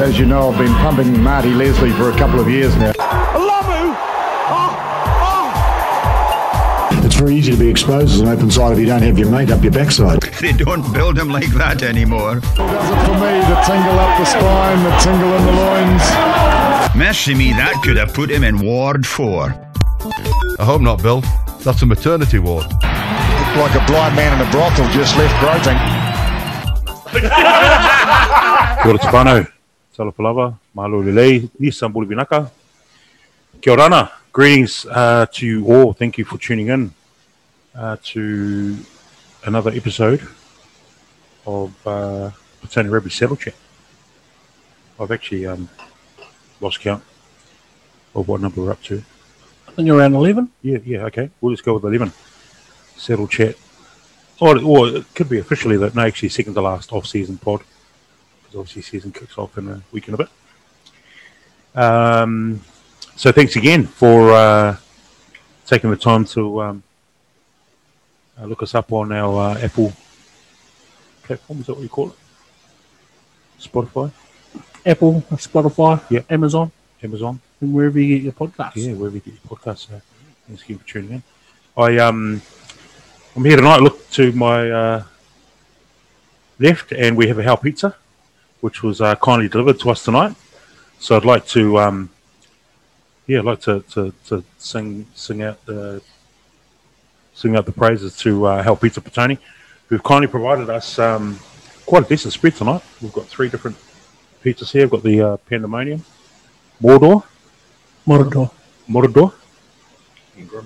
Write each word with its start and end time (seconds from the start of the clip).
as 0.00 0.18
you 0.18 0.24
know, 0.26 0.50
I've 0.50 0.58
been 0.58 0.72
pumping 0.74 1.22
Marty 1.22 1.50
Leslie 1.50 1.92
for 1.92 2.10
a 2.10 2.16
couple 2.16 2.40
of 2.40 2.48
years 2.48 2.74
now. 2.76 2.92
Lamu! 2.98 3.94
Oh, 4.48 4.72
oh, 6.92 7.02
It's 7.04 7.14
very 7.16 7.34
easy 7.36 7.52
to 7.52 7.58
be 7.58 7.68
exposed 7.68 8.14
as 8.14 8.20
an 8.20 8.28
open 8.28 8.50
side 8.50 8.72
if 8.72 8.78
you 8.78 8.86
don't 8.86 9.02
have 9.02 9.18
your 9.18 9.30
mate 9.30 9.50
up 9.50 9.62
your 9.62 9.72
backside. 9.72 10.22
They 10.40 10.52
don't 10.52 10.90
build 10.94 11.16
them 11.16 11.28
like 11.28 11.50
that 11.50 11.82
anymore. 11.82 12.36
Does 12.36 12.50
it 12.50 12.56
for 13.04 13.14
me? 13.14 13.40
The 13.44 13.60
tingle 13.66 13.98
up 13.98 14.18
the 14.18 14.24
spine, 14.24 14.82
the 14.84 14.90
tingle 15.04 15.32
in 15.36 15.44
the 15.44 15.52
loins. 15.52 16.96
Mercy 16.96 17.34
me, 17.34 17.52
that 17.52 17.80
could 17.84 17.96
have 17.98 18.14
put 18.14 18.30
him 18.30 18.42
in 18.42 18.58
Ward 18.58 19.06
4. 19.06 19.54
I 20.58 20.64
hope 20.64 20.80
not, 20.80 21.02
Bill. 21.02 21.22
That's 21.62 21.82
a 21.82 21.86
maternity 21.86 22.38
ward. 22.38 22.64
Looked 22.64 23.56
like 23.56 23.74
a 23.74 23.84
blind 23.86 24.16
man 24.16 24.40
in 24.40 24.46
a 24.46 24.50
brothel 24.50 24.88
just 24.92 25.14
left 25.18 25.38
groping. 25.40 25.76
Kia 27.10 28.88
ora 28.88 28.98
te 28.98 29.08
whānau, 29.08 29.46
Salapalava, 29.96 30.56
mahalo 30.74 31.02
lelei, 31.02 31.50
ni 31.58 31.70
sa 31.70 31.88
bula 31.88 32.06
vinaka. 32.06 32.50
Kia 33.60 33.72
ora. 33.72 34.12
Greetings 34.32 34.86
uh, 34.86 35.26
to 35.32 35.44
you 35.44 35.66
all. 35.66 35.92
Thank 35.92 36.16
you 36.16 36.24
for 36.24 36.38
tuning 36.38 36.68
in 36.68 36.94
uh, 37.74 37.96
to 38.14 38.76
another 39.44 39.72
episode 39.72 40.22
of 41.44 41.74
uh, 41.84 42.30
Petone 42.62 42.88
Rugby 42.88 43.10
Saddle 43.10 43.36
Chat. 43.36 43.54
I've 45.00 45.10
actually 45.10 45.46
um, 45.46 45.68
lost 46.60 46.78
count 46.80 47.02
of 48.14 48.28
what 48.28 48.40
number 48.40 48.62
we're 48.62 48.70
up 48.70 48.82
to. 48.84 49.02
I 49.66 49.72
think 49.72 49.86
you're 49.86 49.98
around 49.98 50.14
11. 50.14 50.50
Yeah, 50.62 50.78
yeah, 50.84 51.04
okay. 51.06 51.30
We'll 51.40 51.52
just 51.52 51.64
go 51.64 51.74
with 51.74 51.84
11. 51.84 52.12
Saddle 52.96 53.26
Chat. 53.26 53.56
Or, 54.40 54.62
or 54.62 54.88
it 54.88 55.14
could 55.14 55.28
be 55.28 55.38
officially 55.38 55.76
that, 55.78 55.96
no, 55.96 56.02
actually, 56.02 56.28
second 56.28 56.54
to 56.54 56.60
last 56.60 56.92
off 56.92 57.06
season 57.06 57.38
pod. 57.38 57.62
Because 58.50 58.58
obviously, 58.60 58.82
season 58.82 59.12
kicks 59.12 59.38
off 59.38 59.56
in 59.58 59.68
a 59.68 59.80
week 59.92 60.08
and 60.08 60.14
a 60.14 60.18
bit. 60.18 60.28
Um, 61.80 62.60
so, 63.16 63.30
thanks 63.30 63.54
again 63.56 63.86
for 63.86 64.32
uh, 64.32 64.76
taking 65.66 65.90
the 65.90 65.96
time 65.96 66.24
to 66.26 66.62
um, 66.62 66.82
uh, 68.40 68.46
look 68.46 68.62
us 68.62 68.74
up 68.74 68.92
on 68.92 69.12
our 69.12 69.52
uh, 69.52 69.58
Apple 69.60 69.92
platform. 71.22 71.60
Is 71.60 71.66
that 71.66 71.74
what 71.74 71.82
you 71.82 71.88
call 71.88 72.08
it? 72.10 72.16
Spotify, 73.60 74.10
Apple, 74.84 75.22
Spotify, 75.32 76.02
Yeah. 76.10 76.22
Amazon, 76.30 76.72
Amazon. 77.04 77.40
and 77.60 77.72
wherever 77.72 78.00
you 78.00 78.16
get 78.16 78.24
your 78.24 78.32
podcasts. 78.32 78.72
Yeah, 78.76 78.94
wherever 78.94 79.16
you 79.16 79.20
get 79.20 79.34
your 79.34 79.56
podcast. 79.58 79.86
So 79.88 80.00
thanks 80.48 80.62
again 80.64 80.78
for 80.78 80.86
tuning 80.88 81.10
in. 81.12 81.22
I 81.76 81.98
um, 81.98 82.42
I'm 83.36 83.44
here 83.44 83.56
tonight. 83.56 83.80
Look 83.80 84.10
to 84.10 84.32
my 84.32 84.70
uh, 84.70 85.02
left, 86.58 86.90
and 86.92 87.16
we 87.16 87.28
have 87.28 87.38
a 87.38 87.42
Hell 87.44 87.58
Pizza, 87.58 87.94
which 88.60 88.82
was 88.82 89.00
uh, 89.00 89.14
kindly 89.16 89.48
delivered 89.48 89.78
to 89.80 89.90
us 89.90 90.04
tonight. 90.04 90.34
So 90.98 91.16
I'd 91.16 91.24
like 91.24 91.46
to 91.48 91.78
um, 91.78 92.10
yeah, 93.26 93.38
I'd 93.38 93.44
like 93.44 93.60
to, 93.60 93.80
to, 93.90 94.12
to 94.26 94.44
sing 94.58 95.06
sing 95.14 95.42
out 95.42 95.64
the 95.64 96.02
sing 97.34 97.56
out 97.56 97.64
the 97.64 97.72
praises 97.72 98.16
to 98.18 98.46
uh, 98.46 98.62
Hell 98.62 98.76
Pizza 98.76 99.00
Petone, 99.00 99.38
who've 99.86 100.02
kindly 100.02 100.26
provided 100.26 100.68
us 100.68 100.98
um, 100.98 101.38
quite 101.86 102.04
a 102.04 102.08
decent 102.08 102.34
spread 102.34 102.56
tonight. 102.56 102.82
We've 103.00 103.12
got 103.12 103.26
three 103.26 103.48
different 103.48 103.76
pizzas 104.42 104.72
here. 104.72 104.82
We've 104.82 104.90
got 104.90 105.02
the 105.04 105.20
uh, 105.20 105.36
Pandemonium, 105.48 106.04
Mordor, 106.82 107.22
Morador. 108.06 108.50
Morador, 108.88 109.32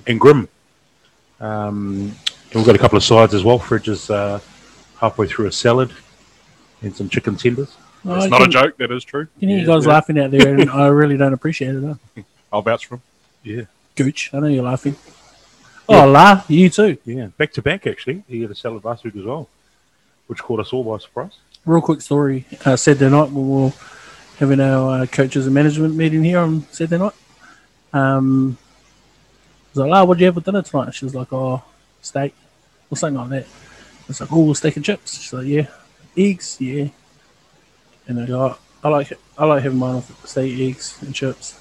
and 0.06 0.19
Grim. 0.19 0.49
Um, 1.41 2.16
and 2.47 2.55
we've 2.55 2.65
got 2.65 2.76
a 2.76 2.78
couple 2.78 2.97
of 2.97 3.05
sides 3.05 3.34
as 3.34 3.44
well. 3.44 3.59
Fridge 3.59 3.88
is 3.88 4.09
uh, 4.09 4.41
halfway 4.99 5.26
through 5.26 5.49
a 5.49 5.53
salad 5.53 5.93
and 6.81 6.97
some 6.97 7.11
chicken 7.11 7.37
tenders. 7.37 7.76
Oh, 8.06 8.15
It's 8.16 8.25
I 8.26 8.28
not 8.28 8.42
a 8.42 8.48
joke. 8.48 8.76
That 8.78 8.91
is 8.92 9.03
true. 9.04 9.26
Can 9.41 9.48
hear 9.48 9.59
you 9.59 9.65
Yeah, 9.66 9.75
guys 9.75 9.84
yeah. 9.87 9.92
laughing 9.92 10.19
out 10.19 10.31
there, 10.31 10.54
and 10.59 10.70
I 10.70 10.87
really 10.88 11.16
don't 11.16 11.32
appreciate 11.32 11.75
it. 11.75 11.82
Huh? 11.82 12.22
I'll 12.53 12.62
vouch 12.62 12.87
for 12.87 12.97
him. 12.97 13.03
Yeah, 13.42 13.62
Gooch, 13.97 14.31
I 14.32 14.41
know 14.41 14.47
you're 14.47 14.62
laughing. 14.65 14.97
Oh, 15.88 16.06
laugh, 16.06 16.47
you 16.48 16.70
too. 16.70 16.97
yeah. 17.04 17.26
Back 17.37 17.53
to 17.54 17.62
back, 17.62 17.87
actually. 17.87 18.22
He 18.28 18.43
had 18.43 18.50
a 18.50 18.54
salad 18.54 18.84
last 18.84 19.04
week 19.04 19.16
as 19.16 19.25
well, 19.25 19.48
which 20.28 20.38
caught 20.43 20.60
us 20.60 20.72
all 20.72 20.82
by 20.84 20.98
surprise. 20.98 21.32
Real 21.66 21.81
quick 21.82 22.00
story. 22.00 22.47
Uh, 22.64 22.76
Saturday 22.76 23.10
night, 23.10 23.31
we 23.31 23.43
were 23.43 23.72
having 24.38 24.60
our 24.60 25.03
uh, 25.03 25.06
coaches 25.06 25.47
and 25.47 25.54
management 25.54 25.94
meeting 25.94 26.25
here 26.25 26.38
on 26.38 26.66
Saturday 26.70 27.03
night. 27.03 27.12
Um, 27.93 28.56
I 28.59 29.78
was 29.78 29.78
like, 29.88 29.93
"Ah, 29.93 30.04
what'd 30.04 30.20
you 30.20 30.26
have 30.26 30.34
for 30.34 30.41
dinner 30.41 30.62
tonight?" 30.62 30.94
She 30.94 31.04
was 31.04 31.14
like, 31.14 31.32
"Oh, 31.32 31.62
steak 32.03 32.34
or 32.91 32.97
something 32.97 33.19
like 33.20 33.31
that." 33.31 33.44
I 33.47 34.04
was 34.09 34.20
like, 34.20 34.32
"Oh, 34.32 34.53
steak 34.54 34.76
and 34.76 34.84
chips." 34.84 35.20
She's 35.20 35.32
like, 35.32 35.47
"Yeah, 35.47 35.66
eggs, 36.16 36.56
yeah." 36.60 36.88
And 38.06 38.20
I 38.20 38.26
go, 38.26 38.56
"I 38.82 38.88
like 38.88 39.12
I 39.38 39.44
like 39.47 39.62
having 39.62 39.78
mine 39.78 39.97
with 39.97 40.20
steak, 40.25 40.59
eggs, 40.60 40.98
and 41.03 41.15
chips." 41.15 41.59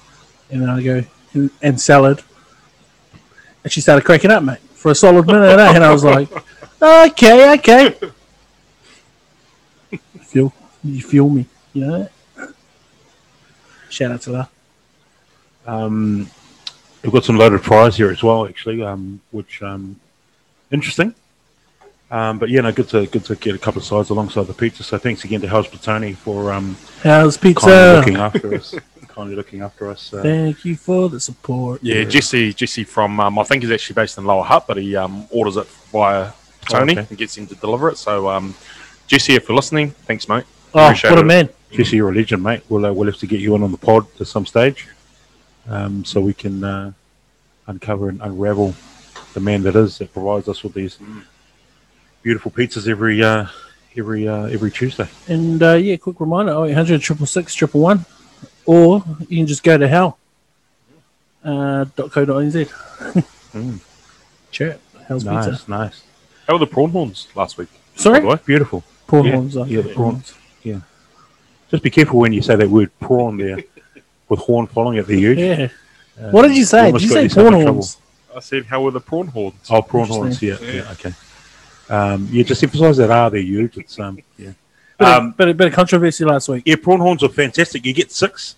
And 0.50 0.62
then 0.62 0.68
I 0.70 0.82
go, 0.82 1.02
"And, 1.32 1.50
and 1.62 1.80
salad." 1.80 2.22
And 3.62 3.72
she 3.72 3.80
started 3.80 4.04
cracking 4.04 4.30
up, 4.30 4.42
mate, 4.42 4.58
for 4.74 4.90
a 4.90 4.94
solid 4.94 5.26
minute, 5.26 5.58
eh? 5.58 5.74
and 5.74 5.82
I 5.82 5.92
was 5.92 6.04
like, 6.04 6.28
"Okay, 6.82 7.54
okay." 7.54 8.12
feel 10.34 10.52
you 10.82 11.00
feel 11.00 11.28
me, 11.28 11.46
you 11.72 11.86
know. 11.86 12.08
Shout 13.88 14.10
out 14.10 14.22
to 14.22 14.32
her. 14.34 14.48
Um, 15.66 16.28
we've 17.02 17.12
got 17.12 17.24
some 17.24 17.36
loaded 17.36 17.62
fries 17.62 17.96
here 17.96 18.10
as 18.10 18.22
well, 18.22 18.46
actually, 18.46 18.82
um, 18.82 19.20
which 19.30 19.62
um, 19.62 20.00
interesting. 20.72 21.14
Um, 22.14 22.38
but 22.38 22.48
yeah, 22.48 22.60
no, 22.60 22.70
good 22.70 22.88
to 22.90 23.06
good 23.06 23.24
to 23.24 23.34
get 23.34 23.56
a 23.56 23.58
couple 23.58 23.80
of 23.80 23.84
sides 23.84 24.10
alongside 24.10 24.46
the 24.46 24.54
pizza. 24.54 24.84
So 24.84 24.98
thanks 24.98 25.24
again 25.24 25.40
to 25.40 25.48
House 25.48 25.66
Platoni 25.66 26.14
for 26.14 26.52
um, 26.52 26.76
How's 27.02 27.36
kindly 27.36 27.54
pizza? 27.54 27.96
looking 27.98 28.16
after 28.16 28.54
us. 28.54 28.74
kindly 29.08 29.34
looking 29.34 29.62
after 29.62 29.90
us. 29.90 30.14
Uh, 30.14 30.22
Thank 30.22 30.64
you 30.64 30.76
for 30.76 31.08
the 31.08 31.18
support. 31.18 31.82
Yeah, 31.82 32.04
Jesse. 32.04 32.52
Jesse 32.54 32.84
from 32.84 33.18
um, 33.18 33.36
I 33.38 33.42
think 33.42 33.64
he's 33.64 33.72
actually 33.72 33.94
based 33.94 34.16
in 34.16 34.24
Lower 34.26 34.44
Hutt, 34.44 34.66
but 34.68 34.76
he 34.76 34.94
um, 34.94 35.26
orders 35.30 35.56
it 35.56 35.66
via 35.90 36.30
Tony 36.68 36.96
Oh, 36.96 37.00
okay. 37.00 37.06
and 37.10 37.18
gets 37.18 37.36
him 37.36 37.48
to 37.48 37.54
deliver 37.56 37.88
it. 37.88 37.98
So 37.98 38.28
um, 38.28 38.54
Jesse, 39.08 39.34
if 39.34 39.48
you're 39.48 39.56
listening, 39.56 39.90
thanks, 39.90 40.28
mate. 40.28 40.44
Oh, 40.72 40.84
Appreciate 40.84 41.10
what 41.10 41.18
a 41.18 41.22
it. 41.22 41.26
man! 41.26 41.48
Jesse, 41.72 41.96
you're 41.96 42.10
a 42.10 42.14
legend, 42.14 42.44
mate. 42.44 42.62
We'll 42.68 42.86
uh, 42.86 42.92
we'll 42.92 43.06
have 43.06 43.18
to 43.18 43.26
get 43.26 43.40
you 43.40 43.54
on 43.54 43.64
on 43.64 43.72
the 43.72 43.78
pod 43.78 44.06
at 44.20 44.28
some 44.28 44.46
stage, 44.46 44.86
um, 45.68 46.04
so 46.04 46.20
we 46.20 46.32
can 46.34 46.62
uh, 46.62 46.92
uncover 47.66 48.08
and 48.08 48.20
unravel 48.22 48.72
the 49.34 49.40
man 49.40 49.64
that 49.64 49.74
is 49.74 49.98
that 49.98 50.12
provides 50.12 50.48
us 50.48 50.62
with 50.62 50.74
these 50.74 50.98
beautiful 52.24 52.50
pizzas 52.50 52.88
every 52.88 53.22
uh, 53.22 53.46
every 53.96 54.26
uh, 54.26 54.46
every 54.46 54.72
Tuesday. 54.72 55.08
And 55.28 55.62
uh, 55.62 55.74
yeah, 55.74 55.96
quick 55.96 56.18
reminder: 56.18 56.52
oh, 56.52 56.64
800 56.64 57.00
666 57.00 57.72
111, 57.74 58.04
or 58.66 59.04
you 59.28 59.36
can 59.38 59.46
just 59.46 59.62
go 59.62 59.78
to 59.78 59.86
hell. 59.86 60.18
Uh, 61.44 61.84
.co.nz. 61.96 62.68
Mm. 63.54 63.78
Chat. 64.50 64.80
Hell's 65.06 65.24
Nice, 65.24 65.46
pizza. 65.58 65.70
nice, 65.70 66.02
How 66.48 66.54
were 66.54 66.58
the 66.58 66.66
prawn 66.66 66.90
horns 66.90 67.28
last 67.36 67.56
week? 67.56 67.68
Sorry, 67.94 68.18
By 68.18 68.20
the 68.22 68.26
way? 68.26 68.38
beautiful. 68.44 68.82
prawn 69.06 69.26
Yeah, 69.26 69.32
horns. 69.34 69.54
yeah, 69.54 69.80
the 69.82 69.94
prawns. 69.94 70.34
Just 71.70 71.84
be 71.84 71.90
careful 71.90 72.18
when 72.18 72.32
you 72.32 72.42
say 72.42 72.56
that 72.56 72.68
word 72.68 72.90
prawn 72.98 73.36
there, 73.36 73.58
with 74.28 74.40
horn 74.40 74.66
following 74.66 74.98
it. 74.98 75.06
The 75.06 75.16
huge. 75.16 75.38
Yeah. 75.38 75.68
What 76.32 76.42
did 76.48 76.56
you 76.56 76.64
say? 76.64 76.90
Did 76.90 77.02
you 77.02 77.08
say 77.08 77.22
yourself 77.22 77.46
in 77.46 77.52
prawn 77.52 77.62
trouble. 77.62 77.72
horns? 77.74 77.98
I 78.34 78.40
said, 78.40 78.64
how 78.66 78.82
were 78.82 78.90
the 78.90 79.00
prawn 79.00 79.28
horns? 79.28 79.54
Oh, 79.70 79.80
prawn 79.82 80.08
horns. 80.08 80.42
Yeah, 80.42 80.58
yeah, 80.60 80.90
okay. 80.92 81.12
Um, 81.90 82.28
yeah, 82.30 82.42
just 82.44 82.62
emphasise 82.62 82.96
that 82.96 83.10
R 83.10 83.30
there, 83.30 83.40
huge. 83.40 83.76
It's 83.78 83.98
um, 83.98 84.18
yeah. 84.38 84.52
Bit, 84.98 85.08
Um, 85.08 85.26
of, 85.28 85.36
bit, 85.36 85.48
of, 85.48 85.56
bit 85.56 85.66
of 85.68 85.72
controversy 85.74 86.24
last 86.24 86.48
week. 86.48 86.62
Yeah, 86.66 86.76
prawn 86.76 87.00
horns 87.00 87.22
are 87.22 87.28
fantastic. 87.28 87.84
You 87.84 87.92
get 87.92 88.12
six, 88.12 88.56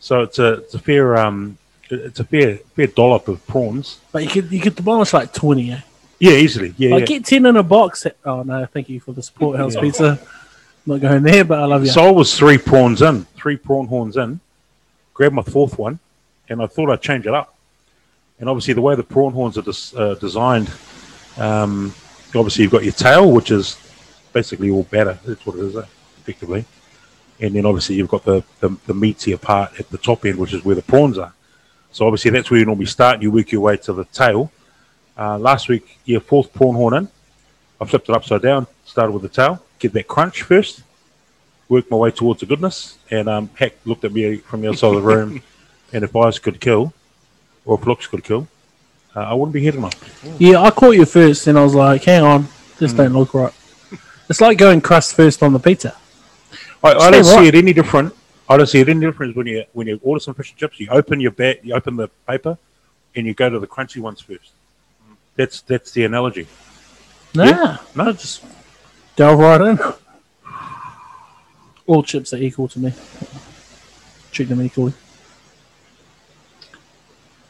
so 0.00 0.20
it's 0.22 0.38
a 0.38 0.54
it's 0.54 0.74
a 0.74 0.78
fair 0.78 1.16
um 1.16 1.58
it's 1.90 2.20
a 2.20 2.24
fair 2.24 2.56
fair 2.76 2.86
dollop 2.86 3.28
of 3.28 3.44
prawns. 3.46 3.98
But 4.12 4.22
you 4.24 4.28
could 4.30 4.52
you 4.52 4.60
could 4.60 4.76
demolish 4.76 5.12
like 5.12 5.32
20. 5.32 5.72
Eh? 5.72 5.80
Yeah, 6.18 6.32
easily. 6.32 6.72
Yeah, 6.76 6.94
I 6.94 6.98
yeah. 6.98 7.04
get 7.06 7.24
10 7.24 7.46
in 7.46 7.56
a 7.56 7.64
box. 7.64 8.06
Oh, 8.24 8.44
no, 8.44 8.64
thank 8.66 8.88
you 8.88 9.00
for 9.00 9.12
the 9.12 9.24
support, 9.24 9.56
Hell's 9.56 9.74
Yeah. 9.74 9.80
Pizza. 9.80 10.20
Not 10.86 11.00
going 11.00 11.24
there, 11.24 11.44
but 11.44 11.58
I 11.58 11.64
love 11.64 11.84
you. 11.84 11.90
So 11.90 12.04
I 12.06 12.10
was 12.12 12.36
three 12.38 12.58
prawns 12.58 13.02
in, 13.02 13.24
three 13.36 13.56
prawn 13.56 13.88
horns 13.88 14.16
in. 14.16 14.38
Grabbed 15.14 15.34
my 15.34 15.42
fourth 15.42 15.78
one, 15.78 15.98
and 16.48 16.62
I 16.62 16.66
thought 16.66 16.90
I'd 16.90 17.02
change 17.02 17.26
it 17.26 17.34
up. 17.34 17.56
And 18.38 18.48
obviously, 18.48 18.74
the 18.74 18.80
way 18.82 18.94
the 18.94 19.02
prawn 19.02 19.32
horns 19.32 19.58
are 19.58 19.62
des- 19.62 19.96
uh, 19.96 20.14
designed, 20.14 20.70
um, 21.38 21.92
obviously 22.34 22.62
you've 22.62 22.72
got 22.72 22.84
your 22.84 22.92
tail, 22.92 23.30
which 23.30 23.50
is 23.50 23.76
basically 24.32 24.70
all 24.70 24.84
batter. 24.84 25.18
That's 25.24 25.44
what 25.46 25.56
it 25.56 25.64
is, 25.64 25.76
eh, 25.76 25.84
effectively. 26.18 26.64
And 27.40 27.54
then 27.54 27.66
obviously 27.66 27.96
you've 27.96 28.08
got 28.08 28.24
the, 28.24 28.44
the 28.60 28.68
the 28.86 28.94
meatier 28.94 29.40
part 29.40 29.78
at 29.80 29.88
the 29.90 29.98
top 29.98 30.24
end, 30.24 30.38
which 30.38 30.52
is 30.52 30.64
where 30.64 30.74
the 30.76 30.82
prawns 30.82 31.18
are. 31.18 31.32
So 31.90 32.06
obviously 32.06 32.30
that's 32.30 32.50
where 32.50 32.60
you 32.60 32.66
normally 32.66 32.86
start. 32.86 33.14
and 33.14 33.22
You 33.22 33.30
work 33.30 33.52
your 33.52 33.60
way 33.60 33.76
to 33.78 33.92
the 33.92 34.04
tail. 34.06 34.50
Uh, 35.16 35.38
last 35.38 35.68
week, 35.68 35.98
your 36.04 36.20
fourth 36.20 36.52
prawn 36.52 36.74
horn 36.74 36.94
in. 36.94 37.08
I 37.80 37.84
flipped 37.84 38.08
it 38.08 38.14
upside 38.14 38.42
down, 38.42 38.66
started 38.84 39.12
with 39.12 39.22
the 39.22 39.28
tail, 39.28 39.62
get 39.78 39.92
that 39.92 40.06
crunch 40.06 40.42
first, 40.42 40.82
worked 41.68 41.90
my 41.90 41.96
way 41.96 42.10
towards 42.12 42.40
the 42.40 42.46
goodness, 42.46 42.96
and 43.10 43.28
um, 43.28 43.50
Hack 43.54 43.74
looked 43.84 44.04
at 44.04 44.12
me 44.12 44.36
from 44.36 44.60
the 44.60 44.68
outside 44.68 44.88
of 44.88 44.94
the 44.94 45.02
room, 45.02 45.42
and 45.92 46.04
if 46.04 46.14
eyes 46.14 46.38
could 46.38 46.60
kill, 46.60 46.92
or 47.64 47.78
if 47.78 47.86
looks 47.86 48.06
could 48.06 48.22
kill, 48.22 48.46
uh, 49.14 49.20
I 49.20 49.34
wouldn't 49.34 49.52
be 49.52 49.60
here 49.60 49.72
tonight. 49.72 49.94
Yeah, 50.38 50.60
I 50.60 50.70
caught 50.70 50.92
you 50.96 51.04
first, 51.04 51.46
and 51.46 51.58
I 51.58 51.64
was 51.64 51.74
like, 51.74 52.02
hang 52.04 52.22
on, 52.22 52.48
this 52.78 52.92
don't 52.92 53.12
look 53.12 53.34
right. 53.34 53.52
It's 54.28 54.40
like 54.40 54.56
going 54.58 54.80
crust 54.80 55.14
first 55.14 55.42
on 55.42 55.52
the 55.52 55.58
pizza. 55.58 55.96
I, 56.82 56.92
I 56.94 57.10
don't 57.10 57.24
Stay 57.24 57.36
see 57.42 57.48
it 57.48 57.54
any 57.54 57.72
different. 57.72 58.14
I 58.48 58.56
don't 58.56 58.66
see 58.66 58.80
it 58.80 58.88
any 58.88 59.00
different 59.00 59.36
when 59.36 59.46
you 59.46 59.64
when 59.72 59.86
you 59.86 60.00
order 60.02 60.20
some 60.20 60.34
fish 60.34 60.50
and 60.50 60.58
chips. 60.58 60.80
You 60.80 60.88
open 60.90 61.20
your 61.20 61.30
bag, 61.32 61.60
you 61.62 61.74
open 61.74 61.96
the 61.96 62.08
paper, 62.28 62.56
and 63.14 63.26
you 63.26 63.34
go 63.34 63.48
to 63.50 63.58
the 63.58 63.66
crunchy 63.66 64.00
ones 64.00 64.20
first. 64.20 64.50
That's 65.36 65.60
that's 65.62 65.90
the 65.92 66.04
analogy. 66.04 66.46
Nah, 67.34 67.44
Yeah. 67.44 67.76
no, 67.94 68.12
just 68.12 68.44
delve 69.16 69.38
right 69.38 69.60
in. 69.60 69.78
All 71.86 72.02
chips 72.02 72.32
are 72.32 72.38
equal 72.38 72.68
to 72.68 72.78
me. 72.78 72.92
Treat 74.30 74.48
them 74.48 74.62
equally. 74.62 74.92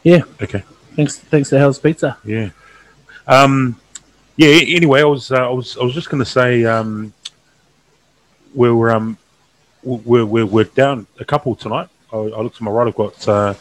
Yeah, 0.02 0.22
Okay. 0.42 0.64
Thanks. 0.96 1.18
Thanks 1.18 1.48
to 1.50 1.58
Hell's 1.58 1.78
Pizza. 1.78 2.16
Yeah. 2.24 2.50
Um, 3.26 3.78
yeah. 4.36 4.48
Anyway, 4.48 5.00
I 5.00 5.04
was 5.04 5.30
uh, 5.30 5.48
I 5.48 5.50
was 5.50 5.76
I 5.76 5.82
was 5.84 5.94
just 5.94 6.10
going 6.10 6.22
to 6.22 6.28
say 6.30 6.64
um, 6.64 7.12
we're 8.54 8.90
um 8.90 9.18
we're, 9.82 10.24
we're 10.24 10.46
we're 10.46 10.64
down 10.64 11.06
a 11.18 11.24
couple 11.24 11.54
tonight. 11.56 11.88
I, 12.12 12.16
I 12.16 12.40
look 12.40 12.54
to 12.56 12.64
my 12.64 12.70
right. 12.70 12.86
I've 12.86 12.94
got 12.94 13.28
uh, 13.28 13.54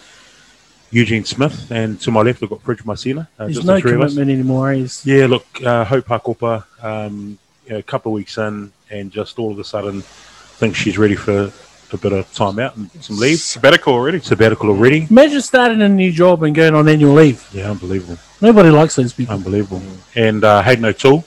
Eugene 0.92 1.26
Smith, 1.26 1.72
and 1.72 2.00
to 2.02 2.12
my 2.12 2.22
left, 2.22 2.44
I've 2.44 2.50
got 2.50 2.62
Fridge 2.62 2.84
Marcina. 2.86 3.30
Uh, 3.40 3.46
There's 3.46 3.56
just 3.56 3.68
no 3.68 3.76
the 3.76 3.82
three 3.82 3.94
of 3.94 4.02
us. 4.02 4.14
commitment 4.14 4.40
anymore. 4.40 4.74
He's 4.74 5.06
Yeah. 5.06 5.26
Look, 5.28 5.46
uh, 5.64 5.86
Hope 5.86 6.06
Hakopa, 6.06 6.66
um, 6.84 7.38
you 7.66 7.74
know, 7.74 7.78
a 7.80 7.84
couple 7.84 8.12
of 8.12 8.16
weeks 8.16 8.38
in, 8.38 8.72
and 8.90 9.12
just 9.12 9.40
all 9.40 9.52
of 9.52 9.60
a 9.60 9.64
sudden, 9.64 10.02
thinks 10.02 10.78
she's 10.78 10.98
ready 10.98 11.16
for 11.16 11.52
a 11.94 11.98
bit 11.98 12.14
of 12.14 12.32
time 12.34 12.60
out 12.60 12.76
and 12.78 12.90
some 13.04 13.18
leave. 13.18 13.40
Sabbatical 13.40 13.94
already. 13.94 14.20
Sabbatical 14.20 14.70
already. 14.70 15.08
imagine 15.10 15.42
starting 15.42 15.82
a 15.82 15.90
new 15.90 16.12
job 16.12 16.44
and 16.44 16.54
going 16.56 16.74
on 16.76 16.88
annual 16.88 17.14
leave. 17.14 17.48
Yeah, 17.54 17.72
unbelievable. 17.72 18.18
Nobody 18.42 18.70
likes 18.70 18.96
those 18.96 19.14
people. 19.14 19.36
Unbelievable. 19.36 19.82
And 20.16 20.44
uh, 20.44 20.62
Hayden 20.62 20.86
O'Toole, 20.86 21.24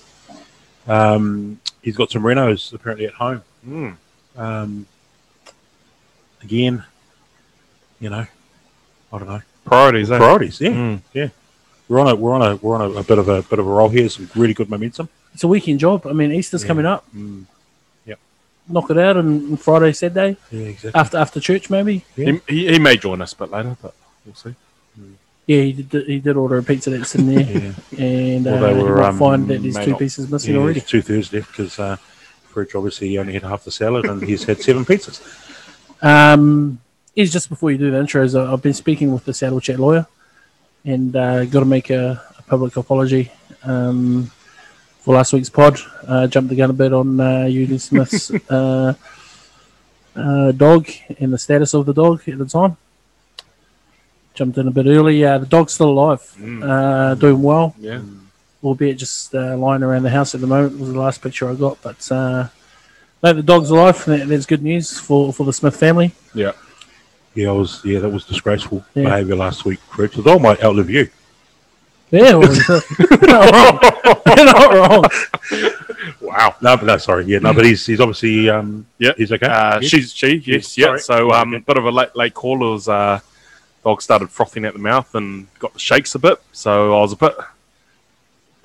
um, 0.87 1.61
he's 1.83 1.97
got 1.97 2.11
some 2.11 2.23
Renos 2.23 2.73
apparently 2.73 3.07
at 3.07 3.15
home. 3.15 3.43
Mm. 3.67 3.97
Um, 4.37 4.87
again, 6.43 6.85
you 8.01 8.11
know, 8.11 8.27
I 9.13 9.19
don't 9.19 9.29
know. 9.29 9.43
Priorities, 9.65 10.11
eh? 10.11 10.19
Priorities, 10.19 10.61
yeah, 10.61 10.71
Mm. 10.71 11.01
yeah. 11.13 11.29
We're 11.89 12.01
on 12.01 12.09
a 12.09 12.15
we're 12.15 12.33
on 12.35 12.43
a 12.43 12.57
we're 12.57 12.75
on 12.77 12.81
a, 12.81 12.99
a 13.01 13.03
bit 13.03 13.19
of 13.19 13.29
a 13.29 13.43
bit 13.43 13.59
of 13.59 13.67
a 13.67 13.71
roll 13.71 13.89
here. 13.91 14.09
Some 14.09 14.31
really 14.35 14.55
good 14.55 14.71
momentum. 14.71 15.09
It's 15.35 15.45
a 15.45 15.49
weekend 15.49 15.81
job. 15.81 16.07
I 16.07 16.13
mean, 16.13 16.33
Easter's 16.33 16.63
Yeah. 16.63 16.69
coming 16.69 16.87
up. 16.87 17.05
Mm. 17.15 17.45
Yep. 18.67 18.73
Knock 18.75 18.91
it 18.91 18.99
out 18.99 19.17
on 19.17 19.57
Friday, 19.57 19.93
Saturday 19.93 20.37
Yeah, 20.51 20.61
exactly. 20.67 20.99
after 21.01 21.17
after 21.19 21.41
church, 21.41 21.69
maybe. 21.71 22.05
Yeah. 22.17 22.33
He, 22.33 22.41
he, 22.49 22.73
he 22.73 22.79
may 22.79 22.97
join 22.97 23.21
us 23.23 23.33
a 23.33 23.37
bit 23.37 23.51
later, 23.51 23.77
but 23.83 23.95
we'll 24.25 24.35
see. 24.35 24.55
Yeah, 25.47 25.61
he 25.61 25.73
did. 25.75 26.07
He 26.07 26.21
did 26.21 26.37
order 26.39 26.57
a 26.57 26.63
pizza 26.63 26.89
that's 26.89 27.15
in 27.15 27.27
there, 27.35 27.41
yeah. 27.41 28.03
and 28.03 28.47
uh, 28.47 28.51
Well, 28.53 28.75
they 28.75 28.83
were, 28.83 29.03
um, 29.03 29.19
find 29.19 29.47
that 29.49 29.61
there's 29.63 29.77
two 29.77 29.91
not- 29.91 29.99
pieces 29.99 30.31
missing 30.31 30.55
yeah, 30.55 30.61
already. 30.61 30.81
Two 30.81 31.03
thirds 31.03 31.31
left 31.35 31.49
because 31.49 31.79
uh, 31.79 31.97
Fridge 32.49 32.75
obviously 32.75 33.09
he 33.09 33.19
only 33.19 33.35
had 33.35 33.43
half 33.43 33.63
the 33.65 33.71
salad 33.71 34.07
and 34.07 34.23
he's 34.23 34.45
had 34.45 34.63
seven 34.63 34.87
pizzas. 34.87 35.21
Um, 36.03 36.81
is 37.15 37.31
just 37.33 37.49
before 37.51 37.71
you 37.71 37.77
do 37.79 37.91
the 37.91 37.99
intros, 37.99 38.39
I- 38.39 38.51
I've 38.51 38.63
been 38.63 38.73
speaking 38.75 39.13
with 39.13 39.27
the 39.27 39.35
Saddle 39.35 39.61
Chat 39.61 39.79
lawyer, 39.79 40.07
and 40.87 41.15
uh, 41.15 41.45
got 41.45 41.61
to 41.61 41.67
make 41.67 41.91
a, 41.91 42.23
a 42.39 42.43
public 42.45 42.77
apology 42.79 43.31
um, 43.65 44.31
for 45.05 45.15
last 45.15 45.33
week's 45.35 45.51
pod. 45.51 45.79
Uh, 46.07 46.27
jumped 46.27 46.49
the 46.49 46.57
gun 46.57 46.71
a 46.71 46.73
bit 46.73 46.93
on 46.93 47.21
uh, 47.21 47.45
Eugene 47.45 47.79
Smith's 47.79 48.31
uh, 48.51 48.95
uh, 50.17 50.53
dog 50.53 50.89
and 51.19 51.33
the 51.33 51.39
status 51.39 51.75
of 51.75 51.85
the 51.87 51.93
dog 51.93 52.27
at 52.29 52.39
the 52.39 52.47
time. 52.47 52.77
Jumped 54.35 54.59
in 54.59 54.67
a 54.67 54.71
bit 54.71 54.87
early. 54.87 55.25
Uh, 55.25 55.39
the 55.39 55.47
dog's 55.47 55.75
still 55.75 55.91
alive, 55.91 56.23
uh, 56.63 57.15
doing 57.15 57.41
well, 57.43 57.75
Yeah. 57.79 58.01
albeit 58.65 58.97
just 58.99 59.35
uh, 59.35 59.57
lying 59.57 59.83
around 59.83 60.03
the 60.03 60.11
house 60.11 60.35
at 60.35 60.41
the 60.41 60.47
moment. 60.47 60.79
Was 60.81 60.93
the 60.93 60.99
last 60.99 61.23
picture 61.23 61.49
I 61.49 61.55
got, 61.55 61.81
but 61.83 62.11
uh, 62.11 62.49
no, 63.23 63.33
the 63.33 63.43
dog's 63.43 63.71
alive. 63.71 64.03
and 64.09 64.21
that- 64.23 64.29
That's 64.29 64.47
good 64.47 64.63
news 64.63 64.99
for, 64.99 65.33
for 65.33 65.45
the 65.47 65.53
Smith 65.53 65.77
family. 65.77 66.13
Yeah. 66.35 66.53
Yeah, 67.35 67.49
I 67.49 67.53
was. 67.53 67.81
Yeah, 67.85 67.99
that 68.01 68.09
was 68.11 68.25
disgraceful 68.25 68.85
Yeah. 68.95 69.05
behaviour 69.05 69.35
last 69.37 69.65
week, 69.65 69.81
Fridge. 69.91 70.15
The 70.15 70.23
dog 70.23 70.41
might 70.41 70.63
outlive 70.63 70.89
you. 70.91 71.09
Yeah, 72.11 72.35
well, 72.35 72.55
you're 72.99 73.94
not 74.05 74.27
wrong. 74.27 74.37
You're 74.37 74.47
not 74.47 74.75
wrong. 74.91 75.05
Wow. 76.21 76.55
No, 76.61 76.77
but 76.77 76.85
no, 76.87 76.97
sorry. 76.99 77.25
Yeah, 77.27 77.39
no, 77.39 77.53
but 77.53 77.65
he's 77.65 77.85
he's 77.87 78.01
obviously 78.01 78.49
um 78.51 78.87
Yeah. 78.99 79.13
he's 79.17 79.33
okay. 79.33 79.47
Uh, 79.47 79.81
Yes? 79.81 79.91
she's 79.91 80.13
she, 80.13 80.37
yes, 80.45 80.77
Yeah, 80.79 80.87
yeah. 80.93 80.97
sorry. 80.97 81.01
So 81.01 81.29
Right, 81.31 81.41
um, 81.43 81.55
okay. 81.55 81.65
bit 81.67 81.77
of 81.77 81.85
a 81.87 81.91
late 81.91 82.15
late 82.17 82.35
call. 82.35 82.67
It 82.67 82.71
was 82.71 82.89
uh, 82.89 83.21
dog 83.85 84.03
started 84.03 84.31
frothing 84.31 84.65
at 84.65 84.73
the 84.73 84.79
mouth 84.79 85.15
and 85.15 85.47
got 85.59 85.73
the 85.73 85.79
shakes 85.79 86.15
a 86.15 86.19
bit. 86.19 86.41
So 86.53 86.97
I 86.97 87.01
was 87.01 87.13
a 87.13 87.17
bit, 87.17 87.35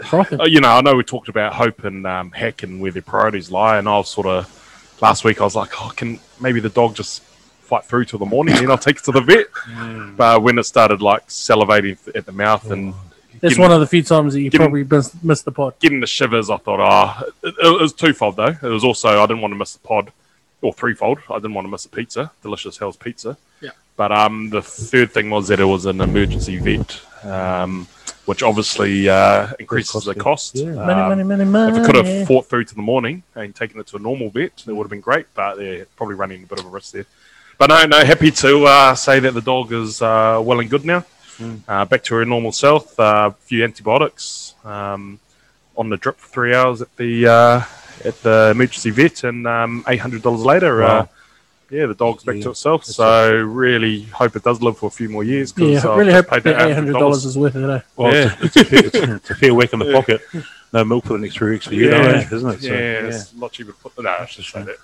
Frothing. 0.06 0.39
uh, 0.39 0.45
you 0.45 0.62
know, 0.62 0.69
I 0.69 0.81
know 0.81 0.95
we 0.95 1.03
talked 1.03 1.27
about 1.30 1.53
hope 1.53 1.83
and 1.83 2.07
um, 2.07 2.31
heck 2.31 2.63
and 2.63 2.80
where 2.80 2.92
their 2.92 3.01
priorities 3.01 3.51
lie, 3.51 3.77
and 3.77 3.88
I 3.88 3.97
was 3.97 4.09
sort 4.09 4.27
of 4.27 4.97
last 5.01 5.24
week 5.25 5.42
I 5.42 5.44
was 5.44 5.56
like, 5.56 5.71
oh, 5.81 5.92
can 5.95 6.19
maybe 6.39 6.59
the 6.62 6.69
dog 6.69 6.95
just 6.95 7.21
fight 7.21 7.83
through 7.85 8.06
till 8.06 8.18
the 8.19 8.25
morning, 8.25 8.56
then 8.56 8.71
I'll 8.71 8.77
take 8.77 8.97
it 8.97 9.03
to 9.06 9.12
the 9.12 9.21
vet. 9.21 9.47
Mm. 9.69 10.18
But 10.18 10.42
when 10.42 10.57
it 10.57 10.63
started 10.63 11.01
like 11.01 11.27
salivating 11.27 11.97
at 12.15 12.25
the 12.25 12.31
mouth 12.31 12.71
and 12.71 12.94
That's 13.41 13.56
Give 13.56 13.62
one 13.62 13.71
of 13.71 13.80
the 13.80 13.88
few 13.88 14.03
times 14.03 14.33
that 14.33 14.41
you 14.41 14.50
give 14.50 14.59
him- 14.62 14.68
probably 14.68 14.83
missed, 14.83 15.24
missed 15.24 15.45
the 15.45 15.51
pod. 15.51 15.74
getting 15.80 16.00
the 16.00 16.07
shivers, 16.07 16.50
I 16.50 16.57
thought, 16.57 16.80
ah, 16.80 17.24
it, 17.44 17.56
it 17.62 17.81
was 17.81 17.94
twofold 17.94 18.36
though. 18.36 18.56
It 18.62 18.63
was 18.63 18.83
also 18.83 19.07
I 19.21 19.25
didn't 19.25 19.41
want 19.41 19.53
to 19.53 19.57
miss 19.57 19.74
the 19.74 19.80
pod, 19.88 20.12
or 20.62 20.74
threefold. 20.74 21.19
I 21.30 21.36
didn't 21.36 21.53
want 21.53 21.65
to 21.65 21.71
miss 21.71 21.86
a 21.86 21.89
pizza, 21.89 22.31
delicious 22.41 22.77
Hell's 22.77 22.97
Pizza. 22.97 23.38
Yeah. 23.62 23.69
But 23.95 24.12
um, 24.12 24.50
the 24.50 24.62
third 24.62 25.12
thing 25.12 25.30
was 25.30 25.47
that 25.50 25.59
it 25.59 25.65
was 25.65 25.86
an 25.86 26.01
emergency 26.01 26.57
vet, 26.57 27.01
um, 27.25 27.88
which 28.25 28.44
obviously 28.44 29.09
uh, 29.09 29.47
increases 29.59 30.06
the 30.06 30.15
cost. 30.15 30.56
Yeah. 30.56 30.71
Money, 30.71 30.92
Um, 31.01 31.09
money, 31.09 31.24
money, 31.24 31.45
money. 31.45 31.77
If 31.77 31.83
it 31.83 31.85
could 31.85 32.06
have 32.06 32.27
fought 32.27 32.45
through 32.47 32.65
to 32.65 32.75
the 32.75 32.81
morning 32.81 33.24
and 33.35 33.56
taken 33.56 33.80
it 33.80 33.88
to 33.88 33.97
a 33.97 34.00
normal 34.00 34.30
vet, 34.30 34.63
it 34.68 34.71
would 34.74 34.83
have 34.83 34.89
been 34.89 35.01
great. 35.01 35.25
But 35.33 35.59
yeah, 35.62 35.83
probably 35.95 36.15
running 36.15 36.44
a 36.44 36.45
bit 36.45 36.59
of 36.59 36.65
a 36.65 36.69
risk 36.69 36.94
there. 36.94 37.06
But 37.57 37.68
no, 37.71 37.85
no, 37.88 38.06
happy 38.06 38.31
to 38.31 38.63
uh, 38.65 38.95
say 38.95 39.19
that 39.19 39.33
the 39.33 39.42
dog 39.42 39.74
is 39.74 40.01
uh, 40.01 40.42
well 40.44 40.59
and 40.62 40.69
good 40.69 40.85
now. 40.85 41.03
Uh, 41.68 41.86
back 41.86 42.03
to 42.03 42.15
her 42.15 42.25
normal 42.25 42.51
self. 42.51 42.97
A 43.00 43.01
uh, 43.01 43.30
few 43.39 43.63
antibiotics 43.63 44.56
um, 44.65 45.19
on 45.78 45.90
the 45.90 45.97
drip 45.97 46.18
for 46.18 46.28
three 46.30 46.54
hours 46.56 46.81
at 46.81 46.94
the 46.97 47.28
uh, 47.28 47.61
at 48.06 48.21
the 48.21 48.49
emergency 48.52 48.90
vet, 48.90 49.23
and 49.23 49.47
um, 49.47 49.83
eight 49.87 49.99
hundred 49.99 50.21
dollars 50.21 50.42
later, 50.42 50.83
uh, 50.83 50.87
Wow. 51.04 51.09
yeah, 51.69 51.85
the 51.85 51.94
dog's 51.95 52.23
back 52.23 52.35
Yeah. 52.37 52.44
to 52.44 52.49
itself. 52.52 52.81
That's 52.85 52.95
So 52.95 53.31
really 53.42 54.04
hope 54.04 54.35
it 54.35 54.44
does 54.44 54.61
live 54.61 54.78
for 54.78 54.87
a 54.87 54.92
few 54.92 55.07
more 55.09 55.23
years. 55.23 55.52
'cause 55.52 55.68
Yeah, 55.69 55.78
I've 55.80 55.85
I 55.85 55.95
really 55.97 56.11
just 56.11 56.30
hope 56.30 56.44
that 56.44 56.61
eight 56.68 56.73
hundred 56.73 56.94
dollars 56.94 57.25
is 57.25 57.37
worth 57.37 57.56
it. 57.56 57.69
Eh? 57.69 57.80
Well, 57.95 58.13
Yeah. 58.13 58.35
it's, 58.42 58.56
a, 58.57 58.59
it's, 58.59 58.71
a 58.71 58.92
fair, 59.06 59.16
it's, 59.16 59.30
a, 59.30 59.35
fair 59.35 59.54
whack 59.56 59.71
in 59.73 59.80
the 59.80 59.92
pocket. 59.94 60.21
No 60.73 60.83
milk 60.85 61.06
for 61.06 61.13
the 61.13 61.19
next 61.19 61.35
three 61.37 61.52
weeks 61.52 61.66
for 61.68 61.73
you, 61.73 61.90
Yeah. 61.90 62.23
though, 62.23 62.35
isn't 62.35 62.49
it? 62.52 62.61
Yeah, 62.61 62.69
So, 62.69 63.07
it's 63.07 63.33
a 63.33 63.37
lot 63.37 63.52
cheaper 63.54 63.71
to 63.71 63.78
put. 63.78 64.04
No, 64.04 64.09
I 64.19 64.25
should 64.25 64.45
say 64.45 64.63
that. 64.63 64.75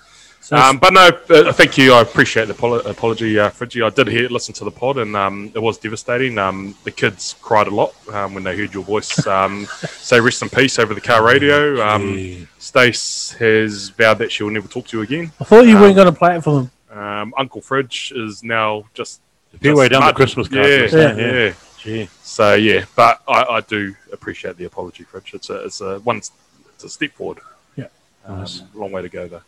So 0.46 0.56
Um, 0.56 0.78
but 0.78 0.92
no, 0.92 1.08
uh, 1.08 1.52
thank 1.52 1.76
you. 1.76 1.92
I 1.92 2.02
appreciate 2.02 2.46
the 2.46 2.54
apolo- 2.54 2.86
apology, 2.86 3.36
uh, 3.36 3.50
Fridgie. 3.50 3.84
I 3.84 3.90
did 3.90 4.06
hear, 4.06 4.28
listen 4.28 4.54
to 4.54 4.64
the 4.64 4.70
pod, 4.70 4.96
and 4.96 5.16
um, 5.16 5.50
it 5.56 5.58
was 5.58 5.76
devastating. 5.76 6.38
Um, 6.38 6.76
the 6.84 6.92
kids 6.92 7.34
cried 7.42 7.66
a 7.66 7.74
lot 7.74 7.96
um, 8.14 8.32
when 8.32 8.44
they 8.44 8.56
heard 8.56 8.72
your 8.72 8.84
voice 8.84 9.26
um, 9.26 9.66
say 9.88 10.20
"rest 10.20 10.42
in 10.42 10.48
peace" 10.48 10.78
over 10.78 10.94
the 10.94 11.00
car 11.00 11.24
radio. 11.24 11.84
Um, 11.84 12.46
Stace 12.60 13.32
has 13.40 13.88
vowed 13.88 14.18
that 14.18 14.30
she 14.30 14.44
will 14.44 14.52
never 14.52 14.68
talk 14.68 14.86
to 14.86 14.98
you 14.98 15.02
again. 15.02 15.32
I 15.40 15.44
thought 15.44 15.66
you 15.66 15.74
um, 15.74 15.82
weren't 15.82 15.96
going 15.96 16.12
to 16.12 16.16
play 16.16 16.36
it 16.36 16.42
for 16.42 16.54
them. 16.60 16.70
Um, 16.96 17.34
Uncle 17.36 17.60
Fridge 17.60 18.12
is 18.14 18.44
now 18.44 18.84
just 18.94 19.20
fair 19.60 19.74
way 19.74 19.88
just 19.88 20.00
down 20.00 20.06
the. 20.06 20.14
Christmas 20.14 20.46
card. 20.46 20.64
Yeah, 20.64 20.76
list, 20.76 20.94
yeah, 20.94 21.24
eh? 21.24 21.54
yeah. 21.86 22.06
So 22.22 22.54
yeah, 22.54 22.84
but 22.94 23.20
I, 23.26 23.42
I 23.42 23.60
do 23.62 23.96
appreciate 24.12 24.56
the 24.56 24.66
apology, 24.66 25.02
Fridge. 25.02 25.34
It's 25.34 25.50
a, 25.50 25.64
it's 25.64 25.80
a 25.80 25.98
one, 25.98 26.18
it's 26.18 26.84
a 26.84 26.88
step 26.88 27.14
forward. 27.14 27.38
Yeah. 27.74 27.86
um, 28.24 28.38
Nice. 28.38 28.62
long 28.74 28.92
way 28.92 29.02
to 29.02 29.08
go 29.08 29.26
though. 29.26 29.42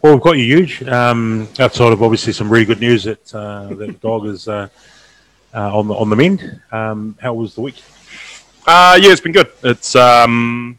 Well, 0.00 0.14
we've 0.14 0.22
got 0.22 0.38
you 0.38 0.44
huge. 0.44 0.82
Um, 0.84 1.48
outside 1.58 1.92
of 1.92 2.02
obviously 2.02 2.32
some 2.32 2.48
really 2.48 2.64
good 2.64 2.80
news 2.80 3.04
that 3.04 3.34
uh, 3.34 3.68
that 3.68 3.76
the 3.76 3.92
dog 3.92 4.26
is 4.26 4.48
uh, 4.48 4.68
uh, 5.54 5.78
on 5.78 5.88
the 5.88 5.94
on 5.94 6.08
the 6.08 6.16
mend. 6.16 6.60
Um, 6.70 7.16
how 7.20 7.34
was 7.34 7.54
the 7.54 7.60
week? 7.60 7.82
Uh, 8.66 8.98
yeah, 9.00 9.10
it's 9.10 9.20
been 9.20 9.32
good. 9.32 9.50
It's 9.64 9.96
um, 9.96 10.78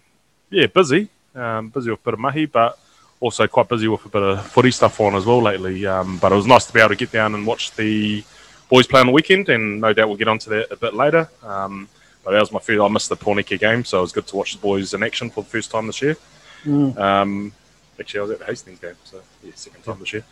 yeah, 0.50 0.68
busy, 0.68 1.10
um, 1.36 1.70
busy 1.70 1.92
with 1.92 2.00
a 2.00 2.04
bit 2.04 2.14
of 2.14 2.20
mahi, 2.20 2.46
but 2.46 2.80
also 3.20 3.46
quite 3.48 3.68
busy 3.70 3.88
with 3.88 4.06
a 4.06 4.10
bit 4.10 4.24
of 4.24 4.46
footy 4.48 4.72
stuff 4.72 5.00
on 5.00 5.16
as 5.16 5.26
well 5.26 5.42
lately. 5.42 5.86
Um, 5.86 6.18
but 6.18 6.32
it 6.32 6.36
was 6.36 6.48
nice 6.48 6.66
to 6.66 6.74
be 6.74 6.80
able 6.80 6.90
to 6.90 6.96
get 6.96 7.12
down 7.12 7.36
and 7.36 7.46
watch 7.46 7.72
the 7.72 8.24
boys 8.70 8.88
play 8.88 9.02
on 9.02 9.08
the 9.08 9.12
weekend, 9.12 9.50
and 9.50 9.82
no 9.82 9.94
doubt 9.94 10.08
we'll 10.08 10.18
get 10.18 10.28
onto 10.28 10.50
that 10.50 10.72
a 10.72 10.78
bit 10.78 10.94
later. 10.94 11.30
Um, 11.44 11.90
but 12.24 12.32
that 12.32 12.40
was 12.40 12.52
my 12.52 12.60
first. 12.60 12.80
I 12.80 12.88
missed 12.88 13.10
the 13.10 13.18
Poneke 13.18 13.60
game, 13.60 13.84
so 13.84 14.00
it 14.00 14.02
was 14.02 14.12
good 14.14 14.28
to 14.28 14.36
watch 14.38 14.54
the 14.54 14.60
boys 14.60 14.94
in 14.94 15.04
action 15.04 15.30
for 15.30 15.44
the 15.44 15.50
first 15.50 15.70
time 15.70 15.88
this 15.88 16.02
year. 16.02 16.18
Mm. 16.64 16.98
Um, 16.98 17.54
actually, 18.00 18.20
I 18.20 18.24
was 18.24 18.32
at 18.32 18.40
the 18.40 18.46
Hastings 18.46 18.80
game, 18.80 18.96
so 19.04 19.22
yeah, 19.44 19.52
second 19.56 19.84
time 19.84 20.00
this 20.00 20.14
year. 20.14 20.24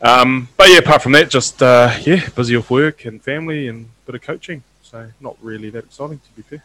Um, 0.00 0.48
but 0.56 0.68
yeah, 0.68 0.78
apart 0.78 1.02
from 1.02 1.12
that, 1.12 1.30
just 1.30 1.62
uh, 1.62 1.94
yeah, 2.02 2.28
busy 2.30 2.56
with 2.56 2.70
work 2.70 3.04
and 3.04 3.22
family 3.22 3.68
and 3.68 3.86
a 3.86 4.06
bit 4.06 4.14
of 4.14 4.22
coaching. 4.22 4.62
So 4.82 5.08
not 5.20 5.36
really 5.42 5.70
that 5.70 5.84
exciting, 5.84 6.18
to 6.20 6.32
be 6.36 6.42
fair. 6.42 6.64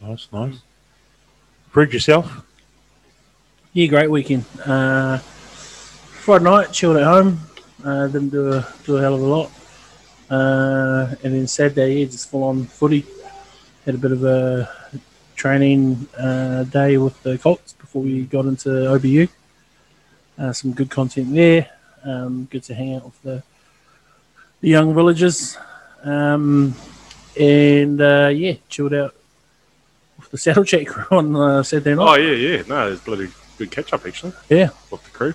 Nice, 0.00 0.28
nice. 0.32 0.56
Fridge 1.70 1.92
yourself. 1.92 2.44
Yeah, 3.72 3.86
great 3.88 4.10
weekend. 4.10 4.44
Uh, 4.64 5.18
Friday 5.18 6.44
night, 6.44 6.72
chilled 6.72 6.96
at 6.96 7.04
home. 7.04 7.40
Uh, 7.84 8.06
didn't 8.06 8.30
do 8.30 8.52
a 8.52 8.66
do 8.84 8.96
a 8.96 9.00
hell 9.00 9.14
of 9.14 9.20
a 9.20 9.24
lot. 9.24 9.50
Uh, 10.30 11.14
and 11.22 11.34
then 11.34 11.46
Saturday, 11.46 12.00
yeah, 12.00 12.06
just 12.06 12.30
full 12.30 12.44
on 12.44 12.64
footy. 12.64 13.04
Had 13.84 13.96
a 13.96 13.98
bit 13.98 14.12
of 14.12 14.24
a 14.24 14.70
training 15.34 16.08
uh, 16.18 16.64
day 16.64 16.96
with 16.98 17.22
the 17.22 17.38
Colts 17.38 17.72
before 17.74 18.02
we 18.02 18.22
got 18.24 18.46
into 18.46 18.68
OBU. 18.68 19.28
Uh, 20.38 20.52
some 20.52 20.72
good 20.72 20.90
content 20.90 21.32
there. 21.34 21.70
Um, 22.04 22.46
good 22.50 22.62
to 22.64 22.74
hang 22.74 22.94
out 22.96 23.04
with 23.04 23.22
the, 23.22 23.42
the 24.60 24.68
young 24.68 24.94
villagers. 24.94 25.56
Um, 26.02 26.74
and 27.38 28.00
uh, 28.00 28.30
yeah, 28.34 28.54
chilled 28.68 28.94
out 28.94 29.14
with 30.18 30.30
the 30.30 30.38
Saddle 30.38 30.64
crew 30.64 31.04
on 31.10 31.34
uh, 31.36 31.62
Saturday 31.62 31.94
night. 31.94 32.02
Oh 32.08 32.14
yeah, 32.16 32.32
yeah. 32.56 32.62
No, 32.68 32.90
it's 32.90 33.00
bloody 33.00 33.28
good 33.58 33.70
catch 33.70 33.92
up 33.92 34.04
actually 34.06 34.32
Yeah, 34.48 34.70
with 34.90 35.02
the 35.04 35.10
crew. 35.10 35.34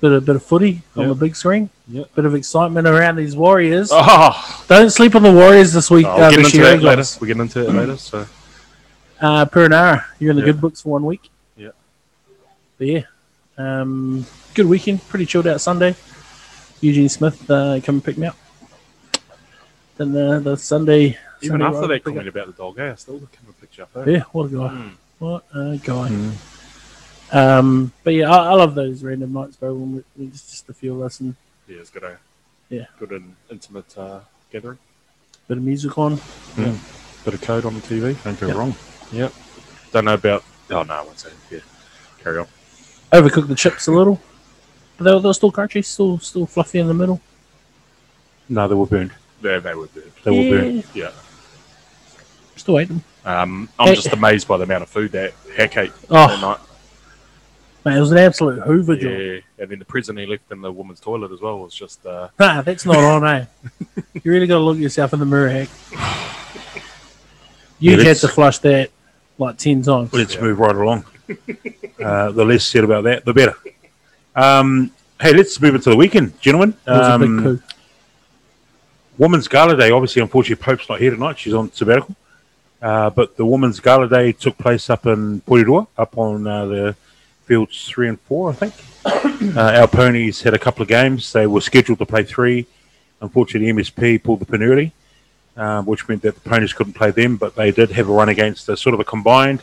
bit 0.00 0.12
of 0.12 0.24
bit 0.24 0.36
of 0.36 0.42
footy 0.44 0.82
on 0.96 1.08
the 1.08 1.14
big 1.14 1.36
screen. 1.36 1.70
Yeah. 1.88 2.04
Bit 2.14 2.24
of 2.24 2.34
excitement 2.34 2.86
around 2.86 3.16
these 3.16 3.34
Warriors. 3.36 3.90
Oh, 3.92 4.64
Don't 4.68 4.90
sleep 4.90 5.14
on 5.14 5.22
the 5.22 5.32
Warriors 5.32 5.72
this 5.72 5.90
week. 5.90 6.06
I'll 6.06 6.22
uh, 6.24 6.30
get 6.30 6.40
into 6.40 6.58
that 6.58 6.82
later. 6.82 7.02
We're 7.20 7.26
getting 7.28 7.42
into 7.42 7.60
it 7.68 7.72
later. 7.72 7.96
So 7.96 8.26
Uh, 9.20 9.44
Perenara, 9.44 10.04
you're 10.18 10.30
in 10.30 10.36
the 10.36 10.42
Yeah. 10.42 10.52
good 10.52 10.60
books 10.60 10.80
for 10.82 10.90
one 10.90 11.04
week. 11.04 11.30
Yeah. 11.56 11.70
But 12.78 12.86
yeah, 12.86 13.02
um, 13.58 14.24
good 14.54 14.66
weekend. 14.66 15.06
Pretty 15.08 15.26
chilled 15.26 15.46
out 15.46 15.60
Sunday. 15.60 15.94
Eugene 16.80 17.08
Smith 17.10 17.50
uh, 17.50 17.80
come 17.82 17.96
and 17.96 18.04
pick 18.04 18.16
me 18.16 18.28
up. 18.28 18.36
Then 19.98 20.12
the, 20.12 20.40
the 20.40 20.56
Sunday. 20.56 21.18
even 21.42 21.60
Sunday 21.60 21.64
after 21.66 21.80
ride 21.80 21.88
that 21.90 22.04
comment 22.04 22.28
up- 22.28 22.34
about 22.34 22.46
the 22.46 22.52
dog, 22.54 22.78
eh, 22.78 22.92
I 22.92 22.94
still 22.94 23.18
come 23.18 23.28
and 23.46 23.60
pick 23.60 23.76
you 23.76 23.84
up. 23.84 23.90
Eh? 23.98 24.10
Yeah, 24.12 24.22
what 24.32 24.44
a 24.46 24.48
guy. 24.48 24.68
Mm. 24.68 24.90
What 25.18 25.44
a 25.54 25.76
guy. 25.76 26.30
Um, 27.32 27.92
but 28.02 28.14
yeah, 28.14 28.30
I, 28.30 28.52
I 28.52 28.54
love 28.54 28.74
those 28.74 29.02
random 29.04 29.34
nights, 29.34 29.56
bro. 29.56 29.74
When 29.74 29.96
we, 29.96 30.04
we 30.16 30.26
just, 30.30 30.48
just 30.50 30.68
a 30.70 30.72
few 30.74 30.94
of 30.94 31.02
us 31.02 31.20
and 31.20 31.36
Yeah, 31.68 31.76
it's 31.80 31.90
good. 31.90 32.04
Eh? 32.04 32.14
Yeah. 32.70 32.86
good 32.98 33.10
and 33.12 33.36
intimate 33.50 33.96
uh, 33.98 34.20
gathering. 34.50 34.78
bit 35.46 35.58
of 35.58 35.62
music 35.64 35.98
on. 35.98 36.18
Yeah. 36.56 36.74
Bit 37.26 37.34
of 37.34 37.42
code 37.42 37.66
on 37.66 37.74
the 37.74 37.80
TV. 37.82 38.16
Don't 38.24 38.40
go 38.40 38.46
Yeah. 38.48 38.54
wrong. 38.54 38.74
Yep. 39.12 39.32
Don't 39.92 40.04
know 40.04 40.14
about. 40.14 40.44
Oh 40.70 40.82
no, 40.82 40.94
I 40.94 41.02
won't 41.02 41.18
say. 41.18 41.30
it. 41.30 41.34
Yeah. 41.50 41.58
Carry 42.22 42.38
on. 42.38 42.46
Overcooked 43.12 43.48
the 43.48 43.54
chips 43.54 43.86
a 43.88 43.92
little, 43.92 44.20
but 44.96 45.04
they 45.04 45.12
were, 45.12 45.20
they 45.20 45.28
were 45.28 45.34
still 45.34 45.50
crunchy, 45.52 45.84
still 45.84 46.18
still 46.20 46.46
fluffy 46.46 46.78
in 46.78 46.86
the 46.86 46.94
middle. 46.94 47.20
No, 48.48 48.68
they 48.68 48.74
were 48.74 48.86
burned. 48.86 49.12
Yeah, 49.42 49.58
they 49.58 49.74
were 49.74 49.86
good. 49.88 50.12
They 50.24 50.30
were 50.30 50.36
yeah, 50.36 50.50
burned. 50.50 50.84
Yeah. 50.94 51.10
Still 52.56 52.78
ate 52.78 52.88
them. 52.88 53.02
Um, 53.24 53.68
I'm 53.78 53.88
Hey. 53.88 53.94
just 53.94 54.12
amazed 54.12 54.46
by 54.46 54.56
the 54.58 54.64
amount 54.64 54.82
of 54.82 54.88
food 54.90 55.12
that 55.12 55.32
Hack 55.56 55.76
ate 55.76 55.92
Oh. 56.10 56.26
that 56.28 56.40
night. 56.40 56.58
Mate, 57.84 57.96
it 57.96 58.00
was 58.00 58.12
an 58.12 58.18
absolute 58.18 58.60
Hoover 58.62 58.94
job. 58.96 59.10
Yeah, 59.12 59.38
and 59.58 59.70
then 59.70 59.78
the 59.78 59.84
prison 59.86 60.16
he 60.18 60.26
left 60.26 60.50
in 60.52 60.60
the 60.60 60.70
woman's 60.70 61.00
toilet 61.00 61.32
as 61.32 61.40
well 61.40 61.58
was 61.60 61.72
just. 61.74 62.04
Uh, 62.04 62.28
Nah, 62.38 62.60
that's 62.62 62.84
not 62.84 62.96
on, 62.98 63.26
eh? 63.26 63.44
You 64.22 64.30
really 64.30 64.46
got 64.46 64.58
to 64.58 64.64
look 64.64 64.76
yourself 64.78 65.14
in 65.14 65.18
the 65.20 65.26
mirror, 65.26 65.48
heck. 65.48 65.68
You 67.78 67.96
Yeah, 67.96 68.04
had 68.04 68.16
to 68.18 68.28
flush 68.28 68.58
that 68.58 68.90
like 69.40 69.58
10 69.58 69.82
times. 69.82 70.12
Let's 70.12 70.40
move 70.40 70.58
right 70.58 70.74
along. 70.74 71.04
uh, 72.04 72.30
the 72.32 72.44
less 72.44 72.64
said 72.64 72.84
about 72.84 73.04
that, 73.04 73.24
the 73.24 73.32
better. 73.32 73.54
Um, 74.34 74.92
hey, 75.20 75.32
let's 75.32 75.60
move 75.60 75.74
into 75.74 75.90
the 75.90 75.96
weekend, 75.96 76.40
gentlemen. 76.40 76.74
Um. 76.86 77.62
Women's 79.18 79.48
Gala 79.48 79.76
Day, 79.76 79.90
obviously, 79.90 80.22
unfortunately, 80.22 80.64
Pope's 80.64 80.88
not 80.88 80.98
here 80.98 81.10
tonight. 81.10 81.38
She's 81.38 81.52
on 81.52 81.70
sabbatical. 81.72 82.16
Uh, 82.80 83.10
but 83.10 83.36
the 83.36 83.44
Women's 83.44 83.78
Gala 83.78 84.08
Day 84.08 84.32
took 84.32 84.56
place 84.56 84.88
up 84.88 85.04
in 85.04 85.42
Porirua, 85.42 85.86
up 85.98 86.16
on 86.16 86.46
uh, 86.46 86.64
the 86.64 86.96
fields 87.44 87.86
three 87.86 88.08
and 88.08 88.18
four, 88.20 88.50
I 88.50 88.54
think. 88.54 88.74
uh, 89.56 89.80
our 89.80 89.88
ponies 89.88 90.40
had 90.40 90.54
a 90.54 90.58
couple 90.58 90.80
of 90.80 90.88
games. 90.88 91.32
They 91.32 91.46
were 91.46 91.60
scheduled 91.60 91.98
to 91.98 92.06
play 92.06 92.22
three. 92.22 92.66
Unfortunately, 93.20 93.70
MSP 93.70 94.22
pulled 94.22 94.40
the 94.40 94.46
pin 94.46 94.62
early, 94.62 94.92
uh, 95.56 95.82
which 95.82 96.08
meant 96.08 96.22
that 96.22 96.34
the 96.34 96.48
ponies 96.48 96.72
couldn't 96.72 96.94
play 96.94 97.10
them, 97.10 97.36
but 97.36 97.54
they 97.54 97.70
did 97.70 97.90
have 97.92 98.08
a 98.08 98.12
run 98.12 98.28
against 98.28 98.68
a 98.68 98.76
sort 98.76 98.94
of 98.94 99.00
a 99.00 99.04
combined 99.04 99.62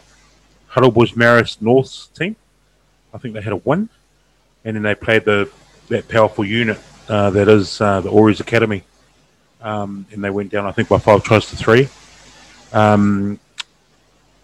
Hutt 0.68 0.84
Old 0.84 0.94
Boys 0.94 1.14
Marist 1.14 1.62
North 1.62 2.14
team. 2.14 2.36
I 3.14 3.18
think 3.18 3.34
they 3.34 3.42
had 3.42 3.54
a 3.54 3.58
win. 3.58 3.90
And 4.66 4.76
then 4.76 4.84
they 4.84 4.96
played 4.96 5.24
the 5.26 5.50
that 5.90 6.10
powerful 6.10 6.44
unit 6.44 6.78
uh, 7.08 7.30
that 7.30 7.48
is 7.48 7.80
uh, 7.80 8.02
the 8.02 8.10
Ories 8.10 8.42
Academy 8.42 8.84
um, 9.62 10.06
and 10.12 10.24
they 10.24 10.30
went 10.30 10.52
down, 10.52 10.66
I 10.66 10.72
think, 10.72 10.90
by 10.90 11.00
five 11.00 11.24
tries 11.24 11.50
to 11.50 11.56
three. 11.56 11.90
Um, 12.74 13.40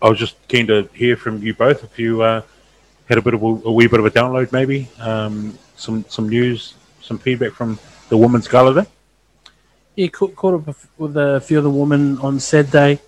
I 0.02 0.10
was 0.10 0.20
just 0.20 0.36
keen 0.48 0.68
to 0.68 0.90
hear 0.94 1.16
from 1.16 1.42
you 1.42 1.54
both 1.54 1.84
if 1.84 1.98
you 1.98 2.22
uh, 2.22 2.42
had 3.08 3.18
a 3.18 3.22
bit 3.22 3.34
of 3.34 3.44
a, 3.44 3.46
a 3.46 3.72
wee 3.72 3.88
bit 3.88 4.00
of 4.00 4.06
a 4.06 4.12
download, 4.12 4.52
maybe 4.52 4.90
um, 5.00 5.58
some 5.76 6.06
some 6.10 6.28
news, 6.30 6.74
some 7.02 7.18
feedback 7.18 7.54
from 7.54 7.80
the 8.10 8.18
women's 8.18 8.48
gala 8.48 8.84
day. 8.84 8.90
Yeah, 9.96 10.08
caught, 10.08 10.36
caught 10.36 10.56
up 10.56 10.76
with- 10.98 11.18
a 11.18 11.40
few 11.40 11.60
of 11.60 11.64
the 11.64 11.70
women 11.70 12.18
on 12.20 12.40
Saturday. 12.40 13.00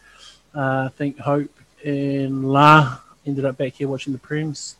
Uh, 0.53 0.85
I 0.85 0.89
think 0.95 1.17
Hope 1.17 1.49
and 1.83 2.51
La 2.51 2.99
ended 3.25 3.45
up 3.45 3.57
back 3.57 3.73
here 3.73 3.87
watching 3.87 4.13
the 4.13 4.19
Prems. 4.19 4.75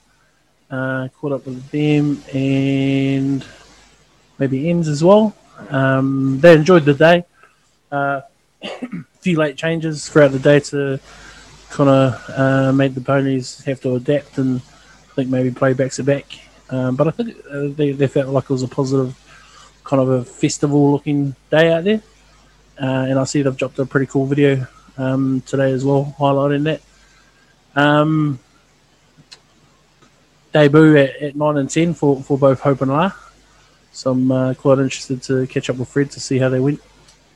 Uh, 0.70 1.08
caught 1.20 1.32
up 1.32 1.46
with 1.46 1.70
them 1.72 2.22
and 2.34 3.44
maybe 4.38 4.70
Ends 4.70 4.88
as 4.88 5.04
well. 5.04 5.36
Um, 5.70 6.40
they 6.42 6.54
enjoyed 6.54 6.86
the 6.86 6.94
day. 6.94 7.26
Uh, 7.92 8.22
a 8.64 8.88
few 9.22 9.38
late 9.38 9.58
changes 9.58 10.08
throughout 10.08 10.32
the 10.32 10.40
day 10.40 10.60
to 10.60 11.00
kind 11.70 11.90
of 11.90 12.30
uh, 12.30 12.72
made 12.72 12.94
the 12.94 13.02
ponies 13.02 13.64
have 13.66 13.82
to 13.82 13.96
adapt 13.96 14.38
and 14.38 14.62
I 15.12 15.14
think 15.16 15.30
maybe 15.30 15.50
play 15.52 15.74
back 15.74 15.92
to 15.94 16.04
back. 16.04 16.26
Um, 16.70 16.96
but 16.96 17.08
I 17.08 17.12
think 17.12 17.36
uh, 17.50 17.68
they, 17.76 17.92
they 17.92 18.08
felt 18.08 18.30
like 18.30 18.46
it 18.46 18.50
was 18.50 18.64
a 18.64 18.68
positive 18.68 19.16
kind 19.86 20.02
of 20.02 20.10
a 20.10 20.26
festival 20.26 20.92
looking 20.92 21.36
day 21.50 21.72
out 21.72 21.86
there. 21.86 22.02
Uh, 22.82 23.06
and 23.10 23.18
I 23.18 23.24
see 23.24 23.42
they've 23.42 23.56
dropped 23.56 23.80
a 23.80 23.86
pretty 23.86 24.08
cool 24.08 24.26
video 24.26 24.68
um, 24.98 25.42
today 25.46 25.72
as 25.72 25.86
well, 25.86 26.14
highlighting 26.20 26.64
that. 26.66 26.82
Um, 27.82 28.40
debut 30.52 30.98
at, 30.98 31.16
at 31.22 31.36
9 31.36 31.58
and 31.58 31.70
10 31.70 31.94
for, 31.94 32.22
for 32.22 32.38
both 32.38 32.60
Hope 32.60 32.82
and 32.82 32.92
La. 32.92 33.12
So 33.92 34.12
I'm 34.12 34.32
uh, 34.32 34.54
quite 34.56 34.80
interested 34.80 35.24
to 35.24 35.48
catch 35.48 35.70
up 35.70 35.78
with 35.78 35.88
Fred 35.88 36.12
to 36.12 36.20
see 36.20 36.38
how 36.38 36.50
they 36.50 36.60
went. 36.60 36.82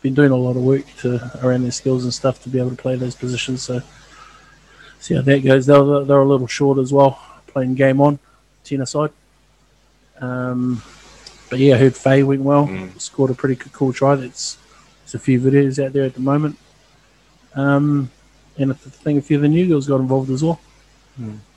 Been 0.02 0.14
doing 0.14 0.32
a 0.32 0.36
lot 0.36 0.58
of 0.58 0.64
work 0.64 0.86
to 1.00 1.32
around 1.44 1.64
their 1.64 1.72
skills 1.72 2.04
and 2.04 2.14
stuff 2.14 2.42
to 2.44 2.50
be 2.50 2.60
able 2.60 2.70
to 2.72 2.76
play 2.76 2.96
those 2.96 3.16
positions. 3.16 3.62
So 3.62 3.82
see 5.00 5.16
how 5.16 5.22
that 5.22 5.44
goes. 5.44 5.66
They're, 5.66 6.04
they're 6.04 6.22
a 6.22 6.28
little 6.28 6.48
short 6.48 6.78
as 6.80 6.92
well, 6.92 7.22
playing 7.48 7.76
game 7.76 8.02
on, 8.02 8.20
10 8.64 8.82
aside. 8.82 9.12
Um, 10.20 10.82
but 11.50 11.60
yeah, 11.60 11.76
I 11.76 11.78
heard 11.78 11.96
Faye 11.96 12.24
went 12.24 12.42
well, 12.42 12.68
Mm. 12.68 13.00
scored 13.00 13.32
a 13.32 13.34
pretty 13.34 13.56
good, 13.56 13.74
cool 13.74 13.94
try. 13.94 14.16
That's 14.16 14.58
there's 15.04 15.16
a 15.16 15.20
few 15.20 15.40
videos 15.40 15.84
out 15.84 15.94
there 15.94 16.04
at 16.06 16.14
the 16.14 16.20
moment. 16.22 16.58
Um, 17.56 18.12
and 18.58 18.72
I 18.72 18.76
think 18.76 19.20
a 19.20 19.22
few 19.22 19.38
of 19.38 19.42
the 19.42 19.48
new 19.48 19.68
girls 19.68 19.88
got 19.88 20.00
involved 20.00 20.30
as 20.30 20.44
well. 20.44 20.60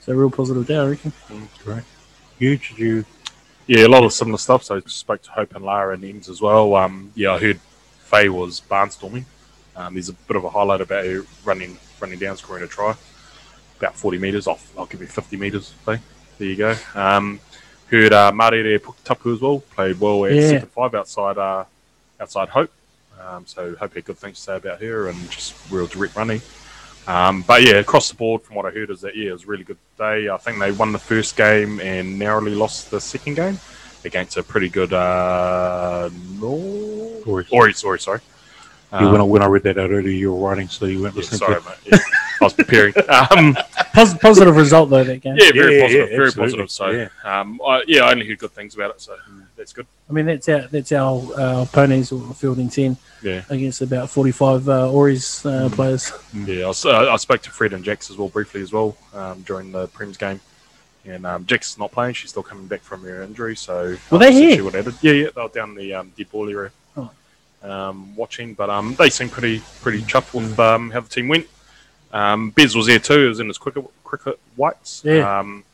So 0.00 0.12
real 0.14 0.30
positive 0.30 0.66
day, 0.66 0.76
I 0.76 0.86
reckon. 0.86 1.12
Great. 1.62 1.84
You 2.38 2.56
did 2.56 2.78
you? 2.78 3.04
Yeah, 3.68 3.86
a 3.86 3.88
lot 3.88 4.02
of 4.02 4.12
similar 4.12 4.38
stuff. 4.38 4.64
So 4.64 4.76
I 4.76 4.80
spoke 4.86 5.22
to 5.22 5.30
Hope 5.30 5.54
and 5.54 5.64
Lara 5.64 5.94
and 5.94 6.04
Ems 6.04 6.28
as 6.28 6.40
well. 6.40 6.74
Um, 6.74 7.12
yeah, 7.14 7.34
I 7.34 7.38
heard 7.38 7.60
Faye 8.00 8.28
was 8.28 8.60
barnstorming. 8.60 9.24
Um, 9.76 9.94
there's 9.94 10.08
a 10.08 10.12
bit 10.14 10.36
of 10.36 10.44
a 10.44 10.50
highlight 10.50 10.80
about 10.80 11.04
her 11.06 11.24
running 11.44 11.78
running 12.00 12.18
down, 12.18 12.36
scoring 12.36 12.64
a 12.64 12.66
try. 12.66 12.94
About 13.78 13.94
40 13.94 14.18
metres 14.18 14.46
off. 14.48 14.72
I'll 14.76 14.86
give 14.86 15.00
you 15.00 15.06
50 15.06 15.36
metres, 15.36 15.70
Faye. 15.86 16.00
There 16.38 16.48
you 16.48 16.56
go. 16.56 16.74
Um, 16.96 17.38
heard 17.92 18.12
uh, 18.12 18.32
Marere 18.32 18.78
Tapu 19.04 19.34
as 19.34 19.40
well. 19.40 19.60
Played 19.60 20.00
well 20.00 20.24
at 20.24 20.32
Yeah. 20.32 20.48
second 20.48 20.70
five 20.70 20.94
outside 20.94 21.38
uh, 21.38 21.64
outside 22.20 22.48
Hope. 22.48 22.70
Um, 23.20 23.46
so 23.46 23.74
Hope 23.76 23.94
had 23.94 24.04
good 24.04 24.18
things 24.18 24.38
to 24.38 24.42
say 24.42 24.56
about 24.56 24.80
her 24.80 25.08
and 25.08 25.30
just 25.30 25.54
real 25.70 25.86
direct 25.86 26.16
running. 26.16 26.40
Um, 27.06 27.42
but 27.42 27.62
yeah, 27.62 27.74
across 27.74 28.08
the 28.08 28.16
board, 28.16 28.42
from 28.42 28.56
what 28.56 28.66
I 28.66 28.70
heard, 28.70 28.90
is 28.90 29.00
that 29.02 29.16
yeah, 29.16 29.30
it 29.30 29.32
was 29.32 29.44
a 29.44 29.46
really 29.46 29.64
good 29.64 29.78
day. 29.98 30.28
I 30.28 30.36
think 30.38 30.58
they 30.58 30.72
won 30.72 30.92
the 30.92 30.98
first 30.98 31.36
game 31.36 31.80
and 31.80 32.18
narrowly 32.18 32.54
lost 32.54 32.90
the 32.90 33.00
second 33.00 33.34
game 33.34 33.58
against 34.04 34.36
a 34.36 34.42
pretty 34.42 34.68
good 34.68 34.92
uh, 34.92 36.10
no 36.40 37.20
Ori. 37.26 37.46
Ori, 37.50 37.72
sorry, 37.74 37.98
sorry. 38.00 38.20
You 38.92 38.98
Um, 39.06 39.12
when, 39.12 39.20
I, 39.22 39.24
when 39.24 39.42
I 39.42 39.46
read 39.46 39.62
that 39.62 39.78
out 39.78 39.90
earlier, 39.90 40.12
you 40.12 40.32
were 40.34 40.48
writing, 40.50 40.68
so 40.68 40.84
you 40.84 41.00
weren't 41.00 41.14
yeah, 41.14 41.20
listening 41.20 41.38
sorry, 41.38 41.60
to 41.62 41.66
mate. 41.66 41.78
Yeah, 41.86 41.98
I 42.40 42.44
was 42.44 42.52
preparing. 42.52 42.92
Um, 43.08 43.56
Pos- 43.94 44.14
positive 44.18 44.54
result 44.56 44.90
though 44.90 45.02
that 45.04 45.20
game. 45.22 45.36
yeah, 45.36 45.50
very 45.52 45.76
Yeah, 45.76 45.82
positive, 45.82 46.10
yeah, 46.10 46.16
very 46.16 46.26
absolutely. 46.28 46.58
positive. 46.58 46.70
So, 46.70 46.90
Yeah. 46.90 47.08
um, 47.40 47.60
I, 47.66 47.82
yeah, 47.86 48.02
I 48.04 48.10
only 48.12 48.26
heard 48.28 48.38
good 48.38 48.50
things 48.52 48.74
about 48.74 48.90
it, 48.90 49.00
so 49.00 49.16
that's 49.56 49.72
good. 49.72 49.86
I 50.10 50.12
mean 50.12 50.26
that's 50.26 50.46
our 50.48 50.62
that's 50.70 50.92
our 50.92 51.22
uh, 51.36 51.64
ponies 51.72 52.12
or 52.12 52.20
fielding 52.34 52.68
ten 52.68 52.96
Yeah, 53.22 53.42
against 53.48 53.80
about 53.80 54.10
forty 54.10 54.30
five 54.32 54.68
uh, 54.68 54.90
Ories 54.92 55.44
uh, 55.46 55.68
Mm. 55.68 55.72
players. 55.72 56.12
yeah. 56.34 56.64
I, 56.64 56.68
was, 56.68 56.84
uh, 56.84 57.10
I 57.12 57.16
spoke 57.16 57.40
to 57.42 57.50
Fred 57.50 57.72
and 57.72 57.82
Jax 57.84 58.10
as 58.10 58.16
well 58.18 58.28
briefly 58.28 58.60
as 58.60 58.72
well 58.72 58.94
um, 59.14 59.40
during 59.42 59.72
the 59.72 59.88
Prem's 59.88 60.16
game, 60.18 60.40
and 61.06 61.24
um, 61.26 61.46
Jax 61.46 61.70
is 61.72 61.78
not 61.78 61.92
playing; 61.92 62.12
she's 62.14 62.30
still 62.30 62.42
coming 62.42 62.66
back 62.66 62.82
from 62.82 63.02
her 63.04 63.22
injury. 63.22 63.56
So 63.56 63.96
Were 64.10 64.18
they 64.18 64.28
um, 64.28 64.32
so 64.34 64.38
here? 64.40 64.54
She 64.56 64.60
would 64.62 64.74
added. 64.74 64.94
Yeah, 65.00 65.12
yeah, 65.12 65.28
they 65.34 65.40
were 65.42 65.48
down 65.48 65.74
the 65.74 65.94
um, 65.94 66.12
deep 66.16 66.30
ball 66.30 66.48
area. 66.50 66.70
Oh. 67.64 67.70
Um, 67.70 68.16
watching, 68.16 68.54
but 68.54 68.70
um, 68.70 68.94
they 68.96 69.08
seem 69.10 69.28
pretty 69.28 69.62
pretty 69.82 70.02
chuffed 70.02 70.34
with 70.34 70.58
um, 70.58 70.90
how 70.90 71.00
the 71.00 71.08
team 71.08 71.28
went. 71.28 71.46
Um, 72.12 72.50
Bez 72.50 72.74
was 72.76 72.86
there 72.86 72.98
too. 72.98 73.22
He 73.22 73.28
was 73.28 73.40
in 73.40 73.48
his 73.48 73.58
cricket 73.58 73.84
cricket 74.04 74.38
whites. 74.56 75.02
Yeah. 75.04 75.38
Um, 75.38 75.64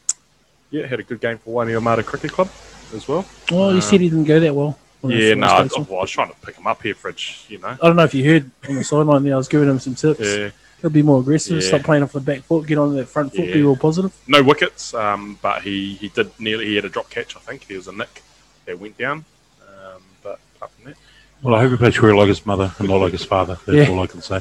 yeah, 0.71 0.87
had 0.87 1.00
a 1.00 1.02
good 1.02 1.21
game 1.21 1.38
for 1.38 1.54
Waimea 1.54 1.76
Armada 1.76 2.02
Cricket 2.02 2.30
Club 2.33 2.50
as 2.95 3.09
well. 3.09 3.25
Well, 3.50 3.73
you 3.73 3.78
Uh, 3.78 3.80
said 3.80 4.00
he 4.02 4.11
didn't 4.11 4.25
go 4.25 4.38
that 4.38 4.54
well. 4.54 4.78
Yeah, 5.02 5.35
no, 5.35 5.47
I, 5.47 5.62
well, 5.62 5.87
I 5.99 6.00
was 6.02 6.11
trying 6.11 6.28
to 6.28 6.37
pick 6.45 6.57
him 6.57 6.66
up 6.66 6.83
here, 6.83 6.95
Fridge. 6.95 7.47
You 7.49 7.59
know. 7.59 7.68
I 7.68 7.76
don't 7.87 7.97
know 7.97 8.04
if 8.04 8.12
you 8.14 8.28
heard 8.28 8.50
on 8.68 8.75
the 8.75 8.85
sideline 8.85 9.23
there. 9.25 9.35
I 9.35 9.37
was 9.37 9.49
giving 9.49 9.68
him 9.68 9.78
some 9.78 9.95
tips. 9.95 10.21
Yeah, 10.21 10.50
He'll 10.83 10.90
be 10.90 11.02
more 11.02 11.21
aggressive. 11.21 11.62
Yeah. 11.62 11.68
Stop 11.68 11.83
playing 11.83 12.02
off 12.02 12.12
the 12.12 12.21
back 12.21 12.40
foot. 12.42 12.66
Get 12.66 12.78
on 12.78 12.95
that 12.97 13.07
front 13.09 13.30
foot. 13.30 13.47
Be 13.47 13.49
Yeah. 13.49 13.54
real 13.57 13.76
positive. 13.76 14.12
No 14.26 14.42
wickets, 14.42 14.92
um, 14.95 15.38
but 15.40 15.62
he, 15.62 15.95
he 15.95 16.09
did 16.09 16.30
nearly 16.38 16.66
he 16.66 16.76
had 16.76 16.85
a 16.85 16.88
drop 16.88 17.09
catch. 17.11 17.35
I 17.37 17.40
think 17.40 17.66
there 17.66 17.76
was 17.78 17.88
a 17.88 17.92
nick 17.92 18.23
that 18.66 18.78
went 18.78 18.99
down. 18.99 19.25
Um, 19.62 20.02
but 20.23 20.38
apart 20.57 20.73
from 20.73 20.85
that, 20.92 20.97
Well, 21.42 21.54
I 21.54 21.61
hope 21.61 21.71
he 21.73 21.76
plays 21.76 21.97
career 21.97 22.16
like 22.16 22.28
his 22.28 22.45
mother 22.45 22.73
and 22.78 22.88
not 22.88 22.97
like 23.00 23.12
his 23.12 23.25
father. 23.25 23.59
That's 23.66 23.88
Yeah. 23.88 23.95
all 23.95 24.02
I 24.02 24.07
can 24.07 24.23
say. 24.23 24.40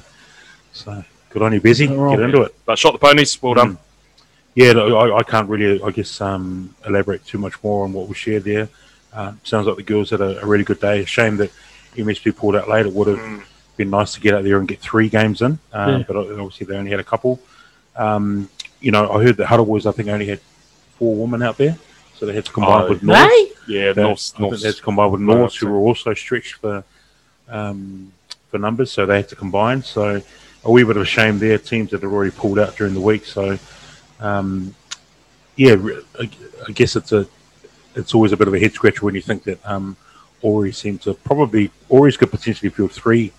So 0.73 1.03
good 1.29 1.41
on 1.41 1.53
you, 1.53 1.61
Bezzy. 1.61 1.89
All 1.89 1.95
right. 1.97 2.17
Get 2.17 2.25
into 2.25 2.41
it. 2.41 2.55
but 2.65 2.77
shot 2.79 2.93
the 2.93 2.99
ponies. 2.99 3.41
Well 3.41 3.53
done. 3.53 3.77
Yeah, 4.55 4.73
no, 4.73 4.97
I, 4.97 5.17
I 5.19 5.23
can't 5.23 5.47
really, 5.47 5.81
I 5.83 5.91
guess, 5.91 6.19
um, 6.19 6.73
elaborate 6.85 7.23
too 7.25 7.37
much 7.37 7.61
more 7.63 7.83
on 7.83 7.93
what 7.93 8.07
was 8.07 8.17
shared 8.17 8.43
there. 8.43 8.67
Um, 9.13 9.39
sounds 9.43 9.67
like 9.67 9.75
the 9.77 9.83
girls 9.83 10.09
had 10.09 10.21
a, 10.21 10.41
a 10.41 10.45
really 10.45 10.63
good 10.63 10.79
day. 10.79 11.05
Shame 11.05 11.37
that 11.37 11.51
MSP 11.95 12.35
pulled 12.35 12.55
out 12.55 12.67
late. 12.67 12.85
It 12.87 12.93
would 12.93 13.07
have 13.07 13.47
been 13.75 13.91
nice 13.91 14.13
to 14.15 14.19
get 14.19 14.33
out 14.33 14.43
there 14.43 14.57
and 14.57 14.67
get 14.67 14.79
three 14.79 15.09
games 15.09 15.41
in, 15.43 15.59
um, 15.73 15.89
Yeah. 15.99 16.03
but 16.07 16.15
obviously 16.15 16.65
they 16.65 16.75
only 16.75 16.89
had 16.89 16.99
a 16.99 17.03
couple. 17.03 17.39
Um, 17.95 18.49
you 18.81 18.91
know, 18.91 19.11
I 19.11 19.23
heard 19.23 19.37
that 19.37 19.45
Hutt 19.45 19.59
Old 19.59 19.67
Boys, 19.67 19.85
I 19.85 19.91
think, 19.91 20.09
only 20.09 20.25
had 20.27 20.39
four 20.97 21.15
women 21.15 21.43
out 21.43 21.57
there, 21.57 21.77
so 22.19 22.25
they 22.25 22.33
had 22.33 22.45
to 22.45 22.51
combine 22.51 22.83
Oh, 22.83 22.89
with 22.89 23.03
North. 23.03 23.17
Hey, 23.19 23.51
Yeah, 23.67 23.93
That- 23.93 24.01
North, 24.01 24.31
I 24.35 24.37
think 24.37 24.51
North. 24.51 24.61
they 24.61 24.67
had 24.69 24.75
to 24.77 24.81
combine 24.81 25.11
with 25.11 25.21
No, 25.21 25.33
North, 25.37 25.55
who 25.55 25.67
were 25.67 25.77
also 25.77 26.13
stretched 26.13 26.55
for 26.55 26.83
um, 27.49 28.11
for 28.51 28.57
numbers, 28.57 28.91
so 28.91 29.05
they 29.05 29.17
had 29.17 29.29
to 29.29 29.35
combine. 29.35 29.83
So 29.83 30.21
a 30.63 30.71
wee 30.71 30.83
bit 30.83 30.97
of 30.97 31.03
a 31.03 31.05
shame 31.05 31.39
there. 31.39 31.57
Teams 31.57 31.91
that 31.91 32.01
had 32.01 32.11
already 32.11 32.31
pulled 32.31 32.59
out 32.59 32.75
during 32.75 32.93
the 32.93 33.01
week. 33.01 33.25
So 33.25 33.57
um, 34.19 34.75
yeah, 35.55 35.75
I, 36.19 36.29
I 36.67 36.71
guess 36.71 36.95
it's 36.95 37.11
a 37.11 37.27
it's 37.95 38.13
always 38.13 38.31
a 38.31 38.37
bit 38.37 38.47
of 38.47 38.53
a 38.53 38.59
head 38.59 38.73
scratcher 38.73 39.05
when 39.05 39.15
you 39.15 39.21
think 39.21 39.43
that 39.43 39.59
um, 39.65 39.95
Ori 40.41 40.71
seem 40.71 40.97
to 40.99 41.13
probably 41.13 41.71
Ori's 41.89 42.17
could 42.17 42.31
potentially 42.31 42.69
field 42.69 42.91
three 42.91 43.31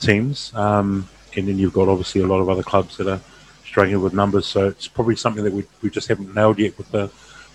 teams, 0.00 0.52
um, 0.54 1.08
and 1.36 1.48
then 1.48 1.58
you've 1.58 1.72
got 1.72 1.88
obviously 1.88 2.20
a 2.22 2.26
lot 2.26 2.40
of 2.40 2.48
other 2.48 2.62
clubs 2.62 2.96
that 2.98 3.06
are 3.08 3.20
struggling 3.64 4.00
with 4.02 4.12
numbers. 4.12 4.46
So 4.46 4.68
it's 4.68 4.88
probably 4.88 5.16
something 5.16 5.42
that 5.44 5.52
we, 5.52 5.64
we 5.82 5.88
just 5.90 6.08
haven't 6.08 6.34
nailed 6.34 6.58
yet 6.58 6.76
with 6.76 6.90
the 6.90 7.10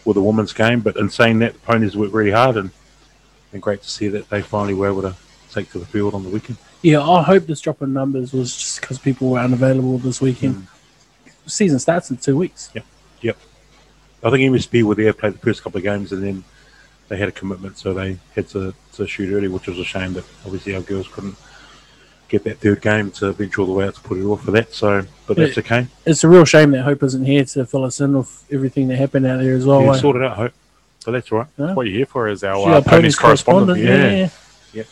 with 0.08 0.16
the 0.16 0.24
women's 0.24 0.54
game. 0.54 0.80
But 0.80 0.96
in 0.96 1.10
saying 1.10 1.40
that, 1.40 1.54
the 1.54 1.60
ponies 1.60 1.96
worked 1.96 2.14
really 2.14 2.32
hard, 2.32 2.56
and 2.56 2.72
and 3.54 3.62
great 3.62 3.82
to 3.82 3.90
see 3.90 4.08
that 4.08 4.30
they 4.30 4.42
finally 4.42 4.74
were 4.74 4.88
able 4.88 5.02
to 5.04 5.16
take 5.52 5.72
to 5.72 5.80
the 5.80 5.86
field 5.86 6.14
on 6.14 6.24
the 6.24 6.30
weekend. 6.30 6.58
yeah. 6.82 7.02
I 7.02 7.22
hope 7.22 7.46
this 7.46 7.62
drop 7.62 7.82
in 7.82 7.94
numbers 7.94 8.34
was 8.34 8.56
just 8.56 8.82
because 8.82 8.98
people 9.00 9.30
were 9.30 9.40
unavailable 9.40 9.98
this 10.00 10.20
weekend. 10.20 10.56
Mm. 10.56 11.32
Season 11.46 11.80
starts 11.80 12.10
in 12.10 12.18
two 12.18 12.36
weeks. 12.36 12.70
Yep. 12.74 12.86
Yep. 13.22 13.38
I 14.24 14.30
think 14.30 14.52
MSP 14.52 14.84
were 14.84 14.96
there, 14.96 15.14
played 15.14 15.34
the 15.36 15.40
first 15.40 15.64
couple 15.64 15.78
of 15.78 15.84
games, 15.84 16.12
and 16.12 16.24
then 16.24 16.44
they 17.08 17.18
had 17.18 17.30
a 17.30 17.32
commitment, 17.32 17.78
so 17.78 17.94
they 17.94 18.18
had 18.36 18.50
to, 18.50 18.74
to 18.94 19.08
shoot 19.08 19.34
early, 19.34 19.48
which 19.48 19.68
was 19.68 19.80
a 19.80 19.86
shame 19.86 20.14
that 20.14 20.26
obviously 20.46 20.76
our 20.76 20.82
girls 20.82 21.08
couldn't 21.08 21.38
get 22.27 22.43
that 22.43 22.60
third 22.60 22.81
game 22.81 23.12
to 23.12 23.31
venture 23.31 23.62
all 23.62 23.67
the 23.67 23.74
way 23.74 23.86
out 23.86 23.96
to 23.96 24.01
put 24.01 24.17
it 24.17 24.24
off 24.24 24.43
for 24.43 24.51
that. 24.51 24.74
So, 24.74 25.05
but 25.25 25.38
that's 25.38 25.55
Yeah. 25.57 25.63
okay. 25.63 25.88
It's 26.05 26.24
a 26.24 26.27
real 26.27 26.46
shame 26.46 26.72
that 26.72 26.84
Hope 26.84 27.03
isn't 27.03 27.25
here 27.25 27.46
to 27.46 27.65
fill 27.65 27.86
us 27.86 28.00
in 28.01 28.17
with 28.17 28.43
everything 28.51 28.88
that 28.89 28.98
happened 28.98 29.25
out 29.25 29.39
there 29.41 29.55
as 29.55 29.65
well. 29.65 29.81
Yeah, 29.84 29.91
eh? 29.91 29.98
sort 29.98 30.17
it 30.17 30.24
out, 30.24 30.38
hope. 30.38 30.53
But 31.05 31.12
that's 31.13 31.31
all 31.31 31.39
right. 31.39 31.48
No? 31.57 31.74
What 31.74 31.88
you're 31.88 31.96
here 31.96 32.05
for 32.05 32.27
is 32.27 32.43
our 32.43 32.57
She 32.57 32.63
uh, 32.65 32.75
our 32.75 32.81
ponies 32.81 33.15
correspondent. 33.15 33.79
Yeah. 33.79 34.12
Yeah. 34.12 34.29
Yeah. 34.74 34.84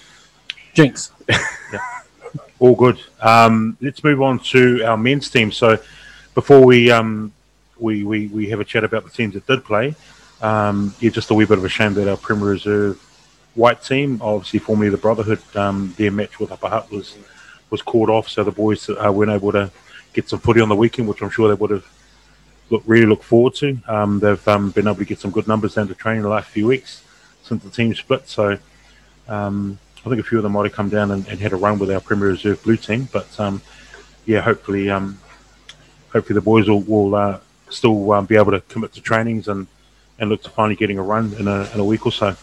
Jinx. 0.73 1.11
All 2.59 2.75
good. 2.75 2.99
Um, 3.21 3.77
let's 3.81 4.01
move 4.01 4.21
on 4.21 4.39
to 4.39 4.81
our 4.85 4.95
men's 4.95 5.29
team. 5.29 5.51
So, 5.51 5.77
before 6.33 6.65
we 6.65 6.89
um, 6.89 7.33
we, 7.77 8.05
we 8.05 8.27
we 8.27 8.49
have 8.49 8.61
a 8.61 8.63
chat 8.63 8.85
about 8.85 9.03
the 9.03 9.09
teams 9.09 9.33
that 9.33 9.45
did 9.45 9.65
play, 9.65 9.93
um, 10.41 10.95
yeah, 11.01 11.09
just 11.09 11.29
a 11.31 11.33
wee 11.33 11.43
bit 11.43 11.57
of 11.57 11.65
a 11.65 11.69
shame 11.69 11.93
that 11.95 12.07
our 12.07 12.15
Premier 12.15 12.45
Reserve 12.47 12.97
white 13.55 13.81
team, 13.81 14.19
obviously 14.21 14.59
formerly 14.59 14.89
the 14.89 14.97
Brotherhood, 14.97 15.41
um, 15.55 15.93
their 15.97 16.11
match 16.11 16.39
with 16.39 16.51
Upper 16.51 16.69
Hutt 16.69 16.91
was 16.91 17.17
was 17.71 17.81
called 17.81 18.09
off, 18.09 18.29
so 18.29 18.43
the 18.43 18.51
boys 18.51 18.89
uh, 18.89 19.11
weren't 19.11 19.31
able 19.31 19.51
to 19.51 19.71
get 20.13 20.29
some 20.29 20.39
footy 20.39 20.61
on 20.61 20.69
the 20.69 20.75
weekend, 20.75 21.07
which 21.07 21.21
I'm 21.21 21.29
sure 21.29 21.47
they 21.47 21.55
would 21.55 21.71
have 21.71 21.85
look, 22.69 22.83
really 22.85 23.05
looked 23.05 23.23
forward 23.23 23.55
to. 23.55 23.77
Um, 23.87 24.19
they've 24.19 24.47
um, 24.47 24.69
been 24.71 24.87
able 24.87 24.97
to 24.97 25.05
get 25.05 25.19
some 25.19 25.31
good 25.31 25.47
numbers 25.47 25.75
down 25.75 25.87
to 25.87 25.95
training 25.95 26.23
the 26.23 26.29
last 26.29 26.47
few 26.47 26.67
weeks 26.67 27.03
since 27.43 27.63
the 27.63 27.69
team 27.69 27.93
split. 27.95 28.27
So 28.27 28.57
um, 29.27 29.79
I 30.05 30.09
think 30.09 30.19
a 30.19 30.23
few 30.23 30.37
of 30.37 30.43
them 30.43 30.53
might 30.53 30.65
have 30.65 30.73
come 30.73 30.89
down 30.89 31.11
and, 31.11 31.27
and 31.27 31.39
had 31.39 31.53
a 31.53 31.57
run 31.57 31.79
with 31.79 31.91
our 31.91 31.99
Premier 31.99 32.29
Reserve 32.29 32.61
Blue 32.63 32.77
team. 32.77 33.09
But 33.11 33.39
um, 33.39 33.61
yeah, 34.25 34.41
hopefully, 34.41 34.89
um, 34.89 35.19
hopefully 36.13 36.35
the 36.35 36.41
boys 36.41 36.69
will, 36.69 36.81
will 36.81 37.15
uh, 37.15 37.39
still 37.69 38.21
be 38.23 38.35
able 38.35 38.51
to 38.51 38.61
commit 38.61 38.93
to 38.93 39.01
trainings 39.01 39.47
and, 39.47 39.67
and 40.19 40.29
look 40.29 40.43
to 40.43 40.49
finally 40.49 40.75
getting 40.75 40.97
a 40.97 41.03
run 41.03 41.33
in 41.33 41.47
a, 41.47 41.69
in 41.73 41.79
a 41.79 41.85
week 41.85 42.05
or 42.05 42.11
so. 42.11 42.35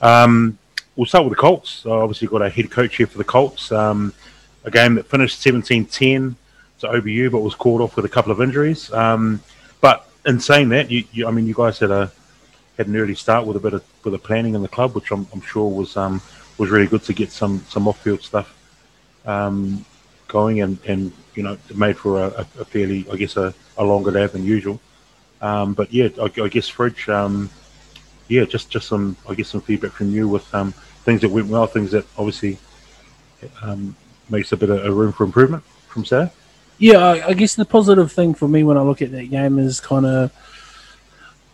Um, 0.00 0.58
we'll 0.96 1.06
start 1.06 1.24
with 1.24 1.32
the 1.32 1.40
Colts. 1.40 1.84
Obviously, 1.86 2.28
got 2.28 2.42
our 2.42 2.48
head 2.48 2.70
coach 2.70 2.96
here 2.96 3.06
for 3.06 3.18
the 3.18 3.24
Colts. 3.24 3.72
Um, 3.72 4.12
a 4.64 4.70
game 4.70 4.96
that 4.96 5.06
finished 5.06 5.40
17-10 5.40 6.34
to 6.80 6.86
OBU, 6.86 7.30
but 7.30 7.40
was 7.40 7.54
called 7.54 7.80
off 7.80 7.96
with 7.96 8.04
a 8.04 8.08
couple 8.08 8.32
of 8.32 8.40
injuries. 8.40 8.92
Um, 8.92 9.40
but 9.80 10.08
in 10.26 10.40
saying 10.40 10.68
that, 10.70 10.90
you, 10.90 11.04
you, 11.12 11.26
I 11.26 11.30
mean, 11.30 11.46
you 11.46 11.54
guys 11.54 11.78
had 11.78 11.90
a 11.90 12.10
had 12.76 12.86
an 12.86 12.96
early 12.96 13.16
start 13.16 13.44
with 13.44 13.56
a 13.56 13.60
bit 13.60 13.74
of 13.74 13.84
with 14.04 14.12
the 14.12 14.18
planning 14.18 14.54
in 14.54 14.62
the 14.62 14.68
club, 14.68 14.94
which 14.94 15.10
I'm, 15.10 15.26
I'm 15.32 15.40
sure 15.40 15.68
was 15.68 15.96
um, 15.96 16.22
was 16.58 16.70
really 16.70 16.86
good 16.86 17.02
to 17.04 17.12
get 17.12 17.32
some 17.32 17.64
some 17.68 17.88
off 17.88 18.00
field 18.00 18.22
stuff 18.22 18.54
um, 19.26 19.84
going, 20.28 20.62
and, 20.62 20.78
and 20.86 21.12
you 21.34 21.42
know 21.42 21.58
made 21.74 21.96
for 21.96 22.22
a, 22.22 22.28
a 22.28 22.40
a 22.60 22.64
fairly, 22.64 23.04
I 23.10 23.16
guess, 23.16 23.36
a, 23.36 23.52
a 23.76 23.84
longer 23.84 24.12
day 24.12 24.26
than 24.26 24.44
usual. 24.44 24.80
Um, 25.40 25.74
but 25.74 25.92
yeah, 25.92 26.08
I, 26.20 26.30
I 26.42 26.48
guess 26.48 26.68
Fridge, 26.68 27.08
um, 27.08 27.50
yeah, 28.28 28.44
just 28.44 28.70
just 28.70 28.88
some 28.88 29.16
I 29.28 29.34
guess 29.34 29.48
some 29.48 29.60
feedback 29.60 29.92
from 29.92 30.10
you 30.10 30.28
with 30.28 30.54
um, 30.54 30.72
things 31.04 31.22
that 31.22 31.30
went 31.30 31.48
well, 31.48 31.66
things 31.66 31.90
that 31.92 32.04
obviously 32.16 32.58
um, 33.62 33.96
makes 34.28 34.52
a 34.52 34.56
bit 34.56 34.70
of 34.70 34.84
a 34.84 34.92
room 34.92 35.12
for 35.12 35.24
improvement 35.24 35.64
from 35.88 36.04
Saturday. 36.04 36.32
Yeah, 36.78 36.98
I, 36.98 37.28
I 37.28 37.32
guess 37.32 37.56
the 37.56 37.64
positive 37.64 38.12
thing 38.12 38.34
for 38.34 38.46
me 38.46 38.62
when 38.62 38.76
I 38.76 38.82
look 38.82 39.02
at 39.02 39.10
that 39.12 39.30
game 39.30 39.58
is 39.58 39.80
kind 39.80 40.06
of 40.06 40.30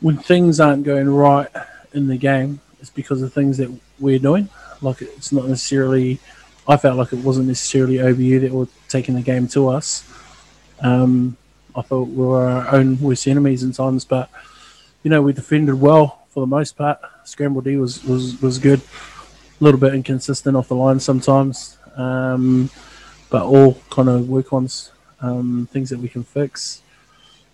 when 0.01 0.19
things 0.19 0.61
aren't 0.61 0.85
going 0.85 1.09
right 1.09 1.49
in 1.95 2.09
the 2.09 2.17
game, 2.17 2.61
it's 2.81 2.91
because 2.91 3.23
of 3.23 3.33
things 3.33 3.57
that 3.57 3.71
we're 3.99 4.19
doing. 4.19 4.49
Like 4.83 5.01
it's 5.01 5.33
not 5.33 5.49
necessarily. 5.49 6.19
I 6.67 6.77
felt 6.77 6.97
like 6.97 7.13
it 7.13 7.19
wasn't 7.19 7.49
necessarily 7.49 7.97
OBU 7.97 8.41
that 8.41 8.53
were 8.53 8.69
taking 8.89 9.15
the 9.15 9.23
game 9.23 9.49
to 9.49 9.69
us. 9.69 10.05
Um, 10.81 11.37
I 11.77 11.83
thought 11.83 12.09
we 12.09 12.25
were 12.25 12.47
our 12.47 12.75
own 12.75 13.01
worst 13.01 13.27
enemies 13.27 13.63
in 13.63 13.73
times, 13.73 14.05
but 14.05 14.29
you 15.03 15.11
know 15.11 15.23
we 15.23 15.33
defended 15.33 15.81
well 15.81 16.24
for 16.35 16.41
the 16.41 16.47
most 16.47 16.77
part. 16.77 16.99
Scramble 17.25 17.63
D 17.63 17.77
was 17.77 18.05
was 18.05 18.43
was 18.43 18.59
good. 18.59 18.81
A 19.61 19.65
little 19.65 19.79
bit 19.79 19.95
inconsistent 19.95 20.57
off 20.57 20.69
the 20.69 20.75
line 20.75 20.99
sometimes, 20.99 21.79
um, 21.97 22.69
but 23.31 23.45
all 23.45 23.79
kind 23.89 24.09
of 24.09 24.29
work 24.29 24.53
ons 24.53 24.91
um, 25.21 25.69
things 25.73 25.89
that 25.91 26.01
we 26.01 26.09
can 26.09 26.25
fix. 26.25 26.83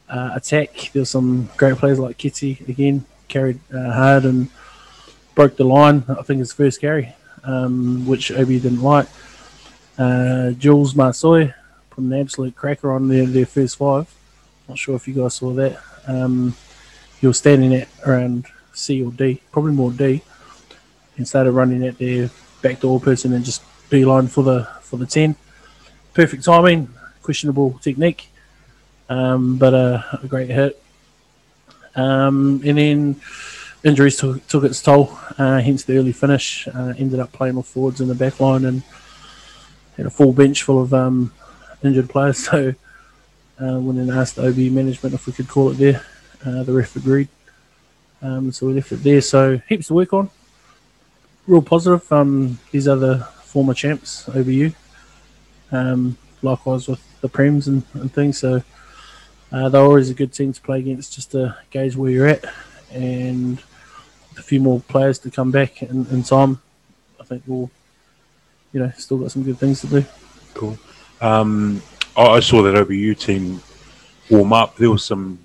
Uh, 0.09 0.31
attack, 0.35 0.91
there's 0.93 1.11
some 1.11 1.49
great 1.57 1.77
players 1.77 1.99
like 1.99 2.17
Kitty 2.17 2.65
again, 2.67 3.05
carried 3.29 3.61
uh, 3.73 3.93
hard 3.93 4.25
and 4.25 4.49
broke 5.35 5.57
the 5.57 5.65
line. 5.65 6.03
I 6.09 6.23
think 6.23 6.41
his 6.41 6.53
first 6.53 6.81
carry, 6.81 7.15
um, 7.45 8.07
which 8.07 8.33
Obi 8.33 8.59
didn't 8.59 8.83
like. 8.83 9.07
Uh, 9.99 10.53
Jules 10.53 10.95
Marsoy 10.95 11.55
put 11.91 12.03
an 12.03 12.13
absolute 12.15 12.57
cracker 12.57 12.91
on 12.91 13.09
their, 13.09 13.27
their 13.27 13.47
first 13.47 13.77
five. 13.77 14.13
Not 14.69 14.79
sure 14.79 14.97
if 14.97 15.07
you 15.07 15.15
guys 15.15 15.35
saw 15.35 15.53
that. 15.53 15.79
Um, 16.07 16.57
he 17.21 17.27
was 17.27 17.39
standing 17.39 17.75
at 17.75 17.89
around 18.07 18.47
C 18.81 19.03
or 19.03 19.13
D, 19.13 19.41
probably 19.53 19.73
more 19.73 19.93
D, 19.93 20.23
and 21.17 21.29
started 21.29 21.53
running 21.53 21.85
at 21.87 21.99
their 21.99 22.31
backdoor 22.63 23.01
person 23.01 23.33
and 23.33 23.45
just 23.45 23.63
beeline 23.91 24.29
for 24.29 24.43
the 24.43 24.69
for 24.81 24.97
the 24.97 25.07
ten. 25.07 25.37
Perfect 26.15 26.45
timing, 26.45 26.89
questionable 27.23 27.79
technique, 27.83 28.29
um, 29.09 29.59
but 29.59 29.75
a, 29.75 30.19
a 30.23 30.27
great 30.27 30.51
hit. 30.51 30.83
Um, 31.95 32.61
and 32.65 32.79
then 32.79 33.21
injuries 33.85 34.17
took, 34.17 34.47
took 34.47 34.65
its 34.65 34.83
toll, 34.83 35.17
uh, 35.39 35.61
hence 35.61 35.85
the 35.85 35.97
early 35.99 36.13
finish. 36.13 36.69
Uh, 36.69 36.95
ended 36.99 37.21
up 37.21 37.33
playing 37.33 37.57
with 37.57 37.67
forwards 37.67 38.01
in 38.01 38.09
the 38.09 38.15
back 38.15 38.41
line 38.41 38.65
and 38.65 38.83
had 39.97 40.07
a 40.07 40.11
full 40.11 40.33
bench 40.33 40.63
full 40.63 40.83
of 40.83 40.95
um, 40.95 41.33
injured 41.83 42.09
players. 42.09 42.49
So 43.61 43.67
uh, 43.75 43.79
went 43.79 43.99
and 43.99 44.11
asked 44.11 44.37
the 44.37 44.49
OB 44.49 44.73
management 44.73 45.15
if 45.15 45.27
we 45.27 45.35
could 45.35 45.47
call 45.47 45.71
it 45.71 45.75
there. 45.75 46.03
Uh, 46.45 46.63
the 46.63 46.73
ref 46.73 46.97
agreed. 46.97 47.29
Um, 48.23 48.53
so 48.53 48.67
we 48.67 48.75
left 48.75 48.93
it 48.93 49.03
there. 49.03 49.21
So 49.21 49.61
heaps 49.69 49.89
to 49.89 49.95
work 49.95 50.13
on. 50.13 50.31
Real 51.47 51.63
positive. 51.63 52.11
Um, 52.13 52.59
these 52.71 52.87
are 52.87 52.97
the 52.97 53.19
former 53.45 53.75
champs, 53.75 54.27
OBU. 54.27 54.75
Um, 55.73 56.17
likewise 56.43 56.89
with 56.89 57.03
the 57.21 57.29
Prems 57.29 57.67
and, 57.67 57.83
and 57.95 58.13
things. 58.13 58.39
So 58.39 58.63
uh, 59.53 59.69
they're 59.69 59.81
always 59.81 60.11
a 60.11 60.15
good 60.15 60.33
team 60.33 60.53
to 60.53 60.61
play 60.61 60.81
against 60.81 61.15
just 61.15 61.33
to 61.33 61.57
gauge 61.71 61.97
where 61.97 62.11
you're 62.11 62.27
at. 62.27 62.45
And 62.93 63.63
a 64.39 64.43
few 64.43 64.61
more 64.61 64.81
players 64.81 65.19
to 65.21 65.31
come 65.31 65.51
back 65.51 65.83
in, 65.83 66.07
in 66.07 66.23
time, 66.23 66.61
I 67.21 67.25
think 67.25 67.43
we'll, 67.47 67.71
you 68.73 68.81
know, 68.81 68.93
still 68.97 69.19
got 69.19 69.33
some 69.33 69.43
good 69.43 69.59
things 69.59 69.81
to 69.83 69.87
do. 69.87 70.05
Cool. 70.55 70.79
Um, 71.21 71.83
I, 72.17 72.23
I 72.23 72.41
saw 72.41 72.63
that 72.63 72.75
OBU 72.75 73.19
team 73.19 73.61
warm 74.31 74.53
up. 74.53 74.77
There 74.77 74.91
was 74.91 75.05
some 75.05 75.39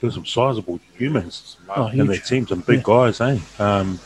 there 0.00 0.06
was 0.08 0.14
some 0.14 0.26
sizable 0.26 0.78
humans 0.96 1.56
Oh, 1.74 1.88
in 1.88 1.98
their 2.06 2.16
huge. 2.16 2.26
team, 2.28 2.46
some 2.46 2.60
big 2.60 2.82
guys, 2.82 3.20
eh? 3.20 3.38
Um, 3.58 3.98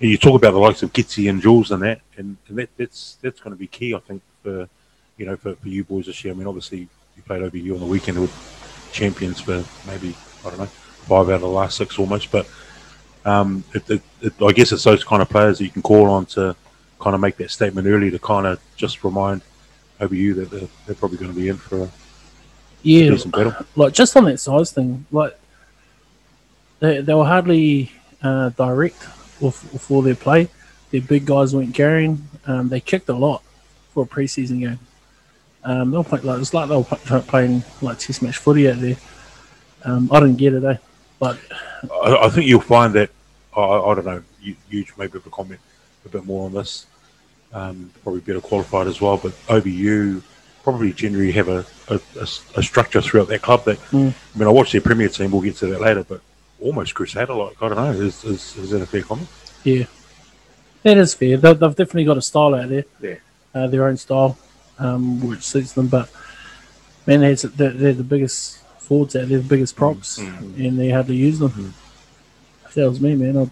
and 0.00 0.10
you 0.10 0.18
talk 0.18 0.34
about 0.36 0.52
the 0.52 0.58
likes 0.58 0.82
of 0.82 0.92
Gitsy 0.92 1.28
and 1.30 1.40
Jules 1.40 1.70
and 1.70 1.82
that, 1.82 2.00
and, 2.16 2.36
and 2.48 2.58
that, 2.58 2.70
that's 2.76 3.16
that's 3.22 3.38
going 3.40 3.54
to 3.54 3.58
be 3.58 3.66
key, 3.66 3.94
I 3.94 3.98
think, 4.00 4.22
for 4.42 4.68
you 5.18 5.26
know, 5.26 5.36
for, 5.36 5.54
for 5.54 5.68
you 5.68 5.84
boys 5.84 6.06
this 6.06 6.24
year. 6.24 6.32
I 6.34 6.36
mean, 6.36 6.46
obviously 6.48 6.88
you 7.16 7.22
played 7.26 7.42
OBU 7.42 7.74
on 7.74 7.80
the 7.80 7.86
weekend 7.86 8.18
with 8.20 8.32
champions 8.92 9.40
for 9.40 9.64
maybe 9.86 10.14
I 10.44 10.48
don't 10.50 10.58
know 10.58 10.66
five 10.66 11.28
out 11.28 11.34
of 11.36 11.40
the 11.42 11.48
last 11.48 11.76
six 11.76 11.98
almost, 11.98 12.30
but 12.32 12.48
um, 13.24 13.62
it, 13.74 13.88
it, 13.90 14.02
it, 14.20 14.32
I 14.42 14.52
guess 14.52 14.72
it's 14.72 14.84
those 14.84 15.04
kind 15.04 15.22
of 15.22 15.28
players 15.28 15.58
that 15.58 15.64
you 15.64 15.70
can 15.70 15.82
call 15.82 16.08
on 16.10 16.26
to 16.26 16.56
kind 17.00 17.14
of 17.14 17.20
make 17.20 17.36
that 17.36 17.50
statement 17.50 17.86
early 17.86 18.10
to 18.10 18.18
kind 18.18 18.46
of 18.46 18.60
just 18.76 19.04
remind 19.04 19.42
OBU 20.00 20.34
that 20.36 20.50
they're, 20.50 20.68
they're 20.86 20.94
probably 20.96 21.18
going 21.18 21.32
to 21.32 21.38
be 21.38 21.48
in 21.48 21.56
for 21.56 21.82
a 21.84 21.90
Yeah, 22.82 23.16
like 23.76 23.92
just 23.92 24.16
on 24.16 24.24
that 24.24 24.38
size 24.38 24.72
thing, 24.72 25.06
like 25.12 25.38
they, 26.80 27.00
they 27.00 27.14
were 27.14 27.24
hardly 27.24 27.92
uh, 28.22 28.50
direct 28.50 29.06
with, 29.40 29.54
for 29.80 30.02
their 30.02 30.14
play. 30.14 30.48
Their 30.90 31.00
big 31.00 31.24
guys 31.26 31.54
weren't 31.54 31.74
carrying. 31.74 32.28
Um, 32.46 32.68
they 32.68 32.80
kicked 32.80 33.08
a 33.08 33.14
lot 33.14 33.42
for 33.94 34.04
a 34.04 34.06
preseason 34.06 34.60
game. 34.60 34.78
Um, 35.64 35.90
they 35.92 35.96
were 35.96 36.04
playing 36.04 36.24
like 36.24 36.40
it's 36.40 36.52
like 36.52 36.68
they 36.68 36.76
were 36.76 36.84
pl- 36.84 37.20
playing 37.22 37.62
like 37.80 37.98
test 37.98 38.20
match 38.20 38.38
footy 38.38 38.68
out 38.68 38.80
there. 38.80 38.96
Um, 39.84 40.08
I 40.12 40.20
didn't 40.20 40.36
get 40.36 40.54
it, 40.54 40.64
eh? 40.64 40.76
But 41.20 41.38
I, 42.04 42.16
I 42.22 42.28
think 42.30 42.46
you'll 42.46 42.60
find 42.60 42.92
that 42.94 43.10
I, 43.56 43.60
I 43.60 43.94
don't 43.94 44.04
know. 44.06 44.22
You, 44.40 44.56
you 44.70 44.84
maybe 44.98 45.12
have 45.12 45.26
a 45.26 45.30
comment 45.30 45.60
a 46.04 46.08
bit 46.08 46.24
more 46.24 46.46
on 46.46 46.52
this. 46.52 46.86
Um, 47.52 47.90
probably 48.02 48.22
better 48.22 48.40
qualified 48.40 48.86
as 48.86 49.00
well, 49.00 49.18
but 49.18 49.32
OBU 49.46 50.22
probably 50.62 50.92
generally 50.92 51.32
have 51.32 51.48
a 51.48 51.64
a 52.56 52.62
structure 52.62 53.00
throughout 53.02 53.28
that 53.28 53.42
club 53.42 53.64
that. 53.64 53.78
Mm. 53.90 54.14
I 54.34 54.38
mean, 54.38 54.48
I 54.48 54.50
watched 54.50 54.72
their 54.72 54.80
premier 54.80 55.08
team. 55.08 55.30
We'll 55.30 55.42
get 55.42 55.56
to 55.56 55.66
that 55.66 55.80
later, 55.80 56.04
but 56.04 56.20
almost 56.60 56.94
Crusader 56.94 57.34
like. 57.34 57.62
I 57.62 57.68
don't 57.68 57.76
know. 57.76 57.90
Is, 57.92 58.24
is, 58.24 58.56
is 58.56 58.70
that 58.70 58.82
a 58.82 58.86
fair 58.86 59.02
comment? 59.02 59.28
yeah, 59.64 59.84
that 60.82 60.96
is 60.96 61.14
fair. 61.14 61.36
They, 61.36 61.52
they've 61.52 61.70
definitely 61.70 62.04
got 62.04 62.16
a 62.16 62.22
style 62.22 62.54
out 62.54 62.68
there. 62.68 62.84
Yeah. 63.00 63.16
uh, 63.54 63.66
their 63.66 63.86
own 63.86 63.96
style, 63.96 64.38
um, 64.78 65.20
which 65.28 65.42
suits 65.42 65.72
them. 65.72 65.88
But 65.88 66.10
man, 67.06 67.20
they're, 67.20 67.34
they're, 67.34 67.70
they're 67.70 67.92
the 67.92 68.04
biggest 68.04 68.58
forwards 68.78 69.16
out 69.16 69.28
there, 69.28 69.38
the 69.38 69.44
biggest 69.48 69.76
props, 69.76 70.18
and 70.18 70.78
they 70.78 70.90
hardly 70.90 71.16
use 71.16 71.38
them. 71.38 71.74
If 72.64 72.74
that 72.74 72.88
was 72.88 73.00
me, 73.00 73.14
man, 73.14 73.36
I'd 73.36 73.50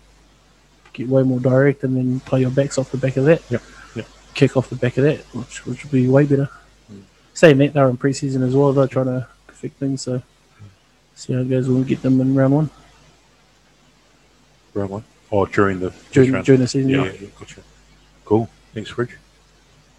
get 0.92 1.08
way 1.08 1.22
more 1.22 1.40
direct 1.40 1.84
and 1.84 1.96
then 1.96 2.20
play 2.20 2.40
your 2.40 2.50
backs 2.50 2.78
off 2.78 2.90
the 2.90 2.96
back 2.96 3.16
of 3.16 3.24
that. 3.26 3.42
Yep, 3.50 3.62
yep. 3.96 4.06
Kick 4.34 4.56
off 4.56 4.70
the 4.70 4.76
back 4.76 4.96
of 4.96 5.04
that, 5.04 5.18
which, 5.34 5.66
which 5.66 5.84
would 5.84 5.92
be 5.92 6.08
way 6.08 6.24
better. 6.24 6.48
Saying 7.40 7.56
that, 7.56 7.72
they're 7.72 7.88
in 7.88 7.96
preseason 7.96 8.46
as 8.46 8.54
well. 8.54 8.70
They're 8.74 8.86
trying 8.86 9.06
to 9.06 9.26
perfect 9.46 9.78
things, 9.78 10.02
so 10.02 10.20
see 11.14 11.32
how 11.32 11.38
it 11.40 11.48
goes 11.48 11.66
when 11.70 11.78
we 11.78 11.84
get 11.86 12.02
them 12.02 12.20
in 12.20 12.34
round 12.34 12.52
one 12.52 12.70
Round 14.74 14.90
one. 14.90 15.04
Or 15.30 15.46
during 15.46 15.80
the 15.80 15.90
during, 16.12 16.32
round? 16.32 16.44
during 16.44 16.60
the 16.60 16.68
season. 16.68 16.90
Yeah, 16.90 17.04
Yeah. 17.04 17.12
yeah, 17.18 17.28
gotcha. 17.38 17.62
Cool. 18.26 18.46
Thanks, 18.74 18.90
Fridge. 18.90 19.16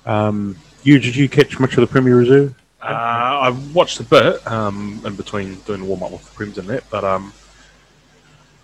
Um, 0.06 0.56
you 0.84 1.00
did 1.00 1.16
you 1.16 1.28
catch 1.28 1.60
much 1.60 1.72
of 1.72 1.82
the 1.82 1.88
Premier 1.88 2.16
Reserve? 2.16 2.54
Uh, 2.80 2.86
I 2.86 3.50
watched 3.74 4.00
a 4.02 4.04
bit 4.04 4.46
um, 4.46 5.02
in 5.04 5.16
between 5.16 5.56
doing 5.62 5.80
the 5.80 5.86
warm 5.88 6.04
up 6.04 6.12
with 6.12 6.24
the 6.24 6.46
Prims 6.46 6.60
and 6.60 6.68
that, 6.70 6.84
but 6.92 7.04
um, 7.04 7.34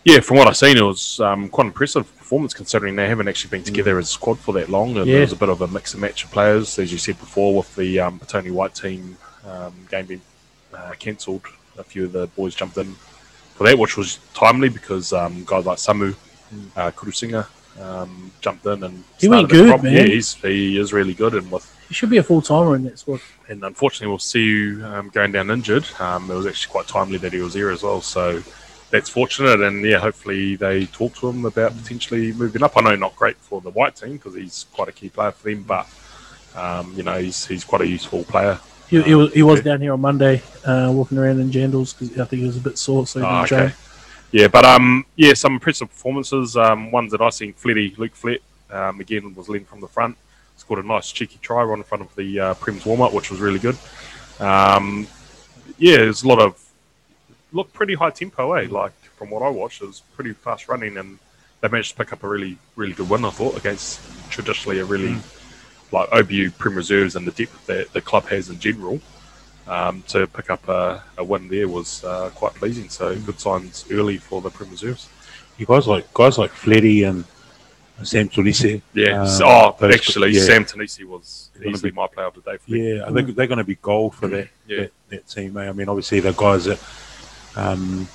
yeah, 0.07 0.21
from 0.21 0.37
what 0.37 0.47
I've 0.47 0.55
seen, 0.55 0.77
it 0.77 0.81
was 0.81 1.19
um, 1.19 1.49
quite 1.49 1.67
impressive 1.67 2.05
performance 2.17 2.53
considering 2.53 2.95
they 2.95 3.09
haven't 3.09 3.27
actually 3.27 3.49
been 3.51 3.63
together 3.63 3.99
as 3.99 4.05
a 4.05 4.13
squad 4.13 4.39
for 4.39 4.53
that 4.53 4.69
long. 4.69 4.95
And 4.97 5.05
Yeah. 5.05 5.13
there 5.15 5.21
was 5.21 5.33
a 5.33 5.35
bit 5.35 5.49
of 5.49 5.61
a 5.61 5.67
mix 5.67 5.93
and 5.93 6.01
match 6.01 6.23
of 6.23 6.31
players, 6.31 6.79
as 6.79 6.93
you 6.93 6.97
said 6.97 7.19
before, 7.19 7.57
with 7.57 7.75
the 7.75 7.99
um, 7.99 8.17
Petone 8.19 8.51
White 8.51 8.73
team 8.73 9.17
um, 9.45 9.73
game 9.91 10.05
being 10.05 10.21
uh, 10.73 10.91
cancelled. 10.97 11.41
A 11.77 11.83
few 11.83 12.05
of 12.05 12.13
the 12.13 12.27
boys 12.37 12.55
jumped 12.55 12.77
in 12.77 12.95
for 13.55 13.65
that, 13.67 13.77
which 13.77 13.97
was 13.97 14.19
timely 14.33 14.69
because 14.69 15.11
um, 15.11 15.43
guys 15.45 15.65
like 15.65 15.77
Samu 15.77 16.15
uh, 16.77 16.91
Kurusinga 16.91 17.45
um, 17.81 18.31
jumped 18.39 18.65
in 18.65 18.83
and 18.83 19.03
He 19.19 19.27
went 19.27 19.49
good, 19.49 19.83
man. 19.83 19.93
Yeah, 19.93 20.03
he's, 20.03 20.35
he 20.35 20.77
is 20.79 20.93
really 20.93 21.13
good, 21.13 21.33
and 21.33 21.51
with 21.51 21.65
He 21.89 21.93
should 21.93 22.09
be 22.09 22.17
a 22.17 22.23
full 22.23 22.41
timer 22.41 22.75
in 22.77 22.83
that 22.85 22.97
squad. 22.97 23.19
and 23.49 23.61
unfortunately, 23.63 24.07
we'll 24.07 24.19
see 24.19 24.41
you 24.43 24.85
um, 24.85 25.09
going 25.09 25.33
down 25.33 25.51
injured. 25.51 25.85
Um, 25.99 26.31
it 26.31 26.33
was 26.33 26.47
actually 26.47 26.71
quite 26.71 26.87
timely 26.87 27.17
that 27.19 27.33
he 27.33 27.39
was 27.39 27.53
there 27.53 27.71
as 27.71 27.83
well, 27.83 28.01
so 28.01 28.41
that's 28.91 29.09
fortunate. 29.09 29.61
And 29.61 29.83
yeah, 29.83 29.99
hopefully 29.99 30.55
they 30.55 30.85
talk 30.87 31.15
to 31.17 31.29
him 31.29 31.45
about 31.45 31.75
potentially 31.77 32.31
moving 32.33 32.63
up. 32.63 32.77
I 32.77 32.81
know 32.81 32.95
not 32.95 33.15
great 33.15 33.37
for 33.37 33.61
the 33.61 33.69
white 33.71 33.95
team 33.95 34.13
because 34.13 34.35
he's 34.35 34.65
quite 34.73 34.87
a 34.89 34.91
key 34.91 35.09
player 35.09 35.31
for 35.31 35.49
them, 35.49 35.63
but 35.63 35.87
um, 36.55 36.93
you 36.95 37.03
know 37.03 37.19
he's 37.19 37.45
he's 37.45 37.63
quite 37.63 37.81
a 37.81 37.87
useful 37.87 38.23
player. 38.23 38.59
He, 38.89 39.01
he 39.01 39.15
was, 39.15 39.33
he 39.33 39.43
was 39.43 39.59
Okay. 39.59 39.69
down 39.69 39.81
here 39.81 39.91
on 39.91 39.99
Monday, 39.99 40.41
uh, 40.63 40.89
walking 40.93 41.17
around 41.17 41.41
in 41.41 41.51
jandals 41.51 41.93
because 41.97 42.17
I 42.17 42.23
think 42.23 42.39
he 42.41 42.47
was 42.47 42.55
a 42.55 42.61
bit 42.61 42.77
sore, 42.77 43.05
so 43.05 43.19
he 43.19 43.25
Oh, 43.25 43.29
didn't 43.29 43.47
train. 43.47 43.73
Yeah, 44.31 44.47
but 44.47 44.63
um, 44.65 45.05
yeah, 45.15 45.33
some 45.33 45.53
impressive 45.53 45.89
performances. 45.89 46.55
Um, 46.55 46.89
ones 46.91 47.11
that 47.11 47.21
I 47.21 47.29
seen, 47.29 47.53
Fletty, 47.53 47.95
Luke 47.97 48.15
Flett, 48.15 48.41
um, 48.69 48.99
again 49.01 49.33
was 49.35 49.49
leading 49.49 49.65
from 49.65 49.81
the 49.81 49.87
front, 49.87 50.17
scored 50.55 50.83
a 50.83 50.87
nice 50.87 51.11
cheeky 51.11 51.37
try 51.41 51.63
right 51.63 51.77
in 51.77 51.83
front 51.83 52.01
of 52.03 52.15
the 52.15 52.39
uh, 52.39 52.53
Prem's 52.55 52.85
warm 52.85 53.01
up, 53.01 53.13
which 53.13 53.29
was 53.29 53.39
really 53.41 53.59
good. 53.59 53.77
Um, 54.39 55.07
yeah, 55.77 55.97
there's 55.97 56.23
a 56.23 56.27
lot 56.27 56.39
of 56.39 56.55
looked 57.57 57.73
pretty 57.73 57.95
high 57.95 58.11
tempo, 58.11 58.53
eh? 58.53 58.67
Like 58.69 58.93
from 59.17 59.29
what 59.31 59.41
I 59.43 59.49
watched, 59.49 59.81
it 59.81 59.87
was 59.87 60.01
pretty 60.15 60.33
fast 60.33 60.67
running, 60.69 60.95
and 60.97 61.19
they 61.61 61.67
managed 61.67 61.91
to 61.91 61.97
pick 61.97 62.13
up 62.13 62.23
a 62.23 62.27
really, 62.27 62.57
really 62.75 62.93
good 62.93 63.09
win. 63.09 63.25
I 63.25 63.31
thought 63.31 63.57
against 63.57 63.99
traditionally 64.29 64.79
a 64.79 64.85
really 64.85 65.15
like 65.91 66.09
OBU 66.11 66.57
Prem 66.57 66.75
reserves 66.75 67.15
and 67.15 67.25
the 67.25 67.31
depth 67.31 67.65
that 67.67 67.91
the 67.93 68.01
club 68.01 68.25
has 68.27 68.49
in 68.49 68.59
general. 68.59 68.99
Um, 69.67 70.01
to 70.07 70.27
pick 70.27 70.49
up 70.49 70.65
a, 70.69 71.03
a 71.17 71.23
win 71.25 71.49
there 71.49 71.67
was 71.67 72.01
uh, 72.05 72.29
quite 72.33 72.53
pleasing. 72.53 72.87
So 72.87 73.13
good 73.19 73.37
signs 73.37 73.83
early 73.91 74.17
for 74.17 74.39
the 74.41 74.49
Prem 74.49 74.69
reserves. 74.69 75.09
You 75.57 75.65
guys 75.65 75.85
like 75.87 76.05
guys 76.13 76.37
like 76.37 76.51
Fletty 76.51 77.03
and 77.03 77.25
Sam 78.03 78.29
Tulisi. 78.29 78.81
Yeah. 78.93 79.23
Um, 79.23 79.27
oh, 79.43 79.75
those- 79.79 79.95
actually, 79.95 80.29
yeah. 80.31 80.43
Sam 80.43 80.63
Tanisi 80.63 81.03
was 81.03 81.49
Gonna 81.57 81.71
easily 81.71 81.91
be- 81.91 81.95
my 81.97 82.07
player 82.07 82.27
of 82.27 82.35
the 82.35 82.41
day 82.49 82.57
for. 82.57 82.69
Yeah, 82.75 83.05
I 83.07 83.11
think 83.11 83.35
they're 83.35 83.47
going 83.47 83.57
to 83.57 83.63
be 83.65 83.75
gold 83.75 84.13
for 84.15 84.27
that, 84.29 84.47
Yeah. 84.67 84.77
that 84.83 84.91
that 85.09 85.27
team. 85.27 85.57
eh? 85.57 85.67
I 85.67 85.73
mean, 85.73 85.89
obviously 85.89 86.19
the 86.21 86.31
guys 86.33 86.63
that, 86.65 86.79
um, 87.57 88.07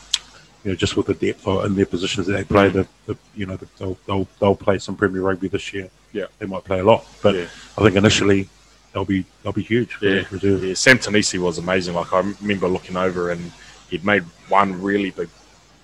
you 0.64 0.70
know, 0.70 0.76
just 0.76 0.96
with 0.96 1.06
the 1.06 1.14
depth 1.14 1.46
in 1.46 1.74
their 1.74 1.86
positions 1.86 2.26
that 2.28 2.34
they 2.34 2.44
play, 2.44 2.68
the, 2.68 2.86
the 3.06 3.16
you 3.34 3.46
know, 3.46 3.58
they'll, 3.78 3.98
they'll 4.06 4.28
they'll 4.40 4.54
play 4.56 4.78
some 4.78 4.96
Premier 4.96 5.20
Rugby 5.22 5.48
this 5.48 5.72
year. 5.74 5.90
Yeah. 6.12 6.26
they 6.38 6.46
might 6.46 6.64
play 6.64 6.78
a 6.80 6.84
lot, 6.84 7.04
but 7.22 7.34
Yeah. 7.34 7.46
I 7.76 7.82
think 7.82 7.96
initially 7.96 8.48
they'll 8.92 9.04
be 9.04 9.24
they'll 9.42 9.52
be 9.52 9.62
huge 9.62 9.94
for 9.94 10.06
Yeah. 10.06 10.22
reserve. 10.30 10.62
Yeah, 10.62 10.74
Sam 10.74 10.98
Tanisi 10.98 11.38
was 11.38 11.58
amazing. 11.58 11.94
Like 11.94 12.12
I 12.12 12.20
remember 12.40 12.68
looking 12.68 12.96
over 12.96 13.30
and 13.30 13.50
he'd 13.90 14.04
made 14.04 14.22
one 14.48 14.80
really 14.80 15.10
big, 15.10 15.28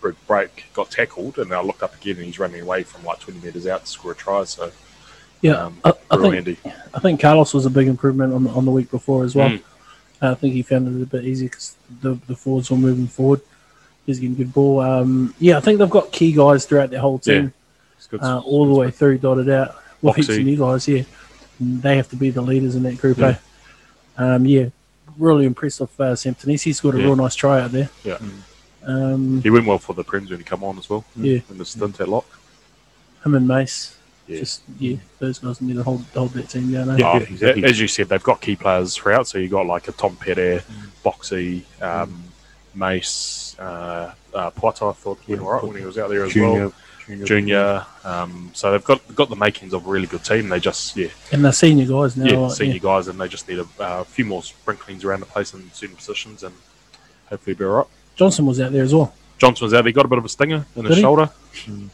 big 0.03 0.15
break, 0.29 0.67
got 0.75 0.91
tackled, 0.91 1.39
and 1.39 1.53
I 1.53 1.61
looked 1.61 1.83
up 1.83 1.95
again 2.01 2.17
and 2.17 2.27
he's 2.27 2.39
running 2.39 2.61
away 2.61 2.85
from 2.85 3.05
like 3.05 3.19
20 3.21 3.41
metres 3.45 3.67
out 3.67 3.85
to 3.85 3.91
score 3.91 4.13
a 4.13 4.15
try. 4.15 4.45
So 4.45 4.71
Yeah, 5.41 5.55
um, 5.65 5.79
I, 5.85 5.93
I 6.11 6.17
think 6.19 6.35
handy. 6.35 6.59
I 6.95 7.01
think 7.01 7.21
Carlos 7.21 7.53
was 7.53 7.67
a 7.67 7.71
big 7.71 7.89
improvement 7.89 8.33
on 8.33 8.45
the, 8.45 8.51
on 8.51 8.65
the 8.65 8.71
week 8.71 8.91
before 8.93 9.25
as 9.25 9.35
well. 9.35 9.51
Mm. 9.51 9.63
I 10.21 10.35
think 10.35 10.55
he 10.55 10.63
found 10.63 10.89
it 10.89 11.03
a 11.03 11.07
bit 11.07 11.25
easier 11.25 11.49
because 11.49 11.77
the, 12.03 12.15
the 12.27 12.35
forwards 12.35 12.71
were 12.71 12.77
moving 12.77 13.07
forward. 13.07 13.41
He's 14.07 14.19
getting 14.19 14.35
good 14.37 14.53
ball. 14.53 14.81
Um, 14.81 15.35
yeah, 15.39 15.59
I 15.59 15.61
think 15.61 15.79
they've 15.79 15.89
got 15.91 16.11
key 16.13 16.33
guys 16.33 16.65
throughout 16.65 16.91
their 16.91 17.01
whole 17.01 17.19
team, 17.19 17.53
It's 17.97 18.07
good. 18.07 18.23
uh, 18.23 18.41
all 18.41 18.67
the 18.67 18.75
way 18.75 18.91
through, 18.91 19.19
dotted 19.19 19.49
out. 19.51 19.77
With 20.01 20.17
heaps 20.17 20.29
Foxy. 20.29 20.41
of 20.41 20.47
new 20.47 20.57
guys, 20.57 20.89
yeah. 20.89 21.03
And 21.61 21.83
They 21.83 21.97
have 21.97 22.09
to 22.11 22.17
be 22.17 22.31
the 22.31 22.41
leaders 22.41 22.75
in 22.75 22.83
that 22.85 22.99
group, 22.99 23.19
Yeah. 23.19 23.37
eh? 24.19 24.35
Um, 24.35 24.47
yeah, 24.47 24.69
really 25.19 25.45
impressed 25.45 25.81
with 25.81 26.01
uh, 26.01 26.17
Sam 26.17 26.35
Tanisi. 26.35 26.75
Scored 26.75 26.95
a 26.95 26.99
Yeah. 26.99 27.05
real 27.05 27.17
nice 27.17 27.35
try 27.35 27.61
out 27.61 27.71
there. 27.73 27.91
Yeah. 28.05 28.19
Um, 28.85 29.43
He 29.43 29.51
went 29.51 29.67
well 29.67 29.79
for 29.79 29.93
the 29.95 30.05
Prems 30.05 30.31
when 30.31 30.39
he 30.39 30.45
come 30.45 30.65
on 30.65 30.79
as 30.79 30.89
well. 30.89 31.05
Yeah. 31.17 31.41
In 31.51 31.59
the 31.59 31.65
stint 31.65 32.01
at 32.01 32.09
lock. 32.09 32.27
him 33.25 33.35
and 33.35 33.47
Mace. 33.47 33.97
Yeah. 34.29 34.39
Just 34.41 34.63
yeah, 34.79 34.97
those 35.19 35.39
guys 35.39 35.61
need 35.63 35.77
to 35.77 35.83
hold 35.83 36.05
hold 36.15 36.31
that 36.35 36.51
team 36.51 36.71
down. 36.71 36.91
Eh? 36.91 36.97
Yeah. 36.99 37.13
Oh, 37.15 37.17
exactly. 37.17 37.65
As 37.65 37.81
you 37.81 37.89
said, 37.89 38.09
they've 38.11 38.23
got 38.23 38.41
key 38.43 38.57
players 38.57 38.95
throughout. 38.95 39.27
So 39.27 39.39
you've 39.39 39.51
got 39.51 39.67
like 39.67 39.89
a 39.89 39.93
Tom 39.93 40.17
Petty, 40.17 40.59
Mm. 40.59 40.63
Boxy, 41.05 41.83
um, 41.83 42.23
Mace, 42.75 43.57
uh, 43.59 44.13
uh, 44.35 44.51
Potter. 44.51 44.91
I 44.91 44.93
thought 44.93 45.19
went 45.27 45.41
all 45.43 45.53
right 45.53 45.65
when 45.65 45.77
he 45.79 45.85
was 45.85 45.97
out 45.99 46.11
there 46.11 46.25
as 46.25 46.33
Junior, 46.35 46.73
well. 47.09 47.25
Junior. 47.25 47.87
Um, 48.05 48.51
so 48.53 48.73
they've 48.73 48.85
got 48.85 49.01
got 49.15 49.31
the 49.31 49.37
makings 49.37 49.73
of 49.73 49.87
a 49.87 49.91
really 49.91 50.07
good 50.07 50.25
team. 50.25 50.51
They 50.51 50.61
just 50.61 50.95
yeah 50.95 51.09
And 51.33 51.43
they're 51.43 51.53
senior 51.53 51.87
guys 51.87 52.17
now. 52.17 52.27
yeah 52.27 52.39
like, 52.39 52.53
senior 52.53 52.79
guys, 52.81 53.09
and 53.09 53.19
they 53.19 53.29
just 53.29 53.49
need 53.49 53.61
a, 53.61 53.67
uh, 53.83 54.05
few 54.05 54.27
more 54.27 54.43
sprinklings 54.43 55.05
around 55.05 55.21
the 55.21 55.27
place 55.27 55.55
in 55.55 55.71
certain 55.73 55.97
positions, 55.97 56.43
and 56.43 56.55
hopefully 57.31 57.55
be 57.55 57.65
all 57.65 57.71
right. 57.71 57.87
Johnson 58.15 58.45
was 58.45 58.61
out 58.61 58.73
there 58.73 58.83
as 58.85 58.95
well. 58.95 59.15
Johnson 59.39 59.65
was 59.65 59.75
out. 59.75 59.87
He 59.87 59.93
got 59.93 60.05
a 60.05 60.09
bit 60.09 60.19
of 60.19 60.25
a 60.25 60.29
stinger 60.29 60.67
in 60.77 60.85
his 60.85 60.97
he? 60.97 61.03
shoulder, 61.03 61.31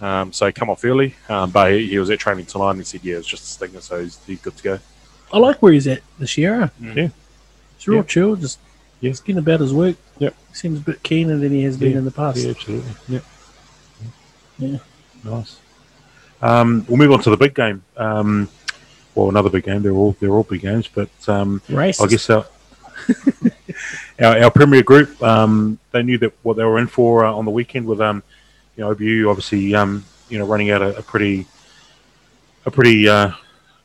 um, 0.00 0.32
so 0.32 0.46
he 0.46 0.52
come 0.52 0.70
off 0.70 0.84
early. 0.84 1.14
Um, 1.28 1.50
but 1.50 1.72
he, 1.72 1.86
he 1.88 1.98
was 1.98 2.10
at 2.10 2.18
training 2.18 2.46
tonight, 2.46 2.70
and 2.70 2.78
he 2.80 2.84
said, 2.84 3.00
"Yeah, 3.04 3.16
it's 3.16 3.26
just 3.26 3.42
a 3.42 3.46
stinger, 3.46 3.80
so 3.80 4.02
he's, 4.02 4.18
he's 4.26 4.40
good 4.40 4.56
to 4.56 4.62
go." 4.62 4.78
I 5.32 5.38
like 5.38 5.60
where 5.62 5.72
he's 5.72 5.86
at 5.86 6.00
this 6.18 6.38
year. 6.38 6.70
Yeah. 6.80 7.08
He's 7.76 7.88
real 7.88 7.98
Yeah. 7.98 8.02
chill, 8.04 8.36
just 8.36 8.58
Yeah. 9.00 9.08
he's 9.10 9.20
getting 9.20 9.38
about 9.38 9.60
his 9.60 9.72
work. 9.72 9.96
Yep. 10.18 10.34
Seems 10.52 10.78
a 10.80 10.82
bit 10.82 11.02
keener 11.02 11.36
than 11.36 11.50
he 11.52 11.62
has 11.64 11.76
been 11.76 11.96
in 11.96 12.04
the 12.04 12.10
past. 12.10 12.38
Yeah, 12.38 12.50
absolutely. 12.50 12.90
Yeah. 13.08 13.20
Yeah. 14.58 14.78
Nice. 15.24 15.58
Um, 16.40 16.84
we'll 16.88 16.98
move 16.98 17.12
on 17.12 17.20
to 17.22 17.30
the 17.30 17.36
big 17.36 17.54
game. 17.54 17.82
Um, 17.96 18.48
well, 19.14 19.28
another 19.28 19.50
big 19.50 19.64
game. 19.64 19.82
They're 19.82 19.92
all 19.92 20.16
they're 20.20 20.30
all 20.30 20.42
big 20.44 20.60
games, 20.60 20.88
but 20.92 21.08
um, 21.28 21.62
I 21.68 21.92
guess 22.06 22.28
our, 22.30 22.46
our 24.20 24.44
our 24.44 24.50
Premier 24.50 24.82
group 24.82 25.22
um, 25.22 25.78
they 25.92 26.02
knew 26.02 26.18
that 26.18 26.32
what 26.42 26.56
they 26.56 26.64
were 26.64 26.78
in 26.78 26.86
for 26.86 27.24
uh, 27.24 27.32
on 27.32 27.44
the 27.44 27.50
weekend 27.50 27.86
with 27.86 28.00
um, 28.00 28.22
you 28.76 28.84
know 28.84 28.94
OBU 28.94 29.28
obviously 29.28 29.74
um, 29.74 30.04
you 30.28 30.38
know 30.38 30.46
running 30.46 30.70
out 30.70 30.82
a, 30.82 30.96
a 30.98 31.02
pretty 31.02 31.46
a 32.66 32.70
pretty 32.70 33.08
uh, 33.08 33.30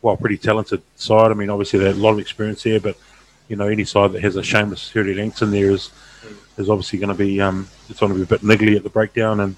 well 0.01 0.17
pretty 0.17 0.38
talented 0.38 0.82
side. 0.95 1.32
I 1.32 1.34
mean, 1.34 1.49
obviously 1.49 1.79
they 1.79 1.86
had 1.86 1.95
a 1.95 1.99
lot 1.99 2.12
of 2.12 2.19
experience 2.19 2.63
here, 2.63 2.79
but 2.79 2.97
you 3.47 3.55
know, 3.55 3.67
any 3.67 3.84
side 3.84 4.12
that 4.13 4.21
has 4.21 4.36
a 4.36 4.43
shameless 4.43 4.89
Seamus 4.89 4.93
Hurley 4.93 5.13
Langston 5.15 5.51
there 5.51 5.71
is 5.71 5.89
is 6.58 6.69
obviously 6.69 6.99
going 6.99 7.10
to 7.10 7.15
be 7.15 7.41
um, 7.41 7.67
it's 7.89 7.99
going 7.99 8.12
to 8.12 8.17
be 8.17 8.23
a 8.23 8.25
bit 8.25 8.41
niggly 8.41 8.75
at 8.75 8.84
the 8.84 8.89
breakdown 8.89 9.39
and 9.39 9.55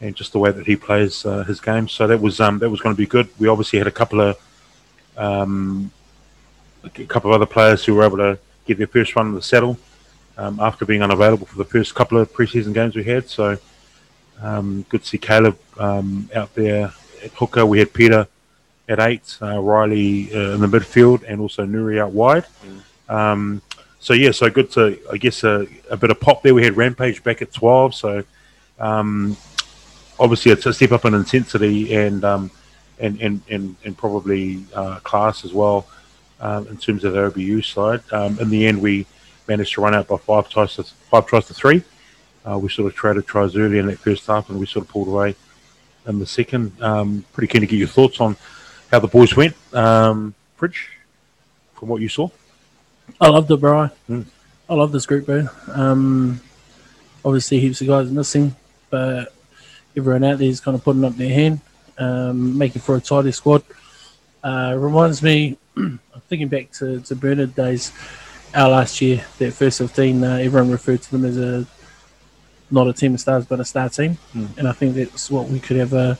and 0.00 0.14
just 0.14 0.32
the 0.32 0.38
way 0.38 0.52
that 0.52 0.66
he 0.66 0.76
plays 0.76 1.26
uh, 1.26 1.42
his 1.44 1.60
game. 1.60 1.88
So 1.88 2.06
that 2.06 2.20
was 2.20 2.40
um, 2.40 2.58
that 2.60 2.70
was 2.70 2.80
going 2.80 2.94
to 2.94 2.98
be 2.98 3.06
good. 3.06 3.28
We 3.38 3.48
obviously 3.48 3.78
had 3.78 3.88
a 3.88 3.92
couple 3.92 4.20
of 4.20 4.38
um, 5.16 5.90
a 6.84 6.90
couple 6.90 7.30
of 7.30 7.34
other 7.34 7.46
players 7.46 7.84
who 7.84 7.94
were 7.94 8.04
able 8.04 8.18
to 8.18 8.38
get 8.68 8.78
their 8.78 8.86
first 8.86 9.16
run 9.16 9.26
in 9.26 9.34
the 9.34 9.42
saddle 9.42 9.76
um, 10.36 10.60
after 10.60 10.84
being 10.84 11.02
unavailable 11.02 11.46
for 11.46 11.56
the 11.56 11.64
first 11.64 11.94
couple 11.94 12.18
of 12.18 12.32
preseason 12.32 12.72
games 12.72 12.94
we 12.94 13.02
had. 13.02 13.28
So 13.28 13.58
um, 14.40 14.86
good 14.88 15.02
to 15.02 15.08
see 15.08 15.18
Caleb 15.18 15.58
um, 15.78 16.30
out 16.34 16.54
there 16.54 16.92
at 17.24 17.32
hooker. 17.32 17.66
We 17.66 17.80
had 17.80 17.92
Peter 17.92 18.28
at 18.88 19.00
eight, 19.00 19.36
uh, 19.42 19.58
Riley 19.58 20.32
uh, 20.32 20.54
in 20.54 20.60
the 20.60 20.66
midfield, 20.68 21.24
and 21.26 21.40
also 21.40 21.66
Nuri 21.66 21.98
out 21.98 22.12
wide. 22.12 22.44
Um, 23.08 23.62
so 23.98 24.12
yeah, 24.14 24.30
so 24.30 24.48
good 24.48 24.70
to 24.72 24.98
I 25.12 25.16
guess 25.16 25.42
a, 25.42 25.66
a 25.90 25.96
bit 25.96 26.10
of 26.10 26.20
pop 26.20 26.42
there. 26.42 26.54
We 26.54 26.62
had 26.62 26.76
Rampage 26.76 27.24
back 27.24 27.42
at 27.42 27.52
twelve, 27.52 27.94
so 27.94 28.22
um, 28.78 29.36
obviously 30.20 30.52
it's 30.52 30.66
a 30.66 30.72
step 30.72 30.92
up 30.92 31.04
in 31.04 31.14
intensity 31.14 31.94
and 31.94 32.24
um, 32.24 32.50
and, 33.00 33.20
and, 33.20 33.40
and 33.50 33.76
and 33.84 33.98
probably 33.98 34.64
uh, 34.74 35.00
class 35.00 35.44
as 35.44 35.52
well 35.52 35.86
um, 36.40 36.66
in 36.68 36.76
terms 36.76 37.04
of 37.04 37.12
the 37.12 37.30
OBU 37.30 37.64
side. 37.64 38.02
Um, 38.12 38.38
in 38.38 38.50
the 38.50 38.66
end, 38.66 38.80
we 38.80 39.06
managed 39.46 39.74
to 39.74 39.80
run 39.80 39.94
out 39.94 40.08
by 40.08 40.16
five 40.16 40.48
tries 40.48 40.74
to 40.76 40.82
five 40.82 41.26
tries 41.26 41.46
to 41.46 41.54
three. 41.54 41.82
Uh, 42.48 42.58
we 42.58 42.68
sort 42.68 42.90
of 42.90 42.96
traded 42.96 43.26
tries 43.26 43.56
early 43.56 43.78
in 43.78 43.86
that 43.86 43.98
first 43.98 44.26
half, 44.26 44.48
and 44.48 44.58
we 44.58 44.66
sort 44.66 44.84
of 44.84 44.90
pulled 44.90 45.08
away 45.08 45.34
in 46.06 46.18
the 46.18 46.26
second. 46.26 46.72
Um, 46.82 47.24
pretty 47.32 47.48
keen 47.48 47.60
to 47.60 47.66
get 47.66 47.76
your 47.76 47.88
thoughts 47.88 48.20
on 48.20 48.36
how 48.90 49.00
the 49.00 49.08
boys 49.08 49.36
went, 49.36 49.54
um, 49.74 50.34
Fridge, 50.56 50.88
from 51.74 51.88
what 51.88 52.00
you 52.00 52.08
saw. 52.08 52.28
I 53.20 53.28
loved 53.28 53.50
it, 53.50 53.60
bro. 53.60 53.90
Mm. 54.08 54.24
I 54.68 54.74
love 54.74 54.92
this 54.92 55.06
group, 55.06 55.26
bro. 55.26 55.48
Um, 55.72 56.40
obviously, 57.24 57.60
heaps 57.60 57.80
of 57.80 57.86
guys 57.86 58.10
missing, 58.10 58.54
but 58.90 59.32
everyone 59.96 60.24
out 60.24 60.38
there 60.38 60.48
is 60.48 60.60
kind 60.60 60.74
of 60.74 60.84
putting 60.84 61.04
up 61.04 61.16
their 61.16 61.32
hand, 61.32 61.60
um, 61.98 62.56
making 62.56 62.82
for 62.82 62.96
a 62.96 63.00
tidy 63.00 63.32
squad. 63.32 63.62
Uh, 64.42 64.74
reminds 64.78 65.22
me, 65.22 65.58
I'm 66.14 66.20
thinking 66.28 66.48
back 66.48 66.72
to, 66.72 67.00
to 67.00 67.14
Bernard 67.14 67.54
days, 67.54 67.92
our 68.54 68.68
last 68.70 69.00
year, 69.00 69.24
that 69.38 69.52
first 69.52 69.78
15, 69.78 70.24
uh, 70.24 70.36
everyone 70.36 70.70
referred 70.70 71.02
to 71.02 71.10
them 71.10 71.24
as 71.24 71.38
a 71.38 71.66
not 72.70 72.86
a 72.86 72.92
team 72.92 73.14
of 73.14 73.20
stars, 73.20 73.46
but 73.46 73.60
a 73.60 73.64
star 73.64 73.88
team. 73.88 74.18
Mm. 74.34 74.58
And 74.58 74.68
I 74.68 74.72
think 74.72 74.94
that's 74.94 75.30
what 75.30 75.48
we 75.48 75.60
could 75.60 75.76
have 75.76 75.92
a, 75.92 76.18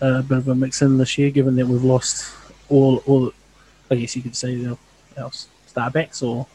a 0.00 0.22
bit 0.22 0.38
of 0.38 0.48
a 0.48 0.54
mix 0.54 0.82
in 0.82 0.98
this 0.98 1.18
year, 1.18 1.30
given 1.30 1.56
that 1.56 1.66
we've 1.66 1.82
lost 1.82 2.32
all, 2.68 3.02
all 3.06 3.32
I 3.90 3.96
guess 3.96 4.14
you 4.14 4.22
could 4.22 4.36
say, 4.36 4.64
our, 4.66 4.78
our 5.18 5.30
star 5.66 5.90
backs 5.90 6.22
or 6.22 6.46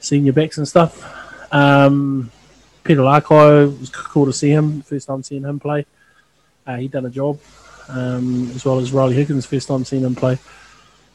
senior 0.00 0.32
backs 0.32 0.58
and 0.58 0.66
stuff. 0.66 1.52
Um, 1.52 2.30
Peter 2.84 3.02
Larko 3.02 3.72
it 3.72 3.78
was 3.78 3.90
cool 3.90 4.26
to 4.26 4.32
see 4.32 4.50
him. 4.50 4.82
First 4.82 5.06
time 5.06 5.22
seeing 5.22 5.42
him 5.42 5.60
play. 5.60 5.86
Uh, 6.66 6.76
he 6.76 6.88
done 6.88 7.06
a 7.06 7.10
job, 7.10 7.38
um, 7.88 8.50
as 8.50 8.64
well 8.64 8.78
as 8.78 8.92
Riley 8.92 9.14
Higgins. 9.14 9.46
First 9.46 9.68
time 9.68 9.84
seeing 9.84 10.02
him 10.02 10.14
play. 10.14 10.38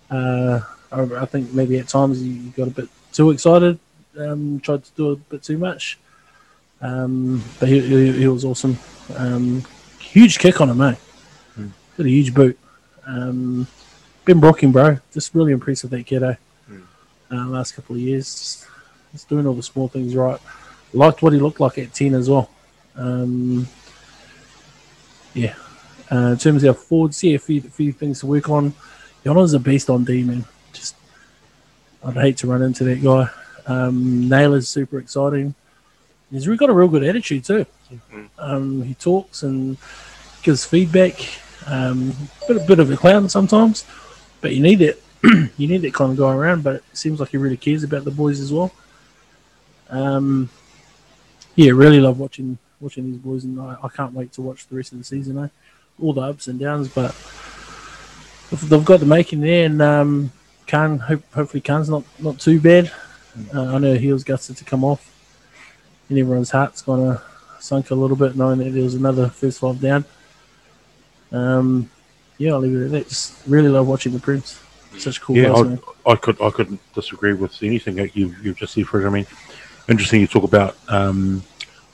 Uh, 0.09 0.61
I, 0.91 1.01
I 1.01 1.25
think 1.25 1.53
maybe 1.53 1.77
at 1.79 1.87
times 1.87 2.21
he 2.21 2.49
got 2.55 2.67
a 2.67 2.71
bit 2.71 2.89
too 3.11 3.31
excited, 3.31 3.79
um, 4.17 4.59
tried 4.61 4.83
to 4.83 4.91
do 4.95 5.11
a 5.11 5.15
bit 5.15 5.43
too 5.43 5.57
much. 5.57 5.97
Um, 6.81 7.43
but 7.59 7.69
he, 7.69 7.79
he, 7.81 8.11
he 8.13 8.27
was 8.27 8.45
awesome. 8.45 8.77
Um, 9.15 9.63
huge 9.99 10.39
kick 10.39 10.61
on 10.61 10.69
him, 10.69 10.81
eh? 10.81 10.95
Got 11.97 12.05
a 12.05 12.09
huge 12.09 12.33
boot. 12.33 12.57
Um, 13.05 13.67
ben 14.25 14.39
Brocking, 14.39 14.71
bro, 14.71 14.97
just 15.11 15.33
really 15.33 15.51
impressive 15.51 15.89
that 15.89 16.05
kid, 16.05 16.21
eh? 16.23 16.35
Uh, 17.31 17.47
last 17.47 17.73
couple 17.73 17.95
of 17.95 18.01
years, 18.01 18.25
just, 18.25 18.67
just 19.11 19.27
doing 19.27 19.47
all 19.47 19.53
the 19.53 19.63
small 19.63 19.87
things 19.87 20.15
right. 20.15 20.39
Liked 20.93 21.21
what 21.21 21.33
he 21.33 21.39
looked 21.39 21.59
like 21.59 21.77
at 21.77 21.93
10 21.93 22.13
as 22.13 22.29
well. 22.29 22.49
Um, 22.95 23.67
yeah. 25.33 25.55
Uh, 26.11 26.31
in 26.31 26.37
terms 26.37 26.63
of 26.63 26.69
our 26.69 26.81
forwards, 26.81 27.21
yeah, 27.23 27.35
a 27.35 27.39
few, 27.39 27.59
a 27.59 27.69
few 27.69 27.91
things 27.91 28.21
to 28.21 28.27
work 28.27 28.49
on. 28.49 28.73
Yona's 29.27 29.53
a 29.53 29.59
beast 29.59 29.89
on 29.89 30.05
D, 30.05 30.23
man. 30.23 30.45
Just, 30.71 30.95
I'd 32.01 32.13
hate 32.13 32.37
to 32.37 32.47
run 32.47 32.61
into 32.61 32.85
that 32.85 33.03
guy. 33.03 33.29
Um, 33.65 34.29
Naylor's 34.29 34.69
super 34.69 34.99
exciting. 34.99 35.53
He's 36.31 36.47
really 36.47 36.57
got 36.57 36.69
a 36.69 36.73
real 36.73 36.87
good 36.87 37.03
attitude 37.03 37.43
too. 37.43 37.65
Um, 38.37 38.83
he 38.83 38.93
talks 38.93 39.43
and 39.43 39.75
gives 40.43 40.63
feedback. 40.63 41.19
Um, 41.65 42.15
bit, 42.47 42.55
a 42.55 42.59
bit 42.61 42.79
of 42.79 42.89
a 42.89 42.95
clown 42.95 43.27
sometimes, 43.27 43.83
but 44.39 44.55
you 44.55 44.61
need 44.61 44.81
it. 44.81 45.03
you 45.23 45.67
need 45.67 45.81
that 45.81 45.93
kind 45.93 46.13
of 46.13 46.17
guy 46.17 46.33
around. 46.33 46.63
But 46.63 46.75
it 46.75 46.83
seems 46.93 47.19
like 47.19 47.29
he 47.31 47.37
really 47.37 47.57
cares 47.57 47.83
about 47.83 48.05
the 48.05 48.11
boys 48.11 48.39
as 48.39 48.53
well. 48.53 48.71
Um, 49.89 50.49
yeah, 51.55 51.71
really 51.71 51.99
love 51.99 52.17
watching 52.17 52.57
watching 52.79 53.11
these 53.11 53.17
boys, 53.17 53.43
and 53.43 53.59
I, 53.59 53.75
I 53.83 53.89
can't 53.89 54.13
wait 54.13 54.31
to 54.33 54.41
watch 54.41 54.67
the 54.67 54.77
rest 54.77 54.93
of 54.93 54.99
the 54.99 55.03
season. 55.03 55.37
Eh? 55.37 55.49
All 56.01 56.13
the 56.13 56.21
ups 56.21 56.47
and 56.47 56.57
downs, 56.57 56.87
but 56.87 57.13
they've 58.51 58.85
got 58.85 58.99
the 58.99 59.05
making 59.05 59.41
there, 59.41 59.65
and 59.65 59.81
um, 59.81 60.31
Khan 60.67 60.99
hope, 60.99 61.23
hopefully 61.33 61.61
Khan's 61.61 61.89
not 61.89 62.03
not 62.19 62.39
too 62.39 62.59
bad. 62.59 62.91
Uh, 63.53 63.75
I 63.75 63.77
know 63.77 63.95
he 63.95 64.11
was 64.11 64.23
gutted 64.23 64.57
to 64.57 64.63
come 64.63 64.83
off, 64.83 65.11
and 66.09 66.17
everyone's 66.17 66.49
heart's 66.49 66.81
kind 66.81 67.11
of 67.11 67.23
sunk 67.59 67.91
a 67.91 67.95
little 67.95 68.17
bit 68.17 68.35
knowing 68.35 68.59
that 68.59 68.71
there 68.71 68.83
was 68.83 68.95
another 68.95 69.29
first 69.29 69.59
five 69.59 69.79
down. 69.79 70.05
Um, 71.31 71.89
yeah, 72.37 72.53
I'll 72.53 72.59
leave 72.59 72.75
it 72.75 72.85
at 72.85 72.91
that. 72.91 73.09
Just 73.09 73.45
really 73.47 73.69
love 73.69 73.87
watching 73.87 74.13
the 74.13 74.19
Prince. 74.19 74.61
Such 74.97 75.21
cool 75.21 75.35
Yeah, 75.35 75.49
guys, 75.49 75.79
I. 76.05 76.11
I 76.11 76.15
could 76.15 76.41
I 76.41 76.49
couldn't 76.49 76.79
disagree 76.93 77.33
with 77.33 77.61
anything 77.61 77.95
that 77.95 78.15
you 78.15 78.33
you've 78.41 78.57
just 78.57 78.73
said, 78.73 78.87
Fred. 78.87 79.05
I 79.05 79.09
mean, 79.09 79.27
interesting 79.89 80.21
you 80.21 80.27
talk 80.27 80.43
about 80.43 80.77
um, 80.87 81.43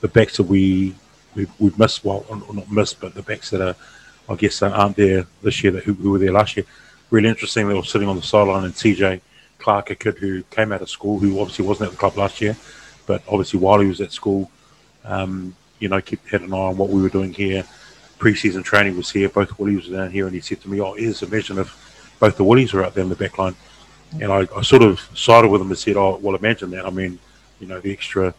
the 0.00 0.08
backs 0.08 0.36
that 0.36 0.44
we 0.44 0.94
we've, 1.34 1.50
we've 1.58 1.78
missed. 1.78 2.04
Well, 2.04 2.24
not 2.52 2.70
missed, 2.70 3.00
but 3.00 3.14
the 3.14 3.22
backs 3.22 3.50
that 3.50 3.60
are, 3.60 3.76
I 4.28 4.34
guess, 4.36 4.60
that 4.60 4.72
aren't 4.72 4.96
there 4.96 5.26
this 5.42 5.62
year 5.62 5.72
that 5.72 5.84
who, 5.84 5.94
who 5.94 6.12
were 6.12 6.18
there 6.18 6.32
last 6.32 6.56
year. 6.56 6.66
Really 7.10 7.28
interesting. 7.28 7.68
They 7.68 7.74
were 7.74 7.84
sitting 7.84 8.08
on 8.08 8.16
the 8.16 8.22
sideline, 8.22 8.64
and 8.64 8.74
TJ 8.74 9.20
Clark, 9.58 9.90
a 9.90 9.94
kid 9.94 10.18
who 10.18 10.42
came 10.44 10.72
out 10.72 10.82
of 10.82 10.90
school, 10.90 11.18
who 11.18 11.40
obviously 11.40 11.66
wasn't 11.66 11.88
at 11.88 11.92
the 11.92 11.98
club 11.98 12.16
last 12.16 12.40
year, 12.40 12.56
but 13.06 13.22
obviously 13.28 13.60
while 13.60 13.80
he 13.80 13.88
was 13.88 14.00
at 14.00 14.12
school, 14.12 14.50
um, 15.04 15.54
you 15.78 15.88
know, 15.88 16.00
kept 16.00 16.28
had 16.30 16.42
an 16.42 16.52
eye 16.52 16.56
on 16.56 16.76
what 16.76 16.90
we 16.90 17.02
were 17.02 17.08
doing 17.08 17.32
here. 17.32 17.64
Preseason 18.18 18.64
training 18.64 18.96
was 18.96 19.10
here. 19.10 19.28
Both 19.28 19.58
Willies 19.58 19.88
were 19.88 19.96
down 19.96 20.10
here, 20.10 20.26
and 20.26 20.34
he 20.34 20.40
said 20.40 20.60
to 20.62 20.70
me, 20.70 20.80
"Oh, 20.80 20.94
here's 20.94 21.22
imagine 21.22 21.58
if 21.58 22.16
both 22.20 22.36
the 22.36 22.44
Willies 22.44 22.72
were 22.72 22.84
out 22.84 22.94
there 22.94 23.04
in 23.04 23.10
the 23.10 23.16
back 23.16 23.38
line." 23.38 23.54
And 24.20 24.32
I, 24.32 24.46
I 24.56 24.62
sort 24.62 24.82
of 24.82 25.00
sided 25.14 25.48
with 25.48 25.60
him 25.60 25.68
and 25.68 25.78
said, 25.78 25.96
"Oh, 25.96 26.16
well, 26.16 26.36
imagine 26.36 26.70
that. 26.70 26.86
I 26.86 26.90
mean, 26.90 27.18
you 27.60 27.66
know, 27.66 27.80
the 27.80 27.92
extra 27.92 28.34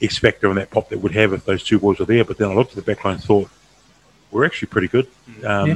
X 0.00 0.18
factor 0.18 0.48
and 0.48 0.58
that 0.58 0.70
pop 0.70 0.88
that 0.88 0.98
would 0.98 1.12
have 1.12 1.32
if 1.32 1.44
those 1.44 1.64
two 1.64 1.78
boys 1.78 1.98
were 1.98 2.06
there." 2.06 2.24
But 2.24 2.38
then 2.38 2.50
I 2.50 2.54
looked 2.54 2.70
at 2.70 2.76
the 2.76 2.94
back 2.94 3.04
line 3.04 3.14
and 3.14 3.24
thought, 3.24 3.50
"We're 4.32 4.44
actually 4.44 4.68
pretty 4.68 4.88
good." 4.88 5.06
Um, 5.46 5.68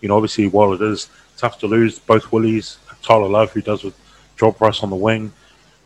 You 0.00 0.08
know, 0.08 0.16
obviously, 0.16 0.46
while 0.48 0.72
it 0.72 0.82
is 0.82 1.08
tough 1.36 1.58
to 1.60 1.66
lose, 1.66 1.98
both 1.98 2.32
Willies, 2.32 2.78
Tyler 3.02 3.28
Love, 3.28 3.52
who 3.52 3.62
does 3.62 3.82
with 3.84 3.94
Job 4.36 4.58
Price 4.58 4.82
on 4.82 4.90
the 4.90 4.96
wing, 4.96 5.32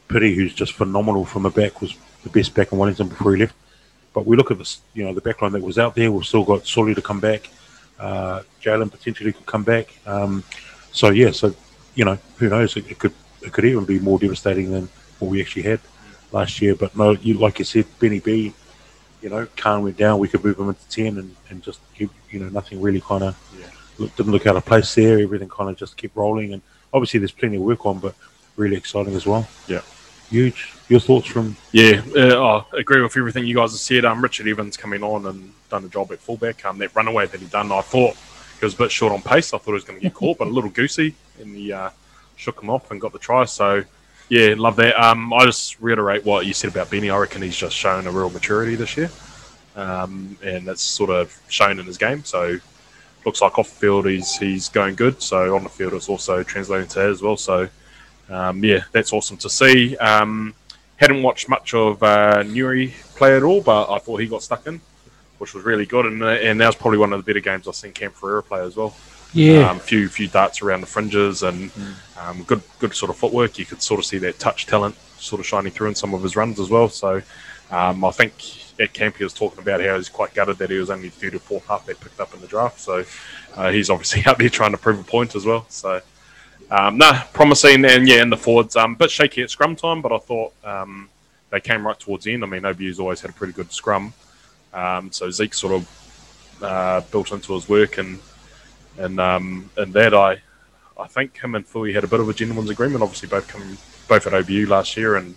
Pity, 0.08 0.34
who's 0.34 0.54
just 0.54 0.72
phenomenal 0.72 1.24
from 1.24 1.42
the 1.42 1.50
back, 1.50 1.80
was 1.80 1.94
the 2.22 2.30
best 2.30 2.54
back 2.54 2.72
in 2.72 2.78
Wellington 2.78 3.08
before 3.08 3.34
he 3.34 3.40
left. 3.40 3.54
But 4.14 4.26
we 4.26 4.36
look 4.36 4.50
at 4.50 4.58
this, 4.58 4.80
you 4.94 5.04
know, 5.04 5.12
the 5.12 5.20
back 5.20 5.42
line 5.42 5.52
that 5.52 5.62
was 5.62 5.78
out 5.78 5.94
there. 5.94 6.10
We've 6.10 6.24
still 6.24 6.44
got 6.44 6.66
Sully 6.66 6.94
to 6.94 7.02
come 7.02 7.20
back. 7.20 7.50
Uh, 7.98 8.42
Jalen 8.62 8.90
potentially 8.90 9.32
could 9.32 9.46
come 9.46 9.62
back. 9.62 9.86
Um, 10.06 10.42
so 10.92 11.10
yeah, 11.10 11.32
so 11.32 11.54
you 11.94 12.04
know, 12.04 12.18
who 12.38 12.48
knows? 12.48 12.76
It, 12.76 12.90
it 12.90 12.98
could 12.98 13.12
it 13.42 13.52
could 13.52 13.64
even 13.64 13.84
be 13.84 13.98
more 13.98 14.18
devastating 14.18 14.70
than 14.70 14.88
what 15.18 15.30
we 15.30 15.40
actually 15.40 15.62
had 15.62 15.80
last 16.32 16.62
year. 16.62 16.74
But 16.74 16.96
no, 16.96 17.10
you 17.12 17.34
like 17.34 17.58
you 17.58 17.64
said, 17.64 17.86
Benny 17.98 18.20
B. 18.20 18.54
You 19.22 19.30
know, 19.30 19.46
Khan 19.56 19.82
went 19.82 19.96
down. 19.96 20.18
We 20.18 20.28
could 20.28 20.44
move 20.44 20.58
him 20.58 20.68
into 20.68 20.88
ten 20.88 21.18
and, 21.18 21.34
and 21.50 21.62
just 21.62 21.80
keep, 21.94 22.10
you 22.30 22.40
know 22.40 22.48
nothing 22.48 22.80
really 22.80 23.00
kind 23.00 23.24
of 23.24 23.36
look, 23.98 24.14
didn't 24.16 24.32
look 24.32 24.46
out 24.46 24.56
of 24.56 24.64
place 24.64 24.94
there. 24.94 25.18
Everything 25.18 25.48
kind 25.48 25.70
of 25.70 25.76
just 25.76 25.96
kept 25.96 26.16
rolling. 26.16 26.52
And 26.52 26.62
obviously, 26.92 27.18
there's 27.18 27.32
plenty 27.32 27.56
of 27.56 27.62
work 27.62 27.86
on, 27.86 27.98
but 27.98 28.14
really 28.56 28.76
exciting 28.76 29.14
as 29.14 29.26
well. 29.26 29.48
Yeah. 29.66 29.82
Huge. 30.30 30.72
Your 30.88 31.00
thoughts 31.00 31.26
from 31.26 31.56
Yeah, 31.72 32.02
uh, 32.16 32.64
I 32.72 32.78
agree 32.78 33.00
with 33.00 33.16
everything 33.16 33.46
you 33.46 33.54
guys 33.54 33.72
have 33.72 33.80
said. 33.80 34.04
Um, 34.04 34.22
Richard 34.22 34.48
Evans 34.48 34.76
coming 34.76 35.02
on 35.02 35.26
and 35.26 35.52
done 35.68 35.84
a 35.84 35.88
job 35.88 36.12
at 36.12 36.18
fullback. 36.18 36.64
Um, 36.64 36.78
that 36.78 36.94
runaway 36.94 37.26
that 37.26 37.40
he 37.40 37.46
done, 37.46 37.72
I 37.72 37.80
thought 37.80 38.16
he 38.58 38.64
was 38.64 38.74
a 38.74 38.78
bit 38.78 38.90
short 38.90 39.12
on 39.12 39.22
pace. 39.22 39.52
I 39.52 39.58
thought 39.58 39.66
he 39.66 39.72
was 39.72 39.84
going 39.84 39.98
to 39.98 40.02
get 40.02 40.14
caught, 40.14 40.38
but 40.38 40.48
a 40.48 40.50
little 40.50 40.70
goosey, 40.70 41.14
and 41.40 41.54
he 41.54 41.72
uh, 41.72 41.90
shook 42.36 42.62
him 42.62 42.70
off 42.70 42.90
and 42.90 43.00
got 43.00 43.12
the 43.12 43.18
try. 43.18 43.44
So, 43.44 43.84
yeah, 44.28 44.54
love 44.56 44.76
that. 44.76 44.98
Um, 45.02 45.32
I 45.32 45.44
just 45.44 45.80
reiterate 45.80 46.24
what 46.24 46.46
you 46.46 46.54
said 46.54 46.70
about 46.70 46.90
Benny. 46.90 47.10
I 47.10 47.18
reckon 47.18 47.42
he's 47.42 47.56
just 47.56 47.76
shown 47.76 48.06
a 48.06 48.10
real 48.10 48.30
maturity 48.30 48.74
this 48.74 48.96
year, 48.96 49.10
um, 49.74 50.36
and 50.42 50.66
that's 50.66 50.82
sort 50.82 51.10
of 51.10 51.38
shown 51.48 51.78
in 51.78 51.86
his 51.86 51.98
game. 51.98 52.24
So, 52.24 52.58
looks 53.26 53.42
like 53.42 53.58
off 53.58 53.68
the 53.68 53.76
field 53.76 54.06
he's 54.06 54.36
he's 54.36 54.68
going 54.68 54.94
good. 54.94 55.20
So 55.20 55.54
on 55.56 55.64
the 55.64 55.68
field 55.68 55.92
it's 55.92 56.08
also 56.08 56.42
translating 56.42 56.88
to 56.90 57.00
that 57.00 57.10
as 57.10 57.20
well. 57.20 57.36
So, 57.36 57.68
um, 58.30 58.64
yeah, 58.64 58.84
that's 58.92 59.12
awesome 59.12 59.36
to 59.38 59.50
see. 59.50 59.96
Um, 59.96 60.54
hadn't 60.96 61.22
watched 61.22 61.48
much 61.48 61.74
of 61.74 62.02
uh, 62.02 62.42
Nuri 62.44 62.92
play 63.16 63.36
at 63.36 63.42
all, 63.42 63.60
but 63.60 63.90
I 63.90 63.98
thought 63.98 64.20
he 64.20 64.26
got 64.26 64.42
stuck 64.42 64.66
in, 64.66 64.80
which 65.38 65.52
was 65.52 65.64
really 65.64 65.84
good. 65.84 66.06
And, 66.06 66.22
uh, 66.22 66.28
and 66.28 66.60
that 66.60 66.66
was 66.66 66.76
probably 66.76 66.98
one 66.98 67.12
of 67.12 67.22
the 67.22 67.28
better 67.28 67.40
games 67.40 67.68
I've 67.68 67.74
seen 67.74 67.92
Camp 67.92 68.14
Ferreira 68.14 68.42
play 68.42 68.60
as 68.60 68.76
well. 68.76 68.96
Yeah. 69.36 69.70
um, 69.70 69.78
few 69.78 70.08
few 70.08 70.28
darts 70.28 70.62
around 70.62 70.80
the 70.80 70.86
fringes 70.86 71.42
and 71.42 71.70
um, 72.18 72.42
good 72.44 72.62
good 72.78 72.94
sort 72.94 73.10
of 73.10 73.16
footwork. 73.16 73.58
You 73.58 73.66
could 73.66 73.82
sort 73.82 74.00
of 74.00 74.06
see 74.06 74.18
that 74.18 74.38
touch 74.38 74.66
talent 74.66 74.96
sort 75.18 75.40
of 75.40 75.46
shining 75.46 75.72
through 75.72 75.88
in 75.88 75.94
some 75.94 76.14
of 76.14 76.22
his 76.22 76.36
runs 76.36 76.58
as 76.60 76.70
well. 76.70 76.88
So 76.88 77.22
um, 77.70 78.04
I 78.04 78.10
think 78.10 78.32
at 78.80 78.92
camp 78.92 79.16
he 79.16 79.24
was 79.24 79.32
talking 79.32 79.58
about 79.58 79.80
how 79.80 79.96
he's 79.96 80.08
quite 80.08 80.34
gutted 80.34 80.58
that 80.58 80.70
he 80.70 80.76
was 80.76 80.90
only 80.90 81.08
third 81.08 81.34
or 81.34 81.38
fourth 81.38 81.66
half 81.66 81.86
they 81.86 81.94
picked 81.94 82.20
up 82.20 82.34
in 82.34 82.40
the 82.40 82.46
draft. 82.46 82.80
So 82.80 83.04
uh, 83.54 83.70
he's 83.70 83.90
obviously 83.90 84.22
out 84.26 84.38
there 84.38 84.48
trying 84.48 84.72
to 84.72 84.78
prove 84.78 85.00
a 85.00 85.04
point 85.04 85.34
as 85.34 85.44
well. 85.44 85.66
So 85.68 86.00
um, 86.70 86.98
nah, 86.98 87.22
promising 87.32 87.84
and 87.84 88.08
yeah, 88.08 88.22
in 88.22 88.30
the 88.30 88.36
forwards, 88.36 88.76
um, 88.76 88.94
bit 88.94 89.10
shaky 89.10 89.42
at 89.42 89.50
scrum 89.50 89.76
time, 89.76 90.02
but 90.02 90.12
I 90.12 90.18
thought 90.18 90.52
um, 90.64 91.08
they 91.50 91.60
came 91.60 91.86
right 91.86 91.98
towards 91.98 92.24
the 92.24 92.32
end. 92.34 92.42
I 92.42 92.46
mean, 92.46 92.62
OBU's 92.62 92.98
always 92.98 93.20
had 93.20 93.30
a 93.30 93.34
pretty 93.34 93.52
good 93.52 93.72
scrum, 93.72 94.12
um, 94.74 95.12
so 95.12 95.30
Zeke 95.30 95.54
sort 95.54 95.74
of 95.74 96.62
uh, 96.62 97.00
built 97.12 97.30
into 97.30 97.54
his 97.54 97.68
work 97.68 97.98
and 97.98 98.18
and 98.98 99.20
um, 99.20 99.70
and 99.76 99.92
that 99.92 100.14
I 100.14 100.40
I 100.98 101.06
think 101.06 101.38
him 101.38 101.54
and 101.54 101.66
Fui 101.66 101.92
had 101.92 102.04
a 102.04 102.08
bit 102.08 102.20
of 102.20 102.28
a 102.28 102.34
gentleman's 102.34 102.70
agreement. 102.70 103.02
Obviously, 103.02 103.28
both 103.28 103.48
come 103.48 103.78
both 104.08 104.26
at 104.26 104.32
OBU 104.32 104.68
last 104.68 104.96
year, 104.96 105.16
and 105.16 105.34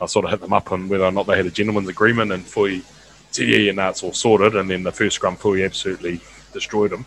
I 0.00 0.06
sort 0.06 0.24
of 0.24 0.30
hit 0.30 0.40
them 0.40 0.52
up 0.52 0.72
on 0.72 0.88
whether 0.88 1.04
or 1.04 1.12
not 1.12 1.26
they 1.26 1.36
had 1.36 1.46
a 1.46 1.50
gentleman's 1.50 1.88
agreement. 1.88 2.32
And 2.32 2.44
Fui 2.44 2.82
said, 3.30 3.48
"Yeah, 3.48 3.58
yeah, 3.58 3.72
no, 3.72 3.88
it's 3.88 4.02
all 4.02 4.12
sorted." 4.12 4.56
And 4.56 4.70
then 4.70 4.82
the 4.82 4.92
first 4.92 5.16
scrum, 5.16 5.36
Fui 5.36 5.64
absolutely 5.64 6.20
destroyed 6.52 6.92
him. 6.92 7.06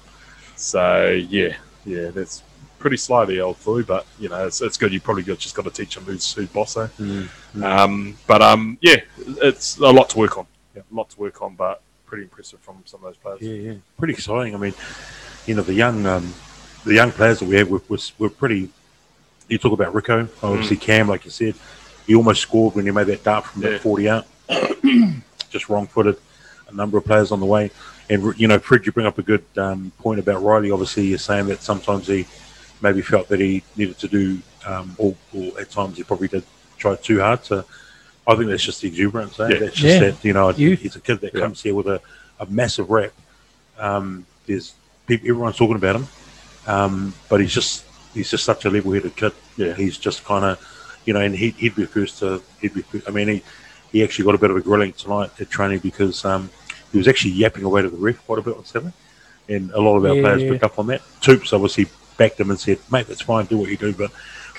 So 0.55 1.09
yeah, 1.29 1.55
yeah, 1.85 2.09
that's 2.09 2.43
pretty 2.79 2.97
sly 2.97 3.25
the 3.25 3.39
old 3.41 3.57
Fui, 3.57 3.83
but 3.83 4.05
you 4.19 4.29
know 4.29 4.45
it's, 4.45 4.61
it's 4.61 4.77
good. 4.77 4.93
You 4.93 5.01
probably 5.01 5.23
got, 5.23 5.39
just 5.39 5.55
got 5.55 5.65
to 5.65 5.71
teach 5.71 5.97
him 5.97 6.03
who's 6.03 6.33
who's 6.33 6.49
boss. 6.49 6.77
Eh? 6.77 6.87
Um, 7.63 8.17
but 8.27 8.41
um, 8.41 8.77
yeah, 8.81 8.97
it's 9.17 9.77
a 9.77 9.89
lot 9.89 10.09
to 10.09 10.19
work 10.19 10.37
on. 10.37 10.45
Yeah, 10.75 10.83
a 10.91 10.95
lot 10.95 11.09
to 11.09 11.19
work 11.19 11.41
on, 11.41 11.55
but 11.55 11.81
pretty 12.05 12.23
impressive 12.23 12.59
from 12.59 12.83
some 12.85 12.99
of 12.99 13.05
those 13.05 13.17
players. 13.17 13.41
Yeah, 13.41 13.71
yeah, 13.71 13.77
pretty 13.97 14.13
exciting. 14.13 14.53
I 14.53 14.57
mean, 14.57 14.73
you 15.45 15.55
know, 15.55 15.61
the 15.61 15.73
young, 15.73 16.05
um, 16.05 16.33
the 16.85 16.93
young 16.93 17.11
players 17.11 17.39
that 17.39 17.47
we 17.47 17.55
have, 17.57 17.69
we're, 17.69 17.81
we're, 17.89 17.97
we're 18.17 18.29
pretty. 18.29 18.69
You 19.47 19.57
talk 19.59 19.73
about 19.73 19.93
Rico, 19.93 20.27
obviously 20.41 20.75
Cam, 20.77 21.07
like 21.07 21.23
you 21.25 21.29
said, 21.31 21.53
he 22.07 22.15
almost 22.15 22.41
scored 22.41 22.73
when 22.75 22.85
he 22.85 22.91
made 22.91 23.07
that 23.07 23.23
dart 23.23 23.45
from 23.45 23.61
Yeah. 23.61 23.69
that 23.71 23.81
forty 23.81 24.09
out, 24.09 24.25
just 25.49 25.69
wrong-footed. 25.69 26.17
A 26.67 26.73
number 26.73 26.97
of 26.97 27.05
players 27.05 27.31
on 27.31 27.39
the 27.39 27.45
way, 27.45 27.69
and 28.09 28.33
you 28.39 28.47
know, 28.47 28.57
Fred, 28.57 28.85
you 28.87 28.91
bring 28.91 29.05
up 29.05 29.19
a 29.19 29.21
good 29.21 29.43
um, 29.57 29.91
point 29.99 30.19
about 30.19 30.41
Riley. 30.41 30.71
Obviously, 30.71 31.05
you're 31.05 31.19
saying 31.19 31.45
that 31.47 31.61
sometimes 31.61 32.07
he 32.07 32.25
maybe 32.81 33.03
felt 33.03 33.27
that 33.27 33.39
he 33.39 33.61
needed 33.77 33.99
to 33.99 34.07
do, 34.07 34.39
um, 34.65 34.95
or, 34.97 35.15
or 35.31 35.51
at 35.59 35.69
times 35.69 35.95
he 35.97 36.03
probably 36.03 36.27
did 36.27 36.43
try 36.79 36.95
too 36.95 37.19
hard. 37.19 37.45
So, 37.45 37.63
I 38.27 38.35
think 38.35 38.49
that's 38.49 38.63
just 38.63 38.81
the 38.81 38.87
exuberance. 38.87 39.39
Eh? 39.39 39.47
Yeah. 39.47 39.59
That's 39.59 39.75
just 39.75 40.01
Yeah. 40.01 40.09
that 40.09 40.25
you 40.25 40.33
know, 40.33 40.49
Youth. 40.49 40.79
he's 40.79 40.95
a 40.95 40.99
kid 40.99 41.21
that 41.21 41.35
Yeah. 41.35 41.41
comes 41.41 41.61
here 41.61 41.75
with 41.75 41.85
a, 41.87 42.01
a 42.39 42.47
massive 42.47 42.89
rep. 42.89 43.13
Um, 43.77 44.25
there's 44.47 44.73
people, 45.07 45.29
everyone's 45.29 45.57
talking 45.57 45.75
about 45.75 45.95
him, 45.97 46.07
um, 46.67 47.13
but 47.29 47.39
he's 47.41 47.53
just 47.53 47.85
he's 48.13 48.29
just 48.29 48.43
such 48.45 48.65
a 48.65 48.69
level-headed 48.69 49.15
kid. 49.15 49.31
Yeah. 49.57 49.73
he's 49.73 49.97
just 49.97 50.23
kind 50.25 50.43
of, 50.45 51.01
you 51.05 51.13
know, 51.13 51.21
and 51.21 51.35
he, 51.35 51.49
he'd 51.51 51.75
be 51.75 51.85
first 51.85 52.19
to 52.19 52.41
he'd 52.61 52.73
be. 52.73 52.81
First, 52.81 53.07
I 53.07 53.11
mean, 53.11 53.27
he 53.27 53.43
he 53.91 54.03
actually 54.03 54.25
got 54.25 54.35
a 54.35 54.37
bit 54.37 54.51
of 54.51 54.57
a 54.57 54.61
grilling 54.61 54.93
tonight 54.93 55.31
at 55.39 55.49
training 55.49 55.79
because 55.79 56.25
um, 56.25 56.49
he 56.91 56.97
was 56.97 57.07
actually 57.07 57.31
yapping 57.31 57.63
away 57.63 57.81
to 57.81 57.89
the 57.89 57.97
ref 57.97 58.23
quite 58.25 58.39
a 58.39 58.41
bit 58.41 58.57
on 58.57 58.65
Saturday, 58.65 58.93
and 59.49 59.71
a 59.71 59.79
lot 59.81 59.95
of 59.97 60.05
our 60.05 60.15
Yeah, 60.15 60.21
players 60.21 60.43
yeah. 60.43 60.51
picked 60.51 60.63
up 60.63 60.79
on 60.79 60.87
that. 60.87 61.01
Toops 61.21 61.53
obviously 61.53 61.87
backed 62.17 62.39
him 62.39 62.49
and 62.49 62.59
said, 62.59 62.79
"Mate, 62.91 63.07
that's 63.07 63.21
fine, 63.21 63.45
do 63.45 63.57
what 63.57 63.69
you 63.69 63.77
do," 63.77 63.93
but 63.93 64.11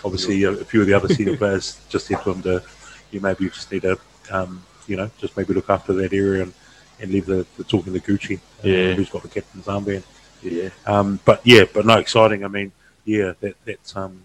obviously 0.04 0.42
a, 0.44 0.50
a 0.52 0.64
few 0.64 0.80
of 0.80 0.86
the 0.86 0.94
other 0.94 1.08
senior 1.08 1.36
players 1.42 1.80
just 1.88 2.06
said 2.06 2.22
to 2.22 2.32
him 2.32 2.42
to, 2.42 2.62
"You 3.10 3.20
maybe 3.20 3.44
you 3.44 3.50
just 3.50 3.70
need 3.72 3.82
to, 3.82 3.98
um, 4.30 4.62
you 4.86 4.96
know, 4.96 5.10
just 5.18 5.36
maybe 5.36 5.52
look 5.54 5.68
after 5.70 5.92
that 5.94 6.12
area 6.12 6.42
and." 6.44 6.52
And 6.98 7.10
leave 7.12 7.26
the, 7.26 7.44
the 7.58 7.64
talking 7.64 7.92
to 7.92 8.00
Gucci, 8.00 8.40
Yeah. 8.62 8.94
who's 8.94 9.10
got 9.10 9.20
the 9.20 9.28
captain's 9.28 9.66
armband. 9.66 10.02
Yeah. 10.42 10.70
Um, 10.86 11.20
but 11.24 11.40
yeah, 11.44 11.64
but 11.72 11.86
no, 11.86 11.98
exciting. 11.98 12.44
I 12.44 12.48
mean, 12.48 12.72
yeah, 13.04 13.32
that 13.40 13.56
that's 13.64 13.96
um, 13.96 14.22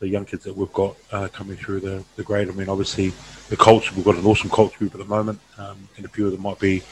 the 0.00 0.08
young 0.08 0.24
kids 0.24 0.44
that 0.44 0.56
we've 0.56 0.72
got 0.72 0.96
uh, 1.12 1.28
coming 1.28 1.56
through 1.56 1.80
the, 1.80 2.04
the 2.16 2.22
grade. 2.22 2.48
I 2.48 2.52
mean, 2.52 2.68
obviously 2.68 3.12
the 3.48 3.56
culture. 3.56 3.92
We've 3.94 4.04
got 4.04 4.16
an 4.16 4.26
awesome 4.26 4.50
culture 4.50 4.78
group 4.78 4.94
at 4.94 4.98
the 4.98 5.06
moment, 5.06 5.40
um, 5.58 5.88
and 5.96 6.04
a 6.06 6.08
few 6.08 6.26
of 6.26 6.32
them 6.32 6.42
might 6.42 6.58
be 6.58 6.82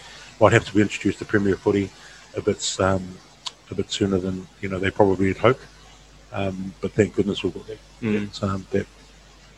might 0.41 0.53
have 0.53 0.65
to 0.67 0.75
be 0.75 0.81
introduced 0.81 1.19
to 1.21 1.25
Premier 1.25 1.57
Footy 1.57 1.91
a 2.37 2.41
bit 2.41 2.77
um, 2.81 3.07
a 3.71 3.75
bit 3.75 3.91
sooner 3.91 4.19
than 4.19 4.47
you 4.61 4.69
know 4.69 4.79
they 4.79 4.91
probably 4.91 5.29
had 5.29 5.39
hoped. 5.39 5.65
Um, 6.33 6.73
but 6.81 6.93
thank 6.93 7.15
goodness 7.17 7.43
we've 7.43 7.55
got 7.55 7.67
that 7.67 7.79
Mm. 8.03 8.33
that, 8.41 8.43
um, 8.47 8.67
that, 8.71 8.87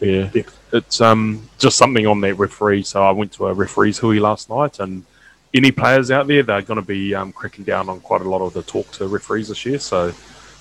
that 0.00 0.06
Yeah. 0.08 0.24
depth. 0.28 0.58
It's 0.72 1.00
um 1.00 1.48
just 1.58 1.76
something 1.76 2.06
on 2.06 2.20
that 2.22 2.34
referee. 2.34 2.82
So 2.82 3.02
I 3.04 3.10
went 3.12 3.32
to 3.34 3.46
a 3.46 3.52
referee's 3.52 3.98
hui 3.98 4.18
last 4.18 4.48
night, 4.50 4.80
and 4.80 5.04
any 5.54 5.70
players 5.70 6.10
out 6.10 6.26
there, 6.26 6.42
they're 6.42 6.62
going 6.62 6.80
to 6.80 6.86
be 6.86 7.14
um, 7.14 7.32
cracking 7.32 7.64
down 7.64 7.88
on 7.88 8.00
quite 8.00 8.22
a 8.22 8.28
lot 8.28 8.40
of 8.40 8.52
the 8.52 8.62
talk 8.62 8.90
to 8.92 9.06
referees 9.06 9.48
this 9.48 9.64
year. 9.66 9.78
So 9.78 10.12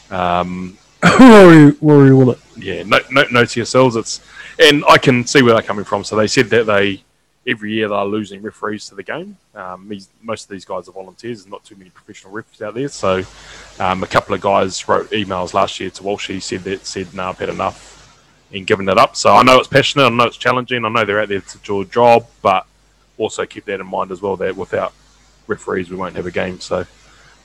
um, 0.09 0.77
Rory, 1.19 1.71
Rory 1.81 2.13
Willett. 2.13 2.39
yeah, 2.57 2.83
no, 2.83 2.99
no, 3.09 3.23
no 3.31 3.43
TSLs. 3.43 3.95
It's 3.97 4.21
and 4.59 4.83
I 4.87 4.97
can 4.97 5.25
see 5.25 5.41
where 5.41 5.53
they're 5.53 5.63
coming 5.63 5.85
from. 5.85 6.03
So 6.03 6.15
they 6.15 6.27
said 6.27 6.47
that 6.47 6.65
they 6.65 7.03
every 7.47 7.73
year 7.73 7.87
they're 7.87 8.03
losing 8.03 8.41
referees 8.41 8.87
to 8.87 8.95
the 8.95 9.03
game. 9.03 9.35
Um, 9.55 9.87
these, 9.89 10.09
most 10.21 10.43
of 10.43 10.49
these 10.49 10.65
guys 10.65 10.87
are 10.87 10.91
volunteers. 10.91 11.39
There's 11.39 11.51
not 11.51 11.63
too 11.63 11.75
many 11.75 11.89
professional 11.89 12.33
refs 12.33 12.61
out 12.61 12.75
there. 12.75 12.87
So 12.87 13.23
um, 13.79 14.03
a 14.03 14.07
couple 14.07 14.35
of 14.35 14.41
guys 14.41 14.87
wrote 14.87 15.09
emails 15.09 15.53
last 15.53 15.79
year 15.79 15.89
to 15.89 16.03
Walsh. 16.03 16.27
He 16.27 16.39
said 16.39 16.63
that 16.65 16.85
said, 16.85 17.13
"No, 17.13 17.29
I've 17.29 17.39
had 17.39 17.49
enough." 17.49 17.97
And 18.53 18.67
giving 18.67 18.89
it 18.89 18.97
up. 18.97 19.15
So 19.15 19.33
I 19.33 19.43
know 19.43 19.59
it's 19.59 19.69
passionate. 19.69 20.07
I 20.07 20.09
know 20.09 20.25
it's 20.25 20.35
challenging. 20.35 20.83
I 20.83 20.89
know 20.89 21.05
they're 21.05 21.21
out 21.21 21.29
there 21.29 21.39
to 21.39 21.57
do 21.59 21.79
a 21.79 21.85
job, 21.85 22.27
but 22.41 22.67
also 23.21 23.45
keep 23.45 23.65
that 23.65 23.79
in 23.79 23.87
mind 23.87 24.11
as 24.11 24.21
well. 24.21 24.35
That 24.37 24.55
without 24.55 24.93
referees, 25.47 25.89
we 25.89 25.95
won't 25.97 26.15
have 26.15 26.25
a 26.25 26.31
game. 26.31 26.59
So 26.59 26.85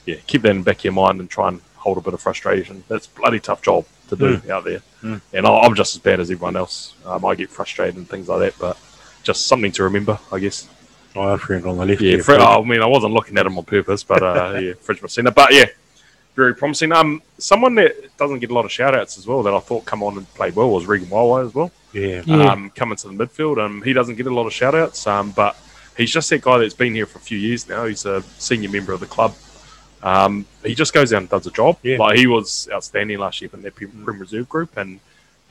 yeah, 0.05 0.15
keep 0.27 0.41
that 0.43 0.51
in 0.51 0.59
the 0.59 0.63
back 0.63 0.77
of 0.79 0.83
your 0.85 0.93
mind 0.93 1.19
and 1.19 1.29
try 1.29 1.47
and 1.49 1.61
hold 1.75 1.97
a 1.97 2.01
bit 2.01 2.13
of 2.13 2.21
frustration. 2.21 2.83
That's 2.87 3.07
a 3.07 3.09
bloody 3.11 3.39
tough 3.39 3.61
job 3.61 3.85
to 4.09 4.15
do 4.15 4.41
out 4.49 4.63
there. 4.65 4.81
And 5.03 5.21
I- 5.47 5.59
I'm 5.59 5.75
just 5.75 5.95
as 5.95 6.01
bad 6.01 6.19
as 6.19 6.31
everyone 6.31 6.55
else. 6.55 6.93
Um, 7.05 7.23
I 7.25 7.35
get 7.35 7.49
frustrated 7.49 7.95
and 7.97 8.09
things 8.09 8.27
like 8.27 8.39
that, 8.39 8.59
but 8.59 8.77
just 9.23 9.47
something 9.47 9.71
to 9.73 9.83
remember, 9.83 10.19
I 10.31 10.39
guess. 10.39 10.67
Oh, 11.15 11.21
our 11.21 11.37
friend 11.37 11.65
on 11.65 11.77
the 11.77 11.85
left. 11.85 12.01
Yeah, 12.01 12.11
there, 12.15 12.23
Fred, 12.23 12.37
Fred. 12.39 12.47
I 12.47 12.61
mean, 12.63 12.81
I 12.81 12.85
wasn't 12.85 13.13
looking 13.13 13.37
at 13.37 13.45
him 13.45 13.57
on 13.57 13.63
purpose, 13.65 14.03
but 14.03 14.21
uh, 14.23 14.57
yeah, 14.61 14.73
Fridge 14.79 15.01
Messina. 15.01 15.31
But 15.31 15.53
yeah, 15.53 15.65
very 16.35 16.53
promising. 16.55 16.91
Um, 16.91 17.21
someone 17.37 17.75
that 17.75 18.15
doesn't 18.17 18.39
get 18.39 18.51
a 18.51 18.53
lot 18.53 18.65
of 18.65 18.71
shout 18.71 18.95
outs 18.95 19.17
as 19.17 19.25
well 19.27 19.41
that 19.43 19.53
I 19.53 19.59
thought 19.59 19.85
come 19.85 20.03
on 20.03 20.17
and 20.17 20.31
played 20.35 20.55
well 20.55 20.69
was 20.69 20.85
Regan 20.85 21.07
Waiwai 21.09 21.45
as 21.47 21.53
well. 21.55 21.71
yeah. 21.93 22.21
Yeah. 22.25 22.51
Um, 22.51 22.69
coming 22.75 22.95
to 22.97 23.07
the 23.09 23.13
midfield. 23.25 23.57
Um, 23.63 23.81
he 23.81 23.93
doesn't 23.93 24.15
get 24.15 24.27
a 24.27 24.33
lot 24.33 24.45
of 24.45 24.53
shout 24.53 24.75
outs, 24.75 25.05
um, 25.07 25.31
but 25.31 25.57
he's 25.97 26.11
just 26.11 26.29
that 26.29 26.41
guy 26.41 26.57
that's 26.59 26.73
been 26.73 26.93
here 26.93 27.05
for 27.05 27.17
a 27.17 27.21
few 27.21 27.37
years 27.37 27.67
now. 27.67 27.85
He's 27.85 28.05
a 28.05 28.21
senior 28.37 28.69
member 28.69 28.93
of 28.93 28.99
the 28.99 29.05
club. 29.05 29.33
Um, 30.03 30.45
he 30.63 30.75
just 30.75 30.93
goes 30.93 31.11
out 31.11 31.21
and 31.21 31.29
does 31.29 31.47
a 31.47 31.51
job. 31.51 31.77
Yeah. 31.83 31.97
Like 31.97 32.17
he 32.17 32.27
was 32.27 32.69
outstanding 32.71 33.17
last 33.17 33.41
year 33.41 33.49
in 33.53 33.61
that 33.63 33.75
Prim 33.75 33.91
Prim 34.05 34.19
Reserve 34.19 34.47
group, 34.47 34.77
and 34.77 34.99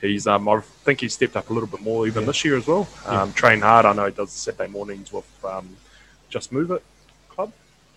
he's 0.01 0.25
um, 0.25 0.47
I 0.47 0.61
think 0.61 1.01
he's 1.01 1.13
stepped 1.13 1.35
up 1.35 1.49
a 1.49 1.53
little 1.53 1.67
bit 1.67 1.81
more 1.81 2.07
even 2.07 2.25
this 2.25 2.43
year 2.45 2.57
as 2.57 2.65
well. 2.65 2.87
Um, 3.05 3.33
Train 3.33 3.61
hard. 3.61 3.85
I 3.85 3.93
know 3.93 4.05
he 4.05 4.11
does 4.13 4.33
the 4.33 4.39
Saturday 4.39 4.71
mornings 4.71 5.11
with 5.11 5.27
um, 5.45 5.75
Just 6.29 6.51
Move 6.51 6.71
It 6.71 6.83
Club. 7.29 7.51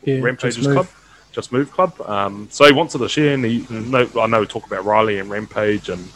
Yeah, 0.05 0.21
Rampage's 0.21 0.57
Just 0.57 0.71
club, 0.71 0.89
Just 1.33 1.53
Move 1.53 1.71
Club. 1.71 2.01
Um, 2.03 2.49
so 2.51 2.65
he 2.65 2.73
wants 2.73 2.95
to 2.95 3.09
share, 3.09 3.35
and 3.35 3.45
he 3.45 3.65
no, 3.71 4.09
I 4.21 4.27
know 4.27 4.41
we 4.41 4.47
talk 4.47 4.67
about 4.67 4.85
Riley 4.85 5.19
and 5.19 5.31
Rampage, 5.31 5.89
and 5.89 6.09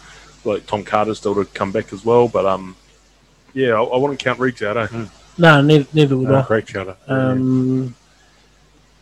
like 0.45 0.67
Tom 0.67 0.83
Carter 0.83 1.15
still 1.15 1.35
to 1.37 1.45
come 1.45 1.71
back 1.71 1.93
as 1.93 2.05
well. 2.05 2.27
But 2.27 2.45
um, 2.45 2.77
yeah, 3.53 3.75
I, 3.75 3.83
I 3.83 3.97
wouldn't 3.97 4.19
count 4.19 4.41
Riggs 4.41 4.63
out. 4.63 4.77
Eh? 4.77 5.07
No, 5.37 5.61
neither, 5.61 5.87
neither 5.93 6.17
would 6.17 6.29
No, 6.29 6.37
I. 6.37 6.43
great 6.43 6.69
shout 6.69 6.97
Um, 7.09 7.95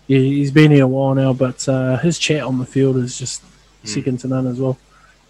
yeah, 0.07 0.18
he's 0.18 0.51
been 0.51 0.71
here 0.71 0.85
a 0.85 0.88
while 0.88 1.14
now, 1.14 1.33
but 1.33 1.68
uh, 1.68 1.97
his 1.99 2.18
chat 2.18 2.42
on 2.42 2.59
the 2.59 2.67
field 2.67 2.96
is 2.96 3.19
just 3.19 3.42
second 3.85 4.21
to 4.21 4.29
none 4.29 4.46
as 4.46 4.59
well. 4.59 4.79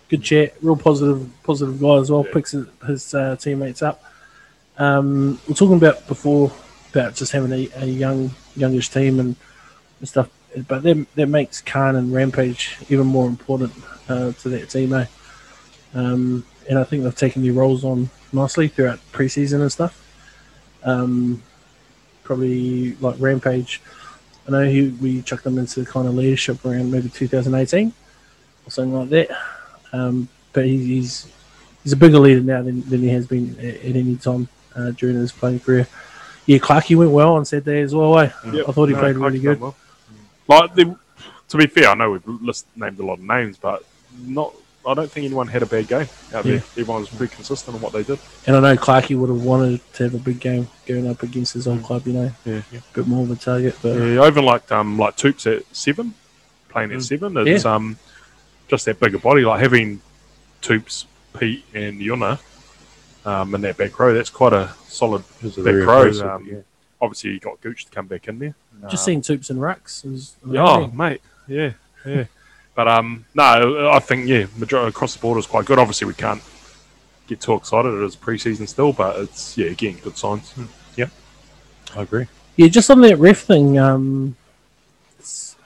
Good 0.08 0.22
chat, 0.22 0.54
real 0.62 0.76
positive, 0.76 1.28
positive 1.42 1.80
guy 1.80 1.96
as 1.96 2.10
well. 2.10 2.24
Yeah. 2.26 2.32
Picks 2.32 2.52
his, 2.52 2.66
his 2.86 3.14
uh, 3.14 3.36
teammates 3.36 3.82
up. 3.82 4.02
Um, 4.78 5.40
we're 5.48 5.54
talking 5.54 5.76
about 5.76 6.06
before 6.06 6.52
about 6.90 7.14
just 7.14 7.32
having 7.32 7.52
a, 7.52 7.68
a 7.76 7.86
young, 7.86 8.30
youngish 8.56 8.90
team 8.90 9.20
and, 9.20 9.36
and 10.00 10.08
stuff, 10.08 10.28
but 10.68 10.82
that 10.82 11.06
that 11.14 11.26
makes 11.28 11.60
Khan 11.60 11.96
and 11.96 12.12
Rampage 12.12 12.76
even 12.88 13.06
more 13.06 13.26
important 13.26 13.72
uh, 14.08 14.32
to 14.32 14.48
that 14.50 14.70
team. 14.70 14.92
Eh? 14.92 15.06
Um, 15.94 16.44
and 16.68 16.78
I 16.78 16.84
think 16.84 17.02
they've 17.02 17.14
taken 17.14 17.42
their 17.42 17.52
roles 17.52 17.84
on 17.84 18.10
nicely 18.32 18.68
throughout 18.68 18.98
preseason 19.12 19.60
and 19.60 19.72
stuff. 19.72 19.98
Um, 20.84 21.42
probably 22.24 22.94
like 22.96 23.16
Rampage. 23.18 23.80
I 24.46 24.50
know 24.50 24.64
he, 24.64 24.88
we 24.88 25.22
chucked 25.22 25.46
him 25.46 25.58
into 25.58 25.80
the 25.84 25.86
kind 25.90 26.08
of 26.08 26.14
leadership 26.14 26.64
around 26.64 26.90
maybe 26.90 27.08
2018 27.08 27.92
or 28.66 28.70
something 28.70 28.94
like 28.94 29.08
that. 29.10 29.38
Um, 29.92 30.28
but 30.52 30.64
he, 30.64 30.78
he's 30.78 31.30
he's 31.82 31.92
a 31.92 31.96
bigger 31.96 32.18
leader 32.18 32.40
now 32.40 32.62
than, 32.62 32.82
than 32.88 33.00
he 33.00 33.08
has 33.08 33.26
been 33.26 33.56
at, 33.58 33.64
at 33.76 33.96
any 33.96 34.16
time 34.16 34.48
uh, 34.74 34.90
during 34.92 35.16
his 35.16 35.32
playing 35.32 35.60
career. 35.60 35.86
Yeah, 36.46 36.58
Clarkey 36.58 36.96
went 36.96 37.10
well 37.12 37.34
on 37.34 37.44
Saturday 37.44 37.82
as 37.82 37.94
well. 37.94 38.18
Eh? 38.18 38.30
Yep. 38.52 38.68
I 38.68 38.72
thought 38.72 38.86
he 38.88 38.94
No, 38.94 39.00
played 39.00 39.16
really 39.16 39.38
good. 39.38 39.60
well. 39.60 39.76
Like 40.48 40.74
the, 40.74 40.96
to 41.48 41.56
be 41.56 41.66
fair, 41.66 41.88
I 41.88 41.94
know 41.94 42.10
we've 42.10 42.26
list, 42.26 42.66
named 42.74 42.98
a 42.98 43.04
lot 43.04 43.14
of 43.14 43.20
names, 43.24 43.58
but 43.58 43.84
not. 44.26 44.52
I 44.86 44.94
don't 44.94 45.10
think 45.10 45.24
anyone 45.26 45.46
had 45.46 45.62
a 45.62 45.66
bad 45.66 45.86
game 45.88 46.08
out 46.34 46.44
there. 46.44 46.56
Everyone 46.76 47.00
was 47.00 47.08
pretty 47.10 47.34
consistent 47.34 47.76
on 47.76 47.80
what 47.82 47.92
they 47.92 48.02
did. 48.02 48.18
And 48.46 48.56
I 48.56 48.60
know 48.60 48.76
Clarkey 48.76 49.16
would 49.16 49.28
have 49.28 49.42
wanted 49.44 49.80
to 49.94 50.02
have 50.04 50.14
a 50.14 50.18
big 50.18 50.40
game 50.40 50.68
going 50.86 51.08
up 51.08 51.22
against 51.22 51.52
his 51.52 51.68
old 51.68 51.82
club, 51.84 52.06
you 52.06 52.12
know, 52.14 52.32
Yeah. 52.44 52.62
a 52.72 52.94
bit 52.94 53.06
more 53.06 53.22
of 53.22 53.30
a 53.30 53.36
target. 53.36 53.76
But 53.80 53.96
Yeah, 53.96 54.20
I 54.22 54.26
even 54.26 54.44
liked 54.44 54.72
um 54.72 54.98
like 54.98 55.16
Toops 55.16 55.46
at 55.46 55.64
seven, 55.74 56.14
playing 56.68 56.92
at 56.92 57.02
seven. 57.02 57.36
It's 57.46 57.64
um 57.64 57.96
just 58.68 58.84
that 58.86 58.98
bigger 58.98 59.18
body, 59.18 59.42
like 59.44 59.60
having 59.60 60.00
Toops, 60.62 61.04
Pete, 61.38 61.64
and 61.74 62.00
Yuna 62.00 62.38
um, 63.24 63.54
in 63.54 63.60
that 63.62 63.76
back 63.76 63.98
row. 63.98 64.12
That's 64.14 64.30
quite 64.30 64.52
a 64.52 64.70
solid 64.88 65.22
It's 65.42 65.56
a 65.58 65.60
back 65.62 65.74
very 65.74 65.84
row. 65.84 66.34
Um, 66.34 66.46
yeah. 66.46 66.58
Obviously, 67.00 67.30
you 67.32 67.40
got 67.40 67.60
Gooch 67.60 67.84
to 67.84 67.90
come 67.90 68.06
back 68.06 68.28
in 68.28 68.38
there. 68.38 68.54
Just 68.90 69.02
Um, 69.08 69.22
seeing 69.22 69.22
Toops 69.22 69.50
and 69.50 69.58
Rucks. 69.60 70.04
Is 70.04 70.34
Yeah, 70.48 70.64
oh, 70.64 70.86
mate. 70.88 71.20
Yeah, 71.48 71.72
yeah. 72.06 72.24
But 72.74 72.88
um, 72.88 73.26
no, 73.34 73.90
I 73.90 73.98
think 73.98 74.26
yeah, 74.26 74.46
majority 74.56 74.88
across 74.88 75.14
the 75.14 75.20
board 75.20 75.38
is 75.38 75.46
quite 75.46 75.66
good. 75.66 75.78
Obviously, 75.78 76.06
we 76.06 76.14
can't 76.14 76.42
get 77.26 77.40
too 77.40 77.54
excited. 77.54 77.88
It 77.88 78.04
is 78.04 78.16
preseason 78.16 78.66
still, 78.66 78.92
but 78.92 79.18
it's 79.18 79.58
yeah, 79.58 79.66
again, 79.66 79.98
good 80.02 80.16
signs. 80.16 80.54
Yeah, 80.96 81.08
I 81.94 82.02
agree. 82.02 82.26
Yeah, 82.56 82.68
just 82.68 82.90
on 82.90 83.00
that 83.02 83.16
ref 83.16 83.40
thing, 83.40 83.78
um, 83.78 84.36
it's, 85.18 85.56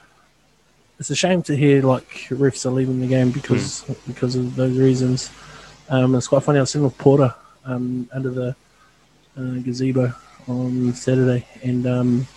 it's 0.99 1.09
a 1.09 1.15
shame 1.15 1.41
to 1.43 1.55
hear 1.55 1.81
like 1.81 2.07
refs 2.29 2.65
are 2.65 2.71
leaving 2.71 2.99
the 2.99 3.07
game 3.07 3.31
because 3.31 3.83
because 4.07 4.35
of 4.35 4.55
those 4.55 4.77
reasons. 4.77 5.29
Um, 5.89 6.15
it's 6.15 6.27
quite 6.27 6.43
funny. 6.43 6.59
I 6.59 6.61
was 6.61 6.71
sitting 6.71 6.83
with 6.83 6.97
Porter 6.97 7.33
um, 7.63 8.09
under 8.11 8.29
the 8.29 8.55
uh, 9.37 9.59
gazebo 9.63 10.13
on 10.49 10.93
Saturday, 10.93 11.45
and 11.63 11.87
um, 11.87 12.27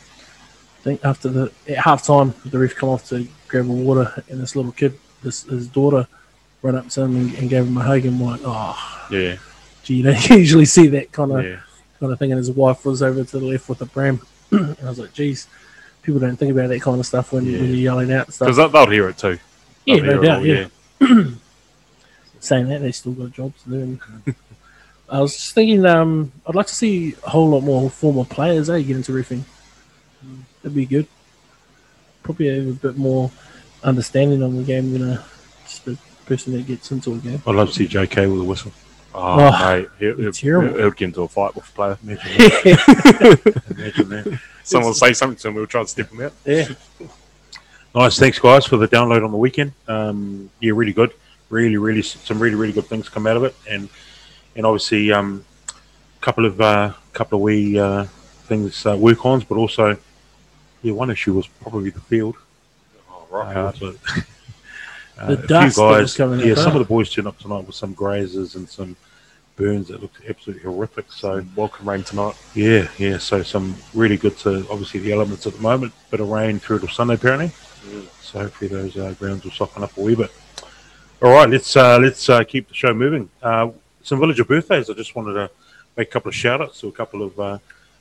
I 0.80 0.82
think 0.82 1.04
after 1.04 1.28
the 1.28 1.52
at 1.68 1.76
half 1.76 2.04
time, 2.06 2.32
the 2.46 2.58
ref 2.58 2.74
come 2.74 2.88
off 2.88 3.06
to 3.10 3.28
grab 3.48 3.68
a 3.68 3.72
water, 3.72 4.24
and 4.30 4.40
this 4.40 4.56
little 4.56 4.72
kid, 4.72 4.98
this 5.22 5.42
his 5.42 5.68
daughter, 5.68 6.06
ran 6.62 6.74
up 6.74 6.88
to 6.88 7.02
him 7.02 7.16
and, 7.16 7.34
and 7.34 7.50
gave 7.50 7.66
him 7.66 7.76
a 7.76 7.82
hug, 7.82 8.06
and 8.06 8.18
like, 8.20 8.40
oh, 8.44 9.06
Yeah, 9.10 9.36
gee, 9.82 9.96
you 9.96 10.02
don't 10.04 10.30
usually 10.30 10.64
see 10.64 10.86
that 10.88 11.12
kind 11.12 11.32
of 11.32 11.44
yeah, 11.44 11.60
kind 12.00 12.12
of 12.12 12.18
thing, 12.18 12.32
and 12.32 12.38
his 12.38 12.50
wife 12.50 12.84
was 12.86 13.02
over 13.02 13.22
to 13.24 13.38
the 13.38 13.44
left 13.44 13.68
with 13.68 13.82
a 13.82 13.86
pram. 13.86 14.22
and 14.50 14.76
I 14.82 14.88
was 14.88 14.98
like, 14.98 15.12
geez, 15.12 15.48
people 16.02 16.18
don't 16.18 16.36
think 16.36 16.50
about 16.52 16.68
that 16.70 16.80
kind 16.80 16.98
of 16.98 17.04
stuff 17.04 17.32
when, 17.32 17.44
Yeah. 17.44 17.58
when 17.60 17.66
you're 17.66 17.76
yelling 17.76 18.10
out 18.12 18.32
stuff. 18.32 18.48
because 18.48 18.72
they'll 18.72 18.86
hear 18.86 19.08
it 19.10 19.18
too. 19.18 19.38
Yeah, 19.84 19.96
They'll 20.00 20.16
no 20.16 20.22
doubt, 20.22 20.38
all, 20.38 20.46
yeah. 20.46 20.66
Saying 22.40 22.68
that, 22.68 22.80
they 22.80 22.92
still 22.92 23.12
got 23.12 23.32
jobs 23.32 23.62
to 23.64 23.68
do. 23.68 23.98
I 25.10 25.20
was 25.20 25.34
just 25.34 25.54
thinking, 25.54 25.84
um, 25.84 26.32
I'd 26.46 26.54
like 26.54 26.68
to 26.68 26.74
see 26.74 27.14
a 27.26 27.28
whole 27.30 27.50
lot 27.50 27.60
more 27.62 27.90
former 27.90 28.24
players, 28.24 28.70
eh, 28.70 28.80
get 28.80 28.96
into 28.96 29.12
riffing. 29.12 29.42
That'd 30.62 30.76
be 30.76 30.86
good. 30.86 31.06
Probably 32.22 32.48
have 32.54 32.68
a 32.68 32.72
bit 32.72 32.96
more 32.98 33.30
understanding 33.82 34.42
on 34.42 34.56
the 34.56 34.62
game 34.62 34.92
than 34.92 35.10
a, 35.12 35.24
just 35.64 35.86
a 35.88 35.96
person 36.26 36.52
that 36.52 36.66
gets 36.66 36.90
into 36.92 37.14
a 37.14 37.16
game. 37.18 37.42
I'd 37.46 37.54
love 37.54 37.68
to 37.68 37.74
see 37.74 37.86
JK 37.88 38.30
with 38.30 38.42
a 38.42 38.44
whistle. 38.44 38.72
Oh, 39.14 39.50
Oh, 39.52 39.76
mate, 39.76 39.88
he'll, 39.98 40.16
he'll, 40.16 40.32
terrible. 40.32 40.78
he'll 40.78 40.90
get 40.90 41.06
into 41.06 41.22
a 41.22 41.28
fight 41.28 41.54
with 41.56 41.68
a 41.68 41.72
player. 41.72 41.98
Imagine 42.04 42.22
that. 42.38 43.62
Imagine 43.76 44.08
that. 44.10 44.40
Someone 44.62 44.94
say 44.94 45.12
something 45.14 45.36
to 45.38 45.48
him, 45.48 45.54
we'll 45.54 45.66
try 45.66 45.82
to 45.82 45.88
step 45.88 46.10
him 46.10 46.20
out. 46.22 46.32
yeah. 46.44 46.68
Nice. 47.92 48.20
Thanks, 48.20 48.38
guys, 48.38 48.66
for 48.66 48.76
the 48.76 48.86
download 48.86 49.24
on 49.24 49.32
the 49.32 49.36
weekend. 49.36 49.72
Um, 49.88 50.48
yeah, 50.60 50.70
really 50.76 50.92
good. 50.92 51.12
Really, 51.48 51.76
really, 51.76 52.02
some 52.02 52.38
really, 52.38 52.54
really 52.54 52.72
good 52.72 52.84
things 52.84 53.08
come 53.08 53.26
out 53.26 53.36
of 53.36 53.42
it, 53.42 53.56
and 53.68 53.88
and 54.54 54.64
obviously 54.64 55.10
um, 55.10 55.44
a 55.68 56.20
couple 56.20 56.46
of 56.46 56.60
uh, 56.60 56.92
couple 57.12 57.38
of 57.38 57.42
wee 57.42 57.76
uh, 57.80 58.04
things 58.44 58.86
uh, 58.86 58.96
work 58.96 59.26
ons, 59.26 59.42
but 59.42 59.56
also 59.58 59.96
yeah, 60.82 60.92
one 60.92 61.10
issue 61.10 61.34
was 61.34 61.46
probably 61.46 61.90
the 61.90 62.00
field. 62.00 62.36
Oh, 63.10 63.26
rock 63.30 63.56
Uh, 63.56 63.72
but, 63.80 63.96
uh, 65.18 65.26
The 65.26 65.32
a 65.34 65.36
few 65.36 65.46
dust 65.46 65.76
that 65.76 65.82
guys, 65.82 66.02
was 66.02 66.16
coming 66.16 66.40
out 66.40 66.46
yeah, 66.46 66.54
some 66.54 66.72
of 66.72 66.78
the 66.78 66.84
boys 66.84 67.10
turned 67.10 67.28
up 67.28 67.38
tonight 67.38 67.66
with 67.66 67.74
some 67.76 67.92
grazes 67.92 68.54
and 68.54 68.68
some 68.68 68.96
burns 69.56 69.88
that 69.88 70.00
looked 70.00 70.18
absolutely 70.28 70.62
horrific. 70.64 71.12
So 71.12 71.44
Welcome 71.54 71.88
rain 71.88 72.02
tonight. 72.02 72.34
yeah, 72.54 72.88
yeah. 72.98 73.18
So 73.18 73.42
some 73.42 73.76
really 73.94 74.16
good 74.16 74.36
to 74.38 74.66
obviously 74.70 75.00
the 75.00 75.12
elements 75.12 75.46
at 75.46 75.54
the 75.54 75.60
moment. 75.60 75.92
Bit 76.10 76.20
of 76.20 76.28
rain 76.28 76.58
through 76.58 76.78
to 76.80 76.88
Sunday 76.88 77.14
apparently. 77.14 77.50
So 78.22 78.40
hopefully 78.40 78.68
those 78.68 78.96
uh, 78.96 79.14
grounds 79.18 79.44
will 79.44 79.50
soften 79.50 79.82
up 79.82 79.96
a 79.96 80.00
wee 80.00 80.14
bit. 80.14 80.30
All 81.22 81.30
right, 81.32 81.48
let's 81.50 81.76
uh, 81.76 81.98
let's 81.98 82.28
uh, 82.30 82.42
keep 82.44 82.68
the 82.68 82.74
show 82.74 82.94
moving. 82.94 83.28
Uh, 83.42 83.70
some 84.02 84.18
villager 84.18 84.44
birthdays. 84.44 84.88
I 84.88 84.94
just 84.94 85.14
wanted 85.14 85.34
to 85.34 85.50
make 85.96 86.08
a 86.08 86.10
couple 86.10 86.30
of 86.30 86.34
shout 86.34 86.62
outs 86.62 86.80
to 86.80 86.88
a 86.88 86.92
couple 86.92 87.22
of 87.22 87.60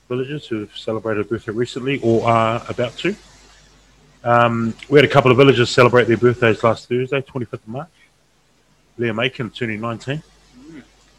villagers 0.09 0.47
who've 0.47 0.75
celebrated 0.77 1.25
a 1.25 1.29
birthday 1.29 1.51
recently 1.53 1.99
or 2.01 2.27
are 2.27 2.61
about 2.67 2.97
to. 2.97 3.15
Um, 4.23 4.73
we 4.89 4.97
had 4.97 5.05
a 5.05 5.11
couple 5.11 5.31
of 5.31 5.37
villagers 5.37 5.69
celebrate 5.69 6.07
their 6.07 6.17
birthdays 6.17 6.61
last 6.63 6.89
Thursday, 6.89 7.21
25th 7.21 7.53
of 7.53 7.67
March. 7.67 7.87
Liam 8.99 9.23
Aiken 9.23 9.49
turning 9.51 9.79
19. 9.79 10.21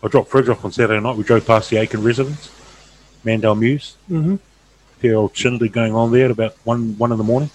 I 0.03 0.09
dropped 0.09 0.29
Fridge 0.29 0.49
off 0.51 0.65
on 0.65 0.73
Saturday 0.73 1.01
night. 1.01 1.17
We 1.17 1.23
drove 1.25 1.47
past 1.47 1.71
the 1.71 1.77
Aiken 1.79 2.03
residence, 2.03 2.51
Mandel 3.25 3.55
Mews. 3.55 3.97
Mm-hmm. 4.11 4.37
Fair 4.99 5.17
old 5.17 5.35
going 5.73 5.95
on 5.95 6.13
there 6.13 6.27
at 6.27 6.31
about 6.31 6.57
one 6.65 6.97
one 6.99 7.11
in 7.13 7.17
the 7.17 7.25
morning. 7.25 7.49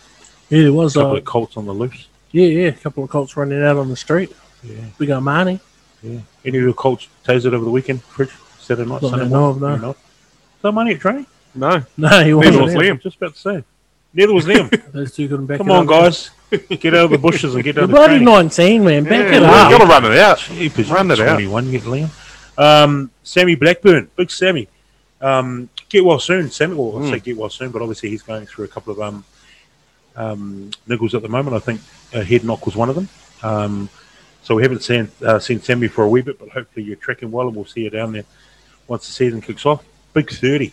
Yeah, 0.49 0.63
there 0.63 0.73
was. 0.73 0.95
A 0.95 0.99
couple 0.99 1.13
Uh, 1.13 1.17
of 1.17 1.25
colts 1.25 1.57
on 1.57 1.65
the 1.67 1.73
loose. 1.73 2.07
yeah, 2.31 2.47
yeah, 2.47 2.67
a 2.69 2.71
couple 2.71 3.03
of 3.03 3.09
colts 3.11 3.37
running 3.37 3.61
out 3.63 3.77
on 3.77 3.89
the 3.89 3.95
street. 3.95 4.31
Yeah, 4.63 4.77
We 4.97 5.05
got 5.05 5.21
Marnie. 5.21 5.59
yeah. 6.01 6.19
Any 6.43 6.57
of 6.57 6.63
your 6.63 6.73
colts 6.73 7.07
tasered 7.23 7.53
over 7.53 7.65
the 7.65 7.69
weekend, 7.71 8.01
Fridge? 8.03 8.31
Saturday 8.59 8.89
night, 8.89 9.01
Sunday 9.01 9.27
know 9.29 9.53
morning? 9.53 9.81
no. 9.81 9.95
You 10.69 10.73
money 10.73 10.93
at 10.93 10.99
training? 11.01 11.25
No, 11.53 11.83
No, 11.97 12.09
he 12.09 12.33
neither 12.33 12.35
wasn't. 12.35 12.63
was 12.63 12.73
there. 12.73 12.81
Liam. 12.95 13.01
Just 13.01 13.17
about 13.17 13.33
to 13.35 13.39
say. 13.39 13.63
Neither 14.13 14.33
was 14.33 14.45
Liam. 14.45 14.91
Those 14.91 15.13
two 15.15 15.27
couldn't 15.27 15.45
back 15.45 15.57
Come 15.59 15.69
it 15.69 15.73
on, 15.73 15.83
up. 15.85 15.89
guys. 15.89 16.29
Get 16.69 16.93
out 16.93 17.05
of 17.05 17.11
the 17.11 17.17
bushes 17.17 17.55
and 17.55 17.63
get 17.63 17.75
You're 17.75 17.87
down 17.87 17.89
to 17.89 17.95
bloody 17.95 18.13
training. 18.17 18.25
19, 18.25 18.83
man. 18.85 19.03
Back 19.03 19.11
Yeah, 19.11 19.25
it 19.37 19.39
you 19.41 19.45
up. 19.45 19.71
gotta 19.71 19.85
run 19.85 20.05
it 20.11 20.17
out. 20.19 20.37
Jeepers, 20.39 20.89
Run 20.91 21.11
it 21.11 21.19
out. 21.19 21.33
21, 21.33 21.71
get 21.71 21.81
Liam. 21.83 22.57
Um, 22.57 23.11
Sammy 23.23 23.55
Blackburn, 23.55 24.09
big 24.15 24.29
Sammy. 24.31 24.67
Um, 25.19 25.69
get 25.89 26.05
well 26.05 26.19
soon, 26.19 26.49
Sammy. 26.51 26.75
Well, 26.75 27.03
I 27.03 27.09
say 27.11 27.19
get 27.19 27.35
well 27.35 27.49
soon, 27.49 27.71
but 27.71 27.81
obviously 27.81 28.09
he's 28.09 28.21
going 28.21 28.45
through 28.45 28.65
a 28.65 28.67
couple 28.69 28.93
of 28.93 29.01
um, 29.01 29.25
um, 30.15 30.71
niggles 30.87 31.13
at 31.13 31.21
the 31.23 31.27
moment. 31.29 31.55
I 31.55 31.59
think 31.59 31.81
a 32.13 32.23
head 32.23 32.43
knock 32.43 32.65
was 32.65 32.75
one 32.75 32.89
of 32.89 32.95
them. 32.95 33.09
Um, 33.43 33.89
so 34.43 34.55
we 34.55 34.61
haven't 34.61 34.83
seen 34.83 35.09
uh, 35.23 35.39
seen 35.39 35.59
Sammy 35.61 35.87
for 35.87 36.03
a 36.03 36.09
wee 36.09 36.21
bit, 36.21 36.37
but 36.39 36.49
hopefully 36.49 36.85
you're 36.85 36.95
tracking 36.95 37.31
well, 37.31 37.47
and 37.47 37.55
we'll 37.55 37.65
see 37.65 37.81
you 37.81 37.89
down 37.89 38.11
there 38.13 38.25
once 38.87 39.07
the 39.07 39.13
season 39.13 39.41
kicks 39.41 39.65
off. 39.65 39.83
Big 40.15 40.31
thirty, 40.31 40.71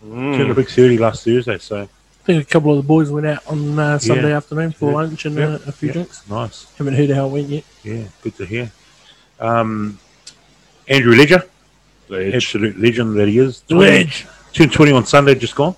turned 0.00 0.50
a 0.50 0.54
big 0.54 0.68
thirty 0.68 0.96
last 0.98 1.24
Thursday. 1.24 1.58
So 1.58 1.82
I 1.82 1.88
think 2.24 2.42
a 2.42 2.46
couple 2.46 2.70
of 2.70 2.76
the 2.78 2.86
boys 2.86 3.10
went 3.10 3.26
out 3.26 3.44
on 3.48 3.76
uh, 3.78 3.98
Sunday 3.98 4.30
Yeah. 4.30 4.36
afternoon 4.36 4.70
for 4.72 4.90
Yeah. 4.90 4.96
lunch 4.96 5.24
and 5.26 5.36
Yeah. 5.36 5.46
uh, 5.48 5.58
a 5.66 5.72
few 5.72 5.88
Yeah. 5.88 5.92
drinks. 5.94 6.22
nice, 6.30 6.66
Haven't 6.78 6.94
heard 6.94 7.10
how 7.10 7.26
it 7.26 7.30
went 7.30 7.48
yet. 7.48 7.64
yeah, 7.82 8.04
good 8.22 8.36
to 8.36 8.46
hear. 8.46 8.70
Um, 9.40 9.98
Andrew 10.88 11.14
Ledger, 11.16 11.42
Ledge. 12.08 12.34
absolute 12.34 12.78
legend 12.78 13.16
that 13.18 13.26
he 13.26 13.38
is. 13.40 13.64
Ledge. 13.68 14.26
Turned 14.52 14.72
twenty 14.72 14.92
on 14.92 15.04
Sunday, 15.06 15.34
just 15.34 15.56
gone. 15.56 15.74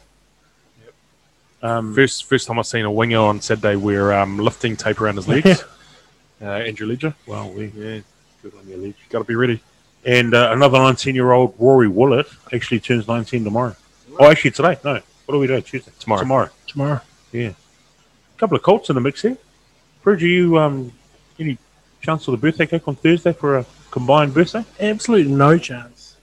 Um, 1.63 1.95
First, 1.95 2.25
first 2.27 2.47
time 2.47 2.59
I've 2.59 2.67
seen 2.67 2.85
a 2.85 2.91
winger 2.93 3.19
on 3.19 3.41
Saturday 3.41 3.77
wear 3.77 4.13
um, 4.13 4.39
lifting 4.39 4.77
tape 4.77 5.01
around 5.01 5.17
his 5.17 5.27
legs. 5.27 5.65
uh, 6.43 6.45
Andrew 6.45 6.87
Ledger. 6.87 7.15
well, 7.27 7.49
we 7.51 7.73
Yeah, 7.75 8.01
good 8.43 8.53
on 8.61 8.69
your 8.69 8.77
ledge. 8.79 8.95
Got 9.09 9.21
to 9.21 9.25
be 9.25 9.35
ready. 9.35 9.61
And 10.07 10.35
uh, 10.35 10.51
another 10.53 10.79
19 10.79 11.17
year 11.17 11.33
old 11.33 11.55
Rory 11.59 11.89
Willett 11.89 12.29
actually 12.53 12.79
turns 12.79 13.09
19 13.09 13.43
tomorrow. 13.43 13.75
Oh, 14.19 14.31
actually 14.31 14.53
today. 14.53 14.79
No. 14.85 15.01
What 15.27 15.35
are 15.35 15.39
we 15.39 15.49
doing? 15.49 15.63
Tuesday. 15.63 15.91
Tomorrow. 15.99 16.21
Tomorrow. 16.21 16.51
Tomorrow. 16.69 17.01
Yeah. 17.33 17.49
A 17.49 18.39
couple 18.39 18.57
of 18.57 18.63
Colts 18.63 18.89
in 18.89 18.95
the 18.95 19.01
mix 19.01 19.23
here. 19.23 19.37
Bridge, 20.03 20.23
are 20.23 20.29
you 20.29 20.59
um, 20.59 20.93
any 21.41 21.59
chance 22.01 22.25
for 22.25 22.31
the 22.31 22.37
birthday 22.37 22.67
cake 22.67 22.87
on 22.87 22.95
Thursday 22.95 23.33
for 23.33 23.59
a 23.59 23.67
combined 23.91 24.33
birthday? 24.33 24.65
Absolute 24.79 25.27
no 25.27 25.59
chance. 25.59 26.17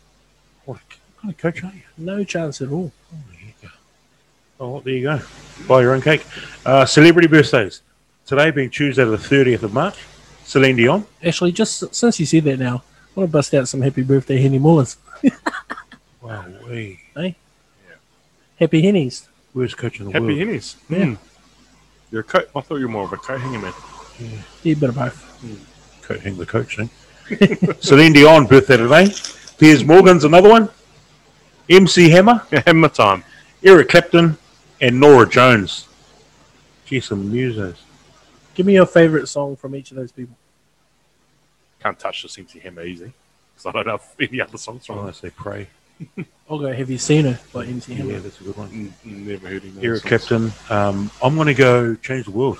What 0.64 0.80
kind 1.22 1.34
of 1.34 1.38
coach 1.38 1.62
are 1.66 1.74
you? 1.74 1.82
No 1.98 2.24
chance 2.24 2.62
at 2.62 2.70
all. 2.70 2.94
Oh, 4.60 4.70
well, 4.70 4.80
there 4.80 4.94
you 4.94 5.02
go. 5.02 5.20
Buy 5.68 5.82
your 5.82 5.94
own 5.94 6.02
cake. 6.02 6.26
Uh, 6.66 6.86
celebrity 6.86 7.28
birthdays. 7.28 7.82
Today 8.26 8.50
being 8.52 8.70
Tuesday, 8.70 9.04
the 9.04 9.18
30th 9.18 9.64
of 9.64 9.74
March. 9.74 9.98
Celine 10.46 10.78
Dion. 10.78 11.06
Actually, 11.22 11.52
just 11.52 11.94
since 11.94 12.20
you 12.20 12.26
said 12.26 12.46
that 12.46 12.60
now, 12.60 12.84
I 13.16 13.20
want 13.20 13.30
to 13.30 13.32
bust 13.32 13.54
out 13.54 13.68
some 13.68 13.82
happy 13.82 14.02
birthday 14.02 14.42
Henny 14.42 14.58
Mullins. 14.58 14.98
Wow, 16.22 16.46
we. 16.68 17.00
Happy 18.60 18.82
Hennies. 18.82 19.28
Worst 19.54 19.78
coach 19.78 20.00
in 20.00 20.08
the 20.08 20.12
Happy 20.14 20.26
world. 20.26 20.38
Hennies. 20.38 20.76
Yeah. 20.90 20.98
Mm. 20.98 21.18
You're 22.12 22.22
a 22.22 22.24
coat. 22.24 22.50
I 22.56 22.62
thought 22.62 22.78
you 22.78 22.88
were 22.88 22.94
more 22.94 23.04
of 23.04 23.14
a 23.14 23.18
coat 23.18 23.42
hanger 23.42 23.60
man. 23.60 23.74
Yeah, 24.64 24.74
bit 24.76 24.90
of 24.90 24.96
both. 24.96 26.02
Coach, 26.02 26.22
hang 26.22 26.38
the 26.38 26.46
coach 26.46 26.78
thing. 26.78 26.90
Celine 27.82 28.14
Dion, 28.14 28.46
birthday 28.46 28.78
today. 28.78 29.10
Piers 29.58 29.84
Morgan's 29.84 30.24
another 30.24 30.50
one. 30.50 30.70
MC 31.70 32.10
Hammer. 32.10 32.42
Hammer 32.66 32.90
time. 32.90 33.24
Eric 33.64 33.90
Clapton, 33.90 34.38
and 34.82 35.00
Norah 35.00 35.30
Jones. 35.30 35.88
Gee, 36.86 37.00
some 37.00 37.32
musos. 37.32 37.78
Give 38.56 38.66
me 38.66 38.74
your 38.74 38.86
favourite 38.86 39.28
song 39.28 39.56
from 39.56 39.76
each 39.76 39.92
of 39.92 39.98
those 39.98 40.12
people. 40.12 40.36
Can't 41.84 42.00
touch 42.00 42.24
the 42.24 42.42
MC 42.42 42.60
Hammer 42.60 42.84
easy. 42.84 43.12
Because 43.54 43.66
I 43.66 43.72
don't 43.74 43.88
have 43.88 44.04
any 44.20 44.40
other 44.42 44.58
songs 44.58 44.86
from 44.86 45.00
Oh, 45.00 45.08
I 45.10 45.12
say 45.12 45.30
pray. 45.30 45.68
I'll 46.50 46.58
go 46.58 46.72
Have 46.72 46.90
You 46.90 46.98
Seen 46.98 47.26
Her 47.26 47.40
by 47.52 47.66
MC 47.66 47.94
Yeah, 47.94 48.20
that's 48.20 48.40
a 48.40 48.44
good 48.46 48.56
one. 48.58 48.70
Mm, 48.70 48.92
mm, 49.12 49.26
Never 49.28 49.48
heard 49.50 49.64
him. 49.64 49.78
Eric 49.82 50.04
Clapton. 50.04 50.54
Um, 50.70 51.12
I'm 51.22 51.36
going 51.36 51.48
to 51.48 51.54
go 51.54 51.96
change 51.96 52.26
the 52.26 52.32
world. 52.32 52.58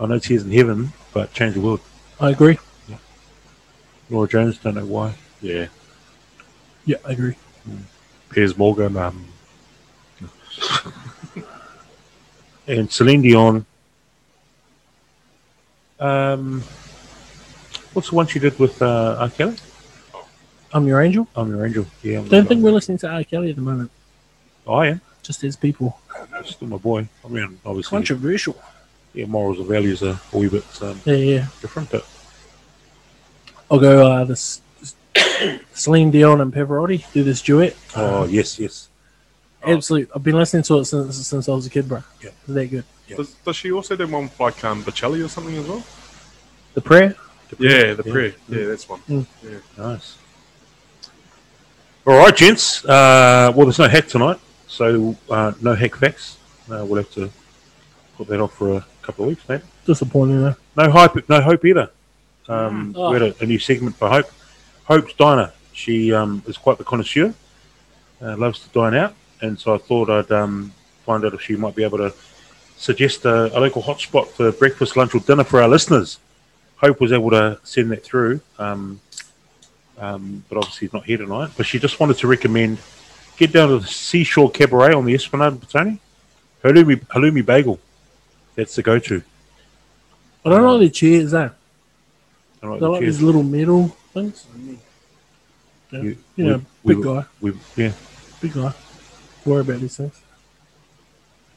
I 0.00 0.06
know 0.06 0.18
Tears 0.18 0.42
in 0.42 0.50
Heaven, 0.50 0.92
but 1.12 1.32
change 1.32 1.54
the 1.54 1.60
world. 1.60 1.80
I 2.20 2.30
agree. 2.30 2.58
Laura 4.10 4.28
Jones, 4.28 4.58
don't 4.58 4.74
know 4.74 4.84
why. 4.84 5.14
Yeah. 5.40 5.68
Yeah, 6.84 6.96
I 7.06 7.12
agree. 7.12 7.36
Piers 8.30 8.56
Morgan. 8.58 8.96
Um, 8.96 9.26
And 12.66 12.90
Celine 12.90 13.22
Dion. 13.22 13.66
Um, 16.00 16.62
what's 17.94 18.10
the 18.10 18.14
one 18.16 18.26
she 18.26 18.38
did 18.38 18.58
with 18.58 18.80
uh, 18.82 19.16
R. 19.20 19.30
Kelly? 19.30 19.56
I'm 20.72 20.86
your 20.86 21.00
angel. 21.00 21.28
I'm 21.36 21.50
your 21.50 21.64
angel. 21.64 21.86
Yeah, 22.02 22.18
I'm 22.18 22.28
Don't 22.28 22.46
think 22.46 22.62
we're 22.62 22.72
listening 22.72 22.98
to 22.98 23.08
R. 23.08 23.24
Kelly 23.24 23.50
at 23.50 23.56
the 23.56 23.62
moment. 23.62 23.90
I 24.68 24.88
am. 24.88 25.00
Just 25.22 25.42
as 25.44 25.56
people. 25.56 25.98
Still 26.44 26.68
my 26.68 26.76
boy. 26.76 27.08
I 27.24 27.28
mean, 27.28 27.58
obviously, 27.64 27.96
Controversial. 27.96 28.56
yeah, 29.14 29.26
morals 29.26 29.58
and 29.58 29.66
values 29.68 30.02
are 30.02 30.20
a 30.32 30.36
wee 30.38 30.48
bit 30.48 30.64
um, 30.82 31.00
Yeah, 31.04 31.14
yeah. 31.14 31.46
different, 31.62 31.90
but 31.90 32.06
I'll 33.70 33.78
go 33.78 34.06
uh, 34.12 34.24
this, 34.24 34.60
this 34.80 34.94
Celine 35.72 36.10
Dion 36.10 36.40
and 36.40 36.52
Pavarotti 36.52 37.10
do 37.12 37.22
this 37.24 37.40
duet. 37.40 37.74
oh 37.96 38.24
yes, 38.26 38.58
yes. 38.58 38.88
Absolutely. 39.66 40.12
I've 40.14 40.22
been 40.22 40.36
listening 40.36 40.62
to 40.64 40.80
it 40.80 40.84
since 40.84 41.26
since 41.26 41.48
I 41.48 41.52
was 41.52 41.66
a 41.66 41.70
kid, 41.70 41.88
bro. 41.88 42.02
Yeah. 42.22 42.28
It's 42.30 42.46
that 42.48 42.66
good. 42.66 42.84
Does, 43.16 43.34
does 43.34 43.56
she 43.56 43.72
also 43.72 43.96
do 43.96 44.06
one 44.06 44.24
with 44.24 44.38
like 44.38 44.62
um, 44.64 44.82
Bocelli 44.82 45.24
or 45.24 45.28
something 45.28 45.56
as 45.56 45.66
well? 45.66 45.82
The 46.74 46.80
prayer. 46.82 47.14
Yeah, 47.58 47.94
the 47.94 48.02
Yeah. 48.06 48.12
prayer. 48.12 48.34
Yeah, 48.48 48.66
that's 48.66 48.88
one. 48.88 49.00
Yeah, 49.08 49.22
Nice. 49.78 50.16
All 52.06 52.16
right, 52.18 52.36
gents. 52.36 52.84
Uh, 52.84 53.52
well, 53.54 53.66
there's 53.66 53.78
no 53.78 53.88
hack 53.88 54.08
tonight, 54.08 54.38
so 54.66 55.16
uh, 55.30 55.52
no 55.62 55.74
hack 55.74 55.94
facts. 55.96 56.36
Uh, 56.70 56.84
we'll 56.86 56.96
have 56.96 57.10
to 57.14 57.30
put 58.16 58.26
that 58.28 58.40
off 58.40 58.52
for 58.54 58.76
a 58.76 58.84
couple 59.02 59.24
of 59.24 59.28
weeks, 59.30 59.48
mate. 59.48 59.62
Disappointing 59.86 60.42
though. 60.42 60.56
No 60.76 60.90
hope, 60.90 61.28
no 61.28 61.40
hope 61.40 61.64
either. 61.64 61.90
Um, 62.48 62.94
Oh. 62.96 63.10
We 63.10 63.20
had 63.20 63.34
a, 63.40 63.42
a 63.42 63.46
new 63.46 63.58
segment 63.58 63.96
for 63.96 64.08
Hope. 64.10 64.30
Hope's 64.84 65.14
Diner. 65.14 65.52
She 65.72 66.12
um, 66.12 66.42
is 66.46 66.58
quite 66.58 66.76
the 66.78 66.84
connoisseur. 66.84 67.32
Uh, 68.20 68.36
loves 68.36 68.58
to 68.60 68.68
dine 68.68 68.94
out, 68.94 69.14
and 69.40 69.58
so 69.58 69.74
I 69.74 69.78
thought 69.78 70.08
I'd 70.10 70.30
um, 70.30 70.72
find 71.06 71.24
out 71.24 71.32
if 71.34 71.40
she 71.40 71.56
might 71.56 71.74
be 71.74 71.84
able 71.84 71.98
to 71.98 72.12
suggest 72.76 73.24
a, 73.24 73.56
a 73.56 73.60
local 73.60 73.82
hotspot 73.82 74.28
for 74.28 74.52
breakfast, 74.52 74.96
lunch, 74.96 75.14
or 75.14 75.20
dinner 75.20 75.44
for 75.44 75.60
our 75.62 75.68
listeners. 75.68 76.18
Hope 76.76 77.00
was 77.00 77.12
able 77.12 77.30
to 77.30 77.58
send 77.64 77.90
that 77.92 78.04
through, 78.04 78.40
um, 78.58 79.00
um, 79.98 80.44
but 80.48 80.58
obviously 80.58 80.86
he's 80.86 80.92
not 80.92 81.04
here 81.04 81.18
tonight. 81.18 81.50
But 81.56 81.66
she 81.66 81.78
just 81.78 81.98
wanted 82.00 82.18
to 82.18 82.26
recommend 82.26 82.78
get 83.36 83.52
down 83.52 83.68
to 83.68 83.78
the 83.78 83.86
Seashore 83.86 84.50
Cabaret 84.50 84.92
on 84.92 85.04
the 85.04 85.14
Esplanade, 85.14 85.54
Petone. 85.60 85.98
Halloumi, 86.62 86.96
halloumi 87.08 87.44
bagel. 87.44 87.78
That's 88.54 88.74
the 88.76 88.82
go-to. 88.82 89.22
I 90.44 90.50
don't 90.50 90.62
know 90.62 90.78
the 90.78 90.88
chairs 90.90 91.30
though. 91.32 91.50
I 92.62 92.66
like 92.66 92.80
They're 92.80 92.80
the 92.80 92.88
like 92.88 93.00
cheers. 93.02 93.16
these 93.16 93.22
little 93.22 93.42
metal 93.42 93.88
things. 94.12 94.44
Yeah. 95.90 96.00
You- 96.00 96.16
You 96.36 96.44
know, 96.44 96.62
we- 96.82 96.94
big 96.94 97.04
we- 97.04 97.14
guy. 97.14 97.24
We, 97.40 97.52
yeah, 97.76 97.92
Big 98.40 98.52
guy. 98.52 98.72
Worry 99.44 99.60
about 99.60 99.80
these 99.80 99.96
things. 99.96 100.20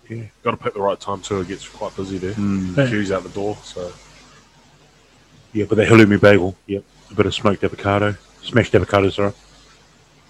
yeah. 0.09 0.23
Got 0.43 0.51
to 0.51 0.57
pick 0.57 0.73
the 0.73 0.81
right 0.81 0.99
time 0.99 1.21
too. 1.21 1.41
It 1.41 1.47
gets 1.47 1.67
quite 1.67 1.95
busy 1.95 2.17
there. 2.17 2.31
Yeah. 2.37 2.87
Queues 2.87 3.11
out 3.11 3.23
the 3.23 3.29
door. 3.29 3.57
So 3.63 3.91
Yeah, 5.53 5.65
but 5.67 5.75
the 5.75 5.85
halloumi 5.85 6.19
bagel, 6.19 6.55
yep. 6.67 6.83
A 7.11 7.15
bit 7.15 7.25
of 7.25 7.33
smoked 7.33 7.63
avocado, 7.63 8.15
smashed 8.43 8.75
avocado, 8.75 9.09
sorry. 9.09 9.33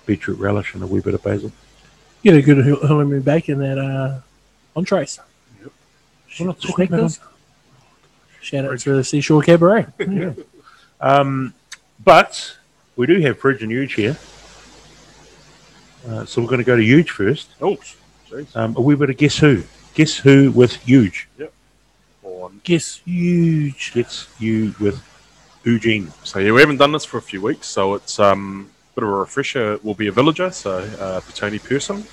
Beetroot 0.06 0.38
relish 0.40 0.74
and 0.74 0.84
a 0.84 0.88
wee 0.88 1.02
bit 1.02 1.14
of 1.16 1.24
basil. 1.24 1.52
Get 2.24 2.36
a 2.36 2.42
good 2.42 2.66
hal- 2.66 2.78
halloumi 2.78 3.24
bacon 3.24 3.62
at 3.62 3.78
uh, 3.78 4.20
entrees. 4.76 5.20
We're 6.40 6.46
not 6.48 6.60
talking 6.62 6.76
Sneak 6.76 6.90
about 6.90 6.98
those. 7.02 7.20
Shout 8.42 8.66
out 8.66 8.80
to 8.80 8.96
the 8.96 9.04
Seashore 9.04 9.42
Cabaret. 9.42 9.88
Um, 11.00 11.54
but 12.04 12.58
we 12.96 13.06
do 13.06 13.20
have 13.22 13.38
Fridge 13.38 13.62
and 13.62 13.72
Huge 13.72 13.94
here. 13.94 14.18
Uh, 16.08 16.26
so 16.26 16.42
we're 16.42 16.48
going 16.48 16.58
to 16.58 16.64
go 16.64 16.76
to 16.76 16.82
Huge 16.84 17.12
first. 17.12 17.50
oh, 17.62 17.78
jeez. 18.28 18.56
Um, 18.56 18.76
a 18.76 18.82
wee 18.82 18.96
bit 18.96 19.12
of 19.12 19.18
Guess 19.18 19.38
Who. 19.38 19.62
Guess 19.94 20.18
Who 20.18 20.50
with 20.52 20.74
Huge. 20.78 21.28
On. 22.44 22.62
Guess 22.64 23.02
huge. 23.06 23.94
Gets 23.94 24.28
you 24.40 24.76
with 24.80 25.04
Eugene. 25.64 26.12
So 26.24 26.40
yeah, 26.40 26.52
we 26.52 26.62
haven't 26.62 26.78
done 26.78 26.92
this 26.92 27.06
for 27.06 27.18
a 27.18 27.22
few 27.22 27.42
weeks, 27.42 27.68
so 27.68 27.96
it's 27.96 28.20
um, 28.20 28.70
a 28.92 28.96
bit 28.96 29.04
of 29.04 29.10
a 29.10 29.18
refresher. 29.18 29.74
It 29.74 29.84
will 29.84 29.96
be 29.96 30.08
a 30.08 30.12
villager, 30.12 30.52
so 30.52 30.78
uh, 30.78 31.22
Petone 31.22 31.64
person. 31.64 32.04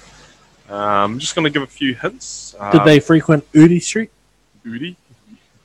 Um, 0.69 1.13
I'm 1.13 1.19
just 1.19 1.35
going 1.35 1.45
to 1.45 1.51
give 1.51 1.63
a 1.63 1.67
few 1.67 1.95
hints. 1.95 2.55
Did 2.73 2.85
they 2.85 3.01
frequent 3.01 3.45
Udy 3.55 3.81
Street? 3.81 4.11
Udi? 4.65 4.97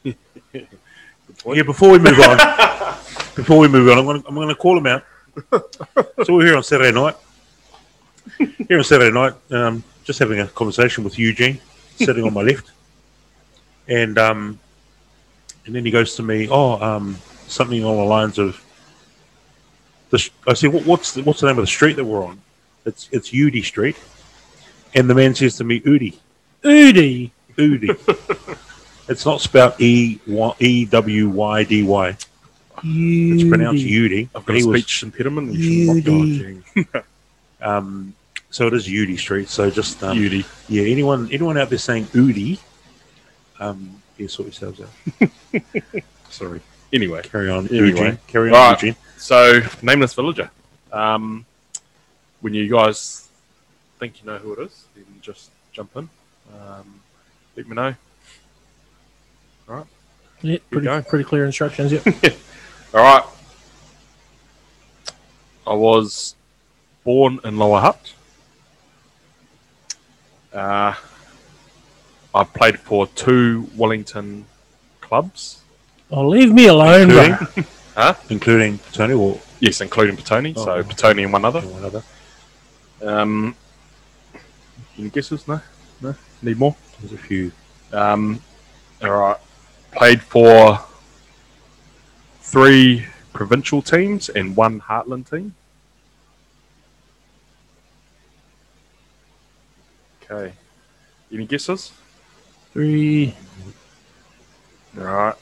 Yeah, 1.46 1.64
before 1.64 1.92
we 1.92 2.00
move 2.00 2.20
on, 2.20 2.38
before 3.36 3.60
we 3.60 3.70
move 3.70 3.88
on, 3.90 3.98
I'm 3.98 4.04
going 4.04 4.22
to, 4.22 4.28
I'm 4.28 4.36
going 4.36 4.50
to 4.50 4.56
call 4.56 4.78
him 4.78 4.88
out. 4.88 5.06
so 6.26 6.34
we're 6.36 6.48
here 6.48 6.58
on 6.58 6.64
Saturday 6.64 6.92
night. 6.92 7.16
Here 8.38 8.78
on 8.78 8.84
Saturday 8.84 9.14
night, 9.14 9.34
um, 9.52 9.82
just 10.04 10.20
having 10.20 10.42
a 10.42 10.48
conversation 10.48 11.06
with 11.06 11.18
Eugene, 11.18 11.62
sitting 11.96 12.26
on 12.26 12.34
my 12.34 12.42
left, 12.42 12.72
and 13.90 14.18
um, 14.18 14.60
and 15.66 15.76
then 15.76 15.84
he 15.84 15.92
goes 15.92 16.16
to 16.16 16.24
me, 16.24 16.48
oh, 16.50 16.82
um, 16.82 17.18
something 17.48 17.84
along 17.84 17.98
the 17.98 18.04
lines 18.06 18.38
of, 18.40 18.64
the, 20.12 20.30
I 20.48 20.54
said, 20.54 20.72
what, 20.74 20.86
what's 20.86 21.14
the, 21.14 21.24
what's 21.24 21.42
the 21.42 21.48
name 21.48 21.58
of 21.58 21.64
the 21.64 21.68
street 21.68 21.96
that 21.98 22.06
we're 22.06 22.24
on? 22.26 22.40
It's 22.86 23.10
it's 23.12 23.34
Udy 23.34 23.62
Street, 23.62 23.98
and 24.96 25.10
the 25.10 25.16
man 25.16 25.36
says 25.36 25.58
to 25.58 25.64
me, 25.64 25.82
Udi, 25.82 26.16
Udi. 26.64 27.32
Udi. 27.58 28.58
it's 29.10 29.26
not 29.26 29.42
spelled 29.42 29.74
E 29.82 30.20
Y- 30.26 30.56
E 30.60 30.86
W 30.86 31.30
Y 31.30 31.64
D 31.66 31.84
Y. 31.84 32.18
It's 32.82 33.44
pronounced 33.50 33.84
Udi. 33.84 34.30
I've 34.34 34.46
got 34.46 34.56
a 34.56 34.60
He 34.60 34.66
was- 34.66 34.82
speech 34.82 35.04
impediment. 35.04 35.54
Udi. 35.54 36.64
Um, 37.62 38.16
so 38.52 38.68
it 38.68 38.74
is 38.74 38.88
Udy 38.88 39.18
Street. 39.18 39.50
So 39.50 39.70
just 39.70 40.02
um, 40.02 40.18
Udi. 40.18 40.46
yeah, 40.70 40.84
anyone 40.84 41.30
anyone 41.30 41.58
out 41.58 41.68
there 41.70 41.78
saying 41.78 42.06
Udi, 42.06 42.58
um, 43.60 44.02
yeah, 44.18 44.28
sort 44.28 44.48
yourselves 44.48 44.82
out. 44.82 45.30
Sorry. 46.30 46.62
Anyway, 46.92 47.22
Carry 47.24 47.50
on, 47.50 47.68
Anyway. 47.68 47.88
Eugene. 47.90 48.20
Carry 48.28 48.50
on, 48.50 48.56
Right. 48.56 48.82
Eugene. 48.82 48.96
so 49.18 49.62
nameless 49.82 50.14
villager. 50.14 50.50
Um, 50.92 51.46
when 52.42 52.54
you 52.54 52.68
guys 52.70 53.28
think 54.00 54.22
you 54.22 54.26
know 54.32 54.38
who 54.38 54.54
it 54.54 54.60
is, 54.60 54.86
then 54.96 55.06
just 55.22 55.52
jump 55.72 55.96
in. 55.98 56.10
Um, 56.54 57.00
let 57.56 57.68
me 57.68 57.76
know. 57.76 57.94
All 59.68 59.76
right. 59.76 59.86
Yeah, 60.42 60.58
pretty, 60.72 61.02
pretty 61.10 61.26
clear 61.26 61.46
instructions. 61.46 61.92
Yep. 61.92 62.06
All 62.94 63.02
right. 63.04 63.24
I 65.68 65.74
was 65.74 66.34
born 67.04 67.40
in 67.44 67.58
Lower 67.58 67.82
Hutt. 67.82 68.14
Uh, 70.54 70.96
I 72.34 72.44
played 72.44 72.80
for 72.80 73.08
two 73.08 73.70
Wellington 73.76 74.46
clubs. 75.02 75.62
oh, 76.12 76.28
leave 76.28 76.52
me 76.54 76.68
alone, 76.68 77.10
bro. 77.10 77.24
Including, 77.24 77.66
Huh? 77.96 78.14
including 78.30 78.78
Petone 78.80 79.20
or 79.20 79.40
Yes, 79.60 79.82
including 79.82 80.16
Petone. 80.16 80.54
Oh. 80.56 80.64
So 80.66 80.84
Petone 80.84 81.24
and 81.24 81.34
one 81.34 81.44
other. 81.44 81.62
one 81.62 81.84
other. 81.84 82.04
Um, 83.04 83.56
any 84.98 85.10
guesses? 85.10 85.48
No? 85.48 85.60
No? 86.02 86.16
Need 86.42 86.58
more? 86.58 86.76
There's 87.00 87.14
a 87.14 87.18
few. 87.18 87.52
Um, 87.92 88.42
all 89.02 89.10
right. 89.12 89.38
Played 89.92 90.22
for 90.22 90.80
three 92.42 93.06
provincial 93.34 93.82
teams 93.82 94.30
and 94.30 94.56
one 94.56 94.80
Heartland 94.82 95.30
team. 95.30 95.56
Okay. 100.24 100.54
Any 101.34 101.46
guesses? 101.46 101.92
Three. 102.74 103.36
All 104.98 105.04
right. 105.04 105.36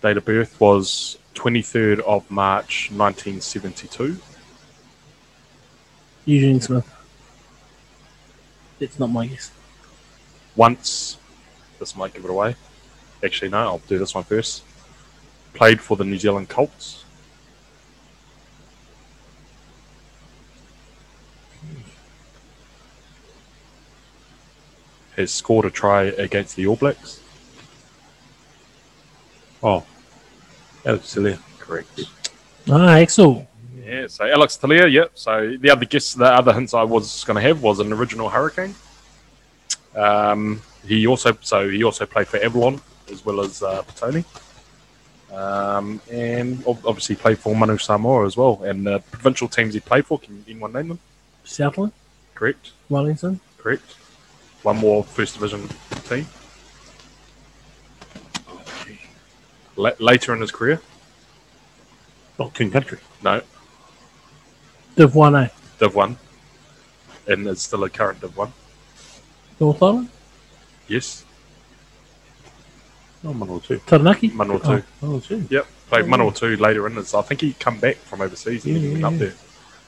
Date 0.00 0.16
of 0.16 0.24
birth 0.24 0.60
was 0.60 1.18
23rd 1.34 2.00
of 2.00 2.30
March 2.30 2.90
1972. 2.92 4.16
Eugene 6.24 6.60
Smith. 6.60 6.94
It's 8.78 8.98
not 8.98 9.10
my 9.10 9.26
guess. 9.26 9.50
Once, 10.54 11.18
this 11.78 11.96
might 11.96 12.14
give 12.14 12.24
it 12.24 12.30
away. 12.30 12.54
Actually, 13.24 13.50
no, 13.50 13.58
I'll 13.58 13.82
do 13.88 13.98
this 13.98 14.14
one 14.14 14.24
first. 14.24 14.62
Played 15.54 15.80
for 15.80 15.96
the 15.96 16.04
New 16.04 16.18
Zealand 16.18 16.48
Colts. 16.48 17.04
Has 25.18 25.34
scored 25.34 25.64
a 25.64 25.70
try 25.70 26.04
against 26.04 26.54
the 26.54 26.68
All 26.68 26.76
Blacks. 26.76 27.20
Oh, 29.60 29.84
Alex 30.86 31.12
Talia. 31.12 31.40
Correct. 31.58 32.02
Ah, 32.70 32.94
Axel. 32.98 33.44
Yeah, 33.84 34.06
so 34.06 34.24
Alex 34.26 34.56
Talia, 34.56 34.86
yep. 34.86 35.10
So 35.14 35.56
the 35.58 35.70
other 35.70 35.86
guess, 35.86 36.14
the 36.14 36.26
other 36.26 36.52
hints 36.52 36.72
I 36.72 36.84
was 36.84 37.24
going 37.24 37.34
to 37.34 37.40
have 37.40 37.62
was 37.62 37.80
an 37.80 37.92
original 37.92 38.28
Hurricane. 38.28 38.76
Um, 39.96 40.62
he 40.86 41.08
also, 41.08 41.36
so 41.40 41.68
he 41.68 41.82
also 41.82 42.06
played 42.06 42.28
for 42.28 42.36
Avalon 42.36 42.80
as 43.10 43.24
well 43.24 43.40
as 43.40 43.60
uh, 43.60 43.82
Petone. 43.82 44.24
Um, 45.34 46.00
and 46.12 46.62
obviously 46.64 47.16
played 47.16 47.40
for 47.40 47.56
Manu 47.56 47.76
Samoa 47.76 48.24
as 48.24 48.36
well. 48.36 48.62
And 48.62 48.86
the 48.86 49.00
provincial 49.10 49.48
teams 49.48 49.74
he 49.74 49.80
played 49.80 50.06
for, 50.06 50.20
can 50.20 50.44
anyone 50.48 50.72
name 50.72 50.88
them? 50.88 51.00
Southland. 51.42 51.90
Correct, 52.36 52.70
Wellington. 52.88 53.40
correct. 53.56 53.96
One 54.62 54.76
more 54.78 55.04
first 55.04 55.34
division 55.34 55.68
team. 56.08 56.26
La- 59.76 59.92
later 59.98 60.34
in 60.34 60.40
his 60.40 60.50
career? 60.50 60.80
Not 62.38 62.54
King 62.54 62.70
Country. 62.70 62.98
No, 63.22 63.42
Div 64.96 65.12
1A. 65.12 65.46
Eh? 65.46 65.48
Div 65.78 65.94
1. 65.94 66.16
And 67.28 67.46
is 67.46 67.62
still 67.62 67.84
a 67.84 67.90
current 67.90 68.20
Div 68.20 68.36
1. 68.36 68.52
North 69.60 69.82
Island? 69.82 70.08
Yes, 70.88 71.24
Oh, 73.24 73.48
or 73.48 73.60
two. 73.60 73.80
Taranaki? 73.86 74.30
Manawatu. 74.30 74.82
Oh, 75.02 75.18
two. 75.18 75.46
Yep, 75.50 75.66
played 75.88 76.04
oh. 76.04 76.08
Manawatu 76.08 76.58
later 76.58 76.86
in 76.86 76.94
his. 76.96 77.14
I 77.14 77.22
think 77.22 77.40
he 77.40 77.52
come 77.54 77.78
back 77.80 77.96
from 77.96 78.20
overseas 78.20 78.64
and 78.64 78.76
he 78.76 78.92
went 78.92 79.04
up 79.04 79.14
there 79.14 79.34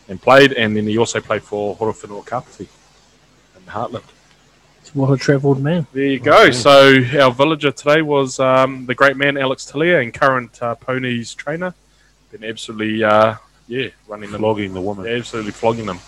and 0.09 0.21
played. 0.21 0.53
And 0.53 0.77
then 0.77 0.87
he 0.87 0.99
also 0.99 1.21
played 1.21 1.43
for 1.43 1.77
Horowhenua 1.77 2.27
Kapiti 2.27 2.69
in 3.57 3.63
Heartland. 3.73 4.03
What 4.95 5.13
a 5.13 5.17
travelled 5.17 5.63
man. 5.63 5.87
There 5.93 6.05
you 6.05 6.19
go. 6.19 6.51
So 6.51 6.97
our 7.21 7.31
villager 7.31 7.71
today 7.71 8.03
was 8.03 8.41
um, 8.41 8.87
the 8.87 8.95
great 8.95 9.17
man 9.17 9.37
Alex 9.37 9.65
Talia 9.65 10.01
and 10.01 10.13
current 10.13 10.61
uh, 10.63 10.75
ponies 10.75 11.33
trainer. 11.35 11.73
Been 12.33 12.43
absolutely, 12.45 13.05
uh, 13.05 13.37
yeah, 13.69 13.89
running 14.09 14.31
them, 14.33 14.41
Flogging 14.41 14.75
the 14.75 14.81
woman. 14.81 15.07
absolutely 15.07 15.53
flogging 15.53 15.87
them, 15.87 15.99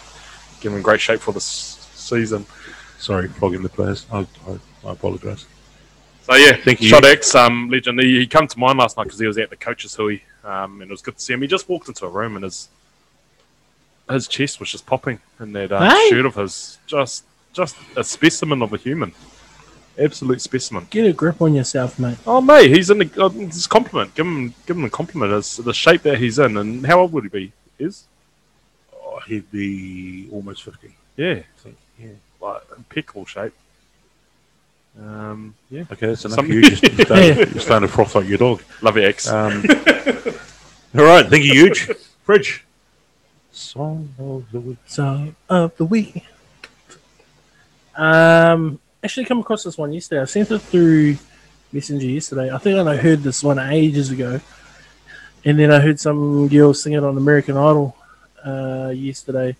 getting 0.56 0.70
them 0.72 0.76
in 0.78 0.82
great 0.82 1.00
shape 1.00 1.20
for 1.20 1.32
this 1.32 1.44
season. 1.44 2.44
Sorry, 2.98 3.28
flogging 3.28 3.62
the 3.62 3.68
players. 3.68 4.06
I, 4.12 4.20
I, 4.48 4.58
I 4.86 4.92
apologise. 4.92 5.46
So 6.22 6.34
yeah, 6.34 6.52
Thank 6.56 6.80
you. 6.80 6.88
Shot 6.88 7.04
X, 7.04 7.34
um, 7.36 7.68
legend. 7.70 8.00
He, 8.00 8.20
he 8.20 8.26
come 8.26 8.46
to 8.48 8.58
mind 8.58 8.78
last 8.78 8.96
night 8.96 9.04
because 9.04 9.18
he 9.20 9.26
was 9.26 9.38
at 9.38 9.50
the 9.50 9.56
coach's 9.56 9.94
hui, 9.94 10.18
um, 10.44 10.80
and 10.80 10.90
it 10.90 10.90
was 10.90 11.02
good 11.02 11.16
to 11.16 11.20
see 11.22 11.32
him. 11.34 11.42
He 11.42 11.48
just 11.48 11.68
walked 11.68 11.86
into 11.88 12.04
a 12.06 12.08
room 12.08 12.34
and 12.36 12.44
his 12.44 12.68
his 14.10 14.26
chest 14.28 14.58
was 14.60 14.70
just 14.70 14.86
popping 14.86 15.20
in 15.40 15.52
that 15.52 15.70
uh, 15.72 15.88
Hey! 15.88 16.10
shirt 16.10 16.26
of 16.26 16.34
his, 16.34 16.78
just 16.86 17.24
just 17.52 17.76
a 17.96 18.04
specimen 18.04 18.62
of 18.62 18.72
a 18.72 18.76
human, 18.76 19.12
absolute 19.98 20.40
specimen. 20.40 20.86
Get 20.90 21.06
a 21.06 21.12
grip 21.12 21.40
on 21.42 21.54
yourself, 21.54 21.98
mate. 21.98 22.18
Oh 22.26 22.40
mate, 22.40 22.70
he's 22.70 22.90
in 22.90 22.98
the 22.98 23.10
uh, 23.22 23.28
his 23.28 23.66
compliment. 23.66 24.14
Give 24.14 24.26
him 24.26 24.54
give 24.66 24.76
him 24.76 24.84
a 24.84 24.90
compliment 24.90 25.32
as 25.32 25.56
the 25.58 25.72
shape 25.74 26.02
that 26.02 26.18
he's 26.18 26.38
in, 26.38 26.56
and 26.56 26.86
how 26.86 27.00
old 27.00 27.12
would 27.12 27.24
he 27.24 27.30
be? 27.30 27.52
Is 27.78 28.04
Oh, 28.94 29.20
he'd 29.26 29.50
be 29.50 30.28
almost 30.32 30.62
50. 30.62 30.94
yeah, 31.16 31.32
I 31.32 31.44
think. 31.58 31.76
Yeah. 31.98 32.08
like 32.40 32.62
impeccable 32.76 33.26
shape. 33.26 33.52
Um, 35.00 35.54
yeah, 35.70 35.84
Okay, 35.90 36.06
that's 36.08 36.24
enough. 36.24 36.36
Some- 36.36 36.50
You 36.52 36.62
just 36.62 36.82
you're 36.82 37.04
starting, 37.06 37.36
you're 37.38 37.60
starting 37.60 37.88
to 37.88 37.92
froth 37.94 38.14
like 38.14 38.26
your 38.26 38.38
dog. 38.38 38.62
love 38.82 38.96
you, 38.96 39.02
X. 39.04 39.28
Um, 39.28 39.62
all 40.96 41.04
right, 41.04 41.26
thank 41.26 41.44
you, 41.44 41.52
huge. 41.54 41.88
Fridge. 42.24 42.64
Song 43.50 44.08
of 44.18 44.50
the 44.52 44.60
week. 44.60 44.78
Song 44.86 45.34
of 45.48 45.76
the 45.76 45.84
week. 45.84 46.24
Um, 47.96 48.78
actually, 49.02 49.26
come 49.26 49.40
across 49.40 49.64
this 49.64 49.76
one 49.78 49.92
yesterday. 49.92 50.22
I 50.22 50.24
sent 50.24 50.50
it 50.50 50.58
through 50.60 51.16
Messenger 51.72 52.06
yesterday. 52.06 52.50
I 52.52 52.58
think 52.58 52.78
I 52.78 52.96
heard 52.96 53.22
this 53.22 53.42
one 53.42 53.58
ages 53.58 54.10
ago, 54.10 54.40
and 55.44 55.58
then 55.58 55.70
I 55.72 55.78
heard 55.80 55.98
some 56.00 56.48
girl 56.48 56.74
sing 56.74 56.94
it 56.94 57.04
on 57.04 57.16
American 57.16 57.56
Idol 57.56 57.96
uh, 58.44 58.92
yesterday 58.94 59.56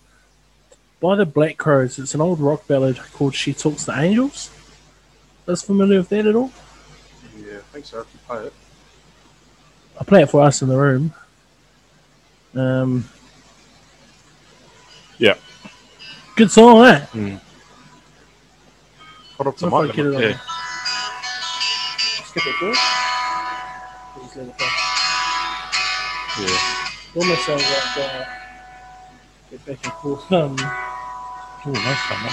by 1.01 1.17
the 1.17 1.27
Black 1.27 1.57
Crowes. 1.57 1.99
It's 1.99 2.15
an 2.15 2.21
old 2.21 2.41
rock 2.41 2.67
ballad 2.67 2.99
called 3.13 3.35
"She 3.35 3.53
Talks 3.53 3.85
to 3.87 3.99
Angels." 3.99 4.51
That's 5.47 5.63
familiar 5.63 5.99
with 5.99 6.09
that 6.11 6.27
at 6.27 6.37
all? 6.37 6.53
yeah, 7.37 7.57
I 7.57 7.61
think 7.73 7.85
so. 7.87 8.01
If 8.01 8.07
you 8.15 8.21
play 8.27 8.47
it. 8.47 8.53
I'll 9.99 10.05
play 10.07 10.23
it 10.23 10.31
for 10.31 10.43
us 10.43 10.63
in 10.63 10.69
the 10.69 10.77
room. 10.77 11.13
Um, 12.55 13.09
Yeah. 15.19 15.35
good 16.37 16.51
song, 16.51 16.85
eh? 16.87 17.05
Put 17.07 17.21
up 19.47 19.57
to 19.57 19.69
What 19.69 19.85
if 19.85 19.85
I 19.85 19.87
mic. 19.87 19.97
get 19.97 20.07
it 20.07 20.15
on 20.15 20.23
Yeah. 20.23 20.29
there? 20.29 20.41
Skip 22.25 22.47
it. 22.47 22.55
Just 24.23 24.37
let 24.37 24.47
it 24.49 24.59
go. 24.59 24.67
yeah. 26.39 26.59
Almost 27.15 27.45
sounds 27.47 27.63
like 27.71 27.97
uh, 27.99 28.25
get 29.51 29.67
back 29.67 29.85
and 29.85 29.93
forth. 29.95 30.33
Um, 30.33 30.57
nice 30.57 32.11
one, 32.11 32.23
man. 32.23 32.33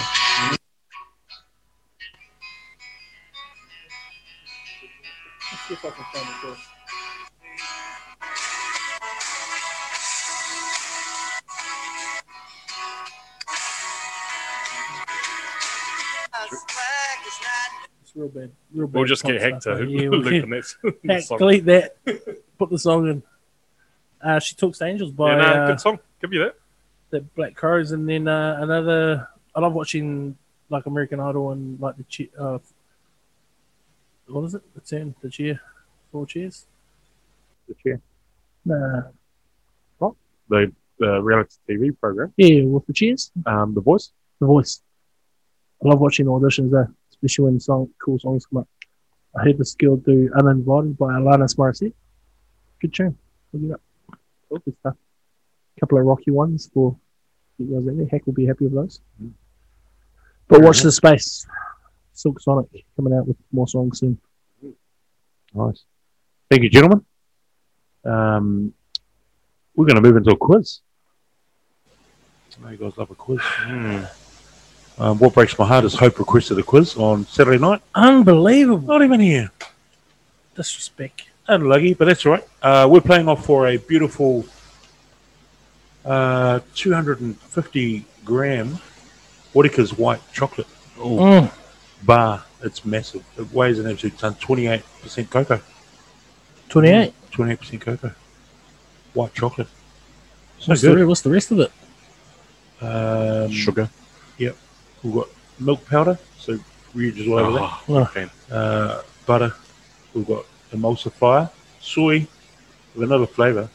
let's 5.52 5.68
see 5.68 5.74
if 5.74 5.86
I 5.86 5.90
can 5.90 6.06
find 6.14 6.30
it 6.30 6.36
first. 6.42 6.69
It's 16.52 18.16
real 18.16 18.28
bad. 18.30 18.52
Real 18.74 18.88
bad 18.88 18.96
We'll 18.98 19.06
just 19.08 19.24
get 19.24 19.42
Hector 19.42 19.78
who. 19.78 19.86
Yeah, 19.90 20.10
we'll 20.10 20.20
look 20.20 20.32
get- 20.32 20.44
in 20.44 20.50
that 20.50 20.66
Heck, 21.30 21.38
delete 21.38 21.66
that. 21.66 21.96
Put 22.58 22.70
the 22.70 22.80
song 22.80 23.08
in. 23.08 23.24
Uh, 24.22 24.40
she 24.40 24.56
talks 24.56 24.80
to 24.80 24.86
angels 24.86 25.12
by 25.12 25.32
Yeah, 25.32 25.38
no, 25.38 25.44
uh, 25.64 25.68
good 25.68 25.80
song. 25.80 26.00
Give 26.22 26.34
you 26.34 26.40
that. 26.44 26.56
the 27.12 27.22
Black 27.22 27.56
Crowes, 27.56 27.92
and 27.92 28.08
then 28.10 28.28
uh, 28.28 28.58
another. 28.60 29.28
I 29.56 29.60
love 29.62 29.74
watching 29.74 30.38
like 30.70 30.86
American 30.86 31.20
Idol 31.20 31.52
and 31.52 31.80
like 31.80 31.96
the 31.98 32.04
cheer. 32.04 32.28
Uh, 32.38 32.60
what 34.28 34.44
is 34.46 34.56
it? 34.56 34.62
The 34.76 34.82
turn, 34.82 35.16
the 35.22 35.30
cheer, 35.30 35.60
four 36.12 36.26
cheers. 36.26 36.66
The 37.68 37.76
chair. 37.84 38.02
Nah, 38.66 39.04
What 40.00 40.16
The 40.50 40.72
uh, 41.02 41.22
reality 41.22 41.56
TV 41.70 41.98
program, 42.00 42.34
yeah, 42.38 42.64
with 42.66 42.86
the 42.88 42.94
cheers, 42.94 43.32
um, 43.46 43.74
The 43.74 43.82
Voice. 43.82 44.12
the 44.40 44.46
voice. 44.48 44.82
I 45.84 45.88
love 45.88 46.00
watching 46.00 46.26
auditions 46.26 46.72
there, 46.72 46.92
especially 47.12 47.46
when 47.46 47.60
song 47.60 47.90
cool 48.04 48.20
songs 48.20 48.46
come 48.46 48.60
up. 48.60 48.68
I 49.36 49.44
heard 49.44 49.58
the 49.58 49.66
skill 49.66 49.96
do 49.98 50.30
"Uninvited" 50.36 50.98
by 50.98 51.14
Alanis 51.14 51.56
Morissette. 51.56 51.94
Good 52.82 52.94
tune. 52.94 53.18
Look 53.54 53.64
it 53.64 53.74
up. 53.74 53.82
Good 54.66 54.76
stuff. 54.80 54.96
A 55.78 55.80
couple 55.80 56.00
of 56.00 56.06
rocky 56.06 56.32
ones 56.32 56.70
for 56.74 56.98
you 57.58 57.68
guys 57.68 57.88
out 57.88 57.98
there. 57.98 58.08
Heck 58.08 58.26
will 58.26 58.34
be 58.34 58.46
happy 58.46 58.66
with 58.66 58.74
those. 58.74 59.02
But 60.48 60.62
watch 60.62 60.82
the 60.82 60.92
space. 60.92 61.46
Silk 62.14 62.40
Sonic 62.42 62.68
coming 62.96 63.14
out 63.14 63.28
with 63.28 63.38
more 63.52 63.68
songs 63.68 64.00
soon. 64.00 64.20
Nice. 65.54 65.84
Thank 66.50 66.64
you, 66.64 66.70
gentlemen. 66.70 67.06
Um, 68.04 68.74
we're 69.76 69.86
going 69.86 69.96
to 69.96 70.02
move 70.02 70.18
into 70.18 70.32
a 70.32 70.38
quiz. 70.38 70.82
I 72.60 72.66
know 72.66 72.72
you 72.72 72.78
guys 72.78 72.98
love 72.98 73.12
a 73.12 73.16
quiz. 73.16 73.40
Um, 75.00 75.18
what 75.20 75.34
breaks 75.34 75.58
my 75.58 75.66
heart 75.66 75.86
is 75.86 75.96
Hope 75.96 76.20
requested 76.20 76.58
a 76.60 76.64
quiz 76.64 76.96
on 76.98 77.26
Saturday 77.26 77.58
night. 77.58 77.82
Unbelievable. 77.96 78.86
Not 78.88 79.02
even 79.04 79.20
here. 79.22 79.50
Disrespect. 80.56 81.24
Unlucky, 81.48 81.94
but 81.94 82.06
that's 82.06 82.26
all 82.26 82.34
right. 82.34 82.44
Uh, 82.62 82.88
we're 82.92 83.00
playing 83.02 83.28
off 83.30 83.46
for 83.46 83.68
a 83.68 83.78
beautiful 83.78 84.46
uh, 86.06 86.60
250 86.76 88.06
gram 88.26 88.78
Whittaker's 89.54 89.98
white 89.98 90.22
chocolate 90.34 90.68
Mm. 90.98 91.50
bar. 92.04 92.44
It's 92.62 92.84
massive. 92.84 93.24
It 93.38 93.54
weighs 93.54 93.80
an 93.80 93.88
absolute 93.90 94.18
ton. 94.18 94.36
28% 94.36 95.30
cocoa. 95.30 95.62
28. 96.68 97.14
28% 97.32 97.80
cocoa. 97.82 98.12
White 99.14 99.34
chocolate. 99.34 99.68
So 100.60 100.70
What's 100.72 100.82
good. 100.82 100.98
the, 101.00 101.08
what's 101.08 101.22
the 101.22 101.30
rest 101.30 101.52
of 101.52 101.60
it? 101.62 101.72
Um, 102.82 103.50
Sugar. 103.50 103.90
Yep. 105.04 105.04
We've 105.04 105.14
got 105.14 105.28
milk 105.60 105.86
powder, 105.88 106.18
so 106.38 106.58
Reg 106.94 107.18
as 107.20 107.28
well 107.28 107.46
over 107.46 107.60
Oh, 107.62 107.82
Oh. 107.90 108.06
fan. 108.06 108.30
that. 108.50 108.56
Uh, 108.56 109.02
butter. 109.26 109.54
We've 110.14 110.28
got 110.28 110.46
emulsifier, 110.74 111.50
soy, 111.80 112.28
with 112.96 113.04
another 113.04 113.28
flavour. 113.28 113.70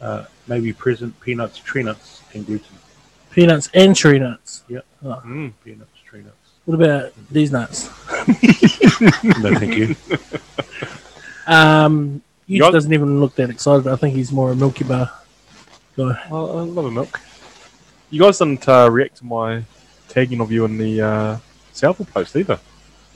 Uh, 0.00 0.24
maybe 0.46 0.72
present 0.72 1.18
peanuts, 1.20 1.58
tree 1.58 1.82
nuts, 1.82 2.22
and 2.34 2.46
gluten. 2.46 2.76
Peanuts 3.30 3.68
and 3.74 3.96
tree 3.96 4.18
nuts. 4.18 4.62
Yep. 4.68 4.84
Mm. 5.02 5.52
Peanuts, 5.64 5.90
tree 6.06 6.22
nuts. 6.22 6.36
What 6.66 6.74
about 6.80 7.12
these 7.30 7.50
nuts? 7.52 7.88
No, 9.40 9.52
thank 9.58 9.74
you. 9.76 9.96
Um, 11.46 12.22
Hughes 12.46 12.56
You 12.56 12.60
got- 12.60 12.72
doesn't 12.72 12.92
even 12.92 13.20
look 13.20 13.34
that 13.36 13.50
excited. 13.50 13.86
I 13.86 13.96
think 13.96 14.14
he's 14.14 14.30
more 14.32 14.52
a 14.52 14.56
Milky 14.56 14.84
Bar 14.84 15.10
guy. 15.96 16.10
I, 16.10 16.28
I 16.30 16.34
love 16.62 16.84
a 16.86 16.90
milk. 16.90 17.20
You 18.10 18.20
guys 18.22 18.38
didn't 18.38 18.66
uh, 18.68 18.88
react 18.90 19.16
to 19.16 19.24
my 19.24 19.64
tagging 20.14 20.40
of 20.40 20.50
you 20.52 20.64
in 20.64 20.78
the 20.78 21.00
uh, 21.02 21.36
Southall 21.72 22.06
post 22.06 22.36
either. 22.36 22.58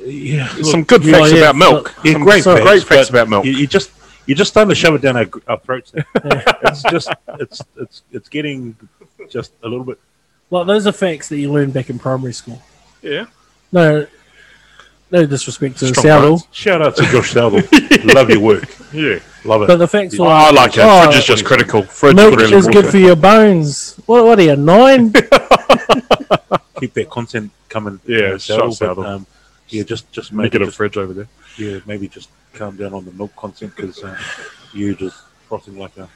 yeah, 0.04 0.52
There's 0.54 0.70
some 0.70 0.82
good 0.84 1.04
yeah, 1.04 1.12
facts 1.18 1.32
yeah, 1.32 1.38
about 1.38 1.56
milk. 1.56 1.94
yeah, 2.04 2.12
Some 2.12 2.22
great, 2.24 2.44
facts, 2.44 2.62
great 2.62 2.82
facts 2.84 3.08
about 3.10 3.28
milk. 3.28 3.44
You, 3.44 3.52
you 3.52 3.66
just 3.66 3.92
you're 4.26 4.36
just 4.36 4.50
starting 4.50 4.68
to 4.68 4.74
shove 4.74 4.94
it 4.94 5.00
down 5.02 5.16
our, 5.16 5.26
our 5.46 5.58
throats. 5.60 5.94
Now. 5.94 6.02
it's 6.64 6.82
just 6.82 7.08
it's 7.40 7.62
it's 7.76 8.02
it's 8.12 8.28
getting 8.28 8.76
just 9.30 9.52
a 9.62 9.68
little 9.68 9.84
bit. 9.84 9.98
Well, 10.50 10.64
those 10.64 10.86
are 10.86 10.92
facts 10.92 11.28
that 11.30 11.38
you 11.38 11.52
learned 11.52 11.72
back 11.72 11.88
in 11.90 11.98
primary 11.98 12.32
school. 12.32 12.60
yeah. 13.02 13.26
No, 13.70 14.06
no 15.10 15.26
disrespect 15.26 15.78
to 15.78 15.88
Strong 15.88 16.02
Southall, 16.06 16.30
minds. 16.30 16.48
Shout 16.52 16.80
out 16.80 16.96
to 16.96 17.02
Josh 17.04 17.32
Southall. 17.32 17.60
Love 18.14 18.30
your 18.30 18.40
work. 18.40 18.68
Yeah. 18.94 19.18
Love 19.44 19.62
it. 19.62 19.66
but 19.68 19.76
the 19.76 19.86
facts 19.88 20.18
Oh, 20.18 20.24
were 20.24 20.30
I 20.30 20.50
like 20.50 20.72
it. 20.76 20.80
Oh, 20.82 21.02
Fridge 21.04 21.16
is 21.18 21.24
just 21.26 21.44
critical. 21.44 21.82
Fridge 21.82 22.16
milk 22.16 22.40
is 22.40 22.66
good 22.66 22.86
for 22.86 22.96
your 22.98 23.14
bones. 23.16 23.96
What, 24.06 24.24
what 24.24 24.38
are 24.38 24.42
you, 24.42 24.56
nine? 24.56 25.12
keep 26.80 26.94
that 26.94 27.10
content 27.10 27.50
coming. 27.68 28.00
Yeah, 28.06 28.30
shout 28.38 28.40
Southall, 28.40 28.72
Southall. 28.72 28.94
but, 29.04 29.06
um, 29.06 29.26
Yeah, 29.68 29.82
just 29.82 30.10
just 30.12 30.32
maybe 30.32 30.44
Negative 30.46 30.68
just, 30.68 30.76
fridge 30.76 30.96
over 30.96 31.12
there. 31.12 31.28
yeah, 31.56 31.80
maybe 31.86 32.08
just 32.08 32.30
calm 32.54 32.76
down 32.76 32.94
on 32.94 33.04
the 33.04 33.12
milk 33.12 33.34
content 33.36 33.74
because 33.76 34.02
uh, 34.02 34.16
you 34.72 34.94
just 34.94 35.16
frothing 35.48 35.78
like 35.78 35.96
a 35.98 36.08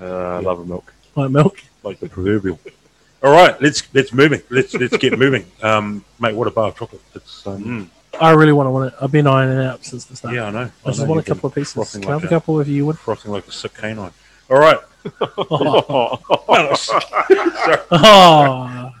Uh, 0.00 0.36
I 0.36 0.40
love 0.40 0.60
a 0.60 0.64
milk. 0.64 0.92
Like 1.14 1.30
milk. 1.30 1.62
like 1.82 2.00
the 2.00 2.08
proverbial. 2.08 2.58
All 3.22 3.32
right, 3.32 3.60
let's 3.62 3.82
let's 3.94 4.12
moving. 4.12 4.42
Let's 4.50 4.74
let's 4.74 4.96
get 4.98 5.18
moving. 5.18 5.46
Um, 5.62 6.04
mate, 6.20 6.34
what 6.34 6.46
a 6.46 6.50
bar 6.50 6.68
of 6.68 6.76
chocolate! 6.76 7.00
It's 7.14 7.46
um, 7.46 7.64
Mm. 7.64 7.88
I 8.20 8.30
really 8.32 8.52
want 8.52 8.66
to 8.66 8.70
want 8.70 8.92
it. 8.92 8.98
I've 9.00 9.12
been 9.12 9.26
eyeing 9.26 9.58
it 9.58 9.64
out 9.64 9.84
since 9.84 10.04
the 10.06 10.16
start. 10.16 10.34
yeah, 10.34 10.46
I 10.46 10.50
know. 10.50 10.70
I 10.84 10.88
just 10.88 11.00
know 11.00 11.06
want 11.06 11.20
a 11.20 11.24
couple 11.24 11.48
of 11.48 11.54
pieces. 11.54 11.74
frothing 11.74 12.02
Can 12.02 12.10
I 12.10 12.14
have 12.14 12.22
like 12.22 12.30
a 12.30 12.34
couple 12.34 12.60
if 12.60 12.68
you 12.68 12.86
would? 12.86 12.98
frothing 12.98 13.30
like 13.32 13.46
a 13.46 13.52
sick 13.52 13.74
canine. 13.74 14.12
All 14.50 14.58
right. 14.58 14.78
Oh, 17.90 18.92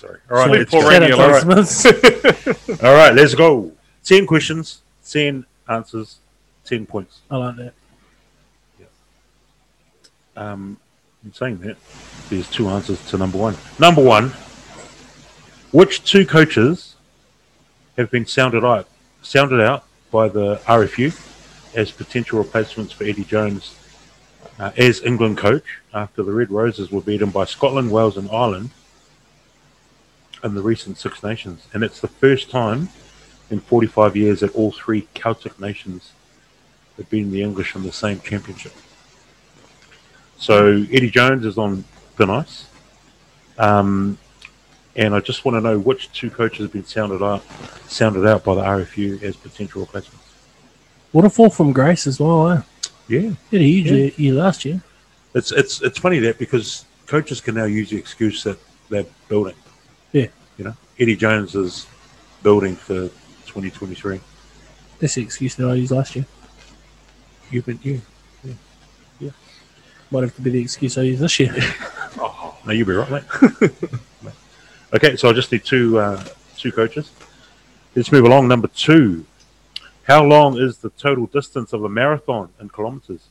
Sorry. 0.00 0.18
All 0.30 0.36
right. 0.38 0.50
Let's 0.50 0.70
poor 0.70 0.90
shout 0.90 1.12
all 1.12 1.30
right. 1.30 2.82
All 2.82 2.94
right, 2.94 3.14
let's 3.14 3.34
go. 3.34 3.70
Ten 4.02 4.26
questions, 4.26 4.80
ten 5.06 5.44
answers, 5.68 6.20
ten 6.64 6.86
points. 6.86 7.20
I 7.30 7.36
like 7.36 7.56
that. 7.56 7.74
Yeah. 8.78 8.86
Um, 10.36 10.78
in 11.22 11.34
saying 11.34 11.58
that, 11.58 11.76
there's 12.30 12.48
two 12.48 12.68
answers 12.70 13.04
to 13.10 13.18
number 13.18 13.36
one. 13.36 13.58
Number 13.78 14.02
one, 14.02 14.30
which 15.70 16.02
two 16.10 16.24
coaches 16.24 16.96
have 17.98 18.10
been 18.10 18.24
sounded 18.24 18.64
out 18.64 18.88
sounded 19.20 19.60
out 19.60 19.84
by 20.10 20.28
the 20.28 20.56
RFU 20.64 21.14
as 21.76 21.90
potential 21.90 22.38
replacements 22.38 22.94
for 22.94 23.04
Eddie 23.04 23.24
Jones 23.24 23.76
uh, 24.58 24.70
as 24.78 25.02
England 25.02 25.36
coach 25.36 25.76
after 25.92 26.22
the 26.22 26.32
Red 26.32 26.50
Roses 26.50 26.90
were 26.90 27.02
beaten 27.02 27.28
by 27.28 27.44
Scotland, 27.44 27.90
Wales, 27.90 28.16
and 28.16 28.30
Ireland 28.30 28.70
in 30.42 30.54
the 30.54 30.62
recent 30.62 30.98
Six 30.98 31.22
Nations, 31.22 31.66
and 31.72 31.82
it's 31.82 32.00
the 32.00 32.08
first 32.08 32.50
time 32.50 32.88
in 33.50 33.60
45 33.60 34.16
years 34.16 34.40
that 34.40 34.54
all 34.54 34.72
three 34.72 35.06
Celtic 35.14 35.58
nations 35.60 36.12
have 36.96 37.08
beaten 37.10 37.30
the 37.30 37.42
English 37.42 37.74
in 37.74 37.82
the 37.82 37.92
same 37.92 38.20
championship. 38.20 38.72
So 40.38 40.84
Eddie 40.90 41.10
Jones 41.10 41.44
is 41.44 41.58
on 41.58 41.84
thin 42.16 42.30
ice. 42.30 42.66
Um, 43.58 44.18
and 44.96 45.14
I 45.14 45.20
just 45.20 45.44
want 45.44 45.56
to 45.56 45.60
know 45.60 45.78
which 45.78 46.10
two 46.12 46.30
coaches 46.30 46.60
have 46.64 46.72
been 46.72 46.84
sounded 46.84 47.22
out, 47.22 47.44
sounded 47.88 48.26
out 48.26 48.44
by 48.44 48.54
the 48.54 48.62
RFU 48.62 49.22
as 49.22 49.36
potential 49.36 49.82
replacements. 49.82 50.24
What 51.12 51.24
a 51.24 51.30
fall 51.30 51.50
from 51.50 51.72
grace 51.72 52.06
as 52.06 52.18
well. 52.20 52.50
Eh? 52.50 52.62
Yeah, 53.08 53.20
He 53.50 53.56
had 53.56 53.60
a 53.60 53.64
huge 53.64 53.90
Yeah. 53.90 54.10
year 54.16 54.34
last 54.34 54.64
year. 54.64 54.80
it's 55.34 55.52
it's 55.52 55.80
it's 55.82 55.98
funny 55.98 56.18
that 56.20 56.38
because 56.38 56.84
coaches 57.06 57.40
can 57.40 57.54
now 57.54 57.64
use 57.64 57.90
the 57.90 57.96
excuse 57.96 58.42
that 58.44 58.58
they're 58.88 59.06
building. 59.28 59.54
Yeah. 61.00 61.06
you 61.06 61.12
Eddie 61.12 61.16
Jones 61.16 61.54
is 61.54 61.86
building 62.42 62.76
for 62.76 63.08
2023. 63.46 64.20
That's 64.98 65.14
the 65.14 65.22
excuse 65.22 65.54
that 65.54 65.68
I 65.68 65.74
used 65.74 65.92
last 65.92 66.14
year. 66.14 66.26
You've 67.50 67.66
been 67.66 67.80
yeah. 67.82 69.30
Might 70.10 70.22
have 70.24 70.34
to 70.36 70.42
be 70.42 70.50
the 70.50 70.60
excuse 70.60 70.98
I 70.98 71.02
use 71.02 71.20
this 71.20 71.40
year. 71.40 71.54
No, 72.66 72.72
you'll 72.72 72.86
be 72.86 72.92
right, 72.92 73.10
mate. 73.10 73.70
okay, 74.92 75.16
so 75.16 75.30
I 75.30 75.32
just 75.32 75.50
need 75.50 75.64
two 75.64 75.98
uh, 75.98 76.22
two 76.58 76.70
coaches. 76.70 77.10
Let's 77.96 78.12
move 78.12 78.26
along. 78.26 78.48
Number 78.48 78.68
two. 78.68 79.24
How 80.02 80.22
long 80.22 80.58
is 80.58 80.78
the 80.78 80.90
total 80.90 81.26
distance 81.26 81.72
of 81.72 81.84
a 81.84 81.88
marathon 81.88 82.50
in 82.60 82.68
kilometers? 82.68 83.28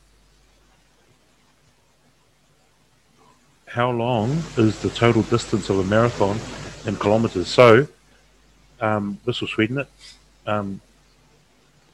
How 3.68 3.90
long 3.90 4.42
is 4.56 4.80
the 4.80 4.90
total 4.90 5.22
distance 5.22 5.70
of 5.70 5.78
a 5.78 5.84
marathon 5.84 6.40
in 6.86 6.96
kilometers? 6.96 7.48
So, 7.48 7.86
um, 8.80 9.18
this 9.24 9.40
will 9.40 9.48
sweeten 9.48 9.78
it. 9.78 9.88
Um, 10.46 10.80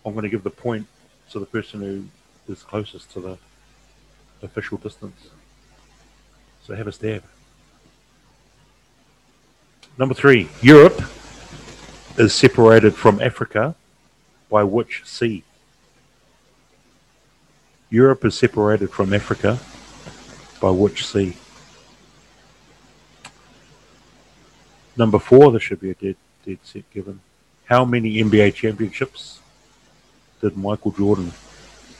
I'm 0.04 0.12
going 0.12 0.22
to 0.22 0.28
give 0.28 0.44
the 0.44 0.50
point 0.50 0.86
to 1.30 1.38
the 1.38 1.46
person 1.46 1.80
who 1.80 2.52
is 2.52 2.62
closest 2.62 3.10
to 3.12 3.20
the 3.20 3.38
official 4.42 4.78
distance. 4.78 5.28
So 6.64 6.74
have 6.74 6.86
a 6.86 6.92
stab. 6.92 7.22
Number 9.98 10.14
three, 10.14 10.48
Europe 10.60 11.02
is 12.18 12.34
separated 12.34 12.94
from 12.94 13.20
Africa 13.20 13.74
by 14.50 14.62
which 14.62 15.02
sea? 15.04 15.42
Europe 17.90 18.24
is 18.24 18.36
separated 18.36 18.90
from 18.90 19.12
Africa 19.12 19.58
by 20.60 20.70
which 20.70 21.06
sea? 21.06 21.36
Number 24.96 25.18
four, 25.18 25.52
this 25.52 25.62
should 25.62 25.80
be 25.80 25.90
a 25.90 25.94
dead, 25.94 26.16
dead 26.44 26.58
set 26.62 26.90
given. 26.90 27.20
How 27.66 27.84
many 27.84 28.14
NBA 28.16 28.54
championships 28.54 29.40
did 30.40 30.56
Michael 30.56 30.92
Jordan, 30.92 31.32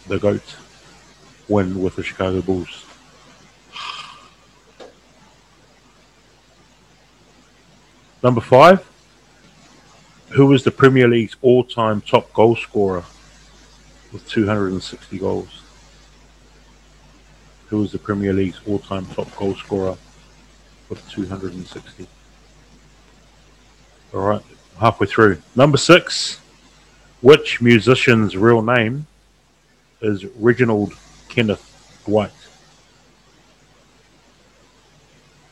the 0.07 0.19
GOAT, 0.19 0.57
win 1.47 1.83
with 1.83 1.97
the 1.97 2.03
Chicago 2.03 2.41
Bulls? 2.41 2.87
Number 8.23 8.41
five, 8.41 8.89
who 10.31 10.47
was 10.47 10.65
the 10.65 10.71
Premier 10.71 11.07
League's 11.07 11.37
all-time 11.43 12.01
top 12.01 12.33
goal 12.33 12.57
scorer 12.57 13.05
with 14.11 14.27
260 14.29 15.19
goals? 15.19 15.63
Who 17.69 17.81
was 17.81 17.93
the 17.93 17.99
Premier 17.99 18.33
League's 18.33 18.61
all-time 18.67 19.05
top 19.07 19.35
goal 19.37 19.55
scorer 19.55 19.97
with 20.89 21.09
260? 21.11 22.07
All 24.17 24.23
right, 24.23 24.43
halfway 24.81 25.07
through. 25.07 25.43
Number 25.55 25.77
six, 25.77 26.41
which 27.21 27.61
musician's 27.61 28.35
real 28.35 28.62
name 28.62 29.07
is 30.01 30.25
Reginald 30.25 30.95
Kenneth 31.29 32.01
Dwight? 32.07 32.33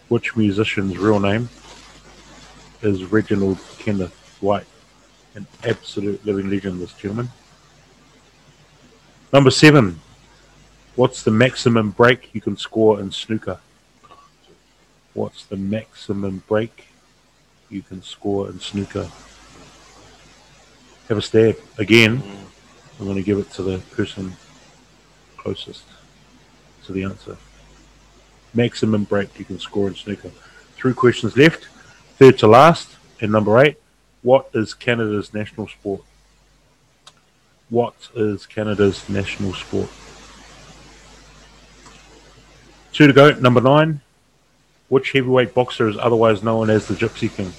Which 0.08 0.34
musician's 0.34 0.96
real 0.96 1.20
name 1.20 1.50
is 2.80 3.04
Reginald 3.04 3.58
Kenneth 3.76 4.38
Dwight? 4.40 4.64
An 5.34 5.46
absolute 5.62 6.24
living 6.24 6.48
legend, 6.48 6.80
this 6.80 6.94
gentleman. 6.94 7.28
Number 9.30 9.50
seven, 9.50 10.00
what's 10.96 11.22
the 11.22 11.30
maximum 11.30 11.90
break 11.90 12.30
you 12.34 12.40
can 12.40 12.56
score 12.56 12.98
in 12.98 13.10
snooker? 13.10 13.58
What's 15.12 15.44
the 15.44 15.58
maximum 15.58 16.42
break 16.48 16.93
you 17.70 17.82
can 17.82 18.02
score 18.02 18.48
in 18.48 18.60
snooker? 18.60 19.08
Have 21.08 21.18
a 21.18 21.22
stab. 21.22 21.56
Again, 21.78 22.22
I'm 22.98 23.04
going 23.04 23.16
to 23.16 23.22
give 23.22 23.38
it 23.38 23.50
to 23.52 23.62
the 23.62 23.78
person 23.94 24.32
closest 25.36 25.84
to 26.86 26.92
the 26.92 27.04
answer. 27.04 27.36
Maximum 28.54 29.04
break 29.04 29.38
you 29.38 29.44
can 29.44 29.58
score 29.58 29.88
in 29.88 29.94
snooker. 29.94 30.30
Three 30.76 30.94
questions 30.94 31.36
left. 31.36 31.64
Third 32.18 32.38
to 32.38 32.46
last, 32.46 32.96
and 33.20 33.32
number 33.32 33.58
eight, 33.58 33.76
what 34.22 34.48
is 34.54 34.72
Canada's 34.72 35.34
national 35.34 35.68
sport? 35.68 36.02
What 37.68 37.94
is 38.14 38.46
Canada's 38.46 39.08
national 39.08 39.54
sport? 39.54 39.90
Two 42.92 43.08
to 43.08 43.12
go. 43.12 43.32
Number 43.32 43.60
nine, 43.60 44.00
which 44.88 45.12
heavyweight 45.12 45.54
boxer 45.54 45.88
is 45.88 45.96
otherwise 45.96 46.42
known 46.42 46.70
as 46.70 46.86
the 46.86 46.94
Gypsy 46.94 47.34
King? 47.34 47.52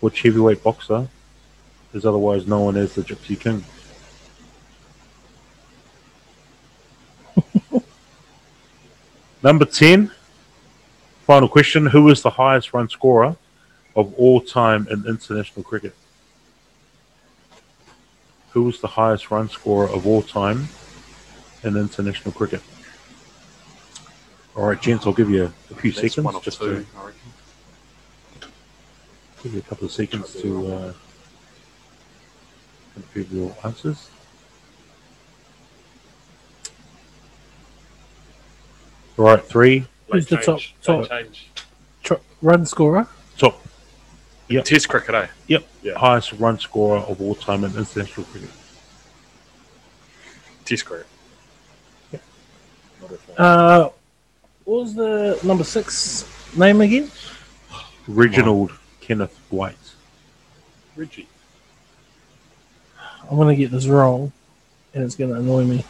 Which 0.00 0.22
heavyweight 0.22 0.62
boxer 0.62 1.08
is 1.92 2.04
otherwise 2.06 2.46
known 2.46 2.76
as 2.76 2.94
the 2.94 3.02
Gypsy 3.02 3.38
King? 3.38 3.64
Number 9.42 9.64
10, 9.64 10.10
final 11.26 11.48
question. 11.48 11.86
Who 11.86 12.08
is 12.08 12.22
the 12.22 12.30
highest 12.30 12.72
run 12.72 12.88
scorer 12.88 13.36
of 13.94 14.14
all 14.14 14.40
time 14.40 14.88
in 14.90 15.06
international 15.06 15.62
cricket? 15.62 15.94
Who 18.50 18.68
is 18.68 18.80
the 18.80 18.88
highest 18.88 19.30
run 19.30 19.48
scorer 19.48 19.88
of 19.88 20.06
all 20.06 20.22
time 20.22 20.68
in 21.62 21.76
international 21.76 22.32
cricket? 22.32 22.62
All 24.56 24.66
right, 24.66 24.80
gents, 24.80 25.06
I'll 25.06 25.12
give 25.12 25.30
you 25.30 25.44
a 25.70 25.74
few 25.74 25.90
Next 25.90 26.00
seconds 26.14 26.24
one 26.24 26.40
just 26.42 26.60
two, 26.60 26.66
to 26.66 26.86
I 26.96 27.04
reckon. 27.06 27.18
give 29.42 29.52
you 29.54 29.58
a 29.58 29.62
couple 29.62 29.86
of 29.86 29.92
seconds 29.92 30.32
to 30.42 30.72
uh, 30.72 30.92
give 33.12 33.32
your 33.32 33.54
answers. 33.64 34.08
All 39.18 39.24
right, 39.26 39.44
three, 39.44 39.86
Who's 40.10 40.26
the 40.26 40.36
top- 40.36 40.60
top- 40.82 41.08
Tr- 42.02 42.14
run 42.42 42.66
scorer. 42.66 43.06
top, 43.38 43.60
Yep. 44.48 44.64
Test 44.66 44.88
cricket, 44.88 45.14
eh? 45.14 45.26
yep, 45.48 45.64
Yeah. 45.82 45.98
highest 45.98 46.32
run 46.34 46.58
scorer 46.60 46.98
of 47.00 47.20
all 47.20 47.34
time 47.34 47.64
in 47.64 47.76
international 47.76 48.26
cricket. 48.26 48.50
Test 50.64 50.84
cricket. 50.84 51.06
Uh, 53.36 53.88
what 54.64 54.80
was 54.80 54.94
the 54.94 55.38
number 55.42 55.64
six 55.64 56.24
name 56.56 56.80
again? 56.80 57.10
Reginald 58.06 58.72
Kenneth 59.00 59.38
Dwight. 59.50 59.76
Reggie. 60.96 61.28
I'm 63.30 63.36
gonna 63.36 63.56
get 63.56 63.70
this 63.70 63.86
wrong, 63.86 64.32
and 64.92 65.02
it's 65.02 65.16
gonna 65.16 65.34
annoy 65.34 65.64
me. 65.64 65.84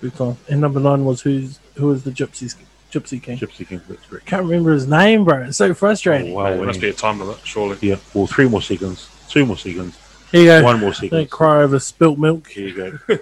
Big 0.00 0.14
time. 0.14 0.36
And 0.48 0.60
number 0.60 0.80
nine 0.80 1.04
was 1.04 1.22
who's 1.22 1.58
who 1.76 1.86
was 1.88 2.04
the 2.04 2.10
Gypsies 2.10 2.56
Gypsy 2.90 3.22
King? 3.22 3.38
Gypsy 3.38 3.66
King. 3.66 3.80
That's 3.88 4.06
correct. 4.06 4.26
Can't 4.26 4.44
remember 4.44 4.72
his 4.72 4.86
name, 4.86 5.24
bro. 5.24 5.42
It's 5.44 5.56
so 5.56 5.72
frustrating. 5.74 6.32
Oh, 6.32 6.36
wow. 6.36 6.50
there 6.50 6.64
must 6.66 6.80
be 6.80 6.90
a 6.90 6.92
time 6.92 7.20
limit, 7.20 7.38
surely. 7.44 7.78
Yeah. 7.80 7.96
Well, 8.12 8.26
three 8.26 8.48
more 8.48 8.62
seconds. 8.62 9.08
Two 9.28 9.46
more 9.46 9.56
seconds. 9.56 9.98
Here 10.30 10.40
you 10.40 10.46
go. 10.46 10.62
One 10.62 10.80
more 10.80 10.92
Don't 10.92 11.30
cry 11.30 11.62
over 11.62 11.78
spilt 11.78 12.18
milk. 12.18 12.48
Here 12.48 12.68
you 12.68 12.98
go. 13.06 13.16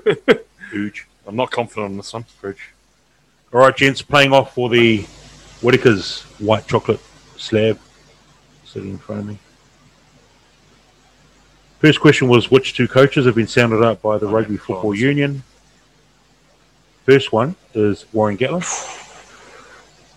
Huge. 0.71 1.07
I'm 1.27 1.37
not 1.37 1.51
confident 1.51 1.91
on 1.91 1.97
this 1.97 2.12
one. 2.12 2.25
Fridge. 2.25 2.71
All 3.53 3.61
right, 3.61 3.76
gents, 3.76 4.01
playing 4.03 4.32
off 4.32 4.55
for 4.55 4.68
the 4.68 4.98
Whittaker's 5.61 6.22
white 6.38 6.66
chocolate 6.68 7.01
slab 7.36 7.78
sitting 8.64 8.90
in 8.90 8.98
front 8.98 9.22
of 9.22 9.26
me. 9.26 9.38
First 11.80 12.01
question 12.01 12.28
was 12.28 12.51
which 12.51 12.74
two 12.74 12.86
coaches 12.86 13.26
have 13.26 13.34
been 13.34 13.46
sounded 13.48 13.82
out 13.84 14.01
by 14.03 14.18
the 14.18 14.26
Oh, 14.26 14.32
Rugby 14.32 14.55
yeah, 14.55 14.61
Football 14.61 14.90
class. 14.92 15.01
Union? 15.01 15.42
First 17.07 17.32
one 17.32 17.57
is 17.74 18.05
Warren 18.12 18.36
Gatland, 18.36 18.66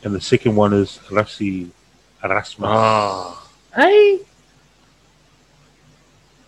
and 0.03 0.13
the 0.13 0.21
second 0.21 0.55
one 0.55 0.73
is 0.73 0.99
Rassie 1.09 1.69
Erasmus. 2.23 2.67
Ah. 2.71 3.47
Hey, 3.73 4.19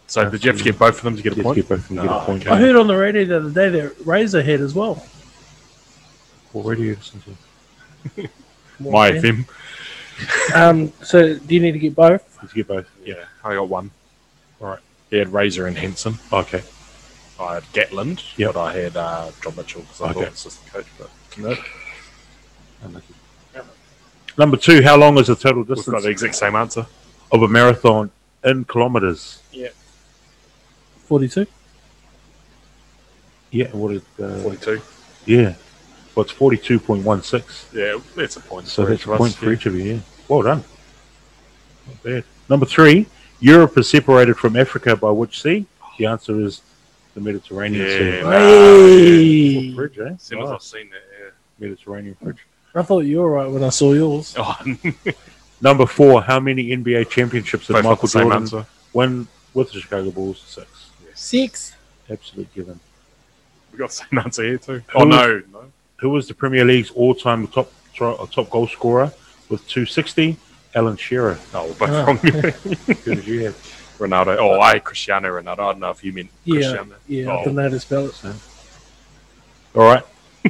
So 0.05 0.29
did 0.29 0.43
you 0.43 0.51
have 0.51 0.57
to 0.59 0.63
get 0.63 0.77
both 0.77 0.97
of 0.97 1.03
them 1.03 1.15
to 1.17 1.23
get 1.23 1.35
a 1.37 1.41
point? 1.41 1.55
get 1.55 1.67
both 1.69 1.79
of 1.79 1.87
them, 1.87 1.97
get 1.97 2.05
a 2.05 2.11
Ah, 2.11 2.25
point. 2.25 2.45
I 2.47 2.57
heard 2.59 2.75
on 2.75 2.85
the 2.85 2.95
radio 2.95 3.25
the 3.25 3.37
other 3.37 3.49
day 3.49 3.69
that 3.69 4.05
Razor 4.05 4.43
had 4.43 4.59
as 4.61 4.75
well. 4.75 5.03
Already 6.55 6.83
you 6.83 6.95
listen 6.95 7.21
to? 7.21 8.29
My 8.79 9.11
FM. 9.11 9.45
Um, 10.55 10.93
so 11.03 11.37
do 11.37 11.53
you 11.53 11.59
need 11.59 11.73
to 11.73 11.79
get 11.79 11.93
both? 11.95 12.37
Let's 12.41 12.53
get 12.53 12.67
both. 12.67 12.87
Yeah, 13.03 13.25
I 13.43 13.55
got 13.55 13.67
one. 13.67 13.91
All 14.61 14.67
right. 14.69 14.79
He 15.09 15.17
had 15.17 15.31
Razor 15.33 15.67
and 15.67 15.77
Henson. 15.77 16.17
Okay. 16.31 16.63
I 17.39 17.55
had 17.55 17.63
Gatland, 17.73 18.23
Yep. 18.37 18.53
but 18.53 18.61
I 18.61 18.73
had 18.73 18.95
uh, 18.95 19.31
John 19.43 19.55
Mitchell 19.57 19.81
because 19.81 20.01
I 20.01 20.09
Okay. 20.11 20.23
thought 20.23 20.33
assistant 20.33 20.71
coach. 20.73 20.85
But 20.97 21.09
no, 21.37 21.55
Number 24.37 24.57
two, 24.57 24.81
how 24.81 24.95
long 24.97 25.17
is 25.17 25.27
the 25.27 25.35
total 25.35 25.59
we've 25.59 25.67
got 25.67 25.75
distance 25.75 26.03
the 26.03 26.09
exact 26.09 26.35
same 26.35 26.55
answer. 26.55 26.85
of 27.31 27.41
a 27.41 27.47
marathon 27.47 28.11
in 28.43 28.63
kilometres? 28.65 29.41
Yeah. 29.51 29.69
Forty-two. 31.05 31.45
Yeah, 33.51 33.67
what 33.71 33.93
is 33.93 34.01
uh, 34.21 34.39
42. 34.41 34.81
Yeah. 35.25 35.55
Well, 36.15 36.23
it's 36.23 36.33
42.16. 36.33 37.73
Yeah, 37.73 37.99
that's 38.15 38.37
a 38.37 38.39
point. 38.39 38.67
So 38.67 38.85
that's 38.85 39.03
a 39.03 39.07
point 39.07 39.33
us, 39.33 39.35
for 39.35 39.47
yeah. 39.47 39.51
each 39.53 39.65
of 39.65 39.75
you, 39.75 39.83
yeah. 39.95 39.99
Well 40.27 40.41
done. 40.43 40.63
Not 41.87 42.03
bad. 42.03 42.23
Number 42.49 42.65
three, 42.65 43.05
Europe 43.39 43.77
is 43.77 43.89
separated 43.89 44.37
from 44.37 44.55
Africa 44.55 44.95
by 44.95 45.11
which 45.11 45.41
sea? 45.41 45.65
The 45.97 46.05
answer 46.05 46.39
is 46.41 46.61
the 47.13 47.21
Mediterranean 47.21 47.87
Yeah, 47.87 47.97
Sea. 47.97 48.21
nah. 48.23 48.31
Hey, 48.31 49.67
Good 49.67 49.75
bridge, 49.75 49.99
eh? 49.99 50.13
As 50.13 50.21
soon 50.21 50.41
as 50.41 50.49
I've 50.51 50.61
seen 50.61 50.89
that, 50.89 51.33
Mediterranean 51.59 52.15
bridge. 52.21 52.45
I 52.73 52.83
thought 52.83 52.99
you 53.05 53.19
were 53.21 53.31
right 53.31 53.49
when 53.49 53.63
I 53.63 53.69
saw 53.69 53.93
yours. 53.93 54.35
Oh, 54.37 54.57
Number 55.61 55.85
four, 55.85 56.21
how 56.21 56.39
many 56.41 56.75
NBA 56.75 57.09
championships 57.09 57.67
did 57.67 57.73
both 57.73 57.83
Michael 57.85 58.07
Jordan 58.09 58.31
answer. 58.33 58.65
win 58.91 59.27
with 59.53 59.71
the 59.71 59.79
Chicago 59.79 60.11
Bulls? 60.11 60.43
Six. 60.45 60.89
Six. 61.13 61.75
Absolute 62.09 62.53
given. 62.53 62.79
We 63.71 63.79
got 63.79 63.89
the 63.89 63.95
same 63.95 64.19
answer 64.19 64.43
here 64.43 64.57
too. 64.57 64.83
Oh 64.93 65.05
no, 65.05 65.41
no. 65.51 65.71
Who 65.97 66.09
was 66.09 66.27
the 66.27 66.33
Premier 66.33 66.65
League's 66.65 66.91
all-time 66.91 67.47
top 67.47 67.71
uh, 68.01 68.25
top 68.27 68.49
goal 68.49 68.67
scorer 68.67 69.11
with 69.49 69.65
260? 69.67 70.37
Alan 70.75 70.97
Shearer. 70.97 71.37
No, 71.53 71.67
we're 71.67 71.73
both 71.73 71.89
Ah. 71.89 72.05
wrong. 72.05 72.17
Who 72.17 73.15
did 73.15 73.25
you 73.27 73.45
have? 73.45 73.55
Ronaldo. 73.97 74.35
Oh, 74.37 74.59
I 74.59 74.79
Cristiano 74.79 75.29
Ronaldo. 75.29 75.51
I 75.51 75.55
don't 75.71 75.79
know 75.79 75.89
if 75.91 76.03
you 76.03 76.11
meant 76.11 76.29
Yeah, 76.43 76.55
Cristiano. 76.55 76.95
yeah. 77.07 77.29
I 77.29 77.35
Oh, 77.35 77.43
didn't 77.45 77.55
know 77.55 77.69
to 77.69 77.79
spell 77.79 78.07
it. 78.07 78.21
All 79.73 79.83
right. 79.83 80.03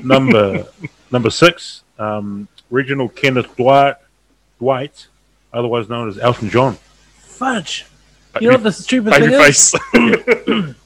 Number 0.04 0.66
number 1.12 1.30
six, 1.30 1.84
um, 2.00 2.48
Reginald 2.72 3.16
Kenneth 3.16 3.56
Dwight, 3.56 3.98
Dwight, 4.58 5.08
otherwise 5.54 5.88
known 5.90 6.10
as 6.10 6.18
Elton 6.18 6.50
John. 6.50 6.78
Fudge. 7.20 7.86
baby, 8.34 8.46
You 8.46 8.50
know 8.52 8.58
what 8.58 8.64
the 8.64 8.72
stupid 8.72 9.14
thing 9.14 9.22
baby 9.30 9.34
is? 9.36 9.72
face. 9.72 9.76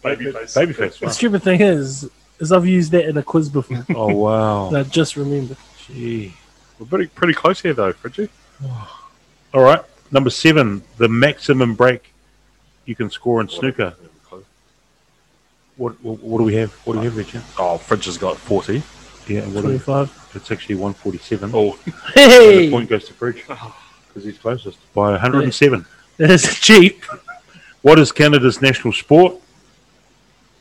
baby 0.04 0.32
face. 0.34 0.54
Babyface. 0.54 1.00
The 1.00 1.06
Wow. 1.06 1.12
stupid 1.12 1.44
thing 1.44 1.62
is, 1.62 2.10
is 2.40 2.52
I've 2.52 2.66
used 2.66 2.92
that 2.92 3.06
in 3.06 3.18
a 3.18 3.24
quiz 3.24 3.50
before. 3.50 3.86
Oh 3.96 4.14
wow. 4.14 4.68
and 4.70 4.78
I 4.78 4.84
just 4.84 5.16
remembered. 5.16 5.58
Gee. 5.88 6.34
We're 6.80 6.86
pretty 6.86 7.08
pretty 7.08 7.34
close 7.34 7.62
here 7.62 7.74
though, 7.74 7.94
Fridgie. 7.94 8.30
All 9.54 9.62
right. 9.62 9.82
Number 10.12 10.30
seven, 10.30 10.82
the 10.98 11.08
maximum 11.08 11.76
break 11.76 12.14
you 12.86 12.96
can 12.96 13.10
score 13.10 13.42
in 13.42 13.48
snooker. 13.50 13.94
What, 15.78 15.94
what, 16.04 16.20
what 16.22 16.40
do 16.40 16.44
we 16.44 16.56
have? 16.56 16.72
What 16.86 16.94
do 16.94 17.00
we 17.00 17.06
have, 17.06 17.16
Richard? 17.16 17.42
Oh, 17.58 17.78
Fridge 17.78 18.06
has 18.06 18.18
got 18.18 18.36
40. 18.38 18.84
Yeah, 19.28 19.42
what 19.48 19.62
Twenty-five. 19.62 20.32
it's 20.36 20.52
actually 20.52 20.76
147. 20.76 21.52
Oh, 21.54 21.80
And 21.86 21.94
the 22.16 22.70
point 22.72 22.90
goes 22.90 23.06
to 23.06 23.14
Bridge 23.14 23.46
because 23.48 24.24
he's 24.26 24.38
closest 24.38 24.78
by 24.94 25.12
107. 25.12 25.86
that 26.18 26.32
is 26.32 26.60
cheap. 26.60 27.04
What 27.82 27.98
is 28.00 28.12
Canada's 28.12 28.62
national 28.62 28.92
sport? 28.94 29.36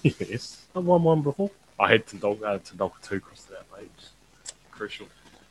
yes. 0.02 0.62
I've 0.74 0.84
won 0.84 1.02
one 1.02 1.20
before. 1.22 1.50
I 1.78 1.90
had 1.90 2.06
Tendulkar, 2.06 2.44
uh, 2.44 2.58
Tendulkar 2.58 3.00
2 3.02 3.20
crossed 3.20 3.50
it 3.50 3.58
out, 3.58 3.66
mate. 3.78 3.90
Crucial. 4.70 5.06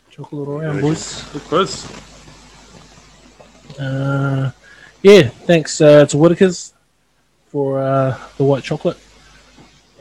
Chocolate 0.09 0.47
around, 0.49 0.81
boys. 0.81 1.23
Good 1.31 1.41
quiz. 1.43 1.85
Uh, 3.79 4.51
yeah, 5.01 5.27
thanks 5.29 5.79
uh, 5.81 6.05
to 6.05 6.17
Whittakers 6.17 6.73
for 7.47 7.79
uh, 7.81 8.17
the 8.37 8.43
white 8.43 8.63
chocolate. 8.63 8.97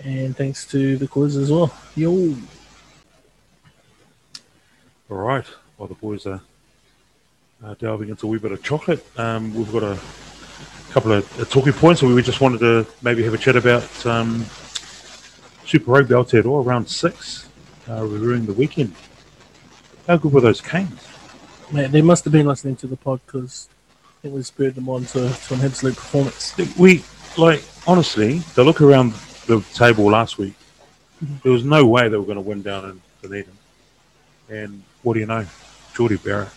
And 0.04 0.36
thanks 0.36 0.66
to 0.68 0.96
the 0.96 1.06
quiz 1.06 1.36
as 1.36 1.50
well. 1.50 1.72
Yo. 1.94 2.34
All 5.10 5.16
right. 5.18 5.46
While 5.76 5.88
the 5.88 5.94
boys 5.94 6.26
are 6.26 6.40
uh, 7.64 7.74
delving 7.74 8.08
into 8.08 8.26
a 8.26 8.30
wee 8.30 8.38
bit 8.38 8.52
of 8.52 8.62
chocolate, 8.62 9.04
um, 9.18 9.54
we've 9.54 9.70
got 9.72 9.82
a 9.82 9.98
couple 10.92 11.12
of 11.12 11.40
uh, 11.40 11.44
talking 11.46 11.72
points. 11.72 12.00
So 12.00 12.14
we 12.14 12.22
just 12.22 12.40
wanted 12.40 12.60
to 12.60 12.86
maybe 13.00 13.22
have 13.24 13.34
a 13.34 13.38
chat 13.38 13.56
about 13.56 14.06
um, 14.06 14.44
Super 15.64 15.90
Rugby 15.90 16.14
Aotearoa 16.14 16.64
round 16.64 16.88
six, 16.88 17.48
uh, 17.88 18.04
reviewing 18.04 18.44
the 18.44 18.52
weekend. 18.52 18.94
How 20.06 20.16
good 20.18 20.32
were 20.32 20.40
those 20.40 20.60
canes? 20.60 21.08
Man, 21.70 21.90
they 21.90 22.02
must 22.02 22.24
have 22.24 22.32
been 22.32 22.46
listening 22.46 22.76
to 22.76 22.86
the 22.86 22.96
pod 22.96 23.20
because 23.24 23.68
I 24.04 24.22
think 24.22 24.34
we 24.34 24.42
spurred 24.42 24.74
them 24.74 24.88
on 24.88 25.06
to, 25.06 25.32
to 25.32 25.54
an 25.54 25.62
absolute 25.62 25.96
performance. 25.96 26.54
We 26.76 27.02
like 27.38 27.64
honestly, 27.86 28.38
the 28.54 28.62
look 28.62 28.82
around 28.82 29.14
the 29.46 29.60
table 29.72 30.04
last 30.04 30.36
week, 30.36 30.54
there 31.42 31.52
was 31.52 31.64
no 31.64 31.86
way 31.86 32.08
they 32.08 32.16
were 32.16 32.24
going 32.24 32.36
to 32.36 32.42
win 32.42 32.62
down 32.62 32.84
in 32.90 33.02
Dunedin. 33.22 33.56
And 34.50 34.82
what 35.02 35.14
do 35.14 35.20
you 35.20 35.26
know, 35.26 35.46
Jordie 35.94 36.16
Barrett? 36.16 36.50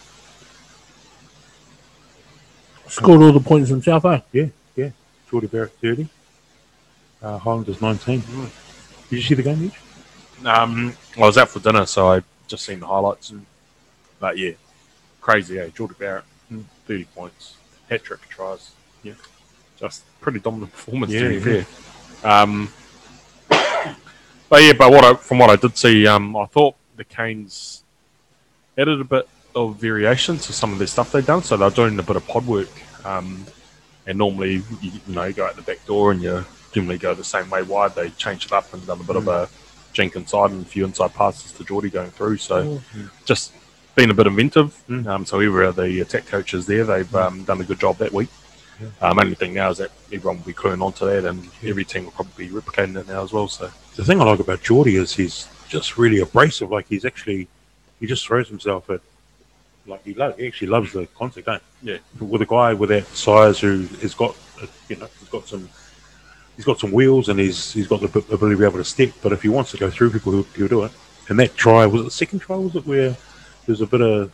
Scored 2.88 3.22
all 3.22 3.32
the 3.32 3.40
points 3.40 3.70
himself, 3.70 4.06
eh? 4.06 4.22
Yeah, 4.32 4.46
yeah. 4.76 4.90
Jordie 5.30 5.48
Barrett 5.48 5.72
thirty, 5.82 6.08
uh, 7.22 7.38
Highlanders 7.40 7.82
nineteen. 7.82 8.22
Did 9.10 9.18
you 9.18 9.22
see 9.22 9.36
the 9.36 9.44
game, 9.44 9.62
Mitch? 9.66 9.74
Um, 10.46 10.96
I 11.18 11.20
was 11.22 11.38
out 11.38 11.50
for 11.50 11.60
dinner, 11.60 11.86
so 11.86 12.08
I 12.12 12.22
just 12.48 12.66
seen 12.66 12.80
the 12.80 12.88
highlights. 12.88 13.34
But 14.20 14.38
yeah, 14.38 14.52
crazy, 15.22 15.60
eh? 15.60 15.70
Jordan 15.70 15.96
Barrett, 16.00 16.24
Hmm. 16.50 16.62
30 16.88 17.06
points, 17.06 17.56
hat 17.90 18.04
trick 18.04 18.22
tries. 18.30 18.72
Yeah, 19.04 19.14
just 19.80 20.04
pretty 20.22 20.40
dominant 20.40 20.72
performance 20.72 21.12
Yeah, 21.12 21.22
to 21.22 21.30
be 21.30 21.36
yeah. 21.52 21.64
fair. 22.22 22.32
Um, 22.32 22.72
but 23.50 24.62
yeah, 24.64 24.74
but 24.74 24.92
what 24.92 25.04
I, 25.04 25.14
from 25.16 25.40
what 25.40 25.50
I 25.50 25.56
did 25.56 25.76
see, 25.78 26.06
um, 26.08 26.36
I 26.36 26.46
thought 26.46 26.76
the 26.98 27.04
Canes 27.04 27.84
added 28.78 29.02
a 29.02 29.04
bit 29.04 29.28
of 29.56 29.78
variation 29.78 30.38
to 30.38 30.54
some 30.54 30.72
of 30.74 30.78
their 30.78 30.88
stuff 30.88 31.12
they've 31.12 31.26
done. 31.26 31.44
So 31.44 31.58
they're 31.58 31.70
doing 31.70 31.98
a 31.98 32.04
bit 32.04 32.16
of 32.16 32.28
pod 32.28 32.46
work, 32.46 32.70
um, 33.06 33.46
and 34.06 34.18
normally 34.18 34.56
you, 34.56 34.64
you 34.82 34.92
know 35.08 35.24
you 35.24 35.34
go 35.34 35.46
out 35.46 35.56
the 35.56 35.62
back 35.62 35.84
door 35.86 36.12
and 36.12 36.22
you 36.22 36.46
generally 36.74 36.98
go 36.98 37.14
the 37.14 37.24
same 37.24 37.50
way 37.50 37.64
wide. 37.64 37.96
They 37.96 38.10
change 38.12 38.46
it 38.46 38.52
up 38.52 38.74
and 38.74 38.86
done 38.86 39.00
a 39.00 39.04
bit 39.04 39.16
of 39.16 39.28
a 39.28 39.50
jink 39.94 40.16
inside 40.16 40.52
and 40.52 40.62
a 40.62 40.66
few 40.66 40.84
inside 40.86 41.14
passes 41.14 41.54
to 41.54 41.64
Jordie 41.64 41.90
going 41.90 42.12
through. 42.12 42.38
So 42.38 42.82
just 43.24 43.54
been 43.96 44.12
a 44.12 44.14
bit 44.14 44.28
inventive. 44.28 44.84
Mm. 44.90 45.08
Um, 45.08 45.26
so 45.26 45.40
whoever 45.40 45.64
are 45.66 45.72
the 45.72 46.02
attack 46.02 46.26
coaches 46.26 46.66
there, 46.68 46.84
they've 46.84 47.16
um, 47.16 47.46
done 47.46 47.62
a 47.62 47.64
good 47.64 47.80
job 47.80 47.98
that 47.98 48.12
week. 48.12 48.30
Um, 49.02 49.20
only 49.20 49.36
thing 49.36 49.54
now 49.54 49.70
is 49.70 49.78
that 49.78 49.92
everyone 50.12 50.38
will 50.40 50.46
be 50.48 50.54
cluing 50.54 50.82
onto 50.84 51.06
that, 51.06 51.24
and 51.24 51.48
every 51.64 51.86
team 51.86 52.04
will 52.04 52.12
probably 52.12 52.50
be 52.50 52.54
replicating 52.54 52.98
it 53.00 53.08
now 53.08 53.24
as 53.24 53.32
well. 53.32 53.48
So 53.48 53.72
The 53.96 54.04
thing 54.04 54.20
I 54.20 54.26
like 54.26 54.42
about 54.42 54.62
Jordie 54.62 54.98
is 54.98 55.16
he's 55.16 55.48
just 55.70 55.98
really 55.98 56.20
abrasive. 56.20 56.70
Like 56.70 56.88
he's 56.90 57.06
actually, 57.06 57.48
he 58.02 58.06
just 58.06 58.28
throws 58.28 58.50
himself 58.50 58.90
at, 58.90 59.00
like 59.88 60.04
he, 60.04 60.14
lo- 60.14 60.34
he 60.38 60.48
actually 60.48 60.68
loves 60.70 60.94
the 60.94 61.06
contact. 61.18 61.46
Don't 61.46 61.62
he? 61.84 61.92
Yeah. 61.92 61.98
With 62.20 62.42
a 62.42 62.46
guy 62.46 62.74
with 62.74 62.90
that 62.90 63.06
size 63.08 63.60
who 63.60 63.84
has 64.02 64.14
got, 64.14 64.36
you 64.90 64.96
know, 64.98 65.08
he's 65.20 65.30
got 65.30 65.48
some, 65.48 65.70
he's 66.56 66.66
got 66.66 66.80
some 66.80 66.92
wheels 66.92 67.30
and 67.30 67.40
he's 67.40 67.72
he's 67.74 67.88
got 67.88 68.02
the 68.02 68.08
ability 68.08 68.56
to 68.56 68.58
be 68.58 68.66
able 68.66 68.78
to 68.78 68.84
step. 68.86 69.12
But 69.22 69.32
if 69.34 69.42
he 69.42 69.50
wants 69.50 69.72
to 69.72 69.78
go 69.78 69.90
through 69.90 70.12
people, 70.12 70.32
he'll, 70.32 70.44
he'll 70.56 70.68
do 70.68 70.84
it. 70.84 70.92
And 71.30 71.40
that 71.40 71.56
try 71.56 71.86
was 71.86 72.02
it 72.02 72.06
the 72.06 72.12
second 72.12 72.40
try? 72.40 72.56
Was 72.56 72.76
it 72.76 72.86
where 72.86 73.10
there 73.12 73.18
was 73.68 73.82
a 73.82 73.88
bit 73.88 74.02
of 74.02 74.32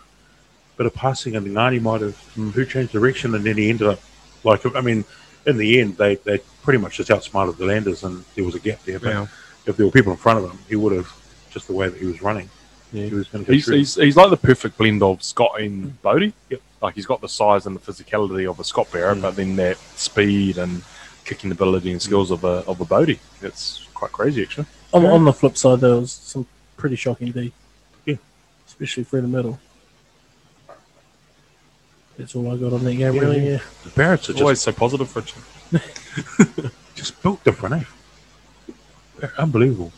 bit 0.78 0.86
of 0.88 0.93
passing 0.93 1.36
and 1.36 1.45
Ngani 1.45 1.82
might 1.82 2.02
have 2.02 2.18
hmm, 2.34 2.49
who 2.52 2.66
changed 2.66 2.91
direction 2.91 3.36
and 3.36 3.43
then 3.45 3.58
he 3.58 3.70
ended 3.70 3.88
up 3.88 3.99
like 4.43 4.66
I 4.76 4.82
mean, 4.82 5.06
in 5.45 5.58
the 5.58 5.80
end 5.80 5.97
they 5.97 6.16
they 6.16 6.39
pretty 6.64 6.80
much 6.80 6.97
just 6.97 7.12
outsmarted 7.12 7.58
the 7.58 7.66
Landers 7.66 8.04
and 8.04 8.24
there 8.36 8.43
was 8.45 8.56
a 8.56 8.60
gap 8.60 8.84
there. 8.84 8.99
But 8.99 9.10
Yeah. 9.10 9.28
if 9.66 9.78
there 9.78 9.86
were 9.86 9.91
people 9.91 10.12
in 10.12 10.18
front 10.18 10.39
of 10.43 10.52
him, 10.52 10.60
he 10.68 10.76
would 10.76 10.93
have 10.95 11.12
just 11.49 11.68
the 11.68 11.74
way 11.74 11.89
that 11.89 11.99
he 11.99 12.06
was 12.06 12.22
running. 12.22 12.49
Yeah. 12.93 13.05
he 13.07 13.13
was 13.15 13.27
going 13.29 13.45
to 13.45 13.51
he's, 13.53 13.67
he's, 13.67 13.95
he's 13.95 14.17
like 14.17 14.29
the 14.29 14.37
perfect 14.37 14.77
blend 14.77 15.01
of 15.01 15.23
Scott 15.23 15.61
and 15.61 15.99
Bodie. 16.01 16.33
Yep. 16.49 16.61
Like 16.81 16.95
he's 16.95 17.05
got 17.05 17.21
the 17.21 17.29
size 17.29 17.65
and 17.65 17.75
the 17.75 17.79
physicality 17.79 18.49
of 18.49 18.59
a 18.59 18.63
Scott 18.63 18.91
Barrett, 18.91 19.17
Mm. 19.19 19.21
but 19.21 19.35
then 19.35 19.55
that 19.57 19.77
speed 19.77 20.57
and 20.57 20.81
kicking 21.25 21.51
ability 21.51 21.91
and 21.91 22.01
skills 22.01 22.31
of 22.31 22.43
a 22.43 22.63
of 22.67 22.81
a 22.81 22.85
Bodie. 22.85 23.19
It's 23.41 23.87
quite 23.93 24.11
crazy 24.11 24.41
actually. 24.43 24.65
On, 24.93 25.05
on 25.05 25.23
the 25.23 25.31
flip 25.33 25.55
side, 25.57 25.79
there 25.79 25.95
was 25.95 26.11
some 26.11 26.45
pretty 26.75 26.95
shocking 26.97 27.31
D. 27.31 27.53
Yeah. 28.05 28.15
Especially 28.67 29.03
through 29.03 29.21
the 29.21 29.27
middle. 29.27 29.59
That's 32.17 32.35
all 32.35 32.51
I 32.53 32.57
got 32.57 32.73
on 32.73 32.83
that 32.83 32.95
game, 32.95 33.13
Yeah, 33.15 33.21
really. 33.21 33.37
yeah. 33.45 33.51
Yeah. 33.51 33.59
the 33.83 33.89
Barretts 33.91 34.29
are 34.29 34.33
just 34.33 34.41
Always 34.41 34.61
so 34.61 34.71
positive 34.73 35.09
for 35.09 35.21
him. 35.21 35.81
just 36.95 37.21
built 37.23 37.43
different, 37.43 37.75
eh? 37.75 38.73
They're 39.19 39.33
unbelievable. 39.39 39.91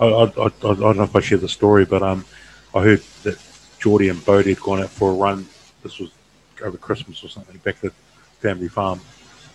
I, 0.00 0.06
I, 0.06 0.24
I, 0.24 0.46
I 0.46 0.50
don't 0.74 0.96
know 0.96 1.02
if 1.02 1.14
I 1.14 1.20
share 1.20 1.38
the 1.38 1.48
story, 1.48 1.84
but 1.84 2.02
um, 2.02 2.24
I 2.74 2.82
heard 2.82 3.02
that 3.24 3.38
Jordie 3.78 4.08
and 4.08 4.24
Bodie 4.24 4.54
had 4.54 4.62
gone 4.62 4.82
out 4.82 4.88
for 4.90 5.10
a 5.10 5.14
run. 5.14 5.46
This 5.82 5.98
was 5.98 6.10
over 6.62 6.78
Christmas 6.78 7.22
or 7.22 7.28
something, 7.28 7.56
back 7.58 7.76
at 7.76 7.82
the 7.82 7.92
family 8.40 8.68
farm. 8.68 9.00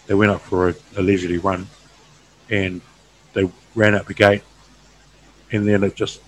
They 0.07 0.13
went 0.13 0.31
up 0.31 0.41
for 0.41 0.69
a, 0.69 0.75
a 0.97 1.01
leisurely 1.01 1.39
run, 1.39 1.67
and 2.49 2.81
they 3.33 3.49
ran 3.73 3.95
out 3.95 4.05
the 4.07 4.13
gate, 4.13 4.43
and 5.51 5.67
then 5.67 5.83
it 5.83 5.95
just 5.95 6.21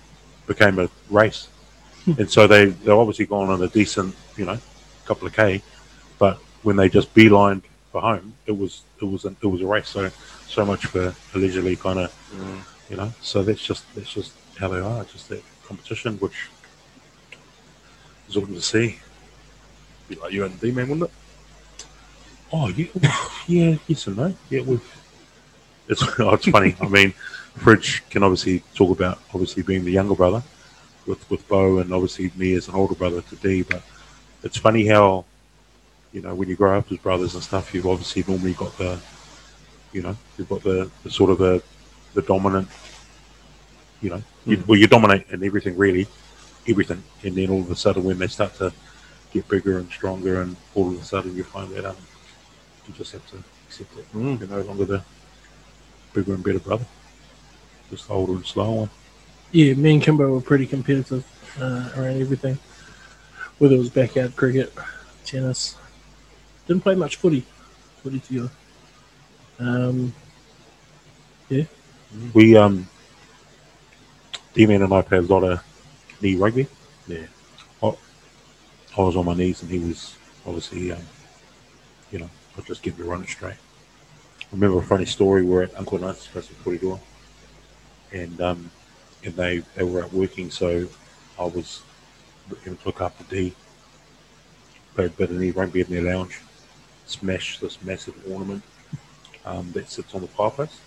became 0.46 0.78
a 0.80 0.90
race. 1.10 1.48
and 2.06 2.30
so 2.30 2.46
they 2.46 2.66
they 2.66 2.90
obviously 2.90 3.26
gone 3.26 3.50
on 3.50 3.62
a 3.62 3.68
decent, 3.68 4.14
you 4.36 4.44
know, 4.44 4.58
couple 5.04 5.28
of 5.28 5.34
k, 5.34 5.62
but 6.18 6.38
when 6.62 6.74
they 6.76 6.88
just 6.88 7.14
beelined 7.14 7.62
for 7.92 8.00
home, 8.00 8.34
it 8.46 8.56
was 8.56 8.82
it 9.00 9.04
was 9.04 9.24
a, 9.24 9.28
it 9.28 9.46
was 9.46 9.60
a 9.60 9.66
race. 9.66 9.88
So 9.88 10.10
so 10.48 10.64
much 10.64 10.86
for 10.86 11.14
a 11.34 11.38
leisurely 11.38 11.76
kind 11.76 12.00
of 12.00 12.77
you 12.90 12.96
know. 12.96 13.12
So 13.20 13.42
that's 13.42 13.64
just 13.64 13.84
that's 13.94 14.12
just 14.12 14.32
how 14.58 14.68
they 14.68 14.80
are. 14.80 15.04
Just 15.04 15.28
that 15.28 15.42
competition, 15.64 16.16
which 16.18 16.48
is 18.28 18.36
awesome 18.36 18.54
to 18.54 18.62
see. 18.62 18.98
Be 20.08 20.16
like 20.16 20.32
you 20.32 20.44
and 20.44 20.58
D 20.60 20.70
man, 20.70 20.88
wouldn't 20.88 21.10
it? 21.10 21.86
Oh 22.52 22.68
yeah, 22.68 22.86
yeah, 23.46 23.76
yes 23.86 24.06
and 24.06 24.16
no. 24.16 24.34
Yeah, 24.50 24.62
we've. 24.62 24.94
It's 25.88 26.02
oh, 26.20 26.34
it's 26.34 26.48
funny. 26.48 26.76
I 26.80 26.88
mean, 26.88 27.12
Fridge 27.56 28.02
can 28.10 28.22
obviously 28.22 28.62
talk 28.74 28.96
about 28.96 29.20
obviously 29.32 29.62
being 29.62 29.84
the 29.84 29.92
younger 29.92 30.14
brother 30.14 30.42
with 31.06 31.28
with 31.30 31.46
Bo, 31.48 31.78
and 31.78 31.92
obviously 31.92 32.30
me 32.36 32.54
as 32.54 32.68
an 32.68 32.74
older 32.74 32.94
brother 32.94 33.20
to 33.22 33.36
D. 33.36 33.62
But 33.62 33.82
it's 34.42 34.56
funny 34.56 34.86
how 34.86 35.24
you 36.12 36.22
know 36.22 36.34
when 36.34 36.48
you 36.48 36.56
grow 36.56 36.78
up 36.78 36.90
as 36.90 36.98
brothers 36.98 37.34
and 37.34 37.42
stuff, 37.42 37.74
you've 37.74 37.86
obviously 37.86 38.24
normally 38.26 38.54
got 38.54 38.76
the 38.78 38.98
you 39.92 40.02
know 40.02 40.16
you've 40.36 40.48
got 40.48 40.62
the, 40.62 40.90
the 41.04 41.10
sort 41.10 41.30
of 41.30 41.38
the 41.38 41.62
the 42.18 42.26
dominant. 42.26 42.68
You 44.02 44.10
know, 44.10 44.22
you, 44.44 44.62
well, 44.66 44.78
you 44.78 44.86
dominate 44.86 45.26
in 45.30 45.42
everything 45.44 45.76
really, 45.76 46.06
everything, 46.68 47.02
and 47.22 47.34
then 47.36 47.50
all 47.50 47.60
of 47.60 47.70
a 47.70 47.76
sudden 47.76 48.02
when 48.04 48.18
they 48.18 48.26
start 48.26 48.54
to 48.54 48.72
get 49.32 49.48
bigger 49.48 49.78
and 49.78 49.88
stronger, 49.90 50.42
and 50.42 50.56
all 50.74 50.88
of 50.90 51.00
a 51.00 51.04
sudden 51.04 51.36
you 51.36 51.44
find 51.44 51.72
that 51.74 51.84
um, 51.84 51.96
you 52.86 52.94
just 52.94 53.12
have 53.12 53.24
to 53.30 53.36
accept 53.66 53.96
it. 53.98 54.12
Mm. 54.12 54.40
You're 54.40 54.48
no 54.48 54.62
longer 54.62 54.84
the 54.84 55.02
bigger 56.12 56.34
and 56.34 56.42
better 56.42 56.58
brother, 56.58 56.86
just 57.90 58.08
the 58.08 58.14
older 58.14 58.32
and 58.34 58.46
slower 58.46 58.80
one. 58.80 58.90
Yeah, 59.52 59.74
me 59.74 59.94
and 59.94 60.02
Kimbo 60.02 60.28
were 60.28 60.40
pretty 60.40 60.66
competitive 60.66 61.24
uh, 61.60 61.90
around 61.96 62.20
everything. 62.20 62.58
Whether 63.58 63.76
it 63.76 63.78
was 63.78 63.90
backyard 63.90 64.36
cricket, 64.36 64.72
tennis. 65.24 65.76
Didn't 66.66 66.82
play 66.82 66.94
much 66.94 67.16
footy. 67.16 67.44
Footy 68.02 68.20
together. 68.20 68.50
Um, 69.58 70.12
We 72.32 72.56
um, 72.56 72.88
D-Man 74.54 74.82
and 74.82 74.92
I 74.92 75.02
played 75.02 75.24
a 75.24 75.26
lot 75.26 75.44
of 75.44 75.62
knee 76.20 76.36
rugby. 76.36 76.66
Yeah. 77.06 77.26
I, 77.82 77.92
I 78.96 79.00
was 79.00 79.16
on 79.16 79.26
my 79.26 79.34
knees 79.34 79.62
and 79.62 79.70
he 79.70 79.78
was 79.78 80.16
obviously, 80.46 80.92
um, 80.92 81.02
you 82.10 82.18
know, 82.18 82.30
I 82.56 82.62
just 82.62 82.82
get 82.82 82.98
me 82.98 83.04
running 83.04 83.26
straight. 83.26 83.56
I 84.40 84.46
remember 84.52 84.78
a 84.78 84.82
funny 84.82 85.04
story 85.04 85.42
where 85.42 85.64
at 85.64 85.78
Uncle 85.78 85.98
Knight's 85.98 86.26
place 86.26 86.50
in 86.64 86.78
Door, 86.78 87.00
and 88.12 88.40
um, 88.40 88.70
and 89.22 89.34
they 89.34 89.58
they 89.76 89.84
were 89.84 90.02
out 90.02 90.12
working, 90.12 90.50
so 90.50 90.88
I 91.38 91.44
was 91.44 91.82
looking 92.48 92.76
to 92.76 92.86
look 92.86 93.02
after 93.02 93.24
D. 93.24 93.54
Played 94.94 95.10
a 95.10 95.14
bit 95.14 95.30
of 95.30 95.36
knee 95.36 95.50
rugby 95.50 95.82
in 95.82 95.88
their 95.88 96.02
lounge, 96.02 96.40
smashed 97.04 97.60
this 97.60 97.82
massive 97.82 98.14
ornament 98.30 98.62
um, 99.44 99.70
that 99.72 99.90
sits 99.90 100.14
on 100.14 100.22
the 100.22 100.28
fireplace. 100.28 100.80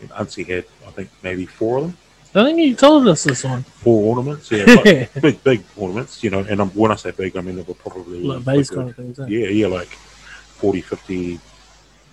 And 0.00 0.10
had, 0.10 0.64
I 0.86 0.90
think, 0.90 1.10
maybe 1.22 1.46
four 1.46 1.78
of 1.78 1.84
them 1.84 1.96
I 2.36 2.42
think 2.42 2.58
you 2.58 2.74
told 2.74 3.06
us 3.06 3.22
this 3.22 3.44
one. 3.44 3.62
four 3.62 4.16
ornaments, 4.16 4.50
yeah, 4.50 4.64
like 4.64 5.14
big, 5.22 5.44
big 5.44 5.64
ornaments, 5.76 6.24
you 6.24 6.30
know. 6.30 6.40
And 6.40 6.60
um, 6.60 6.70
when 6.70 6.90
I 6.90 6.96
say 6.96 7.12
big, 7.12 7.36
I 7.36 7.40
mean 7.40 7.54
they 7.54 7.62
were 7.62 7.74
probably 7.74 8.24
Like 8.24 8.44
bigger. 8.44 8.74
kind 8.74 8.90
of 8.90 8.96
things. 8.96 9.20
Eh? 9.20 9.26
yeah, 9.28 9.46
yeah, 9.48 9.66
like 9.68 9.86
40, 9.86 10.80
50, 10.80 11.38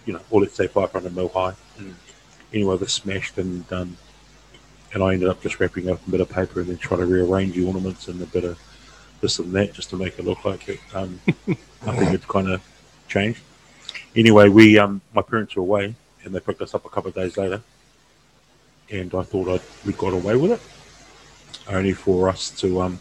you 0.06 0.14
know, 0.14 0.20
or 0.30 0.42
let's 0.42 0.54
say 0.56 0.68
500 0.68 1.16
mil 1.16 1.30
high. 1.30 1.54
Anyway, 2.54 2.78
they're 2.78 2.88
smashed 2.88 3.40
and 3.40 3.72
um, 3.74 3.98
and 4.94 5.02
I 5.02 5.14
ended 5.14 5.28
up 5.30 5.42
just 5.42 5.60
wrapping 5.60 5.90
up 5.90 6.06
a 6.06 6.12
bit 6.12 6.22
of 6.22 6.30
paper 6.30 6.60
and 6.60 6.70
then 6.70 6.78
trying 6.78 7.00
to 7.00 7.08
rearrange 7.08 7.56
the 7.56 7.66
ornaments 7.66 8.08
and 8.08 8.22
a 8.22 8.28
bit 8.28 8.44
of 8.44 8.60
this 9.22 9.40
and 9.40 9.52
that 9.54 9.74
just 9.74 9.90
to 9.90 9.96
make 9.96 10.20
it 10.20 10.26
look 10.26 10.46
like 10.46 10.70
it. 10.70 10.80
Um, 10.94 11.20
I 11.28 11.96
think 11.96 12.12
had 12.12 12.28
kind 12.28 12.48
of 12.52 12.62
changed. 13.08 13.42
Anyway, 14.16 14.50
we 14.50 14.78
um, 14.78 15.02
my 15.16 15.24
parents 15.24 15.56
were 15.56 15.64
away 15.64 15.96
and 16.24 16.34
they 16.34 16.40
picked 16.40 16.62
us 16.62 16.74
up 16.74 16.86
a 16.86 16.90
couple 16.90 17.10
of 17.10 17.16
days 17.16 17.38
later, 17.38 17.62
and 18.90 19.14
I 19.14 19.24
thought 19.24 19.48
I'd, 19.48 19.62
we 19.86 19.94
got 19.94 20.14
away 20.14 20.36
with 20.36 20.52
it, 20.52 20.62
only 21.74 21.94
for 21.94 22.30
us 22.30 22.50
to 22.62 22.82
um, 22.82 23.00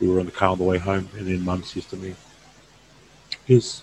we 0.00 0.08
were 0.08 0.20
in 0.20 0.26
the 0.26 0.32
car 0.32 0.50
on 0.50 0.58
the 0.58 0.64
way 0.64 0.78
home, 0.78 1.08
and 1.16 1.26
then 1.26 1.44
Mum 1.44 1.62
says 1.62 1.86
to 1.86 1.96
me, 1.96 2.14
"Is 3.46 3.82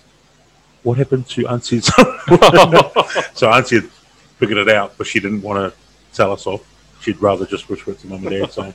what 0.82 0.98
happened 0.98 1.26
to 1.30 1.46
Auntie's?" 1.48 1.86
so 3.34 3.50
Auntie 3.50 3.76
had 3.76 3.90
figured 4.38 4.58
it 4.58 4.68
out, 4.68 4.96
but 4.98 5.06
she 5.06 5.20
didn't 5.20 5.42
want 5.42 5.72
to 5.72 5.78
tell 6.14 6.32
us 6.32 6.46
off. 6.46 6.62
She'd 7.00 7.20
rather 7.20 7.46
just 7.46 7.68
whisper 7.68 7.92
it 7.92 7.98
to 8.00 8.06
Mum 8.06 8.26
and 8.26 8.30
Dad. 8.30 8.52
So, 8.52 8.72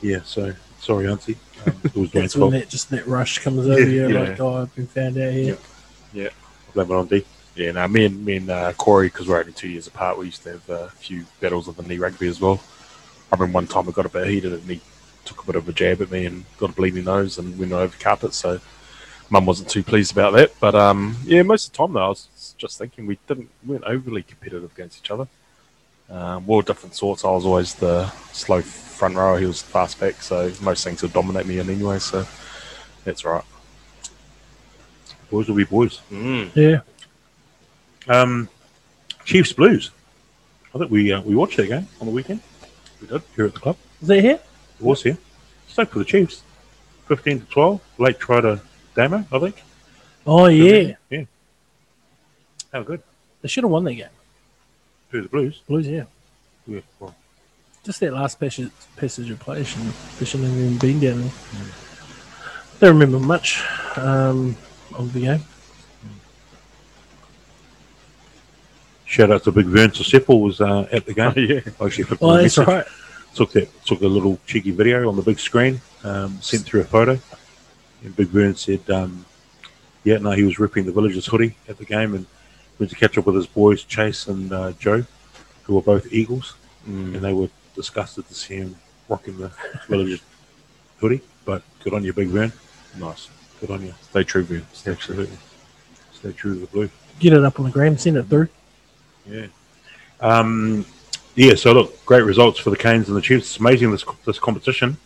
yeah, 0.00 0.20
so 0.24 0.52
sorry, 0.80 1.08
Auntie. 1.08 1.36
Um, 1.66 1.74
it 1.84 1.94
was 1.94 2.10
That's 2.10 2.34
when 2.34 2.40
fault. 2.40 2.52
that 2.54 2.68
just 2.68 2.90
that 2.90 3.06
rush 3.06 3.38
comes 3.38 3.68
over 3.68 3.80
you, 3.88 4.08
Yeah. 4.08 4.20
like, 4.20 4.40
oh, 4.40 4.62
I've 4.62 4.74
been 4.74 4.86
found 4.88 5.16
out 5.16 5.32
here. 5.32 5.56
Yeah. 6.12 6.28
I 6.28 6.72
blame 6.74 6.90
it 6.90 6.94
on 6.94 7.06
D. 7.06 7.24
Yeah, 7.54 7.72
no, 7.72 7.86
me 7.86 8.06
and 8.06 8.24
me 8.24 8.36
and 8.36 8.50
uh, 8.50 8.72
Corey, 8.72 9.08
because 9.08 9.28
we're 9.28 9.38
only 9.38 9.52
two 9.52 9.68
years 9.68 9.86
apart, 9.86 10.16
we 10.16 10.26
used 10.26 10.42
to 10.44 10.52
have 10.52 10.70
a 10.70 10.88
few 10.90 11.26
battles 11.40 11.68
of 11.68 11.76
the 11.76 11.82
knee 11.82 11.98
rugby 11.98 12.28
as 12.28 12.40
well. 12.40 12.60
I 13.30 13.36
remember 13.36 13.54
one 13.54 13.66
time 13.66 13.88
I 13.88 13.92
got 13.92 14.06
a 14.06 14.10
bit 14.10 14.26
heated 14.28 14.52
and 14.52 14.62
he 14.62 14.80
took 15.24 15.42
a 15.42 15.46
bit 15.46 15.56
of 15.56 15.68
a 15.68 15.72
jab 15.72 16.00
at 16.02 16.10
me 16.10 16.26
and 16.26 16.44
got 16.58 16.70
a 16.70 16.72
bleeding 16.72 17.04
nose 17.04 17.38
and 17.38 17.58
went 17.58 17.72
over 17.72 17.96
carpet. 17.98 18.34
So 18.34 18.60
mum 19.30 19.46
wasn't 19.46 19.70
too 19.70 19.82
pleased 19.82 20.12
about 20.12 20.34
that. 20.34 20.52
But 20.60 20.74
um, 20.74 21.16
yeah, 21.24 21.42
most 21.42 21.66
of 21.66 21.72
the 21.72 21.78
time 21.78 21.92
though, 21.94 22.04
I 22.04 22.08
was 22.08 22.54
just 22.58 22.78
thinking 22.78 23.06
we 23.06 23.18
didn't 23.26 23.48
we 23.64 23.72
weren't 23.72 23.84
overly 23.84 24.22
competitive 24.22 24.72
against 24.72 25.04
each 25.04 25.10
other. 25.10 25.28
Um, 26.10 26.46
we 26.46 26.56
were 26.56 26.62
different 26.62 26.94
sorts. 26.94 27.24
I 27.24 27.30
was 27.30 27.46
always 27.46 27.74
the 27.74 28.06
slow 28.32 28.60
front 28.60 29.16
rower. 29.16 29.38
He 29.38 29.46
was 29.46 29.62
fast 29.62 29.98
back, 29.98 30.20
so 30.22 30.52
most 30.60 30.84
things 30.84 31.00
would 31.02 31.12
dominate 31.12 31.46
me 31.46 31.58
in 31.58 31.70
anyway. 31.70 31.98
So 31.98 32.26
that's 33.04 33.24
right. 33.24 33.44
Boys 35.30 35.48
will 35.48 35.56
be 35.56 35.64
boys. 35.64 36.00
Yeah. 36.54 36.80
Um, 38.08 38.48
Chiefs 39.24 39.52
Blues. 39.52 39.90
I 40.74 40.78
think 40.78 40.90
we 40.90 41.12
uh, 41.12 41.20
we 41.20 41.34
watched 41.34 41.56
that 41.58 41.68
game 41.68 41.86
on 42.00 42.06
the 42.06 42.12
weekend. 42.12 42.40
We 43.00 43.06
did 43.06 43.22
here 43.36 43.46
at 43.46 43.54
the 43.54 43.60
club. 43.60 43.76
Is 44.00 44.10
it 44.10 44.22
here? 44.22 44.40
It 44.78 44.84
was 44.84 45.02
here. 45.02 45.18
Stuck 45.68 45.90
for 45.90 45.98
the 45.98 46.04
Chiefs. 46.04 46.42
Fifteen 47.06 47.40
to 47.40 47.46
twelve. 47.46 47.80
Late 47.98 48.18
try 48.18 48.40
to 48.40 48.60
Damo, 48.94 49.24
I 49.30 49.38
think. 49.38 49.62
Oh 50.26 50.46
yeah. 50.46 50.94
Yeah. 51.10 51.24
How 52.72 52.82
good. 52.82 53.02
They 53.42 53.48
should 53.48 53.64
have 53.64 53.70
won 53.70 53.84
that 53.84 53.94
game. 53.94 54.08
Who 55.10 55.20
the 55.22 55.28
Blues? 55.28 55.60
Blues, 55.68 55.86
yeah. 55.86 56.04
Yeah. 56.66 56.80
Well, 57.00 57.14
Just 57.84 58.00
that 58.00 58.14
last 58.14 58.40
passage, 58.40 58.70
passage 58.96 59.30
of 59.30 59.38
play. 59.40 59.62
Shouldn't, 59.64 59.94
they 60.18 60.24
shouldn't 60.24 60.48
have 60.48 60.58
even 60.58 60.78
been 60.78 61.00
down 61.00 61.20
there. 61.22 61.32
Don't 62.80 62.98
remember 62.98 63.18
much 63.18 63.62
um, 63.96 64.56
of 64.94 65.12
the 65.12 65.20
game. 65.22 65.40
Shout 69.12 69.30
out 69.30 69.44
to 69.44 69.52
Big 69.52 69.66
Vern 69.66 69.90
to 69.90 70.02
Sepple 70.02 70.40
was 70.40 70.62
uh, 70.62 70.88
at 70.90 71.04
the 71.04 71.12
game. 71.12 71.34
yeah. 71.36 71.60
Actually, 71.84 72.04
flipped 72.04 72.22
Oh, 72.22 72.30
me 72.32 72.38
a 72.38 72.42
that's 72.44 72.56
right. 72.56 72.86
took 73.34 73.52
that 73.52 73.68
took 73.84 74.00
a 74.00 74.06
little 74.06 74.38
cheeky 74.46 74.70
video 74.70 75.06
on 75.06 75.16
the 75.16 75.22
big 75.22 75.38
screen, 75.38 75.82
um, 76.02 76.38
sent 76.40 76.62
through 76.62 76.80
a 76.80 76.84
photo, 76.84 77.18
and 78.04 78.16
Big 78.16 78.28
Vern 78.28 78.54
said, 78.56 78.80
um, 78.88 79.26
"Yeah, 80.02 80.16
no, 80.16 80.30
he 80.30 80.44
was 80.44 80.58
ripping 80.58 80.86
the 80.86 80.92
villagers 80.92 81.26
hoodie 81.26 81.54
at 81.68 81.76
the 81.76 81.84
game 81.84 82.14
and 82.14 82.24
went 82.78 82.88
to 82.88 82.96
catch 82.96 83.18
up 83.18 83.26
with 83.26 83.34
his 83.34 83.46
boys 83.46 83.84
Chase 83.84 84.28
and 84.28 84.50
uh, 84.50 84.72
Joe, 84.80 85.04
who 85.64 85.74
were 85.74 85.82
both 85.82 86.10
Eagles, 86.10 86.54
and 86.86 87.16
they 87.16 87.34
were 87.34 87.50
disgusted 87.76 88.26
to 88.28 88.34
see 88.34 88.56
him 88.56 88.76
rocking 89.10 89.36
the 89.36 89.50
villagers 89.90 90.22
hoodie. 91.00 91.20
But 91.44 91.62
good 91.84 91.92
on 91.92 92.02
you, 92.02 92.14
Big 92.14 92.28
Vern. 92.28 92.50
Nice. 92.98 93.28
Good 93.60 93.72
on 93.72 93.82
you. 93.84 93.92
Stay 94.08 94.24
true, 94.24 94.42
Vern. 94.44 94.64
Absolutely. 94.86 95.36
Stay 96.14 96.32
true 96.32 96.54
to 96.54 96.60
the 96.60 96.66
blue. 96.68 96.88
Get 97.20 97.34
it 97.34 97.44
up 97.44 97.58
on 97.60 97.66
the 97.66 97.70
gram, 97.72 97.98
send 97.98 98.16
it 98.16 98.22
through. 98.22 98.48
Yeah. 99.26 99.46
Um, 100.20 100.86
yeah, 101.34 101.54
so 101.54 101.72
look, 101.72 102.04
great 102.04 102.22
results 102.22 102.58
for 102.58 102.70
the 102.70 102.76
Canes 102.76 103.08
and 103.08 103.16
the 103.16 103.22
Chiefs. 103.22 103.46
It's 103.46 103.58
amazing 103.58 103.90
this 103.90 104.04
this 104.24 104.38
competition. 104.38 104.96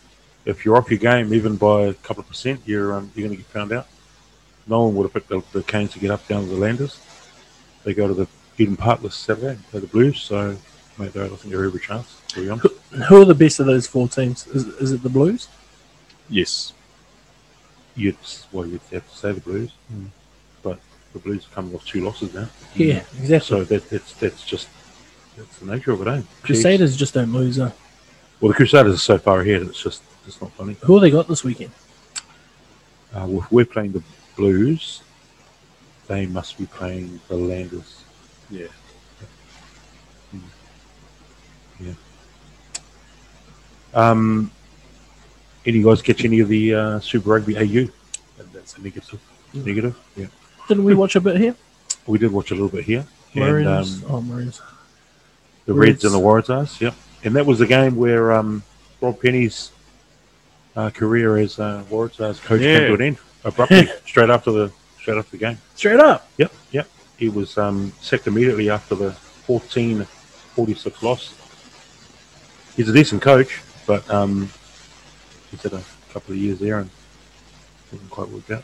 If 0.45 0.65
you're 0.65 0.77
off 0.77 0.89
your 0.89 0.99
game 0.99 1.33
even 1.33 1.55
by 1.55 1.83
a 1.83 1.93
couple 1.93 2.21
of 2.21 2.27
percent, 2.27 2.61
you're 2.65 2.93
um, 2.93 3.11
you're 3.15 3.27
going 3.27 3.37
to 3.37 3.43
get 3.43 3.51
found 3.51 3.71
out. 3.71 3.87
No 4.67 4.83
one 4.83 4.95
would 4.95 5.03
have 5.03 5.13
picked 5.13 5.29
the, 5.29 5.41
the 5.53 5.63
Canes 5.63 5.93
to 5.93 5.99
get 5.99 6.11
up 6.11 6.27
down 6.27 6.43
to 6.43 6.49
the 6.49 6.55
Landers. 6.55 6.99
They 7.83 7.93
go 7.93 8.07
to 8.07 8.13
the 8.13 8.27
Eden 8.57 8.75
Park 8.75 9.01
this 9.01 9.15
Saturday, 9.15 9.57
play 9.71 9.79
the 9.79 9.87
Blues, 9.87 10.19
so 10.19 10.57
mate, 10.97 11.15
I 11.15 11.27
think 11.27 11.41
they're 11.53 11.63
every 11.63 11.79
chance. 11.79 12.21
Who 12.33 13.21
are 13.21 13.25
the 13.25 13.35
best 13.35 13.59
of 13.59 13.65
those 13.65 13.87
four 13.87 14.07
teams? 14.07 14.47
Is, 14.47 14.65
is 14.65 14.91
it 14.91 15.03
the 15.03 15.09
Blues? 15.09 15.47
Yes. 16.29 16.73
You'd 17.95 18.17
well, 18.51 18.65
you'd 18.65 18.81
have 18.91 19.09
to 19.09 19.17
say 19.17 19.31
the 19.31 19.41
Blues, 19.41 19.71
but 19.89 20.01
the 21.17 21.23
Blues 21.23 21.45
are 21.45 21.55
coming 21.55 21.73
off 21.75 21.85
two 21.85 22.01
losses 22.03 22.33
now, 22.33 22.47
Yeah, 22.75 23.03
exactly. 23.19 23.39
so 23.39 23.63
that, 23.63 23.89
that's 23.89 24.13
that's 24.13 24.43
just 24.45 24.67
that's 25.35 25.57
the 25.59 25.65
nature 25.65 25.91
of 25.91 26.01
it. 26.01 26.07
Eh? 26.07 26.17
Chiefs- 26.17 26.27
Crusaders 26.43 26.95
just 26.97 27.13
don't 27.13 27.31
lose. 27.33 27.59
Uh. 27.59 27.71
Well, 28.39 28.49
the 28.49 28.55
Crusaders 28.55 28.93
are 28.95 28.97
so 28.97 29.17
far 29.17 29.41
ahead; 29.41 29.61
it's 29.63 29.81
just 29.81 30.01
it's 30.25 30.41
not 30.41 30.51
funny. 30.53 30.75
Who 30.81 30.93
have 30.95 31.01
they 31.01 31.11
got 31.11 31.27
this 31.27 31.43
weekend? 31.43 31.71
Uh, 33.13 33.25
well, 33.27 33.41
if 33.43 33.51
we're 33.51 33.65
playing 33.65 33.93
the 33.93 34.03
Blues, 34.35 35.01
they 36.07 36.25
must 36.25 36.57
be 36.57 36.65
playing 36.67 37.19
the 37.27 37.35
Landers. 37.35 38.03
Yeah. 38.49 38.67
Yeah. 41.79 41.93
Um, 43.93 44.51
any 45.65 45.81
guys 45.83 46.01
catch 46.01 46.23
any 46.25 46.39
of 46.39 46.47
the 46.47 46.73
uh, 46.73 46.99
Super 46.99 47.29
Rugby 47.31 47.57
AU? 47.57 47.89
That's 48.53 48.77
a 48.77 48.81
negative. 48.81 49.19
Negative. 49.53 49.97
Yeah, 50.15 50.27
Didn't 50.67 50.83
we 50.83 50.93
watch 50.95 51.15
a 51.15 51.21
bit 51.21 51.37
here? 51.37 51.55
we 52.05 52.17
did 52.17 52.31
watch 52.31 52.51
a 52.51 52.53
little 52.53 52.69
bit 52.69 52.85
here. 52.85 53.05
And 53.35 53.67
um, 53.67 53.85
oh, 54.09 54.21
Maroons. 54.21 54.61
the 55.65 55.73
Reds. 55.73 55.89
Reds 56.03 56.05
and 56.05 56.13
the 56.13 56.19
Waratahs. 56.19 56.79
Yep. 56.79 56.95
And 57.25 57.35
that 57.35 57.45
was 57.45 57.59
the 57.59 57.67
game 57.67 57.95
where 57.97 58.31
um, 58.31 58.63
Rob 59.01 59.21
Penney's 59.21 59.71
uh, 60.75 60.89
career 60.91 61.37
as 61.37 61.59
uh, 61.59 61.83
Waratahs 61.89 62.41
coach 62.43 62.61
Yeah. 62.61 62.79
came 62.79 62.87
to 62.87 62.93
an 62.95 63.01
end 63.01 63.17
abruptly, 63.43 63.89
straight 64.05 64.29
after 64.29 64.51
the 64.51 64.71
straight 64.99 65.17
after 65.17 65.31
the 65.31 65.37
game. 65.37 65.57
Straight 65.75 65.99
up. 65.99 66.29
Yep, 66.37 66.51
yep. 66.71 66.87
He 67.17 67.29
was 67.29 67.57
um, 67.57 67.91
sacked 68.01 68.27
immediately 68.27 68.69
after 68.69 68.95
the 68.95 69.11
14 69.11 70.03
46 70.05 71.03
loss. 71.03 71.33
He's 72.75 72.89
a 72.89 72.93
decent 72.93 73.21
coach, 73.21 73.61
but 73.85 74.09
um, 74.09 74.49
he's 75.51 75.61
had 75.63 75.73
a 75.73 75.83
couple 76.13 76.33
of 76.33 76.39
years 76.39 76.59
there 76.59 76.79
and 76.79 76.89
didn't 77.91 78.09
quite 78.09 78.29
work 78.29 78.49
out. 78.51 78.63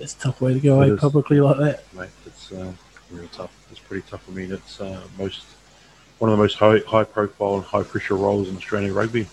It's 0.00 0.14
a 0.14 0.18
tough 0.18 0.40
way 0.40 0.54
to 0.54 0.60
go 0.60 0.74
It 0.80 0.86
away 0.86 0.94
is. 0.94 1.00
publicly 1.00 1.40
like 1.40 1.58
that. 1.58 1.94
Mate, 1.94 2.08
it's 2.26 2.52
uh, 2.52 2.72
real 3.10 3.28
tough. 3.28 3.52
It's 3.70 3.80
pretty 3.80 4.06
tough. 4.08 4.22
I 4.28 4.32
mean, 4.32 4.52
it's 4.52 4.80
uh, 4.80 5.00
most 5.18 5.44
one 6.18 6.30
of 6.30 6.36
the 6.36 6.42
most 6.42 6.56
high, 6.56 6.78
high 6.86 7.04
profile 7.04 7.56
and 7.56 7.64
high 7.64 7.82
pressure 7.82 8.16
roles 8.16 8.48
in 8.48 8.56
Australian 8.56 8.94
rugby. 8.94 9.26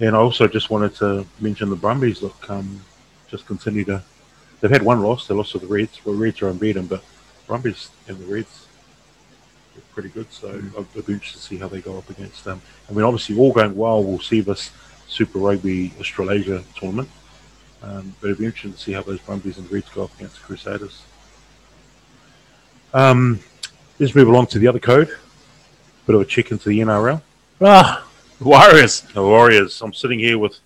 And 0.00 0.16
I 0.16 0.18
also 0.18 0.48
just 0.48 0.70
wanted 0.70 0.94
to 0.96 1.24
mention 1.40 1.70
the 1.70 1.76
Brumbies. 1.76 2.22
Look, 2.22 2.50
um, 2.50 2.80
just 3.28 3.46
continue 3.46 3.84
to. 3.84 4.02
They've 4.60 4.70
had 4.70 4.82
one 4.82 5.02
loss. 5.02 5.26
They 5.28 5.34
lost 5.34 5.52
to 5.52 5.58
the 5.58 5.66
Reds. 5.66 6.04
Well, 6.04 6.16
Reds 6.16 6.42
are 6.42 6.48
unbeaten, 6.48 6.86
but 6.86 7.04
Brumbies 7.46 7.90
and 8.08 8.18
the 8.18 8.24
Reds 8.24 8.66
are 9.76 9.80
pretty 9.92 10.08
good. 10.08 10.32
So 10.32 10.48
I'll, 10.76 10.86
I'll 10.96 11.02
be 11.02 11.12
interested 11.12 11.38
to 11.38 11.44
see 11.44 11.56
how 11.58 11.68
they 11.68 11.80
go 11.80 11.96
up 11.98 12.10
against 12.10 12.44
them. 12.44 12.60
I 12.88 12.92
mean, 12.92 13.04
obviously, 13.04 13.38
all 13.38 13.52
going 13.52 13.76
well, 13.76 14.02
we'll 14.02 14.18
see 14.20 14.40
this 14.40 14.70
Super 15.06 15.38
Rugby 15.38 15.92
Australasia 16.00 16.64
tournament. 16.74 17.08
Um, 17.84 18.14
but 18.20 18.30
it'll 18.30 18.38
be 18.38 18.46
interesting 18.46 18.72
to 18.72 18.78
see 18.78 18.92
how 18.92 19.02
those 19.02 19.20
Brumbies 19.20 19.58
and 19.58 19.70
Reds 19.70 19.90
go 19.90 20.04
up 20.04 20.14
against 20.16 20.36
the 20.36 20.42
Crusaders. 20.42 21.02
Um, 22.94 23.40
let's 23.98 24.14
move 24.14 24.28
along 24.28 24.46
to 24.48 24.58
the 24.58 24.68
other 24.68 24.78
code. 24.78 25.08
Bit 26.06 26.16
of 26.16 26.22
a 26.22 26.24
check 26.24 26.50
into 26.50 26.70
the 26.70 26.80
NRL. 26.80 27.20
Ah, 27.60 28.06
Warriors. 28.40 29.02
The 29.02 29.22
Warriors. 29.22 29.82
I'm 29.82 29.92
sitting 29.92 30.18
here 30.18 30.38
with, 30.38 30.58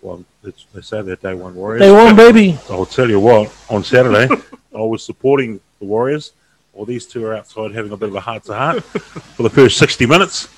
well, 0.00 0.24
it's, 0.42 0.64
they 0.72 0.80
say 0.80 1.02
they're 1.02 1.16
day 1.16 1.34
one 1.34 1.54
Warriors. 1.54 1.82
they 1.82 1.92
won, 1.92 2.16
baby. 2.16 2.58
I'll 2.70 2.86
tell 2.86 3.10
you 3.10 3.20
what, 3.20 3.54
on 3.68 3.84
Saturday, 3.84 4.28
I 4.74 4.80
was 4.80 5.02
supporting 5.02 5.60
the 5.80 5.86
Warriors. 5.86 6.32
Well, 6.72 6.86
these 6.86 7.04
two 7.06 7.26
are 7.26 7.34
outside 7.34 7.74
having 7.74 7.92
a 7.92 7.96
bit 7.96 8.08
of 8.08 8.14
a 8.14 8.20
heart 8.20 8.44
to 8.44 8.54
heart 8.54 8.82
for 8.84 9.42
the 9.42 9.50
first 9.50 9.76
60 9.78 10.06
minutes. 10.06 10.48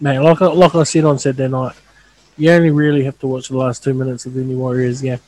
Man, 0.00 0.22
like, 0.22 0.40
like 0.40 0.74
I 0.74 0.82
said 0.84 1.04
on 1.04 1.18
Saturday 1.18 1.48
night, 1.48 1.74
you 2.40 2.50
only 2.52 2.70
really 2.70 3.04
have 3.04 3.18
to 3.20 3.26
watch 3.26 3.48
the 3.48 3.56
last 3.56 3.84
two 3.84 3.94
minutes 3.94 4.26
of 4.26 4.36
any 4.36 4.54
Warriors 4.54 5.02
game. 5.02 5.20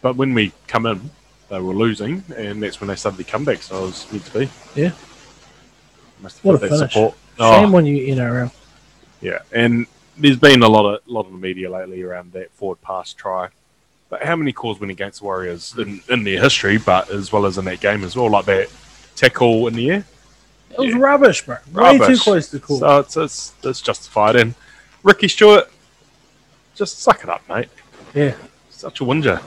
But 0.00 0.16
when 0.16 0.32
we 0.34 0.52
come 0.66 0.86
in, 0.86 1.10
they 1.48 1.60
were 1.60 1.74
losing, 1.74 2.22
and 2.36 2.62
that's 2.62 2.80
when 2.80 2.88
they 2.88 2.94
started 2.94 3.18
the 3.18 3.24
comeback. 3.24 3.62
So 3.62 3.78
I 3.78 3.80
was 3.80 4.10
meant 4.12 4.24
to 4.26 4.38
be. 4.40 4.48
Yeah. 4.74 4.92
Must 6.20 6.36
have 6.36 6.44
What 6.44 6.54
a 6.54 6.58
that 6.58 6.68
finish. 6.70 6.92
support. 6.92 7.14
Shame 7.38 7.74
Oh, 7.74 7.76
on 7.76 7.86
you, 7.86 8.04
in 8.04 8.18
NRL. 8.18 8.52
yeah, 9.20 9.38
and 9.52 9.86
there's 10.16 10.36
been 10.38 10.62
a 10.62 10.68
lot 10.68 10.84
of 10.92 11.00
lot 11.06 11.26
of 11.26 11.32
the 11.32 11.38
media 11.38 11.70
lately 11.70 12.02
around 12.02 12.32
that 12.32 12.50
forward 12.52 12.80
pass 12.82 13.12
try. 13.12 13.48
But 14.10 14.22
how 14.24 14.34
many 14.36 14.52
calls 14.52 14.80
went 14.80 14.90
against 14.90 15.20
the 15.20 15.26
Warriors 15.26 15.76
in, 15.78 16.00
in 16.08 16.24
their 16.24 16.40
history, 16.40 16.78
but 16.78 17.10
as 17.10 17.30
well 17.30 17.44
as 17.46 17.58
in 17.58 17.64
that 17.66 17.80
game 17.80 18.02
as 18.04 18.16
well, 18.16 18.30
like 18.30 18.46
that 18.46 18.68
tackle 19.16 19.66
in 19.68 19.74
the 19.74 19.90
air? 19.90 20.04
It 20.72 20.78
was 20.78 20.88
Yeah. 20.90 20.98
rubbish, 20.98 21.44
bro. 21.44 21.56
Way 21.72 21.98
too 21.98 22.02
Rubbish. 22.02 22.22
close 22.22 22.48
to 22.50 22.58
call. 22.58 22.78
So 22.78 22.98
it's, 23.00 23.16
it's, 23.16 23.52
it's 23.62 23.80
justified. 23.82 24.36
And 24.36 24.54
Ricky 25.08 25.26
Stuart, 25.28 25.70
just 26.74 26.98
suck 27.00 27.22
it 27.22 27.30
up, 27.30 27.40
mate. 27.48 27.68
yeah. 28.14 28.34
Such 28.68 29.00
a 29.00 29.04
whinger. 29.04 29.40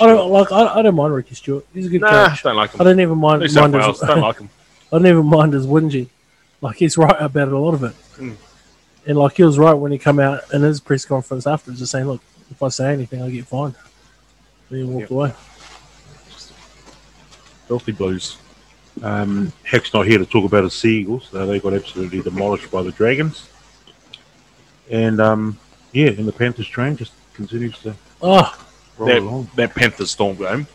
I 0.00 0.06
don't 0.06 0.30
like. 0.30 0.50
I, 0.50 0.78
I 0.78 0.82
don't 0.82 0.94
mind 0.94 1.12
Ricky 1.12 1.34
Stuart. 1.34 1.66
He's 1.74 1.86
a 1.86 1.90
good 1.90 2.00
Nah, 2.00 2.28
coach. 2.30 2.42
don't 2.42 2.56
like 2.56 2.70
him. 2.72 2.80
I 2.80 2.84
don't 2.84 2.98
even 3.00 3.18
mind, 3.18 3.40
New 3.42 3.44
mind 3.44 3.52
South 3.52 3.66
his, 3.74 3.74
Wales, 3.74 4.00
don't 4.00 4.20
like 4.22 4.38
him. 4.38 4.48
I 4.92 4.96
don't 4.98 5.06
even 5.06 5.26
mind 5.26 5.52
his 5.52 5.66
whingy. 5.66 6.08
Like 6.62 6.76
he's 6.76 6.96
right 6.96 7.16
about 7.20 7.48
a 7.48 7.58
lot 7.58 7.74
of 7.74 7.84
it. 7.84 7.94
Mm. 8.16 8.36
And 9.06 9.18
like 9.18 9.36
he 9.36 9.42
was 9.44 9.58
right 9.58 9.74
when 9.74 9.92
he 9.92 9.98
come 9.98 10.18
out 10.18 10.40
in 10.54 10.62
his 10.62 10.80
press 10.80 11.04
conference 11.04 11.46
after, 11.46 11.72
just 11.72 11.92
saying, 11.92 12.06
"Look, 12.06 12.22
if 12.50 12.62
I 12.62 12.68
say 12.68 12.90
anything, 12.92 13.20
I 13.20 13.28
get 13.30 13.46
fined." 13.46 13.74
Then 14.70 14.78
he 14.78 14.84
walked 14.84 15.02
Yep. 15.02 15.10
away. 15.10 15.32
Filthy 17.66 17.92
Blues. 17.92 18.38
Um, 19.02 19.52
Heck's 19.64 19.92
not 19.94 20.06
here 20.06 20.18
to 20.18 20.26
talk 20.26 20.44
about 20.44 20.64
his 20.64 20.74
Sea 20.74 21.00
Eagles. 21.00 21.32
Uh, 21.34 21.46
they 21.46 21.60
got 21.60 21.74
absolutely 21.74 22.20
demolished 22.22 22.70
by 22.70 22.82
the 22.82 22.92
Dragons. 22.92 23.48
And 24.90 25.20
um, 25.20 25.58
yeah, 25.92 26.08
and 26.08 26.26
the 26.26 26.32
Panthers 26.32 26.66
train 26.68 26.96
just 26.96 27.12
continues 27.34 27.78
to 27.80 27.94
Oh, 28.22 28.66
roll 28.96 29.08
that, 29.08 29.18
along. 29.18 29.50
that 29.56 29.74
Panthers 29.74 30.10
Storm 30.10 30.36
game, 30.36 30.66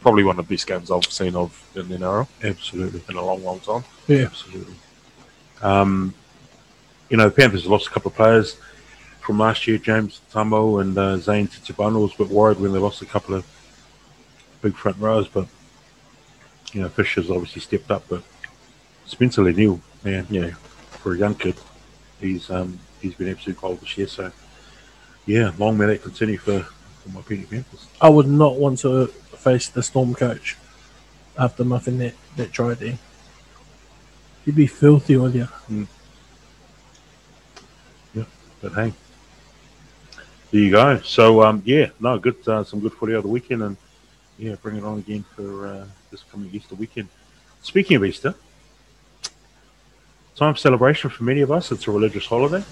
probably 0.00 0.24
one 0.24 0.38
of 0.38 0.46
the 0.46 0.54
best 0.54 0.66
games 0.66 0.90
I've 0.90 1.04
seen 1.06 1.34
of 1.36 1.58
in 1.74 1.88
the 1.88 1.96
NRL 1.96 2.26
Absolutely. 2.42 3.02
in 3.08 3.16
a 3.16 3.24
long, 3.24 3.42
long 3.44 3.60
time. 3.60 3.84
Yeah. 4.08 4.22
Absolutely. 4.24 4.74
Um, 5.62 6.12
you 7.08 7.16
know, 7.16 7.28
the 7.28 7.34
Panthers 7.34 7.66
lost 7.66 7.86
a 7.86 7.90
couple 7.90 8.10
of 8.10 8.16
players 8.16 8.56
from 9.20 9.38
last 9.38 9.66
year. 9.66 9.78
James 9.78 10.20
Tamou 10.32 10.80
and 10.80 10.98
uh, 10.98 11.16
Zane 11.18 11.46
Tetevano 11.46 12.02
was 12.02 12.14
a 12.14 12.18
bit 12.18 12.28
worried 12.28 12.58
when 12.58 12.72
they 12.72 12.78
lost 12.78 13.00
a 13.02 13.06
couple 13.06 13.34
of 13.36 13.46
big 14.60 14.74
front 14.74 14.96
rows, 14.98 15.28
but 15.28 15.46
you 16.72 16.80
know, 16.80 16.88
Fisher's 16.88 17.30
obviously 17.30 17.60
stepped 17.60 17.90
up. 17.90 18.04
But 18.08 18.22
Spencer 19.06 19.42
Leniu, 19.42 19.80
man, 20.04 20.26
you 20.30 20.40
know, 20.40 20.50
for 20.50 21.14
a 21.14 21.18
young 21.18 21.34
kid, 21.34 21.56
he's 22.20 22.50
um, 22.50 22.78
he's 23.00 23.14
been 23.14 23.28
absolute 23.28 23.60
gold 23.60 23.80
this 23.80 23.96
year. 23.98 24.06
So 24.06 24.32
yeah, 25.26 25.52
long 25.58 25.78
may 25.78 25.86
that 25.86 26.02
continue 26.02 26.38
for, 26.38 26.62
for 26.62 27.08
my 27.10 27.20
Penny 27.22 27.44
Panthers. 27.44 27.86
I 28.00 28.08
would 28.08 28.28
not 28.28 28.56
want 28.56 28.78
to 28.80 29.06
face 29.06 29.68
the 29.68 29.82
Storm 29.82 30.14
coach 30.14 30.56
after 31.38 31.64
muffing 31.64 31.98
that, 31.98 32.14
that 32.36 32.52
try 32.52 32.74
there. 32.74 32.98
He'd 34.44 34.56
be 34.56 34.66
filthy 34.66 35.16
with 35.16 35.36
you. 35.36 35.48
Yeah, 38.14 38.24
but 38.60 38.72
hey, 38.72 38.92
there 40.50 40.60
you 40.60 40.70
go. 40.70 41.00
So 41.00 41.42
um, 41.42 41.62
yeah, 41.64 41.90
no, 42.00 42.18
good, 42.18 42.36
uh, 42.48 42.64
some 42.64 42.80
good 42.80 42.92
footy 42.92 43.14
over 43.14 43.22
the 43.22 43.28
weekend, 43.28 43.62
and 43.62 43.76
yeah, 44.38 44.56
bring 44.56 44.76
it 44.76 44.84
on 44.84 44.98
again 44.98 45.24
for 45.36 45.66
uh, 45.68 45.86
this 46.12 46.22
coming 46.30 46.50
Easter 46.52 46.76
weekend. 46.76 47.08
Speaking 47.62 47.96
of 47.96 48.04
Easter, 48.04 48.34
time 50.36 50.54
celebration 50.56 51.10
for 51.10 51.24
many 51.24 51.40
of 51.40 51.50
us. 51.50 51.72
It's 51.72 51.88
a 51.88 51.90
religious 51.90 52.26
holiday, 52.26 52.62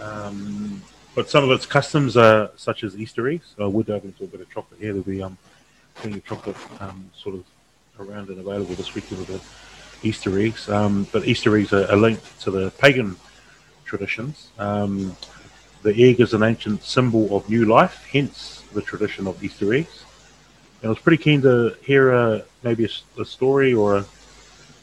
um, 0.00 0.82
but 1.14 1.28
some 1.28 1.44
of 1.44 1.50
its 1.50 1.66
customs 1.66 2.16
are 2.16 2.50
such 2.56 2.84
as 2.84 2.96
Easter 2.96 3.28
eggs. 3.28 3.54
So 3.56 3.68
we're 3.68 3.82
diving 3.82 4.12
into 4.12 4.24
a 4.24 4.26
bit 4.28 4.40
of 4.40 4.50
chocolate 4.50 4.80
here. 4.80 4.92
There'll 4.92 5.02
be 5.02 5.22
um, 5.22 5.36
plenty 5.96 6.18
of 6.18 6.24
chocolate 6.24 6.56
um, 6.80 7.10
sort 7.14 7.34
of 7.34 7.44
around 7.98 8.28
and 8.28 8.38
available 8.40 8.74
this 8.74 8.94
weekend 8.94 9.20
with 9.20 9.28
the 9.28 10.08
Easter 10.08 10.38
eggs. 10.38 10.68
Um, 10.68 11.06
but 11.12 11.26
Easter 11.26 11.56
eggs 11.56 11.72
are, 11.72 11.90
are 11.90 11.96
linked 11.96 12.40
to 12.42 12.50
the 12.50 12.70
pagan 12.78 13.16
traditions. 13.84 14.48
Um, 14.58 15.16
the 15.82 15.94
egg 16.02 16.20
is 16.20 16.32
an 16.32 16.42
ancient 16.42 16.82
symbol 16.82 17.36
of 17.36 17.48
new 17.48 17.66
life, 17.66 18.06
hence 18.10 18.62
the 18.72 18.80
tradition 18.80 19.26
of 19.26 19.42
Easter 19.42 19.74
eggs. 19.74 20.03
I 20.84 20.88
was 20.88 20.98
pretty 20.98 21.22
keen 21.22 21.40
to 21.42 21.74
hear 21.82 22.12
uh, 22.12 22.42
maybe 22.62 22.86
a 23.18 23.24
story 23.24 23.72
or 23.72 23.96
a 23.96 24.02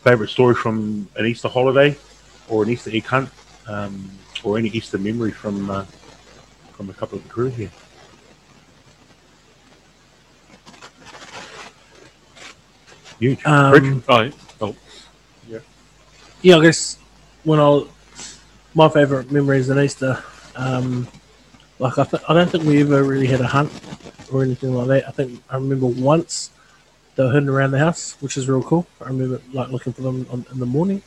favourite 0.04 0.32
story 0.32 0.56
from 0.56 1.08
an 1.16 1.28
Easter 1.28 1.48
holiday 1.48 1.96
or 2.50 2.64
an 2.64 2.70
Easter 2.72 2.90
egg 2.92 3.06
hunt 3.06 3.30
um, 3.68 4.10
or 4.44 4.58
any 4.58 4.70
Easter 4.70 4.98
memory 4.98 5.32
from 5.32 5.70
uh, 5.70 5.86
from 6.74 6.90
a 6.90 6.94
couple 6.94 7.20
of 7.20 7.24
the 7.24 7.30
crew 7.30 7.50
here. 7.50 7.70
Huge. 13.20 13.46
Um, 13.46 13.72
Rich? 13.72 14.04
Oh, 14.10 14.76
yeah. 15.48 15.60
oh 15.60 15.62
Yeah, 16.42 16.58
I 16.58 16.62
guess 16.64 16.98
when 17.44 17.60
I 17.60 17.84
my 18.74 18.90
favourite 18.90 19.30
memory 19.30 19.60
is 19.60 19.70
an 19.70 19.78
Easter, 19.78 20.24
um, 20.56 21.08
like 21.82 21.98
I, 21.98 22.04
th- 22.04 22.24
I 22.30 22.34
don't 22.36 22.48
think 22.48 22.64
we 22.64 22.82
ever 22.82 23.04
really 23.04 23.26
had 23.26 23.42
a 23.42 23.48
hunt 23.48 23.72
or 24.32 24.44
anything 24.44 24.76
like 24.76 24.88
that. 24.88 25.08
I 25.08 25.12
think 25.12 25.42
I 25.50 25.56
remember 25.56 25.88
once 25.88 26.52
they 27.16 27.24
were 27.24 27.32
hidden 27.32 27.50
around 27.50 27.72
the 27.72 27.80
house, 27.80 28.16
which 28.20 28.38
is 28.38 28.48
real 28.48 28.62
cool. 28.62 28.86
I 29.02 29.06
remember 29.06 29.42
like 29.52 29.70
looking 29.70 29.92
for 29.92 30.04
them 30.04 30.28
on, 30.30 30.46
in 30.52 30.60
the 30.60 30.68
morning. 30.68 31.02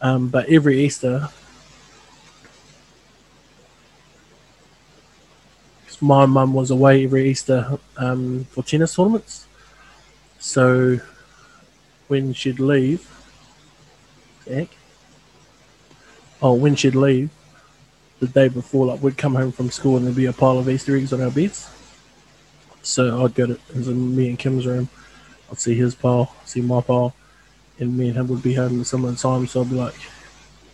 Um, 0.00 0.28
but 0.28 0.48
every 0.48 0.80
Easter, 0.80 1.28
my 6.00 6.24
mum 6.24 6.54
was 6.54 6.70
away 6.70 7.04
every 7.04 7.28
Easter 7.28 7.76
um, 7.96 8.44
for 8.50 8.62
tennis 8.62 8.94
tournaments. 8.94 9.48
So 10.38 11.00
when 12.06 12.32
she'd 12.32 12.60
leave, 12.60 13.10
Jack. 14.46 14.68
Oh, 16.40 16.52
when 16.52 16.76
she'd 16.76 16.94
leave 16.94 17.30
the 18.26 18.32
day 18.32 18.48
before, 18.48 18.86
like 18.86 19.02
we'd 19.02 19.18
come 19.18 19.34
home 19.34 19.52
from 19.52 19.70
school 19.70 19.96
and 19.96 20.06
there'd 20.06 20.16
be 20.16 20.26
a 20.26 20.32
pile 20.32 20.58
of 20.58 20.68
Easter 20.68 20.96
eggs 20.96 21.12
on 21.12 21.20
our 21.20 21.30
beds. 21.30 21.70
So 22.82 23.24
I'd 23.24 23.34
go 23.34 23.46
to 23.46 23.90
me 23.90 24.28
and 24.28 24.38
Kim's 24.38 24.66
room. 24.66 24.88
I'd 25.50 25.58
see 25.58 25.74
his 25.74 25.94
pile, 25.94 26.34
see 26.44 26.60
my 26.60 26.80
pile, 26.80 27.14
and 27.78 27.96
me 27.96 28.08
and 28.08 28.16
him 28.16 28.28
would 28.28 28.42
be 28.42 28.54
home 28.54 28.80
at 28.80 28.86
similar 28.86 29.14
time. 29.14 29.46
So 29.46 29.62
I'd 29.62 29.70
be 29.70 29.76
like, 29.76 29.94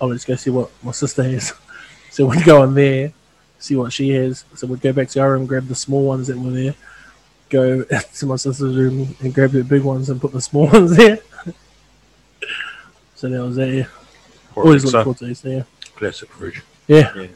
"Oh, 0.01 0.07
let's 0.07 0.25
go 0.25 0.35
see 0.35 0.51
what 0.51 0.71
my 0.83 0.93
sister 0.93 1.23
has." 1.23 1.53
So 2.13 2.27
we'd 2.27 2.45
go 2.45 2.65
in 2.65 2.75
there, 2.75 3.13
see 3.61 3.77
what 3.77 3.93
she 3.93 4.09
has. 4.11 4.45
So 4.57 4.67
we'd 4.67 4.81
go 4.81 4.93
back 4.93 5.09
to 5.11 5.21
our 5.21 5.31
room, 5.31 5.47
grab 5.47 5.69
the 5.69 5.77
small 5.77 6.07
ones 6.07 6.27
that 6.27 6.37
were 6.37 6.51
there, 6.51 6.75
go 7.51 7.85
to 8.15 8.27
my 8.27 8.35
sister's 8.35 8.77
room 8.77 9.15
and 9.21 9.33
grab 9.33 9.53
the 9.53 9.63
big 9.63 9.83
ones 9.83 10.11
and 10.11 10.21
put 10.21 10.33
the 10.33 10.41
small 10.41 10.67
ones 10.73 10.97
there. 10.97 11.21
So 13.15 13.29
that 13.29 13.41
was. 13.41 13.59
Yeah. 13.59 13.87
Always 14.57 14.85
look 14.85 15.05
forward 15.05 15.19
to 15.19 15.27
Easter. 15.27 15.49
Yeah. 15.51 15.63
Classic 15.95 16.29
fridge. 16.31 16.63
Yeah. 16.89 17.13
Are 17.15 17.29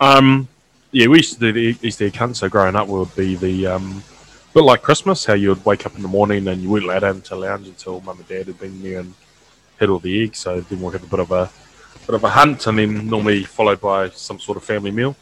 Um, 0.00 0.48
yeah, 0.92 1.06
we 1.06 1.18
used 1.18 1.34
to 1.34 1.40
do 1.40 1.52
the 1.52 1.86
Easter 1.86 2.06
egg 2.06 2.16
hunt. 2.16 2.36
So 2.36 2.48
growing 2.48 2.76
up, 2.76 2.88
would 2.88 3.14
be 3.14 3.34
the 3.34 3.66
um, 3.66 4.02
bit 4.54 4.64
like 4.64 4.82
Christmas, 4.82 5.24
how 5.24 5.34
you 5.34 5.50
would 5.50 5.64
wake 5.64 5.86
up 5.86 5.94
in 5.96 6.02
the 6.02 6.08
morning 6.08 6.48
and 6.48 6.62
you 6.62 6.70
weren't 6.70 6.84
allowed 6.84 7.04
out 7.04 7.14
into 7.16 7.36
lounge 7.36 7.68
until 7.68 8.00
mum 8.00 8.18
and 8.18 8.28
dad 8.28 8.46
had 8.46 8.58
been 8.58 8.82
there 8.82 9.00
and 9.00 9.14
hid 9.78 9.88
all 9.88 9.98
the 9.98 10.22
eggs. 10.24 10.38
So 10.38 10.60
then 10.60 10.80
we'll 10.80 10.90
have 10.90 11.04
a 11.04 11.06
bit 11.06 11.20
of 11.20 11.30
a 11.30 11.50
bit 12.06 12.14
of 12.14 12.24
a 12.24 12.30
hunt, 12.30 12.66
and 12.66 12.78
then 12.78 13.08
normally 13.08 13.44
followed 13.44 13.80
by 13.80 14.08
some 14.10 14.40
sort 14.40 14.56
of 14.56 14.64
family 14.64 14.90
meal 14.90 15.14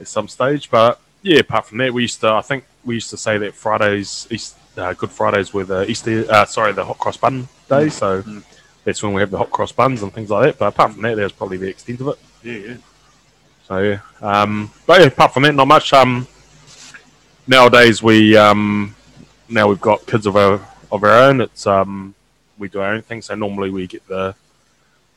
at 0.00 0.08
some 0.08 0.28
stage. 0.28 0.70
But 0.70 1.00
yeah, 1.22 1.40
apart 1.40 1.66
from 1.66 1.78
that, 1.78 1.92
we 1.92 2.02
used 2.02 2.20
to. 2.20 2.28
I 2.32 2.42
think 2.42 2.64
we 2.84 2.94
used 2.94 3.10
to 3.10 3.16
say 3.16 3.38
that 3.38 3.54
Fridays, 3.54 4.28
East, 4.30 4.56
uh, 4.76 4.92
Good 4.92 5.10
Fridays, 5.10 5.52
were 5.52 5.64
the 5.64 5.90
Easter. 5.90 6.26
Uh, 6.28 6.44
sorry, 6.44 6.72
the 6.72 6.84
hot 6.84 6.98
cross 6.98 7.16
bun 7.16 7.48
day. 7.68 7.88
So 7.88 8.22
that's 8.84 9.02
when 9.02 9.12
we 9.14 9.20
have 9.22 9.30
the 9.30 9.38
hot 9.38 9.50
cross 9.50 9.72
buns 9.72 10.02
and 10.02 10.12
things 10.12 10.30
like 10.30 10.44
that. 10.44 10.58
But 10.58 10.66
apart 10.66 10.92
from 10.92 11.02
that, 11.02 11.16
that 11.16 11.22
was 11.22 11.32
probably 11.32 11.56
the 11.56 11.68
extent 11.68 12.00
of 12.00 12.08
it. 12.08 12.18
Yeah, 12.46 12.58
yeah. 12.58 12.76
So 13.66 13.78
yeah, 13.78 14.00
um, 14.22 14.70
but 14.86 15.00
yeah, 15.00 15.08
apart 15.08 15.34
from 15.34 15.42
that, 15.42 15.54
not 15.56 15.66
much. 15.66 15.92
Um, 15.92 16.28
nowadays 17.48 18.00
we 18.00 18.36
um, 18.36 18.94
now 19.48 19.66
we've 19.66 19.80
got 19.80 20.06
kids 20.06 20.26
of 20.26 20.36
our 20.36 20.60
of 20.92 21.02
our 21.02 21.10
own. 21.10 21.40
It's 21.40 21.66
um, 21.66 22.14
we 22.56 22.68
do 22.68 22.78
our 22.78 22.92
own 22.94 23.02
thing. 23.02 23.20
So 23.20 23.34
normally 23.34 23.70
we 23.70 23.88
get 23.88 24.06
the 24.06 24.36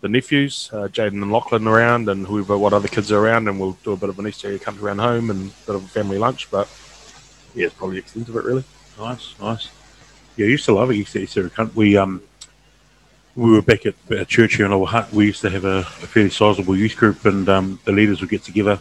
the 0.01 0.10
nephews, 0.10 0.72
uh, 0.73 0.88
Jaden 0.88 1.22
and 1.22 1.31
Lachlan 1.31 1.68
around, 1.68 2.10
and 2.10 2.26
whoever 2.26 2.57
what 2.57 2.73
other 2.73 2.88
kids 2.88 3.11
are 3.11 3.19
around, 3.19 3.47
and 3.47 3.60
we'll 3.60 3.77
do 3.84 3.91
a 3.91 3.97
bit 3.97 4.10
of 4.10 4.18
an 4.18 4.27
Easter 4.27 4.51
egg 4.51 4.64
hunt 4.64 4.81
around 4.81 4.97
home 4.97 5.30
and 5.30 5.51
a 5.51 5.65
bit 5.68 5.76
of 5.76 5.84
a 5.84 5.88
family 5.88 6.18
lunch. 6.18 6.49
But 6.49 6.68
yeah, 7.53 7.68
it's 7.68 7.76
probably 7.76 7.97
the 7.97 8.01
extent 8.01 8.30
of 8.30 8.38
it 8.38 8.43
really. 8.43 8.64
Nice, 8.97 9.35
nice. 9.39 9.69
Yeah, 10.35 10.47
I 10.47 10.49
used 10.49 10.65
to 10.65 10.73
love 10.73 10.89
it. 10.89 10.95
Easter 10.95 11.45
egg 11.45 11.53
hunt. 11.53 11.76
We 11.76 11.95
um 11.95 12.23
we 13.35 13.51
were 13.51 13.61
back 13.61 13.85
at, 13.85 13.95
at 14.11 14.27
church 14.27 14.56
here 14.56 14.65
in 14.65 14.72
Lower 14.72 14.85
Hutt. 14.85 15.11
We 15.14 15.26
used 15.26 15.41
to 15.41 15.49
have 15.49 15.65
a, 15.65 15.80
a 15.80 15.84
fairly 15.84 16.30
sizable 16.30 16.76
youth 16.76 16.95
group, 16.95 17.26
and 17.26 17.47
um, 17.47 17.80
the 17.85 17.91
leaders 17.91 18.22
would 18.22 18.30
get 18.30 18.43
together 18.43 18.80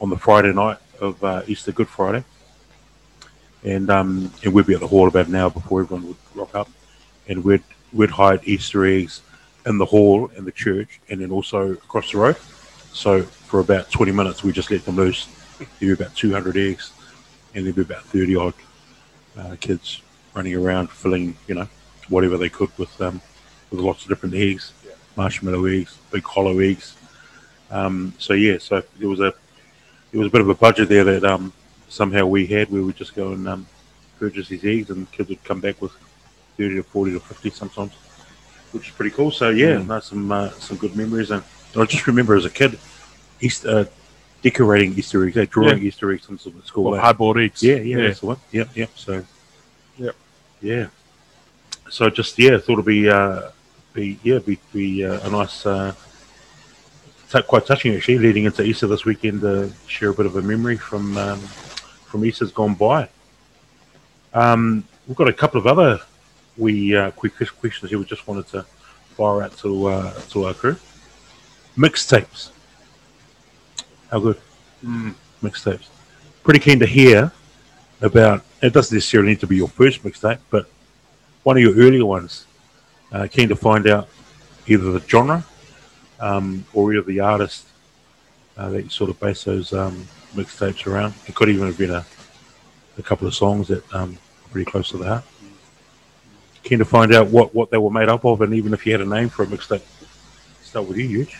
on 0.00 0.10
the 0.10 0.16
Friday 0.16 0.52
night 0.52 0.78
of 1.00 1.22
uh, 1.22 1.42
Easter 1.46 1.72
Good 1.72 1.88
Friday, 1.88 2.24
and 3.64 3.90
um, 3.90 4.32
and 4.44 4.52
we'd 4.52 4.66
be 4.66 4.74
at 4.74 4.80
the 4.80 4.86
hall 4.86 5.08
about 5.08 5.26
an 5.26 5.34
hour 5.34 5.50
before 5.50 5.82
everyone 5.82 6.06
would 6.08 6.16
rock 6.34 6.54
up, 6.54 6.68
and 7.28 7.44
we'd 7.44 7.62
we'd 7.92 8.10
hide 8.10 8.40
Easter 8.44 8.84
eggs 8.86 9.22
in 9.66 9.78
the 9.78 9.84
hall 9.84 10.30
in 10.36 10.44
the 10.44 10.52
church, 10.52 11.00
and 11.10 11.20
then 11.20 11.30
also 11.30 11.72
across 11.72 12.12
the 12.12 12.18
road. 12.18 12.36
So 12.92 13.22
for 13.22 13.60
about 13.60 13.90
twenty 13.90 14.12
minutes, 14.12 14.42
we 14.42 14.52
just 14.52 14.70
let 14.70 14.84
them 14.84 14.96
loose. 14.96 15.28
There'd 15.58 15.68
be 15.80 15.90
about 15.90 16.14
two 16.14 16.32
hundred 16.32 16.56
eggs, 16.56 16.92
and 17.54 17.64
there'd 17.64 17.76
be 17.76 17.82
about 17.82 18.04
thirty 18.04 18.36
odd 18.36 18.54
uh, 19.36 19.56
kids 19.60 20.02
running 20.34 20.54
around 20.54 20.90
filling, 20.90 21.36
you 21.48 21.54
know, 21.56 21.68
whatever 22.08 22.36
they 22.36 22.48
could 22.48 22.70
with 22.78 23.00
um, 23.00 23.20
with 23.70 23.80
lots 23.80 24.02
of 24.02 24.08
different 24.08 24.34
eggs, 24.34 24.72
marshmallow 25.16 25.66
eggs, 25.66 25.98
big 26.10 26.24
hollow 26.24 26.58
eggs. 26.58 26.96
Um, 27.70 28.14
so 28.18 28.32
yeah, 28.32 28.58
so 28.58 28.82
there 28.98 29.08
was 29.08 29.20
a 29.20 29.34
there 30.10 30.20
was 30.20 30.28
a 30.28 30.30
bit 30.30 30.40
of 30.40 30.48
a 30.48 30.54
budget 30.54 30.88
there 30.88 31.04
that 31.04 31.24
um, 31.24 31.52
somehow 31.88 32.26
we 32.26 32.46
had. 32.46 32.70
Where 32.70 32.82
we 32.82 32.92
just 32.92 33.14
go 33.14 33.32
and 33.32 33.46
um, 33.48 33.66
purchase 34.18 34.48
these 34.48 34.64
eggs, 34.64 34.90
and 34.90 35.10
kids 35.12 35.28
would 35.28 35.44
come 35.44 35.60
back 35.60 35.80
with 35.82 35.92
thirty 36.56 36.76
to 36.76 36.82
forty 36.82 37.12
to 37.12 37.20
fifty 37.20 37.50
sometimes, 37.50 37.92
which 38.72 38.88
is 38.88 38.94
pretty 38.94 39.14
cool. 39.14 39.30
So 39.30 39.50
yeah, 39.50 39.82
no, 39.82 40.00
some 40.00 40.32
uh, 40.32 40.50
some 40.52 40.76
good 40.76 40.96
memories. 40.96 41.30
And 41.30 41.42
I 41.76 41.84
just 41.84 42.06
remember 42.06 42.34
as 42.36 42.46
a 42.46 42.50
kid, 42.50 42.78
Easter 43.40 43.68
uh, 43.68 43.84
decorating 44.42 44.94
Easter 44.94 45.26
eggs, 45.26 45.36
eh, 45.36 45.46
drawing 45.50 45.82
Easter 45.82 46.12
eggs 46.12 46.24
from 46.24 46.38
school. 46.38 46.84
Well, 46.84 46.94
eh? 46.94 47.02
hardboard 47.02 47.44
eggs. 47.44 47.62
Yeah, 47.62 47.76
yeah, 47.76 47.98
that's 47.98 48.20
the 48.20 48.26
one. 48.26 48.38
Yep, 48.52 48.68
yep. 48.76 48.90
So, 48.94 49.24
Yep. 49.98 50.16
yeah. 50.62 50.86
So 51.90 52.08
just 52.08 52.38
yeah, 52.38 52.58
thought 52.58 52.74
it'd 52.74 52.84
be 52.84 53.08
uh, 53.08 53.50
be 53.98 54.18
yeah, 54.22 54.38
be 54.38 54.58
be 54.72 55.04
uh, 55.04 55.26
a 55.26 55.30
nice, 55.30 55.66
uh, 55.66 55.92
t- 57.30 57.42
quite 57.42 57.66
touching 57.66 57.94
actually, 57.94 58.18
leading 58.18 58.44
into 58.44 58.62
Easter 58.62 58.86
this 58.86 59.04
weekend. 59.04 59.44
Uh, 59.44 59.68
share 59.86 60.10
a 60.10 60.14
bit 60.14 60.26
of 60.26 60.36
a 60.36 60.42
memory 60.42 60.76
from 60.76 61.16
um, 61.16 61.40
from 62.10 62.24
Easter's 62.24 62.52
gone 62.52 62.74
by. 62.74 63.08
Um, 64.34 64.84
we've 65.06 65.16
got 65.16 65.28
a 65.28 65.32
couple 65.32 65.58
of 65.58 65.66
other 65.66 66.00
we 66.56 66.94
uh, 66.96 67.10
quick 67.12 67.34
questions 67.34 67.90
here. 67.90 67.98
We 67.98 68.04
just 68.04 68.26
wanted 68.28 68.46
to 68.48 68.62
fire 69.16 69.42
out 69.42 69.56
to 69.58 69.86
uh, 69.86 70.12
to 70.30 70.44
our 70.46 70.54
crew. 70.54 70.76
Mixtapes. 71.76 72.50
How 74.10 74.20
good? 74.20 74.40
mixtapes. 75.42 75.88
Pretty 76.44 76.60
keen 76.60 76.78
to 76.78 76.86
hear 76.86 77.32
about. 78.00 78.44
It 78.62 78.72
doesn't 78.72 78.94
necessarily 78.94 79.30
need 79.30 79.40
to 79.40 79.46
be 79.46 79.56
your 79.56 79.68
first 79.68 80.02
mixtape, 80.02 80.38
but 80.50 80.68
one 81.42 81.56
of 81.56 81.62
your 81.62 81.74
earlier 81.76 82.04
ones. 82.04 82.46
Uh, 83.10 83.26
keen 83.30 83.48
to 83.48 83.56
find 83.56 83.86
out 83.86 84.08
either 84.66 84.92
the 84.92 85.00
genre 85.00 85.44
um, 86.20 86.64
or 86.74 86.92
either 86.92 87.02
the 87.02 87.20
artist 87.20 87.66
uh, 88.56 88.68
that 88.68 88.82
you 88.82 88.90
sort 88.90 89.08
of 89.08 89.18
base 89.18 89.44
those 89.44 89.72
um, 89.72 90.06
mixtapes 90.34 90.86
around. 90.86 91.14
It 91.26 91.34
could 91.34 91.48
even 91.48 91.66
have 91.66 91.78
been 91.78 91.90
a, 91.90 92.04
a 92.98 93.02
couple 93.02 93.26
of 93.26 93.34
songs 93.34 93.68
that 93.68 93.94
um, 93.94 94.18
are 94.44 94.48
pretty 94.50 94.70
close 94.70 94.90
to 94.90 94.98
the 94.98 95.06
heart. 95.06 95.24
Keen 96.62 96.80
to 96.80 96.84
find 96.84 97.14
out 97.14 97.28
what, 97.28 97.54
what 97.54 97.70
they 97.70 97.78
were 97.78 97.90
made 97.90 98.08
up 98.08 98.24
of, 98.24 98.42
and 98.42 98.52
even 98.52 98.74
if 98.74 98.84
you 98.84 98.92
had 98.92 99.00
a 99.00 99.06
name 99.06 99.28
for 99.28 99.44
a 99.44 99.46
mixtape. 99.46 99.82
Start 100.62 100.86
with 100.86 100.98
you, 100.98 101.08
Huge. 101.08 101.36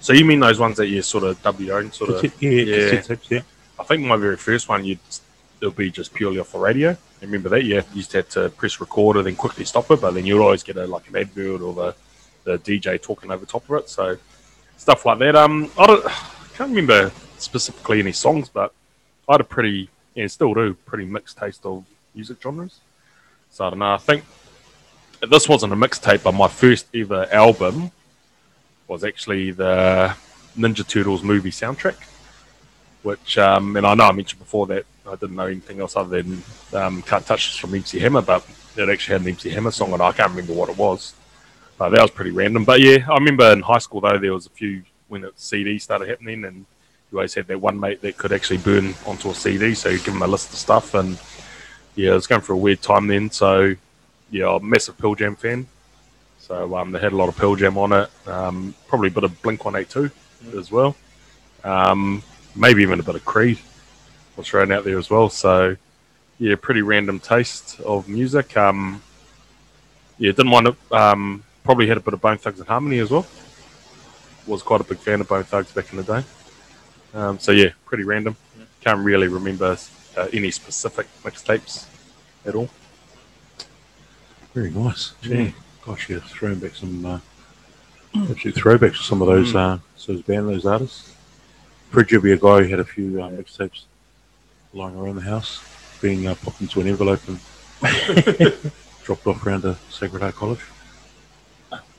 So 0.00 0.12
you 0.12 0.24
mean 0.24 0.40
those 0.40 0.58
ones 0.58 0.76
that 0.76 0.88
you 0.88 1.00
sort 1.00 1.24
of 1.24 1.40
dub 1.42 1.58
your 1.60 1.78
own 1.78 1.90
sort 1.90 2.10
of? 2.10 2.42
Yeah, 2.42 2.50
yeah. 2.50 3.00
tapes, 3.00 3.30
yeah. 3.30 3.40
I 3.78 3.84
think 3.84 4.02
my 4.02 4.16
very 4.16 4.36
first 4.36 4.68
one, 4.68 4.84
you'd 4.84 4.98
it'll 5.60 5.72
be 5.72 5.90
just 5.90 6.12
purely 6.12 6.38
off 6.38 6.52
the 6.52 6.58
radio. 6.58 6.94
Remember 7.26 7.48
that? 7.50 7.64
You 7.64 7.82
used 7.94 8.10
to 8.12 8.18
have 8.18 8.28
to 8.30 8.48
press 8.50 8.80
record 8.80 9.16
and 9.16 9.26
then 9.26 9.36
quickly 9.36 9.64
stop 9.64 9.90
it, 9.90 10.00
but 10.00 10.12
then 10.12 10.26
you'd 10.26 10.42
always 10.42 10.62
get 10.62 10.76
a 10.76 10.86
like 10.86 11.08
an 11.08 11.16
advert 11.16 11.60
or 11.60 11.72
the, 11.72 11.94
the 12.44 12.58
DJ 12.58 13.00
talking 13.00 13.30
over 13.30 13.44
top 13.46 13.68
of 13.68 13.76
it. 13.76 13.88
So 13.88 14.16
stuff 14.76 15.04
like 15.06 15.18
that. 15.20 15.36
Um, 15.36 15.70
I 15.78 15.86
don't, 15.86 16.04
can't 16.54 16.70
remember 16.70 17.12
specifically 17.38 18.00
any 18.00 18.12
songs, 18.12 18.48
but 18.48 18.72
I 19.28 19.34
had 19.34 19.40
a 19.40 19.44
pretty, 19.44 19.88
yeah, 20.14 20.26
still 20.26 20.54
do, 20.54 20.74
pretty 20.86 21.04
mixed 21.04 21.38
taste 21.38 21.64
of 21.64 21.84
music 22.14 22.42
genres. 22.42 22.80
So 23.50 23.66
I 23.66 23.70
don't 23.70 23.78
know. 23.78 23.94
I 23.94 23.98
think 23.98 24.24
this 25.28 25.48
wasn't 25.48 25.72
a 25.72 25.76
mixtape, 25.76 26.22
but 26.22 26.32
my 26.32 26.48
first 26.48 26.86
ever 26.94 27.26
album 27.32 27.90
was 28.88 29.04
actually 29.04 29.50
the 29.50 30.14
Ninja 30.56 30.86
Turtles 30.86 31.22
movie 31.22 31.50
soundtrack 31.50 31.96
which 33.04 33.38
um, 33.38 33.76
and 33.76 33.86
I 33.86 33.94
know 33.94 34.04
I 34.04 34.12
mentioned 34.12 34.40
before 34.40 34.66
that 34.68 34.84
I 35.06 35.16
didn't 35.16 35.36
know 35.36 35.46
anything 35.46 35.80
else 35.80 35.96
other 35.96 36.22
than 36.22 36.42
um, 36.72 37.02
"Can't 37.02 37.24
Touch 37.26 37.48
This" 37.48 37.56
from 37.56 37.74
MC 37.74 37.98
Hammer, 37.98 38.22
but 38.22 38.46
it 38.76 38.88
actually 38.88 39.12
had 39.12 39.22
an 39.22 39.28
MC 39.28 39.50
Hammer 39.50 39.70
song 39.70 39.92
on. 39.92 40.00
it. 40.00 40.04
I 40.04 40.12
can't 40.12 40.30
remember 40.30 40.54
what 40.54 40.70
it 40.70 40.76
was, 40.76 41.14
but 41.78 41.90
that 41.90 42.00
was 42.00 42.10
pretty 42.10 42.30
random. 42.30 42.64
But 42.64 42.80
yeah, 42.80 43.06
I 43.08 43.14
remember 43.14 43.50
in 43.52 43.60
high 43.60 43.78
school 43.78 44.00
though 44.00 44.18
there 44.18 44.32
was 44.32 44.46
a 44.46 44.50
few 44.50 44.82
when 45.08 45.22
the 45.22 45.32
CD 45.36 45.78
started 45.78 46.08
happening, 46.08 46.44
and 46.44 46.64
you 47.12 47.18
always 47.18 47.34
had 47.34 47.46
that 47.48 47.60
one 47.60 47.78
mate 47.78 48.00
that 48.00 48.16
could 48.16 48.32
actually 48.32 48.58
burn 48.58 48.94
onto 49.06 49.30
a 49.30 49.34
CD, 49.34 49.74
so 49.74 49.90
you 49.90 49.98
give 49.98 50.14
him 50.14 50.22
a 50.22 50.26
list 50.26 50.52
of 50.52 50.58
stuff, 50.58 50.94
and 50.94 51.18
yeah, 51.94 52.12
it 52.12 52.14
was 52.14 52.26
going 52.26 52.40
for 52.40 52.54
a 52.54 52.56
weird 52.56 52.80
time 52.80 53.06
then. 53.06 53.30
So 53.30 53.74
yeah, 54.30 54.48
I'm 54.48 54.62
a 54.62 54.66
massive 54.66 54.96
Pearl 54.96 55.14
Jam 55.14 55.36
fan. 55.36 55.66
So 56.38 56.76
um, 56.76 56.92
they 56.92 56.98
had 56.98 57.12
a 57.12 57.16
lot 57.16 57.28
of 57.28 57.36
Pearl 57.36 57.56
Jam 57.56 57.78
on 57.78 57.92
it, 57.92 58.10
um, 58.26 58.74
probably 58.86 59.08
a 59.08 59.10
bit 59.10 59.24
of 59.24 59.40
Blink 59.42 59.64
One 59.64 59.76
Eight 59.76 59.90
Two 59.90 60.10
as 60.56 60.70
well. 60.70 60.96
Um, 61.62 62.22
maybe 62.56 62.82
even 62.82 63.00
a 63.00 63.02
bit 63.02 63.14
of 63.14 63.24
Creed 63.24 63.58
was 64.36 64.48
thrown 64.48 64.72
out 64.72 64.84
there 64.84 64.98
as 64.98 65.10
well. 65.10 65.28
So, 65.28 65.76
yeah, 66.38 66.56
pretty 66.60 66.82
random 66.82 67.20
taste 67.20 67.80
of 67.80 68.08
music. 68.08 68.56
Um, 68.56 69.02
yeah, 70.18 70.32
didn't 70.32 70.50
want 70.50 70.66
to. 70.66 70.96
Um, 70.96 71.44
probably 71.62 71.86
had 71.86 71.96
a 71.96 72.00
bit 72.00 72.14
of 72.14 72.20
Bone 72.20 72.38
Thugs 72.38 72.58
and 72.58 72.68
Harmony 72.68 72.98
as 72.98 73.10
well. 73.10 73.26
Was 74.46 74.62
quite 74.62 74.80
a 74.80 74.84
big 74.84 74.98
fan 74.98 75.20
of 75.20 75.28
Bone 75.28 75.44
Thugs 75.44 75.72
back 75.72 75.90
in 75.92 75.96
the 75.96 76.02
day. 76.02 76.24
Um, 77.14 77.38
so 77.38 77.52
yeah, 77.52 77.70
pretty 77.84 78.04
random. 78.04 78.36
Can't 78.80 79.04
really 79.04 79.28
remember 79.28 79.78
uh, 80.16 80.28
any 80.32 80.50
specific 80.50 81.06
mixtapes 81.22 81.86
at 82.44 82.54
all. 82.54 82.68
Very 84.52 84.70
nice. 84.70 85.14
Gee, 85.22 85.54
gosh, 85.84 86.08
you're 86.08 86.20
throwing 86.20 86.58
back 86.58 86.74
some 86.74 87.06
uh, 87.06 87.18
absolute 88.14 88.54
throwbacks 88.54 88.98
to 88.98 89.02
some 89.02 89.22
of 89.22 89.28
those 89.28 89.54
uh, 89.54 89.78
those 90.06 90.22
band 90.22 90.48
those 90.48 90.66
artists. 90.66 91.12
Fridge 91.90 92.12
a 92.12 92.36
guy 92.36 92.62
who 92.62 92.68
had 92.68 92.80
a 92.80 92.84
few 92.84 93.22
uh, 93.22 93.30
mixtapes 93.30 93.84
lying 94.74 94.96
around 94.96 95.16
the 95.16 95.22
house, 95.22 95.62
being 96.00 96.26
uh, 96.26 96.34
popped 96.34 96.60
into 96.60 96.80
an 96.80 96.88
envelope 96.88 97.20
and 97.28 97.38
dropped 99.04 99.26
off 99.26 99.46
around 99.46 99.62
to 99.62 99.76
Sacred 99.90 100.20
Heart 100.20 100.34
College. 100.34 100.60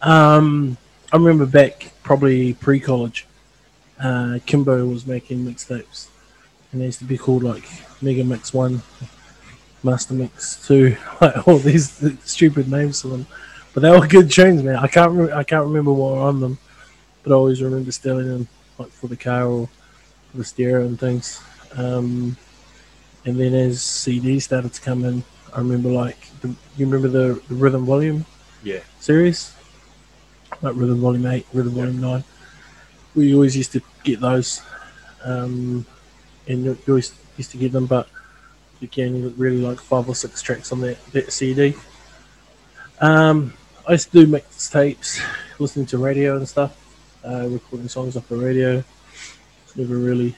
Um, 0.02 0.78
I 1.12 1.18
remember 1.18 1.46
back 1.46 1.94
probably 2.04 2.54
pre-college, 2.54 3.26
uh, 4.00 4.40
Kimbo 4.46 4.86
was 4.86 5.08
making 5.08 5.46
mixtapes, 5.46 6.08
and 6.72 6.82
they 6.82 6.86
used 6.86 7.00
to 7.00 7.06
be 7.06 7.18
called 7.18 7.44
like 7.44 7.64
Mega 8.02 8.24
Mix 8.24 8.54
One, 8.54 8.82
Master 9.84 10.14
Mix 10.14 10.68
Two, 10.68 10.98
like 11.22 11.48
all 11.48 11.58
these 11.58 12.04
stupid 12.26 12.70
names 12.70 13.02
for 13.02 13.08
them. 13.08 13.26
But 13.74 13.82
they 13.82 13.92
were 13.92 14.08
good 14.08 14.30
tunes, 14.32 14.64
man. 14.64 14.76
I 14.76 14.88
can't 14.88 15.12
re- 15.12 15.32
I 15.32 15.44
can't 15.44 15.66
remember 15.66 15.94
what 15.94 16.14
were 16.14 16.22
on 16.22 16.40
them, 16.42 16.58
but 17.24 17.32
I 17.32 17.36
always 17.36 17.62
remember 17.62 17.92
stealing 17.92 18.28
them 18.28 18.48
like 18.78 18.90
for 18.90 19.08
the 19.08 19.18
car 19.18 19.46
or 19.46 19.70
for 20.32 20.38
the 20.38 20.44
stereo 20.44 20.86
and 20.86 21.00
things. 21.00 21.42
Um, 21.78 22.38
and 23.26 23.40
then 23.40 23.54
as 23.54 23.80
CDs 23.80 24.44
started 24.44 24.74
to 24.74 24.82
come 24.82 25.04
in, 25.04 25.24
I 25.54 25.60
remember 25.60 25.90
like 25.90 26.18
the, 26.42 26.50
you 26.78 26.86
remember 26.86 27.08
the, 27.08 27.42
the 27.48 27.56
Rhythm 27.56 27.86
Volume 27.86 28.26
Yeah. 28.64 28.80
series, 29.00 29.54
like 30.62 30.76
Rhythm 30.76 31.02
Volume 31.02 31.26
Eight, 31.28 31.46
Rhythm 31.54 31.74
Volume 31.74 32.00
Nine. 32.02 32.24
We 33.16 33.34
always 33.34 33.56
used 33.56 33.72
to 33.74 33.82
get 34.04 34.20
those, 34.20 34.62
um, 35.24 35.86
and 36.48 36.66
you 36.66 36.78
always 36.88 37.14
used 37.38 37.52
to 37.52 37.58
get 37.58 37.72
them, 37.72 37.86
but 37.86 38.08
you 38.80 38.88
can 38.88 39.36
really 39.38 39.58
like 39.62 39.80
five 39.80 40.08
or 40.08 40.16
six 40.16 40.42
tracks 40.42 40.72
on 40.72 40.82
that, 40.82 41.04
that 41.14 41.32
CD. 41.32 41.74
Um, 43.02 43.54
I 43.88 43.94
used 43.94 44.12
to 44.12 44.26
do 44.26 44.32
mixtapes, 44.32 45.20
listening 45.60 45.86
to 45.88 45.98
radio 45.98 46.38
and 46.38 46.48
stuff, 46.48 46.76
uh, 47.26 47.48
recording 47.48 47.88
songs 47.88 48.18
off 48.18 48.28
the 48.28 48.36
radio. 48.38 48.84
It's 49.64 49.76
never 49.76 49.96
really 49.96 50.36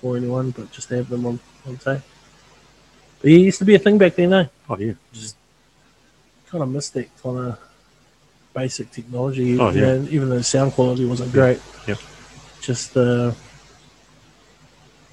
for 0.00 0.16
anyone, 0.16 0.50
but 0.50 0.70
just 0.72 0.88
to 0.88 0.96
have 0.96 1.08
them 1.08 1.26
on 1.26 1.40
on 1.66 1.76
tape. 1.76 2.02
But 3.26 3.32
it 3.32 3.38
used 3.40 3.58
to 3.58 3.64
be 3.64 3.74
a 3.74 3.78
thing 3.80 3.98
back 3.98 4.14
then, 4.14 4.30
though 4.30 4.48
Oh 4.70 4.78
yeah, 4.78 4.92
kind 6.48 6.62
of 6.62 6.68
missed 6.68 6.94
that 6.94 7.08
kind 7.20 7.38
of 7.38 7.58
basic 8.54 8.92
technology. 8.92 9.58
Oh, 9.58 9.70
you 9.70 9.80
yeah. 9.80 9.86
know, 9.96 10.08
even 10.08 10.28
though 10.28 10.36
the 10.36 10.44
sound 10.44 10.74
quality 10.74 11.04
wasn't 11.04 11.32
great. 11.32 11.60
Yep. 11.88 11.98
Just 12.60 12.94
the 12.94 13.34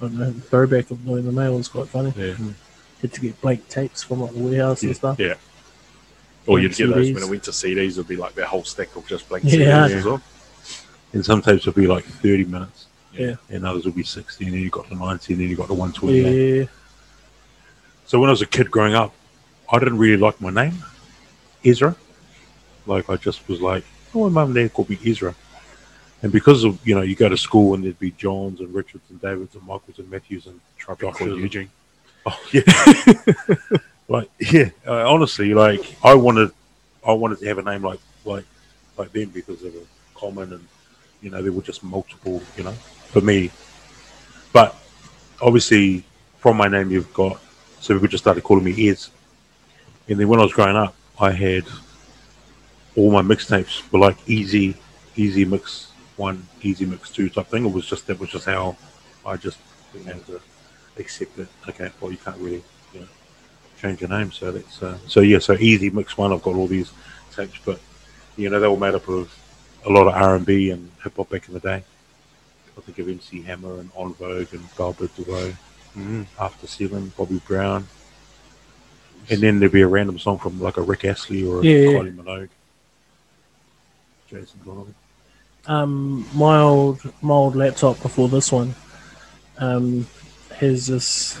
don't 0.02 0.14
know, 0.16 0.30
the 0.30 0.40
throwback 0.42 0.92
of 0.92 1.04
knowing 1.04 1.24
the 1.24 1.32
mail 1.32 1.56
was 1.56 1.66
quite 1.66 1.88
funny. 1.88 2.12
Yeah. 2.16 2.34
Mm. 2.34 2.54
Had 3.02 3.12
to 3.14 3.20
get 3.20 3.40
blank 3.40 3.68
tapes 3.68 4.04
from 4.04 4.20
like 4.20 4.32
the 4.32 4.38
warehouse 4.38 4.84
and 4.84 4.94
stuff. 4.94 5.18
Yeah. 5.18 5.34
Or 6.46 6.60
you'd 6.60 6.76
get 6.76 6.90
those 6.90 7.12
when 7.12 7.24
it 7.24 7.28
went 7.28 7.42
to 7.42 7.50
CDs, 7.50 7.92
it 7.92 7.96
would 7.96 8.06
be 8.06 8.14
like 8.14 8.36
that 8.36 8.46
whole 8.46 8.62
stack 8.62 8.94
of 8.94 9.04
just 9.08 9.28
blank 9.28 9.42
Yeah. 9.44 9.88
CDs 9.88 9.90
as 9.90 10.04
well. 10.04 10.22
and 11.12 11.24
sometimes 11.24 11.62
it'd 11.62 11.74
be 11.74 11.88
like 11.88 12.04
thirty 12.04 12.44
minutes, 12.44 12.86
Yeah. 13.12 13.34
and 13.50 13.66
others 13.66 13.84
would 13.86 13.96
be 13.96 14.04
sixty, 14.04 14.44
and 14.44 14.54
then 14.54 14.60
you 14.60 14.70
got 14.70 14.86
to 14.86 14.94
ninety, 14.94 15.32
and 15.32 15.42
then 15.42 15.48
you 15.48 15.56
got 15.56 15.66
to 15.66 15.74
one 15.74 15.92
twenty. 15.92 16.20
Yeah. 16.58 16.64
So 18.06 18.20
when 18.20 18.28
I 18.28 18.32
was 18.32 18.42
a 18.42 18.46
kid 18.46 18.70
growing 18.70 18.94
up, 18.94 19.14
I 19.70 19.78
didn't 19.78 19.98
really 19.98 20.16
like 20.16 20.40
my 20.40 20.50
name, 20.50 20.84
Ezra. 21.64 21.96
Like 22.86 23.08
I 23.08 23.16
just 23.16 23.46
was 23.48 23.60
like, 23.60 23.84
oh, 24.14 24.28
my 24.28 24.28
mum 24.28 24.48
and 24.48 24.54
dad 24.54 24.74
called 24.74 24.90
me 24.90 24.98
Ezra. 25.06 25.34
And 26.22 26.32
because 26.32 26.64
of 26.64 26.86
you 26.86 26.94
know, 26.94 27.02
you 27.02 27.14
go 27.14 27.28
to 27.28 27.36
school 27.36 27.74
and 27.74 27.84
there'd 27.84 27.98
be 27.98 28.10
Johns 28.12 28.60
and 28.60 28.74
Richards 28.74 29.04
and 29.10 29.20
Davids 29.20 29.54
and 29.54 29.66
Michaels 29.66 29.98
and 29.98 30.10
Matthews 30.10 30.46
and 30.46 30.60
Try 30.78 30.94
to 30.94 31.00
be 31.00 31.12
called 31.12 31.30
Joshes. 31.30 31.40
Eugene. 31.40 31.70
Oh 32.26 32.40
yeah, 32.52 32.62
like 34.08 34.30
yeah. 34.38 34.70
Uh, 34.86 35.12
honestly, 35.12 35.52
like 35.52 35.94
I 36.02 36.14
wanted, 36.14 36.52
I 37.06 37.12
wanted 37.12 37.38
to 37.40 37.46
have 37.48 37.58
a 37.58 37.62
name 37.62 37.82
like 37.82 38.00
like 38.24 38.46
like 38.96 39.12
them 39.12 39.28
because 39.28 39.60
they 39.60 39.68
were 39.68 39.84
common 40.14 40.54
and 40.54 40.66
you 41.20 41.28
know 41.28 41.42
there 41.42 41.52
were 41.52 41.60
just 41.60 41.84
multiple. 41.84 42.42
You 42.56 42.64
know, 42.64 42.72
for 42.72 43.20
me. 43.20 43.50
But 44.54 44.74
obviously, 45.42 46.02
from 46.38 46.56
my 46.56 46.66
name, 46.66 46.90
you've 46.90 47.12
got 47.12 47.42
so 47.84 47.92
people 47.92 48.08
just 48.08 48.24
started 48.24 48.42
calling 48.42 48.64
me 48.64 48.88
Ez. 48.88 49.10
And 50.08 50.18
then 50.18 50.26
when 50.26 50.40
I 50.40 50.44
was 50.44 50.54
growing 50.54 50.74
up, 50.74 50.94
I 51.20 51.30
had 51.32 51.64
all 52.96 53.12
my 53.12 53.20
mixtapes 53.20 53.92
were 53.92 53.98
like 53.98 54.16
easy, 54.26 54.74
easy 55.16 55.44
mix 55.44 55.92
one, 56.16 56.46
easy 56.62 56.86
mix 56.86 57.10
two 57.10 57.28
type 57.28 57.48
thing. 57.48 57.66
It 57.66 57.72
was 57.72 57.84
just 57.84 58.06
that 58.06 58.18
was 58.18 58.30
just 58.30 58.46
how 58.46 58.78
I 59.26 59.36
just 59.36 59.58
began 59.92 60.18
to 60.24 60.40
accept 60.96 61.38
it. 61.38 61.48
Okay, 61.68 61.90
well 62.00 62.10
you 62.10 62.16
can't 62.16 62.38
really 62.38 62.64
you 62.94 63.00
know, 63.00 63.06
change 63.78 64.00
your 64.00 64.08
name, 64.08 64.32
so 64.32 64.50
that's 64.50 64.82
uh, 64.82 64.96
so 65.06 65.20
yeah. 65.20 65.38
So 65.38 65.52
easy 65.52 65.90
mix 65.90 66.16
one. 66.16 66.32
I've 66.32 66.42
got 66.42 66.54
all 66.54 66.66
these 66.66 66.90
tapes, 67.36 67.58
but 67.66 67.80
you 68.38 68.48
know 68.48 68.60
they 68.60 68.68
were 68.68 68.78
made 68.78 68.94
up 68.94 69.06
of 69.08 69.30
a 69.84 69.90
lot 69.90 70.06
of 70.06 70.14
R 70.14 70.36
and 70.36 70.46
B 70.46 70.70
and 70.70 70.90
hip 71.02 71.18
hop 71.18 71.28
back 71.28 71.48
in 71.48 71.52
the 71.52 71.60
day. 71.60 71.84
I 72.78 72.80
think 72.80 72.98
of 72.98 73.08
MC 73.10 73.42
Hammer 73.42 73.78
and 73.78 73.90
En 73.94 74.14
Vogue 74.14 74.54
and 74.54 74.66
Gilbert 74.74 75.14
DeVoe, 75.16 75.52
After 76.40 76.66
Seven, 76.66 77.12
Bobby 77.16 77.40
Brown, 77.46 77.86
and 79.30 79.40
then 79.40 79.60
there'd 79.60 79.72
be 79.72 79.82
a 79.82 79.86
random 79.86 80.18
song 80.18 80.38
from 80.38 80.60
like 80.60 80.76
a 80.76 80.82
Rick 80.82 81.04
Astley 81.04 81.46
or 81.46 81.60
a 81.60 81.64
Yeah, 81.64 81.90
yeah. 81.90 81.98
Kylie 81.98 82.16
Minogue, 82.16 82.48
Jason 84.28 84.60
Donovan. 84.64 84.94
Um, 85.66 86.26
my 86.34 86.58
old 86.58 87.00
my 87.22 87.34
old 87.34 87.56
laptop 87.56 88.00
before 88.02 88.28
this 88.28 88.52
one 88.52 88.74
um, 89.58 90.06
has 90.56 90.86
this 90.88 91.40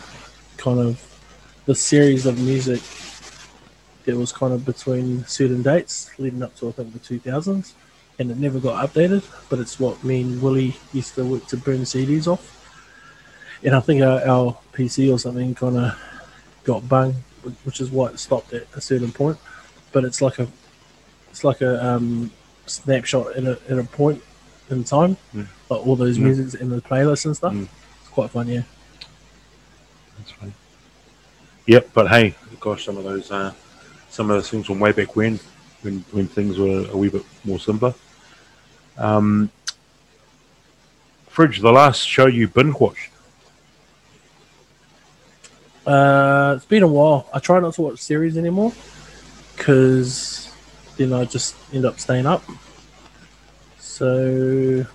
kind 0.56 0.78
of 0.78 1.02
the 1.66 1.74
series 1.74 2.24
of 2.24 2.38
music 2.38 2.80
that 4.04 4.16
was 4.16 4.32
kind 4.32 4.52
of 4.52 4.64
between 4.64 5.24
certain 5.26 5.62
dates 5.62 6.16
leading 6.18 6.42
up 6.42 6.54
to 6.56 6.68
I 6.68 6.72
think 6.72 6.92
the 6.92 6.98
two 7.00 7.18
thousands, 7.18 7.74
and 8.18 8.30
it 8.30 8.38
never 8.38 8.60
got 8.60 8.88
updated. 8.88 9.24
But 9.50 9.58
it's 9.58 9.80
what 9.80 10.02
me 10.04 10.22
and 10.22 10.40
Willie 10.40 10.76
used 10.92 11.14
to 11.16 11.24
work 11.24 11.46
to 11.48 11.56
burn 11.56 11.80
CDs 11.80 12.26
off. 12.26 12.52
And 13.64 13.74
I 13.74 13.80
think 13.80 14.02
our, 14.02 14.20
our 14.26 14.56
PC 14.72 15.12
or 15.12 15.18
something 15.18 15.54
kind 15.54 15.76
of 15.76 15.98
got 16.64 16.88
bung, 16.88 17.14
which 17.64 17.80
is 17.80 17.90
why 17.90 18.08
it 18.08 18.18
stopped 18.18 18.52
at 18.52 18.66
a 18.76 18.80
certain 18.80 19.10
point. 19.12 19.38
But 19.92 20.04
it's 20.04 20.20
like 20.22 20.38
a 20.38 20.46
it's 21.30 21.44
like 21.44 21.60
a 21.62 21.84
um, 21.84 22.30
snapshot 22.66 23.36
in 23.36 23.46
a 23.46 23.58
in 23.68 23.78
a 23.78 23.84
point 23.84 24.22
in 24.70 24.82
time, 24.84 25.16
Mm. 25.34 25.46
like 25.70 25.86
all 25.86 25.96
those 25.96 26.18
Mm. 26.18 26.22
musics 26.22 26.54
in 26.54 26.68
the 26.70 26.80
playlist 26.80 27.24
and 27.26 27.36
stuff. 27.36 27.52
Mm. 27.52 27.68
It's 28.00 28.10
quite 28.10 28.30
fun, 28.30 28.48
yeah. 28.48 28.62
That's 30.18 30.30
funny. 30.32 30.52
Yep, 31.66 31.90
but 31.94 32.08
hey, 32.08 32.34
gosh, 32.60 32.84
some 32.84 32.96
of 32.96 33.04
those 33.04 33.30
uh, 33.30 33.52
some 34.10 34.30
of 34.30 34.36
those 34.36 34.48
things 34.50 34.66
from 34.66 34.80
way 34.80 34.92
back 34.92 35.16
when, 35.16 35.38
when 35.82 36.04
when 36.12 36.26
things 36.28 36.58
were 36.58 36.86
a 36.90 36.96
wee 36.96 37.08
bit 37.08 37.24
more 37.44 37.58
simpler. 37.58 37.94
Um, 38.96 39.50
Fridge, 41.28 41.60
the 41.60 41.72
last 41.72 42.06
show 42.06 42.26
you 42.26 42.46
binge 42.48 42.74
watched. 42.78 43.10
Uh, 45.86 46.54
it's 46.56 46.64
been 46.66 46.82
a 46.82 46.88
while. 46.88 47.28
I 47.32 47.38
try 47.38 47.60
not 47.60 47.74
to 47.74 47.82
watch 47.82 47.98
series 48.00 48.36
anymore 48.36 48.72
because 49.56 50.50
then 50.96 51.12
I 51.12 51.24
just 51.24 51.56
end 51.72 51.84
up 51.84 52.00
staying 52.00 52.26
up. 52.26 52.42
So, 53.78 54.86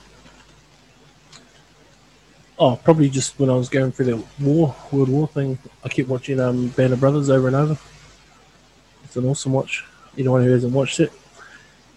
oh, 2.58 2.76
probably 2.84 3.10
just 3.10 3.40
when 3.40 3.50
I 3.50 3.56
was 3.56 3.70
going 3.70 3.92
through 3.92 4.06
the 4.06 4.24
war, 4.40 4.76
World 4.92 5.10
War 5.10 5.28
thing, 5.28 5.58
I 5.84 5.90
kept 5.90 6.10
watching 6.10 6.40
um, 6.40 6.70
Band 6.70 6.94
of 6.94 7.00
Brothers 7.00 7.30
over 7.30 7.48
and 7.48 7.56
over. 7.56 7.78
It's 9.04 9.16
an 9.16 9.26
awesome 9.26 9.54
watch. 9.54 9.86
Anyone 10.18 10.44
who 10.44 10.52
hasn't 10.52 10.74
watched 10.74 11.00
it, 11.00 11.14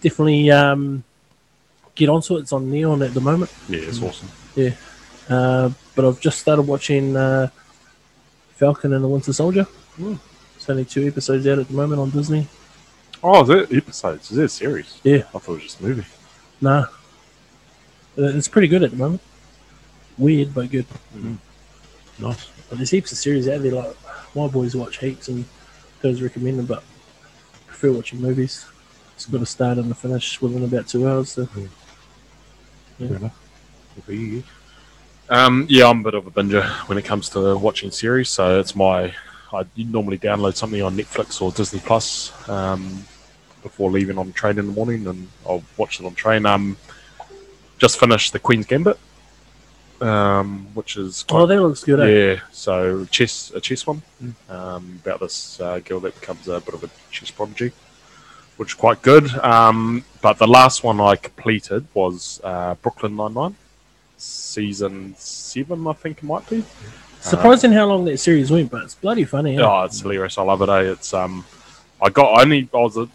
definitely 0.01 0.49
um, 0.51 1.03
get 1.95 2.09
onto 2.09 2.37
it. 2.37 2.41
It's 2.41 2.53
on 2.53 2.69
Neon 2.71 3.01
at 3.01 3.13
the 3.13 3.21
moment. 3.21 3.51
Yeah, 3.67 3.81
it's 3.81 4.01
awesome. 4.01 4.29
Yeah. 4.55 4.71
Uh, 5.29 5.71
but 5.95 6.05
I've 6.05 6.19
just 6.19 6.39
started 6.39 6.63
watching 6.63 7.15
uh, 7.15 7.49
Falcon 8.55 8.93
and 8.93 9.03
the 9.03 9.07
Winter 9.07 9.33
Soldier. 9.33 9.63
Hmm. 9.95 10.15
It's 10.55 10.69
only 10.69 10.85
two 10.85 11.07
episodes 11.07 11.45
out 11.47 11.59
at 11.59 11.67
the 11.67 11.73
moment 11.73 11.99
on 12.01 12.09
Disney. 12.11 12.47
Oh, 13.21 13.43
is 13.43 13.49
it 13.49 13.77
episodes? 13.77 14.31
Is 14.31 14.37
it 14.37 14.45
a 14.45 14.49
series? 14.49 14.99
Yeah. 15.03 15.17
I 15.17 15.39
thought 15.39 15.49
it 15.49 15.53
was 15.53 15.63
just 15.63 15.79
a 15.79 15.83
movie. 15.83 16.05
Nah, 16.61 16.85
Uh, 18.17 18.29
it's 18.37 18.47
pretty 18.47 18.67
good 18.67 18.83
at 18.83 18.91
the 18.91 18.97
moment. 18.97 19.21
Weird 20.17 20.53
but 20.53 20.69
good. 20.69 20.85
Mm-hmm. 21.15 21.35
Nice. 22.19 22.49
But 22.69 22.77
there's 22.77 22.91
heaps 22.91 23.11
of 23.11 23.17
series 23.17 23.47
out 23.49 23.61
there. 23.61 23.71
Like 23.73 23.95
my 24.35 24.47
boys 24.47 24.75
watch 24.75 24.99
heaps 24.99 25.27
and 25.27 25.45
those 26.01 26.21
recommend 26.21 26.59
them, 26.59 26.65
but 26.65 26.79
I 26.79 27.67
prefer 27.67 27.91
watching 27.91 28.21
movies. 28.21 28.65
It's 29.15 29.25
got 29.25 29.39
to 29.39 29.45
start 29.45 29.77
and 29.77 29.91
a 29.91 29.95
finish 29.95 30.41
within 30.41 30.63
about 30.63 30.87
two 30.87 31.07
hours. 31.07 31.29
So 31.29 31.45
hmm. 31.45 31.65
Fair 32.99 33.17
enough. 33.17 33.39
What 35.27 35.35
about 35.35 35.41
you? 35.41 35.47
Um, 35.47 35.65
yeah, 35.69 35.89
I'm 35.89 35.99
a 35.99 36.03
bit 36.03 36.13
of 36.13 36.27
a 36.27 36.31
binger 36.31 36.65
when 36.87 36.97
it 36.97 37.05
comes 37.05 37.29
to 37.29 37.57
watching 37.57 37.91
series. 37.91 38.29
So 38.29 38.59
it's 38.59 38.75
my 38.75 39.13
I 39.53 39.65
normally 39.77 40.17
download 40.17 40.55
something 40.55 40.81
on 40.81 40.97
Netflix 40.97 41.41
or 41.41 41.51
Disney 41.51 41.79
Plus 41.79 42.31
um, 42.49 43.05
before 43.61 43.91
leaving 43.91 44.17
on 44.17 44.33
train 44.33 44.57
in 44.57 44.65
the 44.65 44.73
morning, 44.73 45.05
and 45.07 45.29
I'll 45.47 45.63
watch 45.77 45.99
it 45.99 46.05
on 46.05 46.15
train. 46.15 46.45
Um, 46.45 46.75
just 47.77 47.99
finished 47.99 48.33
the 48.33 48.39
Queen's 48.39 48.65
Gambit, 48.65 48.97
um, 50.01 50.67
which 50.73 50.97
is 50.97 51.23
oh, 51.29 51.45
that 51.45 51.61
looks 51.61 51.83
good. 51.83 51.99
Eh? 51.99 52.33
yeah. 52.33 52.39
So 52.51 53.05
chess, 53.05 53.51
a 53.51 53.61
chess 53.61 53.85
one 53.85 54.01
um, 54.49 54.99
about 55.03 55.19
this 55.19 55.59
uh, 55.61 55.79
girl 55.79 55.99
that 55.99 56.19
becomes 56.19 56.47
a 56.47 56.59
bit 56.59 56.73
of 56.73 56.83
a 56.83 56.89
chess 57.11 57.29
prodigy, 57.29 57.71
which 58.57 58.69
is 58.69 58.75
quite 58.75 59.01
good. 59.03 59.29
Um, 59.37 60.03
but 60.21 60.39
the 60.39 60.47
last 60.47 60.83
one 60.83 60.99
I 60.99 61.15
completed 61.15 61.85
was 61.93 62.41
uh, 62.43 62.73
Brooklyn 62.75 63.15
Nine 63.15 63.33
Nine, 63.35 63.55
season 64.23 65.13
seven, 65.17 65.85
I 65.87 65.93
think 65.93 66.17
it 66.19 66.23
might 66.23 66.47
be. 66.49 66.63
Surprising 67.21 67.71
how 67.71 67.85
long 67.87 68.03
that 68.05 68.17
series 68.17 68.51
went, 68.51 68.69
but 68.69 68.83
it's 68.83 68.95
bloody 68.95 69.23
funny. 69.23 69.57
eh? 69.57 69.61
Oh, 69.61 69.83
it's 69.83 70.01
hilarious. 70.01 70.37
I 70.37 70.43
love 70.43 70.61
it. 70.61 70.69
Eh? 70.69 70.91
It's 70.91 71.13
um, 71.13 71.45
I 72.01 72.09
got 72.09 72.41
only 72.41 72.67
I 72.73 72.77
was 72.77 72.97
uh, 72.97 73.05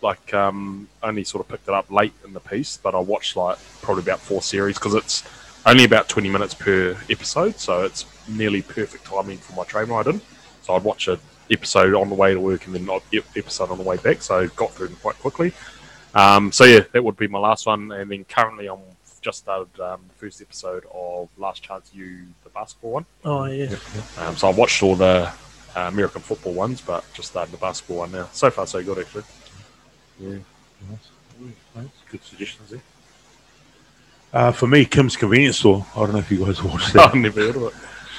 like 0.00 0.32
um 0.32 0.88
only 1.02 1.24
sort 1.24 1.44
of 1.44 1.48
picked 1.50 1.68
it 1.68 1.74
up 1.74 1.90
late 1.90 2.12
in 2.24 2.32
the 2.32 2.40
piece, 2.40 2.78
but 2.78 2.94
I 2.94 2.98
watched 2.98 3.36
like 3.36 3.58
probably 3.82 4.02
about 4.04 4.20
four 4.20 4.40
series 4.40 4.76
because 4.78 4.94
it's 4.94 5.22
only 5.66 5.84
about 5.84 6.08
twenty 6.08 6.30
minutes 6.30 6.54
per 6.54 6.96
episode, 7.10 7.58
so 7.58 7.82
it's 7.84 8.06
nearly 8.26 8.62
perfect 8.62 9.04
timing 9.04 9.36
for 9.38 9.52
my 9.54 9.64
train 9.64 9.88
ride 9.88 10.06
in. 10.06 10.20
So 10.62 10.74
I'd 10.74 10.84
watch 10.84 11.08
an 11.08 11.18
episode 11.50 11.94
on 11.94 12.08
the 12.08 12.14
way 12.14 12.32
to 12.32 12.40
work 12.40 12.66
and 12.66 12.74
then 12.74 12.88
an 12.88 13.00
episode 13.36 13.70
on 13.70 13.76
the 13.76 13.84
way 13.84 13.98
back, 13.98 14.22
so 14.22 14.38
I 14.40 14.46
got 14.48 14.70
through 14.72 14.88
them 14.88 14.96
quite 15.02 15.18
quickly. 15.18 15.52
Um, 16.14 16.52
so 16.52 16.64
yeah, 16.64 16.80
that 16.92 17.04
would 17.04 17.16
be 17.18 17.26
my 17.28 17.38
last 17.38 17.66
one, 17.66 17.92
and 17.92 18.10
then 18.10 18.24
currently 18.24 18.66
I'm 18.66 18.78
just 19.20 19.38
started 19.38 19.80
um, 19.80 20.00
the 20.08 20.14
first 20.14 20.40
episode 20.40 20.84
of 20.92 21.28
Last 21.38 21.62
Chance 21.62 21.90
U, 21.94 22.26
the 22.44 22.50
basketball 22.50 22.92
one. 22.92 23.06
Oh 23.24 23.44
yeah. 23.44 23.74
Um, 24.18 24.36
so 24.36 24.48
I 24.48 24.52
watched 24.52 24.82
all 24.82 24.94
the 24.94 25.30
uh, 25.76 25.80
American 25.80 26.22
football 26.22 26.52
ones, 26.52 26.80
but 26.80 27.04
just 27.14 27.30
started 27.30 27.52
the 27.52 27.58
basketball 27.58 27.98
one 27.98 28.12
now. 28.12 28.28
So 28.32 28.50
far, 28.50 28.66
so 28.66 28.82
good 28.82 28.98
actually. 28.98 29.24
Nice. 30.20 30.40
Nice. 31.74 31.86
Good 32.10 32.24
suggestions 32.24 32.70
there. 32.70 32.80
Uh, 34.32 34.52
for 34.52 34.66
me, 34.66 34.84
Kim's 34.84 35.16
Convenience 35.16 35.58
Store. 35.58 35.86
I 35.94 36.00
don't 36.00 36.12
know 36.12 36.18
if 36.18 36.30
you 36.30 36.44
guys 36.44 36.62
watched 36.62 36.92
that. 36.92 37.08
I've 37.14 37.14
never 37.14 37.40
heard 37.40 37.56
of 37.56 37.62
it. 37.62 37.74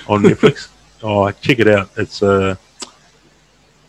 on 0.07 0.23
Netflix. 0.23 0.69
oh, 1.03 1.29
check 1.31 1.59
it 1.59 1.67
out. 1.67 1.89
It's 1.97 2.23
uh, 2.23 2.55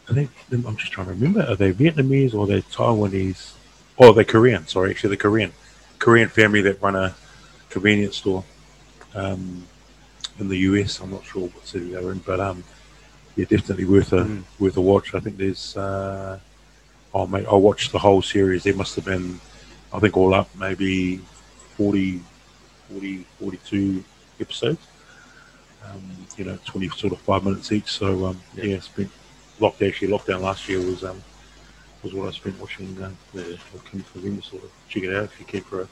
I 0.09 0.13
think 0.13 0.31
I'm 0.53 0.77
just 0.77 0.93
trying 0.93 1.07
to 1.07 1.13
remember. 1.13 1.43
Are 1.43 1.57
they 1.57 1.73
Vietnamese 1.73 2.35
or 2.35 2.47
they 2.47 2.63
Taiwanese? 2.63 3.53
Oh, 3.99 4.13
they're 4.13 4.25
Korean. 4.25 4.67
Sorry, 4.67 4.91
actually, 4.91 5.09
they're 5.09 5.17
Korean. 5.17 5.53
Korean 6.01 6.29
family 6.29 6.63
that 6.63 6.83
run 6.83 6.97
a 6.97 7.15
convenience 7.69 8.17
store 8.17 8.43
um, 9.15 9.65
in 10.41 10.49
the 10.49 10.57
US. 10.71 10.99
I'm 11.01 11.13
not 11.13 11.25
sure 11.25 11.43
what 11.43 11.65
city 11.67 11.93
they're 11.93 12.11
in, 12.11 12.19
but 12.19 12.41
um, 12.41 12.65
yeah, 13.37 13.45
definitely 13.45 13.85
worth 13.85 14.13
a 14.13 14.23
Mm. 14.25 14.43
worth 14.59 14.77
a 14.77 14.81
watch. 14.81 15.15
I 15.15 15.21
think 15.21 15.37
there's. 15.37 15.77
Uh, 15.77 16.41
oh 17.15 17.27
mate, 17.29 17.47
I 17.49 17.55
watched 17.55 17.93
the 17.93 17.99
whole 18.01 18.23
series. 18.23 18.65
There 18.65 18.75
must 18.75 18.97
have 18.97 19.05
been, 19.05 19.41
I 19.93 20.01
think 20.01 20.17
all 20.17 20.35
up 20.35 20.49
maybe 20.59 21.19
40, 21.77 22.21
40 22.89 23.27
42 23.39 24.05
episodes 24.41 24.81
um, 25.85 26.03
you 26.37 26.45
know, 26.45 26.59
20 26.65 26.89
sort 26.91 27.13
of 27.13 27.21
five 27.21 27.45
minutes 27.45 27.73
each. 27.73 27.91
So, 27.91 28.27
um, 28.27 28.41
Yeah. 28.57 28.65
yeah, 28.65 28.81
spent 28.81 29.11
locked 29.59 29.83
actually 29.83 30.09
lockdown 30.09 30.41
last 30.43 30.69
year 30.69 30.81
was 30.81 31.05
um, 31.05 31.23
was 32.03 32.15
what 32.15 32.29
I 32.29 32.31
spent 32.33 32.59
watching 32.61 33.01
uh, 33.03 33.11
the 33.33 33.59
Kim 33.91 34.05
Convenience 34.13 34.47
sort 34.47 34.65
of 34.65 34.71
check 34.89 35.03
it 35.03 35.15
out 35.15 35.25
if 35.25 35.39
you 35.39 35.47
care 35.47 35.61
for 35.61 35.83
a 35.83 35.89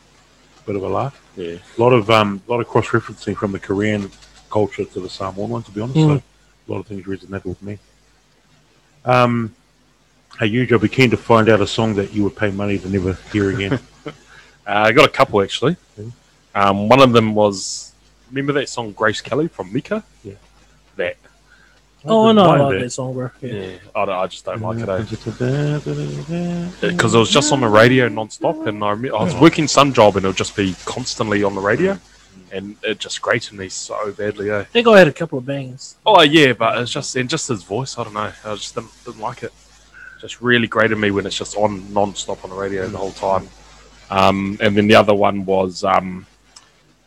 bit 0.67 0.77
of 0.77 0.83
a 0.83 0.89
laugh. 0.89 1.21
Yeah. 1.37 1.57
A 1.77 1.81
lot 1.81 1.93
of 1.93 2.11
um, 2.11 2.43
a 2.47 2.51
lot 2.51 2.61
of 2.61 2.69
cross 2.69 2.87
referencing 2.89 3.37
from 3.37 3.53
the 3.53 3.59
Korean 3.59 4.11
culture 4.51 4.85
to 4.85 5.01
the 5.01 5.11
Samoan 5.11 5.51
one, 5.51 5.63
to 5.65 5.71
be 5.71 5.81
honest. 5.81 5.99
Mm. 5.99 6.19
So 6.19 6.23
a 6.69 6.73
lot 6.73 6.81
of 6.81 6.87
things 6.87 7.05
resonated 7.07 7.45
with 7.45 7.63
me. 7.63 7.79
Um, 9.05 9.55
hey, 10.39 10.49
Huge, 10.49 10.73
I'd 10.73 10.81
be 10.81 10.89
keen 10.89 11.11
to 11.11 11.17
find 11.17 11.49
out 11.49 11.61
a 11.61 11.67
song 11.67 11.95
that 11.95 12.13
you 12.13 12.25
would 12.25 12.37
pay 12.37 12.51
money 12.51 12.79
to 12.79 12.89
never 12.89 13.15
hear 13.33 13.51
again. 13.51 13.79
Uh, 14.67 14.85
I 14.85 14.93
got 14.93 15.07
a 15.07 15.11
couple 15.11 15.41
actually. 15.41 15.79
Mhm. 15.99 16.13
Um, 16.55 16.89
one 16.91 17.01
of 17.01 17.13
them 17.15 17.35
was 17.35 17.95
remember 18.29 18.53
that 18.53 18.69
song 18.69 18.93
Grace 18.93 19.23
Kelly 19.23 19.49
from 19.49 19.73
Mika. 19.73 20.05
Yeah. 20.23 20.35
That. 22.05 22.11
Oh 22.13 22.31
no, 22.33 22.45
I 22.45 22.47
Mind 22.47 22.63
like 22.63 22.75
it. 22.77 22.81
that 22.81 22.91
song, 22.91 23.15
bro. 23.15 23.31
Yeah. 23.41 23.53
Yeah. 23.53 23.79
I, 23.95 24.03
I 24.03 24.27
just 24.29 24.45
don't 24.45 24.61
like 24.61 24.79
it. 24.79 24.89
it. 24.89 26.81
Because 26.81 27.15
it 27.15 27.19
was 27.19 27.31
just 27.31 27.53
on 27.53 27.61
the 27.61 27.69
radio 27.69 28.09
non-stop, 28.09 28.67
and 28.69 28.85
I, 28.85 28.91
I 28.91 29.25
was 29.25 29.35
working 29.35 29.67
some 29.67 29.93
job, 29.93 30.17
and 30.17 30.25
it 30.25 30.29
would 30.29 30.37
just 30.37 30.55
be 30.55 30.77
constantly 30.85 31.43
on 31.43 31.57
the 31.57 31.61
radio, 31.61 31.99
and 32.53 32.77
it 32.85 33.01
just 33.01 33.21
grated 33.21 33.55
me 33.55 33.69
so 33.69 34.13
badly. 34.13 34.51
Eh? 34.51 34.61
I 34.61 34.65
think 34.65 34.87
I 34.87 34.97
had 34.99 35.09
a 35.09 35.13
couple 35.13 35.39
of 35.39 35.47
bangs. 35.47 35.97
Oh 36.07 36.23
yeah, 36.23 36.53
but 36.53 36.79
it's 36.79 36.93
just 36.93 37.17
and 37.17 37.29
just 37.29 37.49
his 37.49 37.65
voice. 37.65 37.99
I 37.99 38.05
don't 38.05 38.15
know. 38.15 38.33
I 38.45 38.55
just 38.55 38.77
didn't, 38.77 38.93
didn't 39.05 39.21
like 39.21 39.43
it. 39.43 39.53
Just 40.21 40.41
really 40.41 40.69
grated 40.69 40.99
me 40.99 41.11
when 41.11 41.27
it's 41.27 41.37
just 41.37 41.57
on 41.57 41.93
non-stop 41.93 42.45
on 42.45 42.51
the 42.51 42.57
radio 42.57 42.87
the 42.87 42.99
whole 42.99 43.13
time. 43.13 43.49
Um, 44.11 44.57
and 44.61 44.77
then 44.77 44.87
the 44.87 44.95
other 44.95 45.15
one 45.15 45.45
was 45.45 45.85
um, 45.85 46.27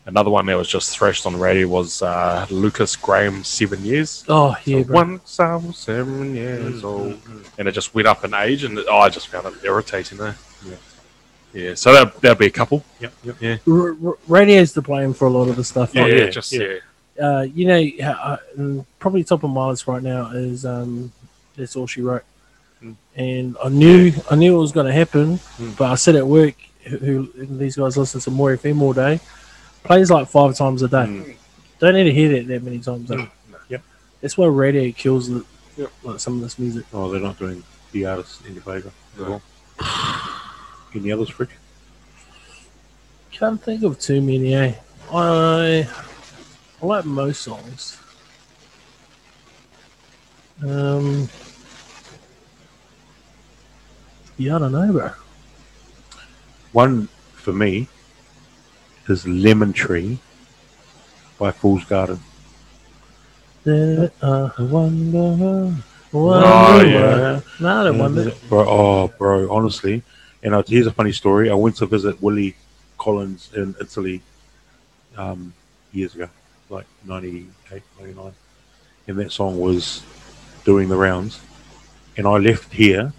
another 0.06 0.30
one 0.30 0.45
that 0.48 0.57
was 0.57 0.68
just 0.68 0.98
thrashed 0.98 1.26
on 1.26 1.34
the 1.34 1.40
radio 1.40 1.68
was 1.68 2.02
uh, 2.02 2.45
Lukas 2.49 2.95
Graham 2.95 3.44
Seven 3.44 3.84
Years. 3.84 4.23
Oh 4.28 4.56
yeah, 4.65 4.84
So 4.84 4.91
once 4.94 5.40
I 5.40 5.56
was 5.56 5.78
seven 5.78 6.36
years 6.36 6.84
old, 6.84 7.19
and 7.57 7.68
it 7.68 7.72
just 7.72 7.94
went 7.94 8.07
up 8.07 8.23
in 8.26 8.34
age, 8.34 8.64
and 8.64 8.78
oh, 8.90 8.98
I 8.99 9.10
just 9.10 9.28
found 9.28 9.48
it 9.48 9.53
irritating. 9.64 10.18
There. 10.18 10.36
Yeah. 10.65 10.76
Yeah. 11.53 11.73
So 11.76 11.91
that 11.94 12.19
that'd 12.22 12.38
be 12.38 12.48
a 12.48 12.52
couple. 12.52 12.84
Yep, 12.99 13.14
yep. 13.41 13.61
R- 13.68 13.95
r- 14.06 14.18
radio's 14.28 14.73
to 14.73 14.82
blame 14.82 15.14
for 15.14 15.26
a 15.28 15.30
lot 15.30 15.49
of 15.49 15.56
the 15.56 15.64
stuff. 15.64 15.94
Yeah. 15.94 16.06
Yeah, 16.07 16.30
just 16.30 16.52
yeah. 16.53 16.61
yeah. 17.19 17.28
Uh, 17.28 17.41
you 17.41 17.68
know, 17.68 17.90
how- 18.06 18.11
uh, 18.23 18.38
mm, 18.57 18.86
probably 18.99 19.23
top 19.23 19.44
of 19.44 19.49
my 19.49 19.68
list 19.68 19.86
right 19.86 20.02
now 20.02 20.32
is 20.32 20.65
um, 20.65 21.11
that's 21.56 21.76
all 21.76 21.86
she 21.86 22.02
wrote. 22.02 22.23
Mm. 22.82 22.95
And 23.15 23.57
I 23.64 23.68
knew 23.69 24.14
I 24.32 24.36
knew 24.36 24.56
it 24.56 24.60
was 24.60 24.72
going 24.72 24.88
to 24.88 24.94
happen, 24.94 25.38
Mm. 25.60 25.78
but 25.78 25.91
I 25.91 25.95
said 25.95 26.15
at 26.15 26.26
work, 26.26 26.56
who, 26.84 26.98
who 27.36 27.45
these 27.45 27.76
guys 27.76 27.98
listen 27.98 28.22
to 28.22 28.32
more 28.32 28.56
FM 28.57 28.82
all 28.82 28.94
day, 28.94 29.19
plays 29.83 30.11
like 30.11 30.27
five 30.27 30.55
times 30.55 30.81
a 30.81 30.87
day. 30.87 30.97
Mm. 30.97 31.35
Don't 31.79 31.93
need 31.95 32.03
to 32.05 32.13
hear 32.13 32.29
that 32.33 32.47
that 32.47 32.63
many 32.63 32.79
times. 32.79 33.09
Though. 33.09 33.27
Yep. 33.69 33.81
That's 34.21 34.37
why 34.37 34.47
radio 34.47 34.91
kills 34.91 35.29
the, 35.29 35.45
Yep. 35.77 35.91
like 36.03 36.19
some 36.19 36.35
of 36.35 36.41
this 36.41 36.59
music. 36.59 36.85
Oh, 36.93 37.09
they're 37.11 37.21
not 37.21 37.39
doing 37.39 37.63
the 37.91 38.05
artists 38.05 38.41
any 38.47 38.59
favour 38.59 38.91
at 39.19 39.27
all. 39.27 39.41
Any 40.93 41.09
others, 41.13 41.29
Fridge? 41.29 41.51
Can't 43.31 43.61
think 43.63 43.81
of 43.83 43.97
too 43.97 44.19
many. 44.21 44.53
Eh? 44.53 44.73
I 45.13 45.87
I 46.81 46.85
like 46.85 47.05
most 47.05 47.41
songs. 47.41 47.97
Um, 50.61 51.29
yeah, 54.37 54.57
I 54.57 54.59
don't 54.59 54.71
know, 54.73 54.91
bro. 54.91 55.11
One 56.73 57.07
for 57.33 57.53
me 57.53 57.87
is 59.11 59.27
Lemon 59.27 59.73
Tree 59.73 60.17
by 61.38 61.51
Fool's 61.51 61.83
Garden. 61.85 62.19
There, 63.63 64.09
I 64.23 64.49
wonder. 64.59 65.75
Oh, 66.13 66.81
yeah. 66.83 67.33
wonder- 67.33 67.43
No, 67.59 67.81
I 67.81 67.83
don't 67.83 67.97
wonder. 67.99 68.31
Bro, 68.49 68.65
oh, 68.67 69.07
bro, 69.19 69.51
honestly. 69.51 70.01
And 70.41 70.55
uh, 70.55 70.63
here's 70.65 70.88
a 70.88 70.91
funny 70.91 71.11
story. 71.11 71.51
I 71.51 71.53
went 71.53 71.75
to 71.77 71.85
visit 71.85 72.21
Willie 72.21 72.55
Collins 72.97 73.51
in 73.55 73.75
Italy 73.79 74.21
um, 75.15 75.53
years 75.91 76.15
ago, 76.15 76.27
like 76.69 76.85
98, 77.05 77.83
99. 77.99 78.33
And 79.07 79.19
that 79.19 79.31
song 79.31 79.59
was 79.59 80.01
doing 80.65 80.89
the 80.89 80.97
rounds. 80.97 81.39
And 82.17 82.25
I 82.27 82.38
left 82.38 82.73
here. 82.73 83.13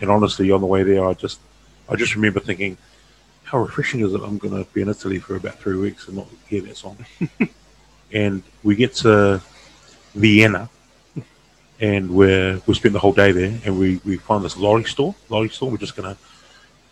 And 0.00 0.10
honestly, 0.10 0.50
on 0.50 0.60
the 0.60 0.66
way 0.66 0.82
there, 0.82 1.04
I 1.06 1.12
just 1.14 1.38
I 1.88 1.94
just 1.96 2.14
remember 2.14 2.40
thinking, 2.40 2.76
how 3.50 3.58
refreshing 3.58 4.00
is 4.00 4.14
it? 4.14 4.20
I'm 4.22 4.38
going 4.38 4.54
to 4.54 4.70
be 4.72 4.82
in 4.82 4.88
Italy 4.88 5.18
for 5.18 5.36
about 5.36 5.58
three 5.58 5.76
weeks 5.76 6.06
and 6.06 6.16
not 6.16 6.28
hear 6.48 6.62
that 6.62 6.76
song. 6.76 6.96
and 8.12 8.42
we 8.62 8.76
get 8.76 8.94
to 8.96 9.40
Vienna 10.14 10.70
and 11.80 12.10
we're 12.10 12.60
we 12.66 12.74
spent 12.74 12.92
the 12.92 12.98
whole 12.98 13.12
day 13.12 13.32
there, 13.32 13.58
and 13.64 13.78
we 13.78 14.00
we 14.04 14.16
find 14.18 14.44
this 14.44 14.56
lorry 14.56 14.84
store. 14.84 15.14
Lorry 15.28 15.48
store. 15.48 15.70
We're 15.70 15.78
just 15.78 15.96
gonna, 15.96 16.16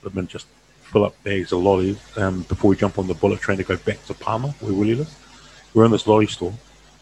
I 0.04 0.08
mean, 0.14 0.26
just 0.26 0.46
fill 0.80 1.04
up 1.04 1.22
bags 1.22 1.52
of 1.52 1.62
lollies 1.62 1.98
um, 2.16 2.42
before 2.42 2.70
we 2.70 2.76
jump 2.76 2.98
on 2.98 3.06
the 3.06 3.14
bullet 3.14 3.40
train 3.40 3.58
to 3.58 3.64
go 3.64 3.76
back 3.76 4.02
to 4.06 4.14
Parma, 4.14 4.48
where 4.60 4.72
Willie 4.72 4.94
lives. 4.94 5.14
We're 5.74 5.84
in 5.84 5.90
this 5.90 6.06
lorry 6.06 6.26
store, 6.26 6.54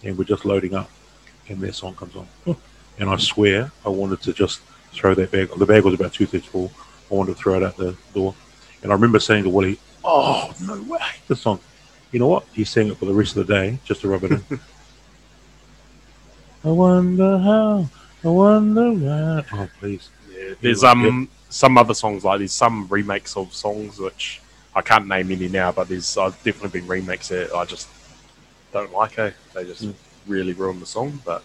and 0.02 0.18
we're 0.18 0.24
just 0.24 0.44
loading 0.44 0.74
up, 0.74 0.90
and 1.48 1.60
their 1.60 1.72
song 1.72 1.94
comes 1.94 2.16
on, 2.16 2.26
and 2.98 3.08
I 3.08 3.16
swear 3.16 3.70
I 3.84 3.88
wanted 3.88 4.20
to 4.22 4.32
just 4.32 4.60
throw 4.92 5.14
that 5.14 5.30
bag. 5.30 5.50
The 5.56 5.66
bag 5.66 5.84
was 5.84 5.94
about 5.94 6.12
two 6.12 6.26
thirds 6.26 6.46
full. 6.46 6.72
I 7.10 7.14
wanted 7.14 7.36
to 7.36 7.38
throw 7.40 7.54
it 7.54 7.62
out 7.62 7.76
the 7.76 7.96
door, 8.12 8.34
and 8.86 8.92
I 8.92 8.94
remember 8.94 9.18
saying 9.18 9.42
to 9.42 9.50
Willie, 9.50 9.80
"Oh 10.04 10.54
no 10.62 10.80
way, 10.82 11.00
this 11.26 11.40
song." 11.40 11.58
You 12.12 12.20
know 12.20 12.28
what? 12.28 12.44
He 12.52 12.62
sang 12.62 12.86
it 12.86 12.96
for 12.96 13.06
the 13.06 13.12
rest 13.12 13.36
of 13.36 13.44
the 13.44 13.52
day 13.52 13.80
just 13.84 14.02
to 14.02 14.08
rub 14.08 14.22
it 14.22 14.30
in. 14.30 14.44
I 16.64 16.68
wonder 16.68 17.36
how. 17.38 17.88
I 18.22 18.28
wonder 18.28 18.92
why. 18.92 19.44
Oh, 19.52 19.68
please. 19.80 20.08
Yeah, 20.32 20.54
there's 20.60 20.84
um 20.84 21.28
some 21.48 21.76
other 21.76 21.94
songs 21.94 22.24
like 22.24 22.38
there's 22.38 22.52
some 22.52 22.86
remakes 22.86 23.36
of 23.36 23.52
songs 23.52 23.98
which 23.98 24.40
I 24.72 24.82
can't 24.82 25.08
name 25.08 25.32
any 25.32 25.48
now, 25.48 25.72
but 25.72 25.88
there's 25.88 26.16
I've 26.16 26.40
definitely 26.44 26.78
been 26.80 26.88
remakes 26.88 27.28
that 27.30 27.52
I 27.52 27.64
just 27.64 27.88
don't 28.72 28.92
like. 28.92 29.18
Eh? 29.18 29.32
They 29.52 29.64
just 29.64 29.82
Mm. 29.84 29.94
really 30.28 30.52
ruin 30.52 30.78
the 30.78 30.86
song. 30.86 31.20
But 31.24 31.42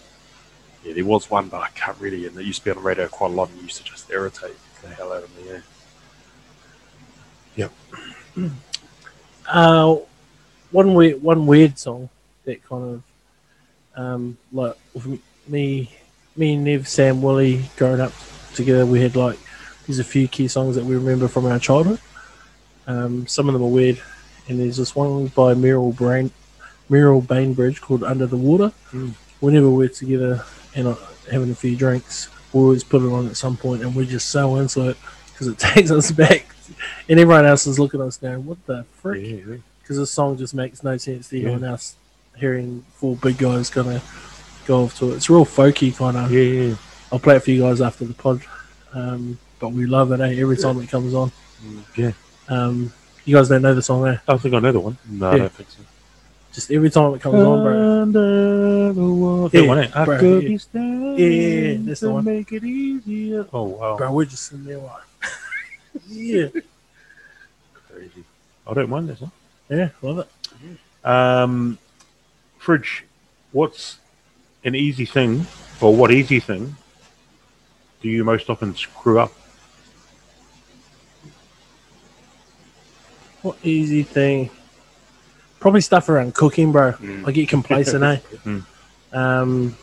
yeah, 0.85 0.93
there 0.93 1.05
was 1.05 1.27
one, 1.27 1.49
but 1.49 1.61
I 1.61 1.69
can't 1.69 1.97
really. 1.99 2.27
And 2.27 2.38
it 2.38 2.45
used 2.45 2.59
to 2.59 2.65
be 2.65 2.69
on 2.72 2.77
the 2.77 2.84
radio 2.84 3.07
quite 3.07 3.31
a 3.31 3.34
lot, 3.34 3.49
and 3.49 3.57
it 3.59 3.63
used 3.63 3.77
to 3.77 3.84
just 3.84 4.11
irritate 4.11 4.57
the 4.84 4.89
hell 4.89 5.11
out 5.11 5.23
of 5.23 5.35
me. 5.38 5.49
Yeah. 5.49 5.61
Uh, 9.47 9.97
one 10.71 10.93
weird, 10.93 11.21
one 11.21 11.45
weird 11.45 11.77
song 11.77 12.09
that 12.45 12.63
kind 12.63 12.95
of, 12.95 14.01
um, 14.01 14.37
like 14.53 14.77
with 14.93 15.19
me, 15.47 15.91
me 16.35 16.53
and 16.53 16.63
Nev, 16.63 16.87
Sam, 16.87 17.21
Willie 17.21 17.65
growing 17.75 17.99
up 17.99 18.13
together, 18.53 18.85
we 18.85 19.01
had 19.01 19.15
like 19.15 19.37
there's 19.85 19.99
a 19.99 20.03
few 20.03 20.27
key 20.27 20.47
songs 20.47 20.75
that 20.75 20.85
we 20.85 20.95
remember 20.95 21.27
from 21.27 21.45
our 21.45 21.59
childhood. 21.59 21.99
Um, 22.87 23.27
some 23.27 23.47
of 23.49 23.53
them 23.53 23.63
are 23.63 23.67
weird, 23.67 24.01
and 24.47 24.59
there's 24.59 24.77
this 24.77 24.95
one 24.95 25.27
by 25.27 25.53
Meryl 25.53 25.95
Brain, 25.95 26.31
Merril 26.89 27.25
Bainbridge 27.25 27.81
called 27.81 28.03
"Under 28.03 28.25
the 28.25 28.37
Water." 28.37 28.71
Whenever 29.39 29.69
we're 29.69 29.89
together 29.89 30.45
and 30.75 30.87
uh, 30.87 30.95
having 31.31 31.49
a 31.51 31.55
few 31.55 31.75
drinks, 31.75 32.29
we 32.53 32.61
always 32.61 32.83
put 32.83 33.01
it 33.01 33.11
on 33.11 33.27
at 33.27 33.35
some 33.37 33.57
point, 33.57 33.81
and 33.81 33.95
we're 33.95 34.05
just 34.05 34.29
so 34.29 34.55
into 34.57 34.89
it 34.89 34.97
because 35.31 35.47
it 35.47 35.57
takes 35.57 35.91
us 35.91 36.11
back. 36.11 36.45
And 37.10 37.19
everyone 37.19 37.45
else 37.45 37.68
is 37.68 37.80
looking 37.80 38.02
at 38.02 38.07
us 38.07 38.18
going, 38.18 38.45
"What 38.45 38.65
the 38.65 38.85
frick?" 39.02 39.22
Yeah, 39.22 39.35
yeah. 39.48 39.56
because 39.81 39.98
this 39.98 40.11
song 40.11 40.38
just 40.38 40.53
makes 40.53 40.84
no 40.84 40.98
sense 40.98 41.30
to 41.30 41.41
anyone 41.41 41.64
else. 41.64 41.95
Hearing 42.38 42.85
four 42.93 43.15
big 43.18 43.38
guys 43.38 43.76
of 43.76 44.64
go 44.65 44.84
off 44.84 44.98
to 44.99 45.11
it, 45.11 45.15
it's 45.18 45.30
real 45.30 45.45
folky 45.45 45.95
kind 45.95 46.18
of. 46.18 46.31
Yeah, 46.31 46.41
yeah. 46.41 46.76
I'll 47.11 47.19
play 47.19 47.35
it 47.35 47.43
for 47.43 47.52
you 47.52 47.61
guys 47.61 47.81
after 47.81 48.06
the 48.06 48.14
pod, 48.14 48.41
um, 48.93 49.38
but 49.60 49.69
we 49.69 49.85
love 49.85 50.11
it 50.14 50.22
eh? 50.22 50.39
every 50.41 50.57
time 50.57 50.80
it 50.80 50.89
comes 50.89 51.14
on. 51.14 51.31
Yeah. 51.95 52.14
Um, 52.48 52.93
you 53.26 53.35
guys 53.35 53.49
don't 53.49 53.61
know 53.61 53.76
the 53.76 53.81
song, 53.81 54.07
eh? 54.07 54.18
I 54.27 54.38
think 54.38 54.56
I 54.56 54.60
know 54.60 54.72
the 54.72 54.80
one. 54.80 54.98
No, 55.10 55.30
I 55.30 55.38
don't 55.38 55.52
think 55.52 55.69
so. 55.69 55.81
Just 56.53 56.72
every 56.72 56.89
time 56.89 57.14
it 57.14 57.22
comes 57.22 57.35
on, 57.35 57.64
bro. 57.64 58.06
The. 58.11 59.49
Yeah, 59.53 59.68
one, 59.68 59.80
eh? 59.80 59.91
I 59.93 60.06
bro, 60.06 60.19
could 60.19 60.43
yeah. 60.43 60.49
be 60.49 60.57
standing 60.57 61.18
Yeah, 61.18 61.27
yeah, 61.27 61.72
yeah, 61.72 61.77
that's 61.81 61.99
the 62.02 62.11
one. 62.11 62.26
make 62.26 62.52
it 62.52 62.64
easier. 62.64 63.48
Oh, 63.53 63.64
wow. 63.64 63.98
Bro, 63.98 64.11
we're 64.11 64.26
just 64.26 64.48
sitting 64.48 64.65
there 64.65 64.80
like, 64.80 65.03
yeah, 66.11 66.47
Crazy. 67.88 68.23
I 68.67 68.73
don't 68.73 68.89
mind 68.89 69.09
this 69.09 69.21
one. 69.21 69.31
yeah, 69.69 69.89
love 70.01 70.19
it. 70.19 71.07
Um, 71.07 71.77
Fridge, 72.57 73.05
what's 73.51 73.97
an 74.63 74.75
easy 74.75 75.05
thing, 75.05 75.47
or 75.79 75.95
what 75.95 76.11
easy 76.11 76.39
thing 76.39 76.75
do 78.01 78.09
you 78.09 78.23
most 78.23 78.49
often 78.49 78.75
screw 78.75 79.19
up? 79.19 79.31
What 83.41 83.57
easy 83.63 84.03
thing? 84.03 84.49
Probably 85.59 85.81
stuff 85.81 86.09
around 86.09 86.33
cooking, 86.35 86.71
bro. 86.71 86.93
I 87.25 87.31
get 87.31 87.49
complacent, 87.49 88.03
eh? 88.03 88.19
Mm. 88.45 88.65
Um, 89.13 89.77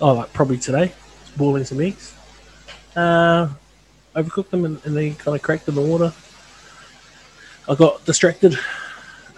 oh, 0.00 0.14
like 0.14 0.32
probably 0.32 0.58
today, 0.58 0.92
boiling 1.36 1.64
some 1.64 1.80
eggs. 1.80 2.14
Uh, 2.94 3.48
overcooked 4.14 4.50
them 4.50 4.64
and, 4.64 4.80
and 4.84 4.96
they 4.96 5.10
kind 5.10 5.34
of 5.36 5.42
cracked 5.42 5.68
in 5.68 5.74
the 5.74 5.80
water. 5.80 6.12
I 7.68 7.74
got 7.74 8.04
distracted. 8.04 8.58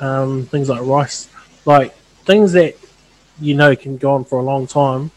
Um, 0.00 0.46
things 0.46 0.68
like 0.68 0.80
rice, 0.82 1.28
like 1.66 1.94
things 2.24 2.52
that 2.52 2.74
you 3.40 3.54
know 3.54 3.76
can 3.76 3.96
go 3.96 4.14
on 4.14 4.24
for 4.24 4.40
a 4.40 4.42
long 4.42 4.66
time, 4.66 5.12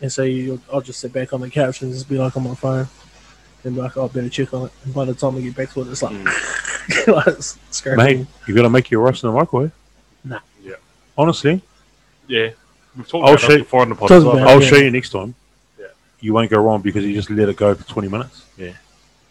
and 0.00 0.10
so 0.12 0.24
you, 0.24 0.60
I'll 0.72 0.80
just 0.80 0.98
sit 0.98 1.12
back 1.12 1.32
on 1.32 1.40
the 1.40 1.48
couch 1.48 1.82
and 1.82 1.92
just 1.92 2.08
be 2.08 2.18
like 2.18 2.36
on 2.36 2.42
my 2.42 2.56
phone, 2.56 2.88
and 3.62 3.74
be 3.76 3.80
like, 3.80 3.96
oh, 3.96 4.06
I 4.06 4.08
better 4.08 4.28
check 4.28 4.52
on 4.54 4.66
it. 4.66 4.72
And 4.84 4.92
by 4.92 5.04
the 5.04 5.14
time 5.14 5.36
I 5.36 5.40
get 5.40 5.54
back 5.54 5.70
to 5.74 5.82
it, 5.82 5.88
it's 5.88 6.02
like, 6.02 6.14
like 7.06 7.26
it's 7.28 7.58
scraping. 7.70 8.04
Mate, 8.04 8.26
you 8.48 8.54
got 8.56 8.62
to 8.62 8.70
make 8.70 8.90
your 8.90 9.02
rice 9.02 9.22
in 9.22 9.30
the 9.30 9.36
microwave. 9.36 9.70
Nah. 10.24 10.40
Yeah. 10.62 10.74
Honestly, 11.16 11.62
Yeah. 12.26 12.50
We've 12.96 13.06
talked 13.06 13.24
I'll 13.24 13.34
about 13.34 13.40
show- 13.40 13.52
it 13.52 13.58
before 13.58 13.82
on 13.82 13.88
the 13.90 13.94
pod 13.94 14.08
Talk 14.08 14.18
as 14.34 14.42
I'll 14.42 14.60
yeah. 14.60 14.68
show 14.68 14.76
you 14.76 14.90
next 14.90 15.10
time. 15.10 15.36
You 16.20 16.32
won't 16.32 16.50
go 16.50 16.60
wrong 16.60 16.82
because 16.82 17.04
you 17.04 17.14
just 17.14 17.30
let 17.30 17.48
it 17.48 17.56
go 17.56 17.74
for 17.74 17.86
20 17.88 18.08
minutes. 18.08 18.44
Yeah. 18.56 18.72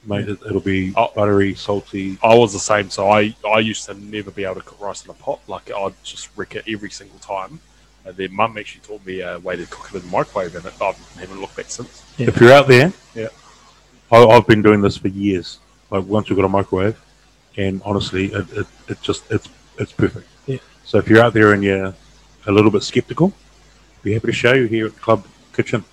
Mate, 0.06 0.30
it, 0.30 0.40
it'll 0.48 0.62
be 0.62 0.94
Oh. 0.96 1.12
buttery, 1.14 1.54
salty. 1.56 2.18
I 2.24 2.34
was 2.36 2.54
the 2.54 2.60
same, 2.60 2.90
so 2.90 3.10
I, 3.10 3.36
I 3.46 3.60
used 3.60 3.86
to 3.86 3.94
never 3.94 4.32
be 4.32 4.46
able 4.46 4.56
to 4.56 4.62
cook 4.62 4.80
rice 4.80 5.04
in 5.04 5.12
a 5.12 5.14
pot. 5.14 5.40
Like 5.48 5.70
I'd 5.72 5.94
just 6.04 6.30
wreck 6.38 6.56
it 6.56 6.64
every 6.68 6.90
single 6.90 7.20
time. 7.20 7.60
And 8.06 8.16
then 8.16 8.34
Mum 8.34 8.58
actually 8.58 8.82
taught 8.82 9.06
me 9.06 9.20
a 9.20 9.38
way 9.40 9.58
to 9.58 9.66
cook 9.66 9.90
it 9.94 9.98
in 9.98 10.02
the 10.04 10.08
microwave, 10.08 10.56
and 10.56 10.66
I've 10.66 10.98
haven't 11.20 11.42
looked 11.42 11.58
back 11.58 11.66
since. 11.70 12.04
Yeah. 12.18 12.28
If 12.28 12.40
you're 12.40 12.54
out 12.54 12.68
there, 12.68 12.94
Yeah. 13.14 13.28
I, 14.10 14.24
I've 14.26 14.48
been 14.48 14.62
doing 14.62 14.80
this 14.80 14.96
for 14.98 15.10
years. 15.10 15.60
Like 15.92 16.06
once 16.06 16.30
we've 16.30 16.38
got 16.38 16.46
a 16.46 16.50
microwave, 16.50 16.98
and 17.58 17.82
honestly, 17.84 18.28
it, 18.28 18.46
it, 18.54 18.68
it 18.88 19.02
just 19.02 19.30
it's 19.30 19.50
it's 19.78 19.92
perfect. 19.92 20.26
Yeah. 20.46 20.60
So 20.86 21.00
if 21.00 21.10
you're 21.10 21.22
out 21.22 21.34
there 21.34 21.52
and 21.52 21.62
you're 21.62 21.94
a 22.46 22.52
little 22.52 22.72
bit 22.72 22.84
skeptical, 22.84 23.34
be 24.04 24.14
happy 24.14 24.28
to 24.28 24.34
show 24.34 24.54
you 24.54 24.68
here 24.68 24.86
at 24.86 24.94
the 24.94 25.00
Club 25.02 25.26
Kitchen. 25.54 25.84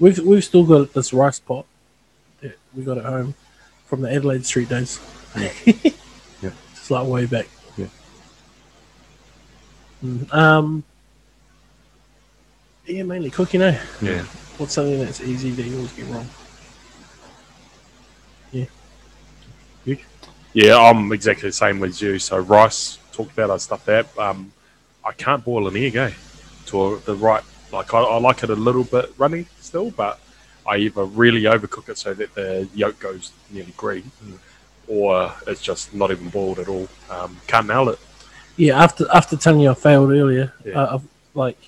We've 0.00 0.18
we've 0.20 0.44
still 0.44 0.64
got 0.64 0.92
this 0.92 1.12
rice 1.12 1.38
pot 1.40 1.66
that 2.40 2.56
we 2.74 2.84
got 2.84 2.98
at 2.98 3.04
home 3.04 3.34
from 3.86 4.00
the 4.02 4.12
Adelaide 4.12 4.46
Street 4.46 4.68
days. 4.68 5.00
Yeah. 5.36 5.52
It's 6.88 6.90
like 6.92 7.06
way 7.06 7.26
back. 7.26 7.46
Yeah. 7.76 7.86
Mm, 10.02 10.32
Um. 10.32 10.84
Yeah, 12.86 13.02
mainly 13.02 13.30
cooking. 13.30 13.60
Eh? 13.60 13.78
Yeah. 14.00 14.22
What's 14.56 14.72
something 14.72 14.98
that's 14.98 15.20
easy 15.20 15.50
that 15.50 15.62
you 15.64 15.76
always 15.76 15.92
get 15.92 16.06
wrong? 16.06 16.26
Yeah, 18.52 18.64
Yeah, 20.54 20.78
I'm 20.78 21.12
exactly 21.12 21.50
the 21.50 21.52
same 21.52 21.84
as 21.84 22.00
you. 22.00 22.18
So 22.18 22.38
rice, 22.38 22.98
talked 23.12 23.32
about, 23.32 23.50
I 23.50 23.58
stuff 23.58 23.84
that. 23.84 24.06
Um, 24.18 24.50
I 25.04 25.12
can't 25.12 25.44
boil 25.44 25.68
an 25.68 25.76
egg, 25.76 25.96
eh? 25.96 26.12
To 26.66 27.02
the 27.04 27.14
right, 27.14 27.42
like 27.72 27.92
I, 27.94 28.00
I 28.00 28.18
like 28.18 28.42
it 28.42 28.50
a 28.50 28.54
little 28.56 28.84
bit 28.84 29.12
runny 29.18 29.46
still, 29.60 29.90
but 29.90 30.18
I 30.66 30.76
either 30.78 31.04
really 31.04 31.42
overcook 31.42 31.88
it 31.88 31.98
so 31.98 32.14
that 32.14 32.34
the 32.34 32.68
yolk 32.74 32.98
goes 33.00 33.32
nearly 33.50 33.72
green, 33.76 34.10
or 34.86 35.32
it's 35.46 35.62
just 35.62 35.94
not 35.94 36.10
even 36.10 36.28
boiled 36.28 36.58
at 36.58 36.68
all. 36.68 36.88
Um, 37.10 37.36
can't 37.46 37.66
nail 37.66 37.88
it. 37.88 37.98
Yeah, 38.56 38.82
after 38.82 39.06
after 39.14 39.36
telling 39.36 39.60
you 39.60 39.70
I 39.70 39.74
failed 39.74 40.10
earlier, 40.10 40.52
Yeah. 40.64 40.80
uh, 40.82 40.94
I've, 40.96 41.02
like 41.34 41.58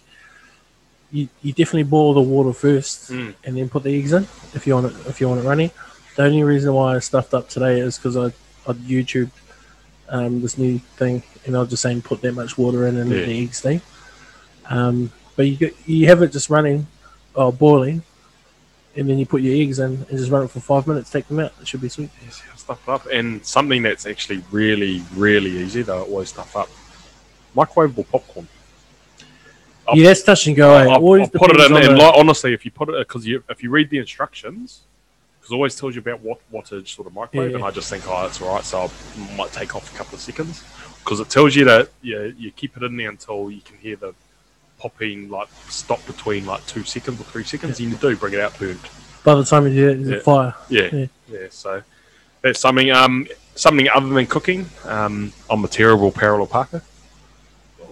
you, 1.12 1.28
you 1.42 1.52
definitely 1.52 1.84
boil 1.84 2.14
the 2.14 2.20
water 2.20 2.52
first 2.52 3.10
Mm. 3.10 3.34
and 3.44 3.56
then 3.56 3.68
put 3.68 3.82
the 3.82 3.96
eggs 3.96 4.12
in 4.12 4.24
if 4.54 4.66
you 4.66 4.74
want 4.74 4.86
it 4.86 5.06
if 5.06 5.20
you 5.20 5.28
want 5.28 5.40
it 5.44 5.48
runny. 5.48 5.70
The 6.16 6.24
only 6.24 6.42
reason 6.42 6.72
why 6.74 6.96
I 6.96 6.98
stuffed 6.98 7.34
up 7.34 7.48
today 7.48 7.80
is 7.80 7.96
because 7.96 8.16
I 8.16 8.26
I 8.68 8.72
YouTube 8.74 9.30
um, 10.08 10.42
this 10.42 10.58
new 10.58 10.78
thing, 10.96 11.22
and 11.46 11.56
I 11.56 11.60
was 11.60 11.70
just 11.70 11.82
saying 11.82 12.02
put 12.02 12.20
that 12.22 12.34
much 12.34 12.58
water 12.58 12.86
in 12.88 12.96
and 12.96 13.08
let 13.10 13.24
the 13.26 13.42
eggs 13.42 13.58
steam. 13.58 13.80
Um, 14.68 15.12
but 15.40 15.46
you 15.46 15.56
get, 15.56 15.74
you 15.86 16.06
have 16.06 16.20
it 16.20 16.32
just 16.32 16.50
running 16.50 16.86
or 17.34 17.50
boiling, 17.50 18.02
and 18.94 19.08
then 19.08 19.18
you 19.18 19.24
put 19.24 19.40
your 19.40 19.54
eggs 19.54 19.78
in 19.78 19.92
and 19.94 20.18
just 20.18 20.30
run 20.30 20.44
it 20.44 20.50
for 20.50 20.60
five 20.60 20.86
minutes. 20.86 21.08
Take 21.08 21.26
them 21.28 21.40
out. 21.40 21.54
It 21.62 21.66
should 21.66 21.80
be 21.80 21.88
sweet. 21.88 22.10
Yeah, 22.22 22.28
stuff 22.56 22.86
up. 22.86 23.06
And 23.10 23.42
something 23.46 23.82
that's 23.82 24.04
actually 24.04 24.44
really, 24.50 25.02
really 25.16 25.50
easy, 25.50 25.80
though, 25.80 26.02
always 26.02 26.28
stuff 26.28 26.54
up. 26.54 26.68
Microwavable 27.56 28.06
popcorn. 28.10 28.46
I'll- 29.88 29.96
yeah, 29.96 30.08
that's 30.08 30.22
touch 30.22 30.46
and 30.46 30.54
go. 30.54 30.74
Eh? 30.74 30.82
I'll, 30.82 30.96
Always 30.96 31.22
I'll 31.22 31.40
put 31.40 31.58
it 31.58 31.70
in, 31.70 31.74
and 31.74 31.96
like, 31.96 32.14
honestly, 32.18 32.52
if 32.52 32.66
you 32.66 32.70
put 32.70 32.90
it, 32.90 32.98
because 32.98 33.26
you, 33.26 33.42
if 33.48 33.62
you 33.62 33.70
read 33.70 33.88
the 33.88 33.96
instructions, 33.96 34.82
because 35.38 35.52
it 35.52 35.54
always 35.54 35.74
tells 35.74 35.94
you 35.94 36.02
about 36.02 36.20
what 36.20 36.38
wattage 36.52 36.88
sort 36.94 37.06
of 37.06 37.14
microwave, 37.14 37.52
Yeah, 37.52 37.56
and. 37.56 37.64
I 37.64 37.70
just 37.70 37.88
think, 37.88 38.04
oh, 38.06 38.26
it's 38.26 38.42
all 38.42 38.56
right, 38.56 38.64
so 38.64 38.90
I 38.90 39.36
might 39.38 39.52
take 39.52 39.74
off 39.74 39.90
a 39.90 39.96
couple 39.96 40.16
of 40.16 40.20
seconds, 40.20 40.62
because 41.02 41.18
it 41.18 41.30
tells 41.30 41.56
you 41.56 41.64
that 41.64 41.88
you, 42.02 42.34
you 42.36 42.50
keep 42.50 42.76
it 42.76 42.82
in 42.82 42.98
there 42.98 43.08
until 43.08 43.50
you 43.50 43.62
can 43.62 43.78
hear 43.78 43.96
the 43.96 44.12
popping, 44.84 45.28
like, 45.30 45.48
stop 45.68 46.04
between, 46.06 46.46
like, 46.46 46.64
two 46.66 46.82
seconds 46.84 47.20
or 47.20 47.24
three 47.24 47.44
seconds, 47.44 47.78
and 47.78 47.90
you 47.90 47.96
do 47.96 48.16
bring 48.16 48.34
it 48.34 48.40
out 48.40 48.58
burnt. 48.58 48.80
by 49.22 49.34
the 49.34 49.44
time 49.44 49.66
you 49.68 49.74
do 49.74 49.88
it, 49.90 50.00
it's 50.00 50.08
Yeah. 50.08 50.16
a 50.16 50.20
fire. 50.20 50.54
Yeah, 50.70 50.88
Yeah. 50.92 51.06
yeah. 51.30 51.46
So 51.50 51.82
that's 52.42 52.58
something. 52.58 52.90
Um, 52.90 53.26
something 53.54 53.86
other 53.94 54.08
than 54.08 54.26
cooking. 54.26 54.64
Um, 54.86 55.32
I'm 55.50 55.62
a 55.64 55.68
terrible 55.68 56.10
parallel 56.10 56.46
parker. 56.46 56.82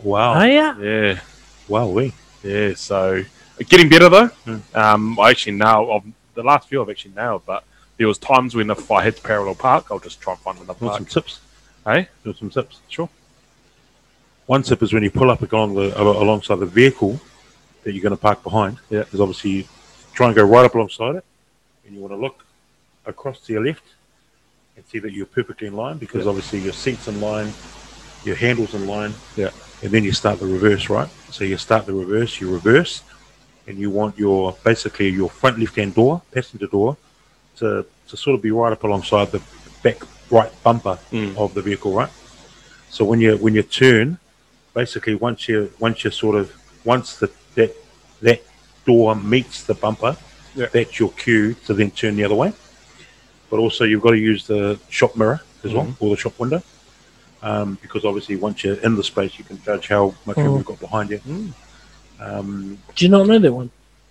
Wow. 0.03 0.41
Oh 0.41 0.45
yeah. 0.45 0.79
Yeah, 0.79 1.21
Wow, 1.69 1.89
we. 1.89 2.15
yeah. 2.43 2.73
So 2.75 3.23
getting 3.69 3.89
better 3.91 4.09
though. 4.09 4.27
Hmm. 4.29 4.57
Um, 4.75 5.21
I 5.21 5.31
actually 5.31 5.57
now 5.57 5.91
of 5.91 6.05
the 6.35 6.43
last 6.43 6.69
few 6.69 6.81
I've 6.81 6.89
actually 6.89 7.15
nailed, 7.15 7.43
but 7.45 7.65
there 7.99 8.07
was 8.09 8.17
times 8.17 8.55
when 8.55 8.71
if 8.71 8.91
I 8.91 9.03
had 9.03 9.17
to 9.17 9.23
parallel 9.23 9.57
park, 9.57 9.87
I'll 9.91 9.99
just 9.99 10.21
try 10.21 10.33
and 10.33 10.41
find 10.43 10.59
another 10.61 10.79
Want 10.87 10.97
some 10.97 11.05
tips? 11.05 11.41
Hey, 11.85 12.09
Want 12.25 12.39
some 12.39 12.49
tips? 12.51 12.81
sure. 12.89 13.09
One 14.49 14.63
tip 14.63 14.83
is 14.83 14.95
when 14.95 15.03
you 15.03 15.11
pull 15.11 15.31
up 15.31 15.43
along 15.53 15.75
the 15.75 15.89
alongside 16.01 16.57
the 16.57 16.65
vehicle 16.81 17.21
that 17.85 17.93
you're 17.93 18.03
going 18.03 18.17
to 18.17 18.23
park 18.29 18.43
behind. 18.43 18.79
Yeah. 18.89 19.05
Is 19.13 19.21
obviously 19.21 19.51
you 19.51 19.65
try 20.15 20.27
and 20.29 20.35
go 20.35 20.43
right 20.43 20.65
up 20.65 20.75
alongside 20.75 21.17
it, 21.17 21.25
and 21.85 21.95
you 21.95 22.01
want 22.01 22.13
to 22.13 22.17
look 22.17 22.45
across 23.05 23.41
to 23.41 23.53
your 23.53 23.63
left 23.63 23.83
and 24.75 24.87
see 24.87 25.01
that 25.01 25.13
you're 25.13 25.27
perfectly 25.27 25.67
in 25.67 25.75
line 25.77 25.99
because 25.99 26.25
Yeah. 26.25 26.31
obviously 26.31 26.61
your 26.61 26.73
seat's 26.73 27.09
in 27.09 27.21
line, 27.21 27.53
your 28.25 28.37
handles 28.37 28.73
in 28.73 28.87
line. 28.87 29.13
Yeah. 29.37 29.51
And 29.83 29.91
then 29.93 30.03
you 30.03 30.13
start 30.13 30.41
the 30.41 30.47
reverse, 30.47 30.89
right? 30.89 31.09
So 31.31 31.45
you 31.45 31.59
start 31.59 31.85
the 31.85 31.93
reverse, 31.93 32.41
you 32.41 32.51
reverse, 32.51 33.03
and 33.67 33.77
you 33.79 33.91
want 33.91 34.19
your 34.19 34.57
basically 34.65 35.11
your 35.11 35.29
front 35.29 35.59
left 35.59 35.77
hand 35.77 35.95
door, 35.95 36.23
passenger 36.33 36.69
door, 36.69 36.97
to 37.59 37.85
to 38.09 38.17
sort 38.17 38.35
of 38.35 38.41
be 38.41 38.51
right 38.51 38.73
up 38.73 38.83
alongside 38.83 39.27
the 39.31 39.43
back 39.83 39.99
right 40.31 40.51
bumper 40.65 40.99
Mm. 41.13 41.37
of 41.37 41.53
the 41.53 41.61
vehicle, 41.61 41.93
right? 41.93 42.13
So 42.89 43.05
when 43.05 43.21
you 43.21 43.37
when 43.37 43.55
you 43.55 43.63
turn, 43.63 44.19
basically 44.83 45.15
once 45.29 45.41
you 45.49 45.59
once 45.87 45.97
you 46.05 46.11
sort 46.25 46.37
of 46.41 46.47
once 46.85 47.09
the 47.21 47.29
that 47.59 47.71
that 48.29 48.41
door 48.87 49.15
meets 49.35 49.57
the 49.71 49.75
bumper, 49.85 50.13
Yeah. 50.61 50.67
that's 50.75 50.95
your 51.01 51.11
cue 51.23 51.55
to 51.67 51.71
then 51.79 51.91
turn 52.01 52.13
the 52.21 52.25
other 52.29 52.39
way. 52.43 52.51
But 53.51 53.59
also 53.65 53.83
you've 53.91 54.03
got 54.07 54.15
to 54.19 54.23
use 54.33 54.43
the 54.47 54.79
shop 54.99 55.13
mirror 55.21 55.41
as 55.65 55.71
well, 55.77 55.89
or 56.01 56.07
the 56.15 56.21
shop 56.25 56.35
window, 56.43 56.61
um, 57.49 57.69
because 57.85 58.03
obviously 58.11 58.37
once 58.37 58.57
you're 58.65 58.81
in 58.87 58.93
the 59.01 59.07
space, 59.13 59.33
you 59.39 59.45
can 59.51 59.57
judge 59.69 59.85
how 59.95 60.05
much 60.27 60.37
room 60.37 60.53
Oh. 60.53 60.57
you've 60.59 60.67
got 60.73 60.81
behind 60.89 61.07
you. 61.13 61.21
Um, 62.27 62.79
Do 62.97 63.05
you 63.05 63.11
not 63.17 63.27
know 63.31 63.39
that 63.39 63.53
one? 63.61 63.71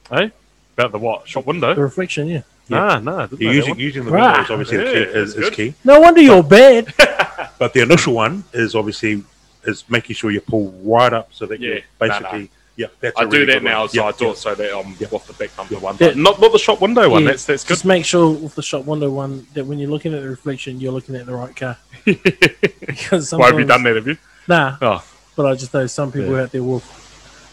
Hey, 0.10 0.32
about 0.78 0.92
the 0.96 1.00
what 1.06 1.28
shop 1.32 1.46
window? 1.52 1.74
The 1.74 1.82
reflection. 1.92 2.24
Yeah. 2.36 2.42
Nah, 2.70 3.00
nah. 3.00 3.24
I 3.24 3.26
didn't 3.28 3.40
know 3.42 3.48
that 3.48 3.56
using 3.60 3.80
using 3.90 4.06
the 4.06 4.12
Right. 4.12 4.26
window 4.26 4.44
is 4.44 4.52
obviously 4.56 4.78
the 4.78 4.84
Yeah, 4.86 5.06
key, 5.14 5.20
is, 5.22 5.36
is 5.36 5.50
key. 5.60 5.70
No 5.92 5.96
wonder 6.06 6.22
you're 6.30 6.44
bad. 6.60 6.84
But 7.62 7.74
the 7.74 7.82
initial 7.82 8.14
one 8.14 8.44
is 8.54 8.76
obviously 8.76 9.24
is 9.68 9.84
making 9.90 10.16
sure 10.16 10.32
you 10.32 10.42
pull 10.42 10.72
right 10.84 11.12
up 11.14 11.30
so 11.34 11.46
that 11.46 11.60
Yeah, 11.60 11.68
you're 11.70 11.76
no, 11.78 11.82
basically 12.00 12.40
no. 12.44 12.48
yeah. 12.78 12.88
That's 13.02 13.18
I 13.20 13.24
a 13.24 13.28
do 13.28 13.46
that 13.46 13.54
good 13.54 13.64
one. 13.64 13.72
now, 13.72 13.88
so 13.88 14.02
Yeah, 14.02 14.08
I 14.08 14.12
do 14.14 14.26
yeah. 14.26 14.32
it 14.32 14.38
so 14.38 14.56
that 14.56 14.78
I'm 14.78 14.96
Yeah. 15.00 15.08
off 15.12 15.28
the 15.28 15.34
back 15.34 15.56
bumper 15.56 15.78
one, 15.80 15.98
Yeah. 16.00 16.08
but 16.08 16.18
not 16.18 16.40
not 16.42 16.52
the 16.52 16.60
shop 16.60 16.82
window 16.82 17.10
one. 17.10 17.24
Yeah, 17.24 17.32
That's 17.32 17.46
that's 17.46 17.64
good. 17.64 17.74
Just 17.76 17.86
make 17.86 18.06
sure 18.06 18.32
with 18.32 18.56
the 18.56 18.64
shop 18.64 18.86
window 18.86 19.10
one 19.10 19.46
that 19.54 19.66
when 19.66 19.78
you're 19.80 19.90
looking 19.90 20.14
at 20.14 20.22
the 20.22 20.30
reflection, 20.30 20.80
you're 20.80 20.94
looking 20.94 21.16
at 21.16 21.26
the 21.26 21.34
right 21.36 21.56
car. 21.56 21.78
because 22.06 23.32
Why 23.34 23.48
have 23.48 23.56
you 23.60 23.62
sometimes- 23.62 23.68
done 23.68 23.84
that? 23.84 23.96
Have 23.96 24.08
you? 24.08 24.18
Nah, 24.48 24.78
Oh. 24.82 25.04
but 25.36 25.46
I 25.46 25.56
just 25.56 25.74
know 25.74 25.86
some 25.88 26.12
people 26.12 26.32
Yeah. 26.36 26.44
out 26.44 26.52
there 26.52 26.64
will, 26.64 26.82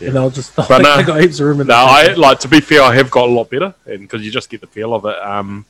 Yeah. 0.00 0.08
and 0.10 0.18
I'll 0.18 0.30
just. 0.30 0.54
But 0.54 0.68
no. 0.82 0.90
I 0.90 1.02
got 1.02 1.20
heaps 1.20 1.40
of 1.40 1.46
room 1.46 1.60
in 1.60 1.66
No, 1.66 1.74
the 1.74 1.90
I 1.90 2.14
like 2.14 2.38
to 2.40 2.48
be 2.48 2.60
fair. 2.60 2.82
I 2.82 2.94
have 2.94 3.10
got 3.10 3.28
a 3.28 3.32
lot 3.32 3.50
better, 3.50 3.74
and 3.86 4.00
because 4.00 4.22
you 4.24 4.30
just 4.30 4.48
get 4.50 4.60
the 4.60 4.66
feel 4.68 4.94
of 4.94 5.04
it. 5.04 5.18
Um, 5.22 5.64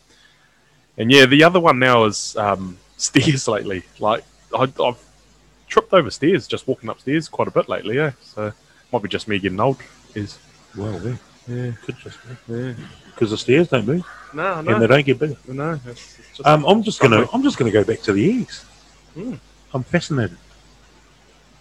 and 0.98 1.10
yeah, 1.10 1.26
the 1.26 1.42
other 1.44 1.58
one 1.60 1.78
now 1.78 2.04
is 2.04 2.36
um, 2.36 2.78
stairs 2.96 3.48
lately. 3.48 3.82
Like 3.98 4.22
I, 4.54 4.62
I've 4.64 4.98
tripped 5.74 5.92
over 5.92 6.08
stairs 6.08 6.46
just 6.46 6.68
walking 6.68 6.88
upstairs 6.88 7.28
quite 7.28 7.48
a 7.48 7.50
bit 7.50 7.68
lately. 7.68 7.96
Yeah, 7.96 8.12
so 8.22 8.52
might 8.92 9.02
be 9.02 9.08
just 9.08 9.26
me 9.26 9.40
getting 9.40 9.58
old. 9.58 9.78
Is 10.14 10.38
Well, 10.76 11.00
yeah, 11.04 11.16
yeah, 11.48 11.72
could 11.82 11.96
just 11.98 12.16
be 12.46 12.54
yeah. 12.54 12.74
because 13.10 13.30
the 13.30 13.36
stairs 13.38 13.66
don't 13.68 13.84
move 13.84 14.06
No, 14.32 14.54
and 14.60 14.80
they 14.80 14.86
don't 14.86 15.04
get 15.04 15.18
bigger. 15.18 15.36
no. 15.48 15.72
It's, 15.86 16.16
it's 16.20 16.28
just, 16.36 16.46
Um, 16.46 16.64
I'm 16.64 16.84
just 16.84 17.00
gonna 17.00 17.16
Lovely. 17.16 17.30
I'm 17.34 17.42
just 17.42 17.58
gonna 17.58 17.72
go 17.72 17.82
back 17.82 18.00
to 18.02 18.12
the 18.12 18.24
eggs. 18.40 18.62
Hmm. 19.14 19.34
I'm 19.72 19.82
fascinated. 19.82 20.38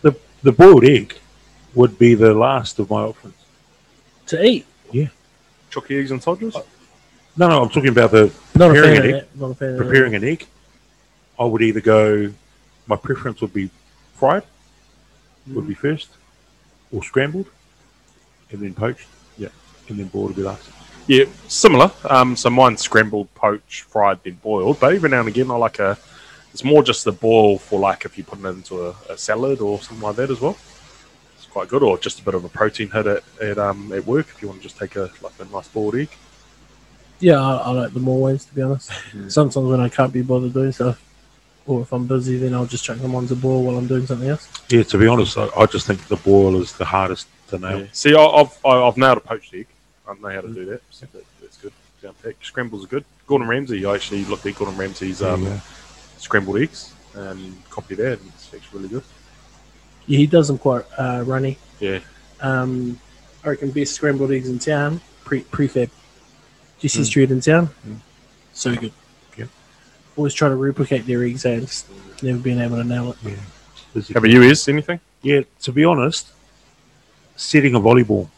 The 0.03 0.15
the 0.44 0.52
boiled 0.52 0.84
egg 0.85 1.18
would 1.73 1.98
be 1.98 2.14
the 2.14 2.35
last 2.35 2.77
of 2.77 2.91
my 2.91 3.02
options. 3.02 3.34
to 4.27 4.45
eat. 4.45 4.65
chalky 5.72 5.98
eggs 5.98 6.11
and 6.11 6.22
soldiers. 6.22 6.56
No, 7.35 7.48
no, 7.49 7.64
I'm 7.64 7.69
talking 7.69 7.90
about 7.90 8.11
the 8.11 8.31
Not 8.53 8.69
a 8.69 8.73
preparing 8.76 9.02
fan 9.02 9.10
an 9.10 9.15
egg. 9.15 9.26
Not 9.34 9.49
a 9.49 9.56
fan 9.56 9.76
Preparing 9.77 10.14
an 10.14 10.23
egg, 10.23 10.45
I 11.40 11.45
would 11.45 11.64
either 11.64 11.81
go. 11.81 12.31
My 12.85 12.95
preference 12.95 13.41
would 13.41 13.53
be 13.56 13.72
fried, 14.14 14.44
would 15.48 15.68
be 15.68 15.73
first, 15.73 16.10
or 16.91 17.03
scrambled, 17.03 17.48
and 18.52 18.61
then 18.61 18.73
poached. 18.73 19.07
Yeah. 19.38 19.49
and 19.90 19.99
then 19.99 20.07
boiled 20.07 20.27
would 20.27 20.35
be 20.35 20.44
last. 20.44 20.69
Yeah, 21.07 21.26
similar. 21.48 21.91
Um, 22.10 22.35
so 22.35 22.49
mine's 22.49 22.81
scrambled, 22.81 23.34
poached, 23.35 23.81
fried, 23.81 24.19
then 24.23 24.35
boiled. 24.35 24.80
But 24.80 24.94
every 24.94 25.10
now 25.10 25.19
and 25.19 25.27
again, 25.27 25.52
I 25.52 25.56
like 25.56 25.80
a. 25.80 25.98
It's 26.53 26.64
more 26.64 26.84
just 26.84 27.03
the 27.03 27.11
boil 27.11 27.57
for 27.57 27.80
like 27.80 28.06
if 28.06 28.18
you 28.18 28.23
put 28.23 28.40
it 28.40 28.45
into 28.45 28.85
a, 28.88 28.95
a 29.10 29.18
salad 29.18 29.60
or 29.60 29.80
something 29.80 30.03
like 30.03 30.15
that 30.18 30.30
as 30.30 30.40
well. 30.40 30.56
It's 31.35 31.48
quite 31.48 31.68
good, 31.68 31.84
or 31.84 31.98
just 31.98 32.19
a 32.19 32.23
bit 32.23 32.35
of 32.35 32.45
a 32.45 32.49
protein 32.49 32.91
hit 32.91 33.07
at, 33.07 33.23
at 33.41 33.57
um 33.57 33.91
at 33.91 34.06
work 34.06 34.27
if 34.30 34.41
you 34.41 34.48
want 34.48 34.61
to 34.61 34.64
just 34.64 34.77
take 34.77 34.95
a 34.95 35.10
like 35.22 35.34
a 35.40 35.45
nice 35.45 35.68
boiled 35.68 35.95
egg. 35.95 36.10
Yeah, 37.19 37.41
I, 37.41 37.56
I 37.56 37.72
like 37.72 37.94
them 37.94 38.07
always. 38.07 38.45
To 38.45 38.53
be 38.53 38.61
honest, 38.61 38.91
sometimes 39.27 39.68
when 39.68 39.81
I 39.81 39.90
can't 39.90 40.14
be 40.14 40.22
bothered 40.22 40.53
doing 40.53 40.72
stuff, 40.72 41.02
or 41.65 41.81
if 41.81 41.91
I'm 41.94 42.06
busy, 42.07 42.38
then 42.38 42.53
I'll 42.53 42.65
just 42.65 42.84
chuck 42.84 42.98
them 42.98 43.15
on 43.15 43.26
the 43.27 43.35
boil 43.35 43.64
while 43.64 43.77
I'm 43.77 43.88
doing 43.88 44.06
something 44.06 44.27
else. 44.30 44.48
Yeah, 44.69 44.84
to 44.84 44.98
be 44.98 45.07
honest, 45.07 45.38
I, 45.38 45.48
I 45.57 45.65
just 45.65 45.88
think 45.88 46.06
the 46.07 46.18
boil 46.18 46.61
is 46.61 46.73
the 46.73 46.85
hardest 46.85 47.27
to 47.49 47.57
nail. 47.60 47.80
Yeah. 47.81 47.88
See, 47.94 48.15
I, 48.15 48.22
I've 48.23 48.57
I- 48.65 48.81
I've 48.88 48.98
nailed 48.98 49.18
a 49.18 49.22
poached 49.22 49.53
egg. 49.53 49.68
I 50.07 50.14
know 50.15 50.30
how 50.30 50.41
to 50.41 50.53
do 50.53 50.65
that. 50.65 50.81
So 50.91 51.06
that 51.14 51.23
that's 51.41 51.57
good. 51.57 51.72
Down 52.02 52.14
pack. 52.22 52.35
Scrambles 52.41 52.84
are 52.84 52.88
good. 52.88 53.06
Gordon 53.27 53.48
Ramsay. 53.48 53.85
I 53.85 53.95
actually 53.95 54.26
looked 54.26 54.45
at 54.45 54.56
Gordon 54.56 54.77
Ramsay's 54.77 55.22
um, 55.22 55.44
Yeah. 55.45 55.60
scrambled 56.18 56.57
eggs 56.57 56.94
and 57.14 57.56
copied 57.69 57.99
that. 57.99 58.19
And 58.19 58.27
it's 58.35 58.53
actually 58.53 58.80
really 58.80 58.90
good. 58.90 59.03
Yeah, 60.07 60.18
he 60.18 60.27
does 60.27 60.49
them 60.49 60.57
quite 60.57 60.84
uh, 60.98 61.23
runny. 61.26 61.57
Yeah. 61.80 61.99
Um, 62.41 62.99
I 63.45 63.49
reckon 63.52 63.72
best 63.72 63.94
scrambled 63.94 64.31
eggs 64.31 64.49
in 64.49 64.60
town. 64.60 64.99
Pre 65.23 65.41
prefab. 65.44 65.90
Jessie 66.80 66.99
Mm. 66.99 67.06
Street 67.06 67.31
in 67.31 67.40
town. 67.40 67.69
So 68.52 68.76
good. 68.76 68.91
Yep. 70.14 70.18
Always 70.18 70.34
try 70.34 70.49
to 70.49 70.56
replicate 70.56 71.06
their 71.06 71.23
eggs 71.23 71.45
and 71.45 71.61
just 71.61 71.88
never 72.22 72.38
been 72.38 72.61
able 72.61 72.77
to 72.77 72.84
nail 72.84 73.11
it. 73.11 73.40
Is 73.95 74.10
it- 74.10 74.14
Have 74.14 74.26
you 74.26 74.41
is 74.41 74.68
anything? 74.68 74.99
Yeah, 75.22 75.41
to 75.61 75.72
be 75.72 75.85
honest, 75.85 76.27
setting 77.35 77.76
a 77.76 77.80
volleyball, 77.80 78.30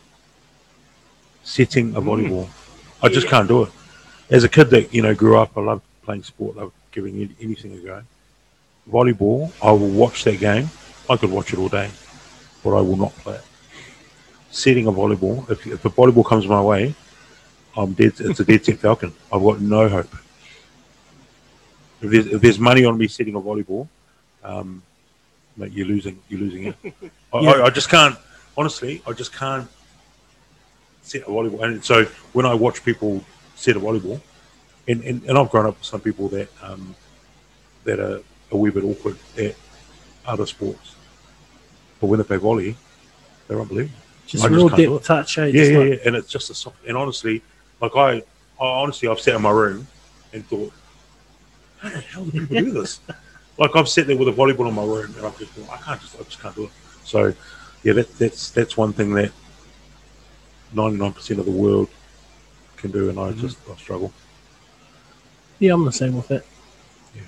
setting 1.43 1.95
a 1.95 2.01
hmm. 2.01 2.09
volleyball, 2.09 2.49
I 3.01 3.09
just 3.09 3.27
can't 3.27 3.47
do 3.47 3.63
it. 3.63 3.71
As 4.29 4.43
a 4.43 4.49
kid 4.49 4.69
that 4.71 4.93
you 4.93 5.01
know 5.01 5.13
grew 5.13 5.37
up, 5.37 5.57
I 5.57 5.61
loved 5.61 5.83
playing 6.03 6.23
sport, 6.23 6.57
I 6.57 6.61
loved 6.61 6.73
giving 6.91 7.35
anything 7.41 7.73
a 7.73 7.77
go. 7.77 8.01
Volleyball, 8.89 9.51
I 9.61 9.71
will 9.71 9.89
watch 9.89 10.23
that 10.23 10.39
game. 10.39 10.69
I 11.09 11.17
could 11.17 11.31
watch 11.31 11.53
it 11.53 11.59
all 11.59 11.69
day, 11.69 11.89
but 12.63 12.75
I 12.75 12.81
will 12.81 12.97
not 12.97 13.15
play 13.17 13.35
it. 13.35 13.43
Setting 14.49 14.87
a 14.87 14.91
volleyball, 14.91 15.49
if, 15.49 15.67
if 15.67 15.85
a 15.85 15.89
volleyball 15.89 16.25
comes 16.25 16.47
my 16.47 16.61
way, 16.61 16.95
I'm 17.75 17.93
dead. 17.93 18.13
It's 18.19 18.39
a 18.39 18.45
dead 18.45 18.65
set 18.65 18.79
falcon. 18.79 19.13
I've 19.31 19.41
got 19.41 19.59
no 19.59 19.89
hope. 19.89 20.15
If 22.01 22.11
there's, 22.11 22.27
if 22.27 22.41
there's 22.41 22.59
money 22.59 22.85
on 22.85 22.97
me 22.97 23.07
setting 23.07 23.35
a 23.35 23.41
volleyball, 23.41 23.87
um, 24.43 24.83
mate, 25.57 25.71
you're 25.71 25.87
losing. 25.87 26.19
You're 26.29 26.39
losing 26.41 26.65
it. 26.65 26.75
I, 27.33 27.39
Yeah. 27.39 27.51
I, 27.51 27.65
I 27.65 27.69
just 27.69 27.89
can't. 27.89 28.17
Honestly, 28.57 29.01
I 29.07 29.13
just 29.13 29.33
can't 29.33 29.67
set 31.01 31.21
a 31.23 31.25
volleyball. 31.25 31.63
And 31.63 31.83
so 31.83 32.05
when 32.33 32.45
I 32.45 32.53
watch 32.53 32.83
people 32.83 33.23
set 33.55 33.75
a 33.75 33.79
volleyball, 33.79 34.19
and, 34.87 35.03
and, 35.03 35.23
and 35.23 35.37
I've 35.37 35.49
grown 35.49 35.65
up 35.65 35.75
with 35.77 35.85
some 35.85 35.99
people 36.01 36.27
that 36.29 36.49
um, 36.61 36.95
that 37.85 37.99
are 37.99 38.21
a 38.51 38.57
wee 38.57 38.69
bit 38.69 38.83
awkward 38.83 39.17
at 39.37 39.55
other 40.25 40.45
sports, 40.45 40.95
but 41.99 42.07
when 42.07 42.19
they 42.19 42.23
play 42.23 42.37
volley, 42.37 42.75
they're 43.47 43.59
unbelievable. 43.59 43.95
Just 44.27 44.43
I 44.43 44.47
real 44.47 44.69
depth 44.69 44.79
it. 44.81 45.03
touch. 45.03 45.37
Eh? 45.37 45.45
Yeah, 45.47 45.63
yeah, 45.63 45.77
like- 45.77 45.89
yeah. 45.89 45.95
And 46.05 46.15
it's 46.15 46.29
just 46.29 46.49
a 46.49 46.55
soft. 46.55 46.77
And 46.87 46.97
honestly, 46.97 47.41
like 47.81 47.95
I, 47.95 48.17
I 48.17 48.65
honestly, 48.65 49.07
I've 49.07 49.19
sat 49.19 49.35
in 49.35 49.41
my 49.41 49.51
room 49.51 49.87
and 50.33 50.45
thought, 50.47 50.73
how 51.89 51.95
the 51.95 52.01
hell 52.01 52.25
do 52.25 52.31
people 52.47 52.55
do 52.55 52.71
this? 52.71 52.99
like 53.57 53.75
I've 53.75 53.89
sat 53.89 54.07
there 54.07 54.17
with 54.17 54.27
a 54.27 54.31
volleyball 54.31 54.67
in 54.67 54.75
my 54.75 54.83
room, 54.83 55.13
and 55.17 55.25
I'm 55.25 55.33
just, 55.37 55.51
I 55.71 55.77
can't 55.77 56.01
just, 56.01 56.15
I 56.15 56.23
just 56.23 56.41
can't 56.41 56.55
do 56.55 56.65
it. 56.65 56.71
So, 57.03 57.33
yeah, 57.83 57.93
that, 57.93 58.17
that's 58.17 58.49
that's 58.49 58.75
one 58.77 58.93
thing 58.93 59.13
that 59.13 59.31
99% 60.73 61.39
of 61.39 61.45
the 61.45 61.51
world 61.51 61.89
can 62.77 62.91
do, 62.91 63.09
and 63.09 63.19
I 63.19 63.31
mm-hmm. 63.31 63.41
just 63.41 63.57
I 63.71 63.75
struggle. 63.75 64.11
Yeah, 65.59 65.73
I'm 65.73 65.85
the 65.85 65.91
same 65.91 66.15
with 66.15 66.31
it. 66.31 66.45
Yeah. 67.15 67.21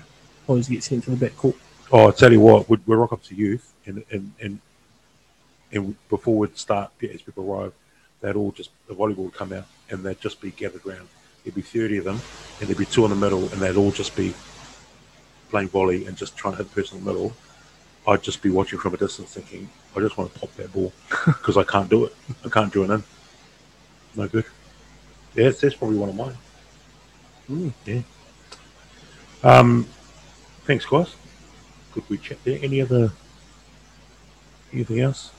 Always 0.46 0.68
get 0.68 0.82
sent 0.82 1.04
to 1.04 1.10
the 1.10 1.16
back 1.16 1.36
court. 1.36 1.56
Oh, 1.90 2.08
I 2.08 2.10
tell 2.10 2.30
you 2.30 2.40
what, 2.40 2.68
we'd, 2.68 2.86
we'd 2.86 2.96
rock 2.96 3.12
up 3.12 3.22
to 3.24 3.34
youth, 3.34 3.72
and 3.86 4.04
and 4.10 4.32
and 4.40 4.60
and 5.72 6.08
before 6.08 6.36
we'd 6.36 6.58
start, 6.58 6.90
as 7.02 7.22
people 7.22 7.50
arrive, 7.50 7.72
they'd 8.20 8.36
all 8.36 8.52
just 8.52 8.70
the 8.86 8.94
volleyball 8.94 9.24
would 9.24 9.34
come 9.34 9.52
out, 9.52 9.66
and 9.88 10.04
they'd 10.04 10.20
just 10.20 10.40
be 10.40 10.50
gathered 10.50 10.84
round. 10.84 11.08
There'd 11.48 11.54
be 11.54 11.62
thirty 11.62 11.96
of 11.96 12.04
them, 12.04 12.20
and 12.60 12.68
there'd 12.68 12.76
be 12.76 12.84
two 12.84 13.04
in 13.06 13.10
the 13.10 13.16
middle, 13.16 13.48
and 13.48 13.62
they'd 13.62 13.74
all 13.74 13.90
just 13.90 14.14
be 14.14 14.34
playing 15.48 15.68
volley 15.68 16.04
and 16.04 16.14
just 16.14 16.36
trying 16.36 16.52
to 16.52 16.58
hit 16.58 16.68
the 16.68 16.74
person 16.74 16.98
in 16.98 17.04
the 17.06 17.10
middle. 17.10 17.32
I'd 18.06 18.22
just 18.22 18.42
be 18.42 18.50
watching 18.50 18.78
from 18.78 18.92
a 18.92 18.98
distance, 18.98 19.32
thinking, 19.32 19.70
I 19.96 20.00
just 20.00 20.18
want 20.18 20.30
to 20.34 20.38
pop 20.38 20.54
that 20.56 20.70
ball 20.74 20.92
because 21.24 21.56
I 21.56 21.64
can't 21.64 21.88
do 21.88 22.04
it. 22.04 22.14
I 22.44 22.50
can't 22.50 22.70
join 22.70 22.90
in. 22.90 23.02
No 24.14 24.28
good. 24.28 24.44
Yeah, 25.34 25.44
that's, 25.44 25.62
that's 25.62 25.74
probably 25.74 25.96
one 25.96 26.10
of 26.10 26.16
mine. 26.16 26.36
Mm, 27.50 27.72
yeah. 27.86 28.00
Um, 29.42 29.88
thanks, 30.66 30.84
guys. 30.84 31.16
Good 31.92 32.04
we 32.10 32.18
chat 32.18 32.44
there. 32.44 32.58
Any 32.60 32.82
other 32.82 33.10
anything 34.70 35.00
else? 35.00 35.30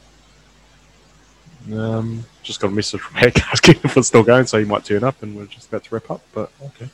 Um, 1.72 2.26
just 2.50 2.60
got 2.60 2.70
a 2.72 2.72
message 2.72 3.00
from 3.00 3.16
Hack 3.22 3.40
asking 3.54 3.76
if 3.84 3.96
it's 3.96 4.08
still 4.08 4.24
going, 4.24 4.48
so 4.48 4.58
he 4.58 4.66
might 4.66 4.84
turn 4.84 5.04
up, 5.04 5.22
and 5.22 5.36
we're 5.36 5.46
just 5.46 5.68
about 5.70 5.84
to 5.84 5.94
wrap 5.96 6.10
up. 6.10 6.22
But 6.34 6.52
Okay. 6.66 6.90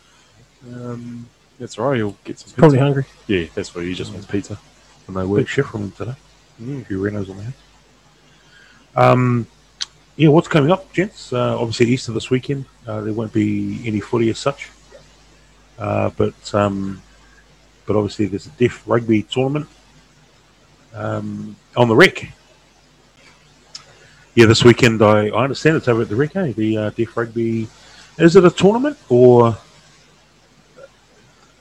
um, 0.74 1.28
that's 1.60 1.80
all 1.80 1.88
right. 1.90 1.96
He'll 1.96 2.18
get 2.26 2.38
some. 2.40 2.52
Probably 2.58 2.78
pizza. 2.78 2.84
hungry. 2.84 3.06
Yeah, 3.28 3.46
that's 3.56 3.74
what 3.74 3.86
he 3.86 3.94
just 3.94 4.12
wants 4.12 4.28
pizza. 4.28 4.60
And 5.08 5.16
Big 5.16 5.26
work. 5.26 5.48
shift 5.48 5.70
from 5.70 5.92
today. 5.92 6.16
Mm. 6.62 6.82
A 6.82 6.86
few 6.86 7.00
Renos 7.00 7.30
on 7.30 7.38
the 7.38 7.44
house. 7.44 7.54
Um, 8.98 9.48
yeah, 10.18 10.28
what's 10.30 10.48
coming 10.50 10.72
up, 10.72 10.92
gents? 10.92 11.32
Uh, 11.32 11.58
obviously, 11.58 11.88
Easter 11.88 12.12
this 12.12 12.30
weekend. 12.30 12.66
Uh, 12.86 13.00
there 13.02 13.14
won't 13.14 13.32
be 13.34 13.82
any 13.86 14.00
footy 14.02 14.30
as 14.30 14.40
such. 14.40 14.70
Uh, 15.80 16.10
but 16.18 16.54
um, 16.54 17.02
but 17.86 17.96
obviously, 17.96 18.26
there's 18.26 18.48
a 18.48 18.52
deaf 18.52 18.84
rugby 18.86 19.24
tournament 19.24 19.68
um, 20.94 21.56
on 21.78 21.88
the 21.88 21.96
rec. 21.96 22.32
Yeah, 24.36 24.48
this 24.48 24.66
weekend, 24.66 25.02
I, 25.02 25.30
I 25.30 25.44
understand 25.46 25.78
it's 25.78 25.88
over 25.88 26.02
at 26.02 26.10
the 26.10 26.32
eh? 26.36 26.52
The 26.52 26.78
uh, 26.78 26.90
deaf 26.90 27.16
rugby. 27.16 27.70
Is 28.18 28.36
it 28.36 28.44
a 28.44 28.52
tournament 28.52 28.98
or. 29.08 29.58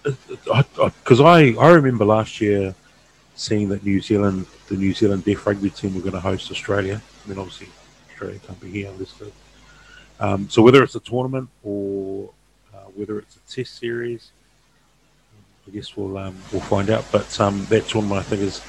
Because 0.03 1.21
I, 1.21 1.53
I 1.53 1.71
remember 1.71 2.05
last 2.05 2.41
year 2.41 2.75
seeing 3.37 3.69
that 3.69 3.85
New 3.85 4.01
Zealand, 4.01 4.47
the 4.69 4.77
New 4.77 4.93
Zealand 4.93 5.25
deaf 5.25 5.47
rugby 5.47 5.71
team 5.71 5.95
were 5.95 6.01
going 6.01 6.15
to 6.15 6.21
host 6.21 6.51
Australia. 6.51 7.01
I 7.25 7.29
mean, 7.29 7.39
obviously, 7.39 7.69
Australia 8.11 8.41
can't 8.45 8.61
be 8.61 8.71
here 8.71 8.91
unless 8.91 9.15
um, 10.21 10.49
so 10.51 10.61
whether 10.61 10.83
it's 10.83 10.97
a 10.97 11.01
tournament 11.01 11.49
or 11.63 12.31
uh, 12.75 12.79
whether 12.97 13.19
it's 13.19 13.37
a 13.37 13.51
test 13.51 13.79
series, 13.79 14.31
I 15.67 15.71
guess 15.71 15.97
we'll 15.97 16.19
um, 16.19 16.37
we'll 16.53 16.61
find 16.63 16.91
out. 16.91 17.05
But 17.13 17.41
um, 17.41 17.67
that 17.67 17.87
tournament, 17.87 18.21
I 18.21 18.25
think, 18.25 18.43
is 18.43 18.61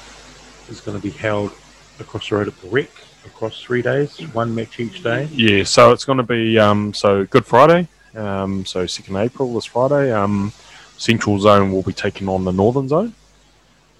is 0.68 0.80
going 0.80 0.96
to 0.96 1.02
be 1.02 1.10
held 1.10 1.52
across 1.98 2.28
the 2.28 2.36
road 2.36 2.48
at 2.48 2.60
the 2.60 2.68
Rec 2.68 2.90
across 3.26 3.60
three 3.62 3.82
days, 3.82 4.18
one 4.32 4.54
match 4.54 4.80
each 4.80 5.02
day. 5.02 5.28
Yeah, 5.32 5.64
so 5.64 5.92
it's 5.92 6.04
going 6.04 6.18
to 6.18 6.22
be 6.24 6.58
um, 6.58 6.94
so 6.94 7.24
Good 7.26 7.44
Friday, 7.44 7.88
um, 8.14 8.64
so 8.64 8.86
second 8.86 9.16
April 9.16 9.52
this 9.54 9.64
Friday. 9.66 10.12
Um, 10.12 10.52
Central 10.96 11.38
Zone 11.38 11.72
will 11.72 11.82
be 11.82 11.92
taking 11.92 12.28
on 12.28 12.44
the 12.44 12.52
Northern 12.52 12.88
Zone. 12.88 13.14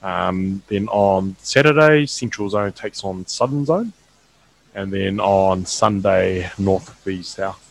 Um, 0.02 0.62
then 0.68 0.88
on 0.88 1.36
Saturday, 1.40 2.06
Central 2.06 2.48
Zone 2.48 2.72
takes 2.72 3.04
on 3.04 3.26
Southern 3.26 3.64
Zone, 3.66 3.92
and 4.74 4.92
then 4.92 5.20
on 5.20 5.66
Sunday, 5.66 6.50
North 6.58 6.90
v 7.04 7.22
South. 7.22 7.62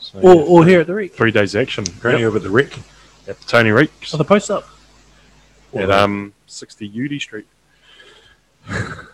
So, 0.00 0.18
Or, 0.20 0.34
yeah, 0.34 0.40
or 0.42 0.64
here 0.66 0.80
at 0.80 0.86
the 0.88 0.94
Rec. 0.94 1.12
three 1.12 1.30
days 1.30 1.54
action 1.54 1.84
Apparently, 1.86 2.24
over 2.24 2.38
at 2.38 2.42
the 2.42 2.50
Rec. 2.50 2.76
at 3.28 3.38
the 3.38 3.44
Tony 3.46 3.70
Reeks 3.70 4.12
Are 4.12 4.16
the 4.16 4.24
post 4.24 4.50
up. 4.50 4.66
at 5.74 5.90
um, 5.90 6.32
60 6.48 6.86
Udy 6.86 7.20
Street. 7.20 7.46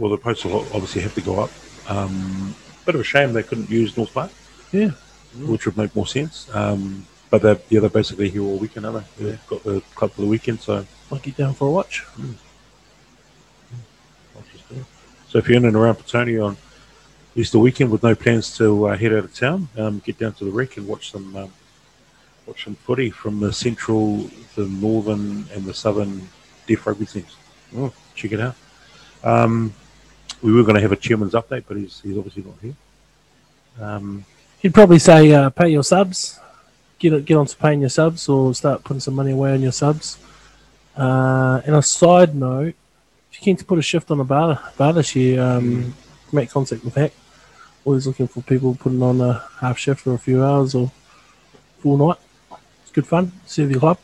Well, 0.00 0.10
the 0.10 0.16
posts 0.16 0.46
will 0.46 0.60
obviously 0.72 1.02
have 1.02 1.14
to 1.16 1.20
go 1.20 1.40
up. 1.40 1.50
Um, 1.86 2.54
bit 2.86 2.94
of 2.94 3.02
a 3.02 3.04
shame 3.04 3.34
they 3.34 3.42
couldn't 3.42 3.68
use 3.68 3.94
North 3.98 4.14
Park. 4.14 4.30
Yeah. 4.72 4.92
which 5.36 5.66
would 5.66 5.76
make 5.76 5.94
more 5.94 6.06
sense. 6.06 6.48
Um, 6.54 7.06
but 7.28 7.42
they're, 7.42 7.58
yeah, 7.68 7.80
they're 7.80 7.90
basically 7.90 8.30
here 8.30 8.40
all 8.42 8.56
weekend, 8.56 8.86
aren't 8.86 9.04
they? 9.18 9.24
They've 9.26 9.46
got 9.46 9.62
the 9.62 9.82
club 9.94 10.12
for 10.12 10.22
the 10.22 10.26
weekend, 10.26 10.60
so 10.62 10.86
Might 11.10 11.22
get 11.22 11.36
down 11.36 11.52
for 11.52 11.68
a 11.68 11.70
watch. 11.70 12.06
so 15.28 15.38
if 15.38 15.48
you're 15.48 15.58
in 15.58 15.66
and 15.66 15.76
around 15.76 15.96
Petone 15.96 16.44
on 16.44 16.56
Easter 17.36 17.58
weekend 17.58 17.90
with 17.90 18.02
no 18.02 18.14
plans 18.14 18.56
to 18.56 18.86
uh, 18.86 18.96
head 18.96 19.12
out 19.12 19.24
of 19.24 19.34
town, 19.34 19.68
um, 19.76 20.00
get 20.04 20.18
down 20.18 20.32
to 20.32 20.44
the 20.46 20.50
rec 20.50 20.78
and 20.78 20.88
watch 20.88 21.12
some 21.12 21.36
um, 21.36 21.52
watch 22.46 22.64
some 22.64 22.74
footy 22.74 23.10
from 23.10 23.38
the 23.38 23.52
central, 23.52 24.30
the 24.56 24.66
northern, 24.66 25.46
and 25.52 25.64
the 25.64 25.74
southern 25.74 26.28
deaf 26.66 26.86
rugby 26.86 27.06
teams. 27.06 27.36
Oh, 27.76 27.92
check 28.14 28.32
it 28.32 28.40
out. 28.40 28.56
Um, 29.22 29.74
we 30.42 30.52
were 30.52 30.62
going 30.62 30.76
to 30.76 30.80
have 30.80 30.92
a 30.92 30.96
chairman's 30.96 31.32
update, 31.34 31.64
but 31.66 31.76
he's 31.76 32.00
he's 32.00 32.16
obviously 32.16 32.42
not 32.42 32.54
here. 32.62 32.74
Um, 33.80 34.24
He'd 34.60 34.74
probably 34.74 34.98
say 34.98 35.32
uh, 35.32 35.48
pay 35.50 35.70
your 35.70 35.82
subs, 35.82 36.38
get 36.98 37.24
get 37.24 37.36
on 37.36 37.46
to 37.46 37.56
paying 37.56 37.80
your 37.80 37.88
subs, 37.88 38.28
or 38.28 38.54
start 38.54 38.84
putting 38.84 39.00
some 39.00 39.14
money 39.14 39.32
away 39.32 39.52
on 39.52 39.62
your 39.62 39.72
subs. 39.72 40.18
Uh, 40.96 41.62
and 41.64 41.76
a 41.76 41.82
side 41.82 42.34
note, 42.34 42.74
if 43.30 43.38
you're 43.38 43.44
keen 43.44 43.56
to 43.56 43.64
put 43.64 43.78
a 43.78 43.82
shift 43.82 44.10
on 44.10 44.20
a 44.20 44.24
bar, 44.24 44.60
bar 44.76 44.92
this 44.92 45.16
year, 45.16 45.42
um, 45.42 45.94
make 46.30 46.50
contact 46.50 46.84
with 46.84 46.94
Hack. 46.94 47.12
Always 47.86 48.06
looking 48.06 48.28
for 48.28 48.42
people 48.42 48.74
putting 48.74 49.02
on 49.02 49.20
a 49.22 49.42
half 49.60 49.78
shift 49.78 50.02
for 50.02 50.12
a 50.12 50.18
few 50.18 50.44
hours 50.44 50.74
or 50.74 50.92
full 51.78 51.96
night. 51.96 52.18
It's 52.82 52.92
good 52.92 53.06
fun. 53.06 53.32
Serve 53.46 53.70
your 53.70 53.80
club. 53.80 53.98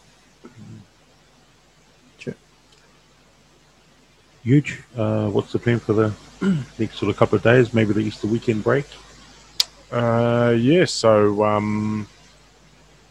Huge. 4.42 4.84
Uh, 4.96 5.28
what's 5.28 5.50
the 5.50 5.58
plan 5.58 5.80
for 5.80 5.92
the 5.92 6.14
next 6.78 6.98
sort 6.98 7.10
of 7.10 7.16
couple 7.16 7.36
of 7.36 7.42
days? 7.42 7.72
Maybe 7.72 7.92
the 7.92 8.00
Easter 8.00 8.26
weekend 8.26 8.64
break. 8.64 8.86
Uh, 9.90 10.54
yeah, 10.58 10.84
so 10.84 11.44
um, 11.44 12.08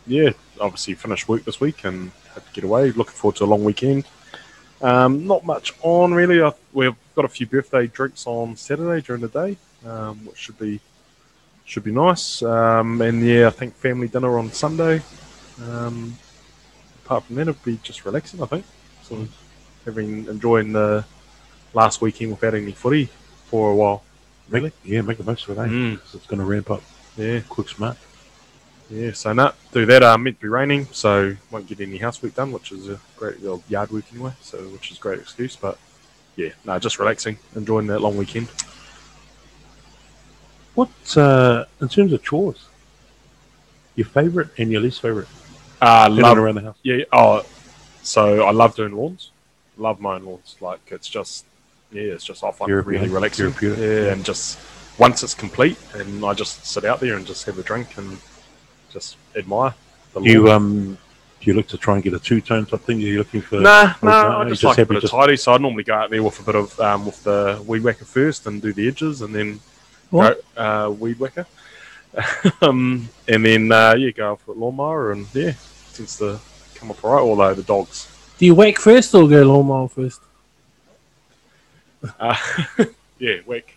yeah, 0.07 0.31
obviously 0.60 0.93
finished 0.93 1.27
work 1.27 1.43
this 1.45 1.60
week 1.60 1.84
and 1.85 2.11
had 2.34 2.45
to 2.45 2.53
get 2.53 2.64
away. 2.64 2.91
Looking 2.91 3.14
forward 3.14 3.38
to 3.38 3.45
a 3.45 3.45
long 3.45 3.64
weekend. 3.64 4.06
Um, 4.81 5.26
not 5.26 5.45
much 5.45 5.73
on 5.81 6.14
really. 6.14 6.41
I, 6.41 6.52
we've 6.73 6.95
got 7.15 7.26
a 7.26 7.30
few 7.30 7.47
birthday 7.47 7.88
drinks 7.88 8.27
on 8.27 8.56
Saturday 8.57 9.02
during 9.02 9.22
the 9.22 9.30
day, 9.30 9.57
um, 9.85 10.26
which 10.26 10.38
should 10.38 10.60
be 10.60 10.80
should 11.64 11.84
be 11.84 11.91
nice. 11.91 12.43
Um, 12.43 13.02
and 13.02 13.26
yeah, 13.26 13.47
I 13.47 13.52
think 13.52 13.73
family 13.76 14.07
dinner 14.07 14.38
on 14.38 14.52
Sunday. 14.52 15.02
Um, 15.64 16.18
apart 17.03 17.23
from 17.23 17.38
that, 17.38 17.47
it'll 17.47 17.61
be 17.64 17.80
just 17.81 18.06
relaxing. 18.06 18.43
I 18.43 18.45
think, 18.45 18.65
sort 19.03 19.22
of 19.22 19.35
having 19.85 20.27
enjoying 20.27 20.73
the 20.73 21.06
last 21.76 22.02
weekend 22.02 22.31
without 22.31 22.56
any 22.56 22.72
footy 22.72 23.10
for 23.45 23.72
a 23.72 23.76
while. 23.76 24.03
Make, 24.49 24.73
yeah, 24.84 25.02
make 25.02 25.18
the 25.18 25.23
most 25.23 25.47
of 25.47 25.57
it, 25.57 25.61
eh? 25.61 25.65
Mm. 25.68 25.99
it's 26.14 26.26
going 26.27 26.39
to 26.39 26.45
ramp 26.45 26.69
up 26.72 26.81
Yeah. 27.18 27.41
quick, 27.49 27.69
smart. 27.69 27.97
Yeah, 28.89 29.11
so 29.14 29.34
no, 29.34 29.52
do 29.72 29.85
that. 29.88 30.03
Uh, 30.03 30.15
meant 30.18 30.38
to 30.38 30.41
be 30.43 30.47
raining, 30.47 30.85
so 30.91 31.35
won't 31.49 31.65
get 31.68 31.80
any 31.81 31.97
housework 31.97 32.35
done, 32.35 32.52
which 32.52 32.72
is 32.72 32.88
a 32.88 32.99
great 33.18 33.39
well, 33.41 33.64
yard 33.68 33.89
work 33.91 34.06
anyway. 34.14 34.34
So 34.41 34.60
which 34.69 34.91
is 34.91 34.97
a 34.97 35.02
great 35.02 35.19
excuse. 35.19 35.56
But 35.56 35.80
yeah, 36.35 36.49
no, 36.64 36.77
just 36.77 36.99
relaxing, 36.99 37.39
enjoying 37.56 37.88
that 37.88 37.99
long 37.99 38.15
weekend. 38.15 38.47
What, 40.76 40.89
uh, 41.18 41.65
in 41.81 41.89
terms 41.89 42.14
of 42.14 42.22
chores, 42.22 42.68
your 43.95 44.06
favourite 44.07 44.49
and 44.60 44.72
your 44.72 44.81
least 44.81 45.02
favourite? 45.02 45.27
Uh, 45.81 46.07
love 46.11 46.38
around 46.38 46.56
the 46.56 46.61
house. 46.61 46.77
yeah. 46.84 47.06
Oh, 47.11 47.43
so 48.03 48.43
I 48.45 48.52
love 48.52 48.76
doing 48.76 48.95
lawns. 48.95 49.31
Love 49.77 49.99
mowing 49.99 50.26
lawns. 50.26 50.57
Like 50.61 50.81
it's 50.91 51.07
just 51.07 51.45
yeah, 51.95 52.13
it's 52.13 52.23
just 52.23 52.43
off. 52.43 52.55
I 52.55 52.57
find 52.59 52.69
it 52.69 52.73
Therapy, 52.73 52.89
really 52.91 53.07
relaxing. 53.09 53.51
Therapeutic. 53.51 53.80
Yeah, 53.80 54.11
and 54.13 54.23
just 54.23 54.59
once 54.97 55.23
it's 55.23 55.34
complete, 55.34 55.77
and 55.93 56.23
I 56.26 56.34
just 56.34 56.65
sit 56.65 56.85
out 56.85 56.99
there 56.99 57.15
and 57.15 57.26
just 57.26 57.45
have 57.45 57.59
a 57.59 57.63
drink 57.63 57.97
and 57.97 58.17
just 58.89 59.17
admire 59.35 59.73
the 60.13 60.22
Do 60.22 60.30
you, 60.30 60.51
um, 60.51 60.97
do 61.41 61.51
you 61.51 61.53
look 61.53 61.67
to 61.67 61.77
try 61.77 61.95
and 61.95 62.03
get 62.03 62.13
a 62.13 62.19
two 62.19 62.41
tone 62.41 62.65
type 62.65 62.81
thing? 62.81 62.97
Are 62.97 63.01
you 63.01 63.17
looking 63.19 63.41
for? 63.41 63.59
Nah, 63.59 63.93
or 64.01 64.09
no, 64.09 64.30
no, 64.30 64.38
I 64.38 64.49
just, 64.49 64.61
just 64.61 64.63
like 64.63 64.77
a 64.77 64.81
happy 64.81 64.93
bit 64.95 65.03
of 65.03 65.09
tidy. 65.11 65.38
So 65.38 65.53
I 65.53 65.57
normally 65.57 65.84
go 65.84 65.93
out 65.93 66.09
there 66.09 66.23
with 66.23 66.39
a 66.39 66.43
bit 66.43 66.55
of 66.55 66.80
um, 66.80 67.05
with 67.05 67.23
the 67.23 67.61
weed 67.67 67.84
whacker 67.84 68.05
first 68.05 68.47
and 68.47 68.61
do 68.61 68.73
the 68.73 68.88
edges, 68.88 69.22
and 69.22 69.35
then 69.35 69.59
What? 70.09 70.41
go 70.55 70.88
uh, 70.88 70.89
weed 70.91 71.19
whacker, 71.19 71.45
um, 72.61 73.09
and 73.27 73.45
then 73.45 73.72
uh, 73.72 73.95
yeah, 73.97 74.11
go 74.11 74.38
for 74.38 74.51
a 74.51 74.55
lawnmower, 74.55 75.11
and 75.11 75.27
yeah, 75.34 75.51
seems 75.91 76.17
to 76.17 76.39
come 76.76 76.89
up 76.91 77.03
alright. 77.03 77.22
Although 77.22 77.53
the 77.53 77.63
dogs, 77.63 78.07
Do 78.38 78.45
you 78.45 78.55
whack 78.55 78.77
first 78.77 79.13
or 79.13 79.27
go 79.27 79.43
lawnmower 79.43 79.89
first? 79.89 80.22
Uh, 82.19 82.36
yeah, 83.19 83.38
whack. 83.45 83.76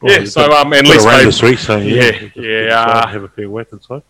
Well, 0.00 0.12
yeah, 0.12 0.18
you've 0.20 0.30
so 0.30 0.52
um, 0.52 0.72
and 0.72 0.86
least 0.88 1.04
a 1.04 1.08
rain 1.08 1.18
favourite- 1.18 1.24
this 1.26 1.42
week, 1.42 1.58
so 1.58 1.76
yeah, 1.78 1.94
Yeah, 2.04 2.10
just 2.18 2.36
yeah, 2.36 2.80
uh, 2.80 3.06
have 3.06 3.22
a 3.22 3.28
fair 3.28 3.48
whack 3.48 3.68
inside. 3.72 4.02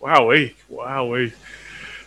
Wowee, 0.00 0.54
wowee. 0.70 1.32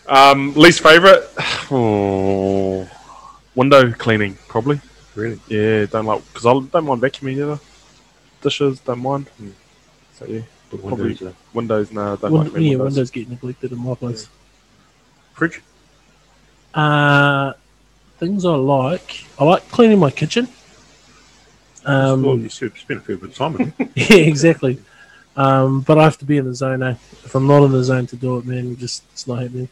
Um, 0.08 0.52
least 0.54 0.82
favorite? 0.82 1.28
Oh, 1.70 2.88
window 3.54 3.92
cleaning, 3.92 4.36
probably. 4.48 4.80
Really? 5.14 5.40
Yeah, 5.48 5.86
don't 5.86 6.04
like 6.04 6.22
because 6.32 6.46
I 6.46 6.52
don't 6.52 6.84
mind 6.84 7.00
vacuuming 7.00 7.38
either. 7.38 7.58
Dishes, 8.42 8.80
don't 8.80 9.00
mind. 9.00 9.28
Hmm. 9.38 9.50
So 10.14 10.26
yeah, 10.26 10.42
But 10.70 10.80
Probably- 10.82 11.04
windows, 11.14 11.34
windows, 11.54 11.92
no, 11.92 12.16
don't 12.16 12.32
Win- 12.32 12.42
like 12.42 12.50
cleaning 12.52 12.72
yeah, 12.72 12.78
windows. 12.78 12.94
windows 12.96 13.10
get 13.10 13.28
neglected 13.30 13.72
in 13.72 13.78
my 13.78 13.94
place. 13.94 14.28
fridge. 15.34 15.62
Uh, 16.76 17.54
things 18.18 18.44
I 18.44 18.54
like. 18.54 19.24
I 19.38 19.44
like 19.44 19.68
cleaning 19.70 19.98
my 19.98 20.10
kitchen. 20.10 20.46
Um, 21.84 22.22
well, 22.22 22.38
you 22.38 22.48
should 22.48 22.76
spend 22.76 23.00
a 23.00 23.02
fair 23.02 23.16
bit 23.16 23.30
of 23.30 23.34
time 23.34 23.56
in 23.56 23.72
it. 23.78 23.90
yeah, 24.10 24.16
exactly. 24.16 24.78
Um, 25.36 25.80
but 25.80 25.98
I 25.98 26.04
have 26.04 26.18
to 26.18 26.24
be 26.24 26.36
in 26.36 26.44
the 26.44 26.54
zone. 26.54 26.82
Eh? 26.82 26.94
If 27.24 27.34
I'm 27.34 27.46
not 27.46 27.62
in 27.64 27.72
the 27.72 27.82
zone 27.82 28.06
to 28.08 28.16
do 28.16 28.38
it, 28.38 28.44
man, 28.46 28.72
it 28.72 28.78
just 28.78 29.04
it's 29.12 29.26
not 29.26 29.40
happening. 29.42 29.68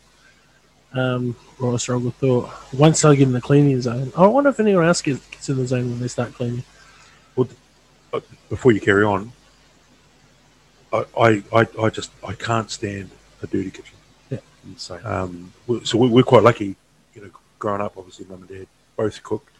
Um, 0.92 1.36
or 1.60 1.74
I 1.74 1.76
struggle 1.76 2.12
through 2.12 2.46
it. 2.46 2.50
Once 2.72 3.04
I 3.04 3.14
get 3.16 3.24
in 3.26 3.32
the 3.32 3.40
cleaning 3.40 3.80
zone, 3.80 4.12
I 4.16 4.26
wonder 4.26 4.50
if 4.50 4.60
anyone 4.60 4.84
else 4.86 5.02
gets, 5.02 5.26
gets 5.26 5.48
in 5.48 5.56
the 5.56 5.66
zone 5.66 5.90
when 5.90 6.00
they 6.00 6.08
start 6.08 6.34
cleaning. 6.34 6.62
But 7.36 8.22
before 8.48 8.70
you 8.70 8.80
carry 8.80 9.02
on, 9.04 9.32
I, 10.92 11.04
I, 11.18 11.42
I, 11.52 11.66
I 11.82 11.90
just 11.90 12.12
I 12.24 12.32
can't 12.34 12.70
stand 12.70 13.10
a 13.42 13.48
dirty 13.48 13.72
kitchen. 13.72 13.96
Yeah. 14.30 14.38
Insane. 14.64 15.00
Um, 15.04 15.52
so 15.82 15.98
we- 15.98 16.08
we're 16.10 16.22
quite 16.22 16.44
lucky, 16.44 16.76
you 17.14 17.22
know, 17.22 17.30
growing 17.58 17.80
up. 17.80 17.96
Obviously, 17.96 18.26
mum 18.26 18.40
and 18.42 18.48
dad 18.48 18.66
both 18.96 19.22
cooked, 19.22 19.54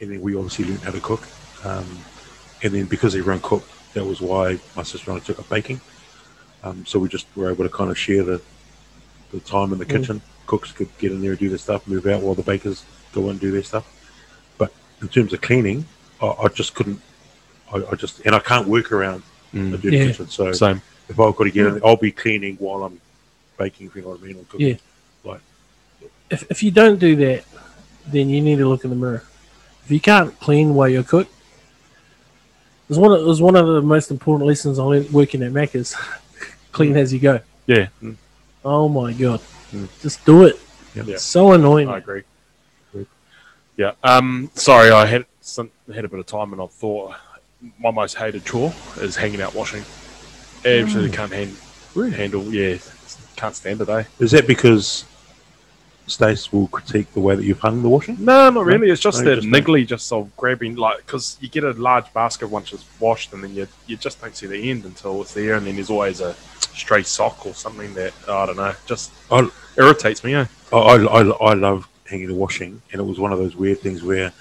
and 0.00 0.10
then 0.10 0.20
we 0.20 0.34
obviously 0.36 0.66
learned 0.66 0.82
how 0.82 0.90
to 0.90 1.00
cook. 1.00 1.22
Um, 1.64 2.04
and 2.62 2.72
then 2.72 2.86
because 2.86 3.14
everyone 3.14 3.40
cooked, 3.40 3.70
that 3.94 4.04
was 4.04 4.20
why 4.20 4.58
my 4.74 4.82
sister 4.82 5.10
and 5.10 5.20
I 5.20 5.24
took 5.24 5.38
up 5.38 5.48
baking. 5.48 5.80
Um, 6.62 6.84
so 6.86 6.98
we 6.98 7.08
just 7.08 7.26
were 7.36 7.50
able 7.50 7.64
to 7.64 7.70
kind 7.70 7.90
of 7.90 7.98
share 7.98 8.22
the 8.22 8.40
the 9.32 9.40
time 9.40 9.72
in 9.72 9.78
the 9.78 9.86
Mm. 9.86 9.90
kitchen. 10.00 10.22
Cooks 10.46 10.70
could 10.72 10.88
get 10.98 11.10
in 11.10 11.20
there, 11.20 11.32
and 11.32 11.40
do 11.40 11.48
their 11.48 11.58
stuff, 11.58 11.86
move 11.88 12.06
out 12.06 12.22
while 12.22 12.34
the 12.34 12.42
bakers 12.42 12.84
go 13.12 13.24
in 13.24 13.30
and 13.30 13.40
do 13.40 13.50
their 13.50 13.64
stuff. 13.64 13.84
But 14.58 14.72
in 15.02 15.08
terms 15.08 15.32
of 15.32 15.40
cleaning, 15.40 15.84
I, 16.22 16.26
I 16.44 16.48
just 16.48 16.74
couldn't. 16.74 17.00
I, 17.72 17.78
I 17.90 17.94
just 17.96 18.20
and 18.24 18.34
I 18.34 18.38
can't 18.38 18.68
work 18.68 18.92
around 18.92 19.22
a 19.52 19.56
Mm. 19.56 19.82
dirty 19.82 19.96
Yeah. 19.96 20.04
kitchen. 20.04 20.28
So 20.28 20.52
Same. 20.52 20.80
if 21.08 21.18
I've 21.18 21.34
got 21.34 21.44
to 21.44 21.50
get 21.50 21.66
in, 21.66 21.80
I'll 21.84 21.96
be 21.96 22.12
cleaning 22.12 22.56
while 22.56 22.84
I'm 22.84 23.00
baking. 23.58 23.88
If 23.88 23.96
you 23.96 24.02
know 24.02 24.08
what 24.10 24.20
I 24.20 24.26
mean, 24.26 24.36
or 24.36 24.44
cooking. 24.44 24.68
Yeah. 24.68 24.74
Like 26.30 26.42
If 26.42 26.50
if 26.50 26.62
you 26.62 26.70
don't 26.70 26.98
do 26.98 27.16
that, 27.16 27.44
then 28.06 28.28
you 28.30 28.40
need 28.40 28.56
to 28.58 28.68
look 28.68 28.84
in 28.84 28.90
the 28.90 28.96
mirror. 28.96 29.22
If 29.84 29.90
you 29.90 30.00
can't 30.00 30.38
clean 30.40 30.74
while 30.74 30.88
you 30.88 31.02
cook, 31.02 31.28
it 31.28 32.88
was 32.88 32.98
one 32.98 33.12
of, 33.12 33.20
it 33.20 33.24
was 33.24 33.40
one 33.40 33.56
of 33.56 33.66
the 33.66 33.82
most 33.82 34.10
important 34.10 34.46
lessons 34.46 34.78
I 34.78 34.82
learned 34.82 35.10
working 35.12 35.42
at 35.42 35.52
Macca's. 35.52 35.94
clean 36.72 36.96
as 36.96 37.12
you 37.12 37.18
go. 37.18 37.40
Yeah, 37.66 37.88
Oh 38.64 38.88
my 38.88 39.12
god, 39.12 39.40
Mm. 39.72 39.88
just 40.00 40.24
do 40.24 40.44
it. 40.44 40.60
Yeah. 40.94 41.02
It's 41.08 41.22
so 41.24 41.52
annoying. 41.52 41.88
I 41.88 41.98
agree. 41.98 42.22
Yeah. 43.76 43.92
Um. 44.02 44.50
Sorry, 44.54 44.90
I 44.90 45.04
had 45.06 45.26
some, 45.40 45.70
had 45.92 46.04
a 46.04 46.08
bit 46.08 46.18
of 46.20 46.26
time, 46.26 46.52
and 46.52 46.62
I 46.62 46.66
thought 46.66 47.14
my 47.78 47.90
most 47.90 48.14
hated 48.14 48.44
chore 48.44 48.72
is 49.00 49.16
hanging 49.16 49.40
out 49.40 49.54
washing. 49.54 49.82
Absolutely 50.64 51.10
can't 51.10 51.32
hand, 51.32 51.56
handle. 52.14 52.44
Yeah, 52.52 52.78
can't 53.36 53.54
stand 53.54 53.80
it. 53.80 53.88
Eh? 53.88 54.04
Is 54.18 54.30
that 54.32 54.46
because 54.46 55.04
Stace 56.06 56.52
will 56.52 56.68
critique 56.68 57.12
the 57.14 57.20
way 57.20 57.34
that 57.34 57.44
you've 57.44 57.58
hung 57.58 57.82
the 57.82 57.88
washing? 57.88 58.16
No, 58.24 58.48
not 58.50 58.64
really. 58.64 58.90
It's 58.90 59.00
just 59.02 59.24
No, 59.24 59.30
that 59.34 59.42
just 59.42 59.48
niggly, 59.48 59.86
just 59.86 60.12
of 60.12 60.34
grabbing, 60.36 60.76
like, 60.76 60.98
because 60.98 61.36
you 61.40 61.48
get 61.48 61.64
a 61.64 61.72
large 61.72 62.12
basket 62.14 62.46
once 62.48 62.72
it's 62.72 62.84
washed, 63.00 63.32
and 63.32 63.42
then 63.42 63.54
you 63.54 63.66
you 63.86 63.96
just 63.96 64.20
don't 64.20 64.34
see 64.36 64.46
the 64.46 64.70
end 64.70 64.84
until 64.84 65.20
it's 65.22 65.34
there, 65.34 65.54
and 65.54 65.66
then 65.66 65.74
there's 65.74 65.90
always 65.90 66.20
a 66.20 66.34
stray 66.74 67.02
sock 67.02 67.44
or 67.46 67.54
something 67.54 67.92
that 67.94 68.12
I 68.28 68.46
don't 68.46 68.56
know, 68.56 68.72
just 68.86 69.10
I, 69.32 69.48
irritates 69.76 70.22
me. 70.22 70.34
Eh? 70.34 70.44
I, 70.72 70.76
I, 70.76 71.22
I 71.22 71.54
love 71.54 71.88
hanging 72.08 72.28
the 72.28 72.34
washing, 72.34 72.80
and 72.92 73.00
it 73.00 73.04
was 73.04 73.18
one 73.18 73.32
of 73.32 73.38
those 73.38 73.56
weird 73.56 73.80
things 73.80 74.02
where 74.02 74.32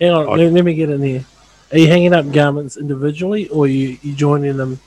Hang 0.00 0.10
on, 0.12 0.28
I- 0.28 0.34
let, 0.44 0.52
let 0.52 0.64
me 0.64 0.74
get 0.74 0.88
in 0.90 1.02
here. 1.02 1.24
Are 1.72 1.78
you 1.78 1.88
hanging 1.88 2.12
up 2.12 2.30
garments 2.30 2.76
individually, 2.76 3.48
or 3.48 3.66
you 3.66 3.98
you 4.02 4.14
joining 4.14 4.56
them 4.56 4.78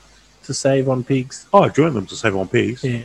to 0.44 0.54
save 0.54 0.88
on 0.88 1.04
pegs? 1.04 1.46
oh, 1.52 1.62
I 1.64 1.68
joined 1.68 1.94
them 1.94 2.06
to 2.06 2.16
save 2.16 2.34
on 2.36 2.48
peas. 2.48 2.82
Yeah, 2.82 3.02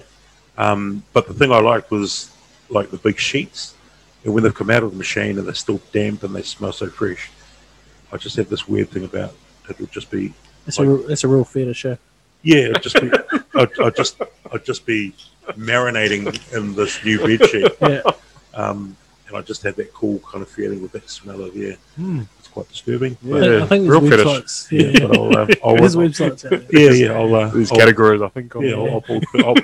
Um, 0.58 1.04
but 1.12 1.28
the 1.28 1.34
thing 1.34 1.52
I 1.52 1.60
liked 1.60 1.92
was 1.92 2.31
like 2.72 2.90
the 2.90 2.98
big 2.98 3.20
sheets, 3.20 3.76
and 4.24 4.34
when 4.34 4.44
they've 4.44 4.54
come 4.54 4.70
out 4.70 4.82
of 4.84 4.92
the 4.92 4.98
machine 4.98 5.38
and 5.38 5.46
they're 5.48 5.54
still 5.54 5.82
damp 5.92 6.24
and 6.24 6.36
they 6.36 6.42
smell 6.42 6.72
so 6.72 6.88
fresh. 6.88 7.30
I 8.12 8.18
just 8.18 8.36
have 8.38 8.50
this 8.50 8.68
weird 8.68 8.90
thing 8.90 9.04
about 9.06 9.34
it 9.70 9.80
would 9.80 9.92
just 9.92 10.10
be 10.12 10.34
it's 10.68 10.80
a 10.80 10.84
real- 10.86 11.10
it's 11.10 11.24
a 11.24 11.28
real 11.28 11.44
fetish. 11.46 11.86
Yeah. 11.86 11.96
yeah, 12.44 12.58
it'd 12.70 12.84
just 12.84 13.00
be 13.00 13.10
I'd, 13.56 13.80
I'd 13.80 13.96
just 13.96 14.22
I'd 14.52 14.66
just 14.66 14.86
be 14.86 15.14
marinating 15.52 16.54
in 16.56 16.76
this 16.76 17.04
new 17.06 17.20
bed 17.20 17.48
sheet. 17.50 17.72
Yeah, 17.82 18.02
Um, 18.54 18.96
and 19.28 19.38
I 19.38 19.42
just 19.42 19.64
had 19.64 19.76
that 19.78 19.94
cool 19.94 20.20
kind 20.20 20.42
of 20.42 20.50
feeling 20.50 20.82
with 20.82 20.92
that 20.92 21.10
smell 21.10 21.42
of 21.44 21.56
yeah. 21.56 21.76
Hmm. 21.96 22.24
It's 22.40 22.50
quite 22.50 22.68
dispobing. 22.70 23.14
I 23.14 23.40
think, 23.40 23.64
I 23.64 23.66
think 23.68 23.90
real 23.90 24.02
there's 24.02 24.24
fetish. 24.24 24.44
websites. 24.44 24.72
Yeah, 24.72 24.88
Yeah, 25.00 25.08
but 25.08 25.18
I'll, 25.18 25.38
uh, 25.38 25.48
I'll, 25.64 25.76
there's 25.78 25.96
I'll, 25.96 26.02
websites 26.02 26.46
out 26.54 26.68
there. 26.70 26.80
yeah, 26.82 26.92
yeah, 26.92 27.14
I'll, 27.14 27.34
uh, 27.36 27.50
These 27.50 27.72
I'll, 27.72 27.78
categories, 27.78 28.22
I 28.22 28.28
think. 28.28 28.56
on 28.58 28.64
yeah, 28.64 28.72
there. 28.72 28.80
I'll, 28.80 28.94
I'll, 28.96 29.02
pull, 29.02 29.22
I'll, 29.36 29.56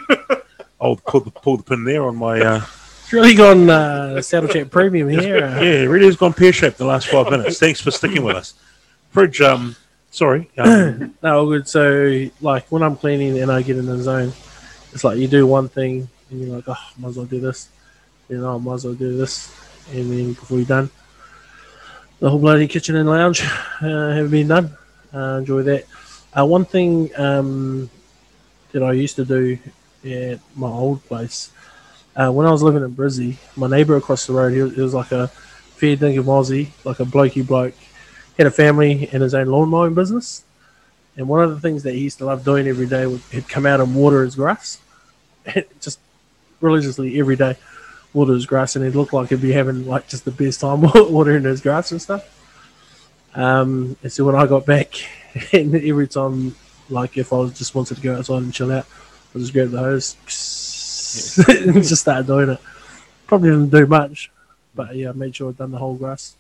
I'll 0.80 0.96
pull, 0.96 1.20
the, 1.20 1.32
pull 1.32 1.58
the 1.58 1.64
pin 1.64 1.84
there 1.84 2.04
on 2.04 2.16
my. 2.16 2.40
Uh, 2.40 2.62
It's 3.08 3.14
really 3.14 3.36
gone 3.36 3.70
uh, 3.70 4.22
Saddle 4.22 4.50
Chat 4.50 4.70
Premium 4.70 5.08
here. 5.08 5.38
Uh, 5.38 5.62
yeah, 5.62 5.84
it 5.84 5.86
really 5.86 6.08
has 6.08 6.18
gone 6.18 6.34
pear 6.34 6.52
shaped 6.52 6.78
the 6.78 6.84
last 6.84 7.08
five 7.08 7.32
minutes. 7.32 7.58
Thanks 7.58 7.80
for 7.80 7.90
sticking 7.90 8.22
with 8.22 8.36
us, 8.36 8.56
Fridge. 9.12 9.40
Um, 9.40 9.78
sorry. 10.12 10.50
Um, 10.58 11.16
No, 11.24 11.40
all 11.40 11.46
good. 11.46 11.70
So, 11.70 12.26
like 12.42 12.70
when 12.70 12.84
I'm 12.84 12.98
cleaning 12.98 13.40
and 13.40 13.50
I 13.50 13.62
get 13.62 13.78
in 13.78 13.86
the 13.86 13.98
zone, 13.98 14.34
it's 14.92 15.06
like 15.06 15.20
you 15.20 15.30
do 15.30 15.48
one 15.48 15.70
thing 15.70 16.10
and 16.30 16.42
you're 16.42 16.54
like, 16.58 16.66
oh, 16.68 16.76
might 16.98 17.08
as 17.08 17.16
well 17.16 17.26
do 17.26 17.40
this. 17.40 17.70
You 18.28 18.40
know, 18.40 18.56
I 18.56 18.58
might 18.58 18.74
as 18.74 18.84
well 18.84 18.94
do 18.94 19.16
this. 19.16 19.56
And 19.94 20.12
then 20.12 20.34
before 20.34 20.58
you're 20.58 20.68
done, 20.68 20.90
the 22.20 22.30
whole 22.30 22.40
bloody 22.40 22.68
kitchen 22.68 22.98
and 22.98 23.10
lounge 23.10 23.42
uh, 23.82 24.12
have 24.12 24.30
been 24.30 24.50
done. 24.50 24.76
Uh, 25.14 25.38
enjoy 25.40 25.62
that. 25.62 25.86
Uh, 26.38 26.46
one 26.46 26.66
thing 26.66 27.10
um, 27.18 27.90
that 28.74 28.84
I 28.84 28.92
used 28.92 29.16
to 29.16 29.24
do 29.24 29.58
at 30.04 30.42
my 30.58 30.68
old 30.68 31.06
place, 31.06 31.52
uh, 32.18 32.32
when 32.32 32.48
I 32.48 32.52
was 32.52 32.64
living 32.64 32.84
in 32.84 32.96
Brizzy, 32.96 33.38
my 33.56 33.68
neighbour 33.68 33.96
across 33.96 34.26
the 34.26 34.34
road, 34.34 34.52
he 34.52 34.62
was, 34.62 34.76
he 34.76 34.82
was 34.82 34.94
like 34.94 35.12
a 35.12 35.28
fair 35.28 35.96
dinkum 35.96 36.26
Aussie, 36.26 36.70
like 36.84 37.00
a 37.00 37.06
blokey 37.06 37.46
bloke, 37.46 37.76
he 37.76 38.44
had 38.44 38.48
a 38.48 38.52
family 38.52 39.08
and 39.12 39.22
his 39.22 39.36
own 39.36 39.48
lawn 39.48 39.70
mowing 39.70 39.94
business. 39.94 40.44
And 41.16 41.28
one 41.28 41.44
of 41.44 41.52
the 41.52 41.60
things 41.60 41.84
that 41.84 41.94
he 41.94 42.02
used 42.02 42.18
to 42.18 42.26
love 42.26 42.44
doing 42.44 42.68
every 42.68 42.88
day 42.88 43.06
was 43.06 43.28
he'd 43.30 43.48
come 43.48 43.68
out 43.68 43.80
and 43.80 43.96
water 43.96 44.24
his 44.24 44.36
grass, 44.36 44.80
just 45.80 46.00
religiously 46.60 47.20
every 47.20 47.36
day, 47.36 47.56
water 48.14 48.34
his 48.34 48.48
grass, 48.48 48.76
and 48.76 48.84
he'd 48.84 48.96
look 48.96 49.14
like 49.14 49.30
he'd 49.30 49.42
be 49.42 49.52
having 49.52 49.86
like 49.88 50.08
just 50.08 50.26
the 50.26 50.32
best 50.32 50.60
time 50.60 50.82
watering 50.96 51.44
his 51.44 51.62
grass 51.62 51.92
and 51.92 52.02
stuff. 52.02 52.34
Um, 53.36 53.96
and 54.02 54.12
so 54.12 54.26
when 54.26 54.36
I 54.36 54.48
got 54.48 54.66
back, 54.66 54.94
and 55.54 55.76
every 55.76 56.08
time, 56.08 56.56
like 56.90 57.16
if 57.16 57.32
I 57.32 57.38
was 57.38 57.56
just 57.56 57.76
wanted 57.76 57.96
to 57.96 58.02
go 58.02 58.18
outside 58.18 58.42
and 58.42 58.54
chill 58.54 58.72
out, 58.72 58.88
I 59.36 59.40
just 59.40 59.54
grab 59.54 59.70
the 59.70 59.78
hose 59.78 60.16
just 61.36 62.02
start 62.02 62.26
doing 62.26 62.50
it. 62.50 62.60
Probably 63.26 63.50
didn't 63.50 63.70
do 63.70 63.86
much, 63.86 64.32
but 64.76 64.96
yeah, 64.96 65.10
I 65.10 65.12
made 65.14 65.36
sure 65.36 65.50
I'd 65.50 65.58
done 65.58 65.72
the 65.72 65.78
whole 65.78 65.96
grass. 65.96 66.36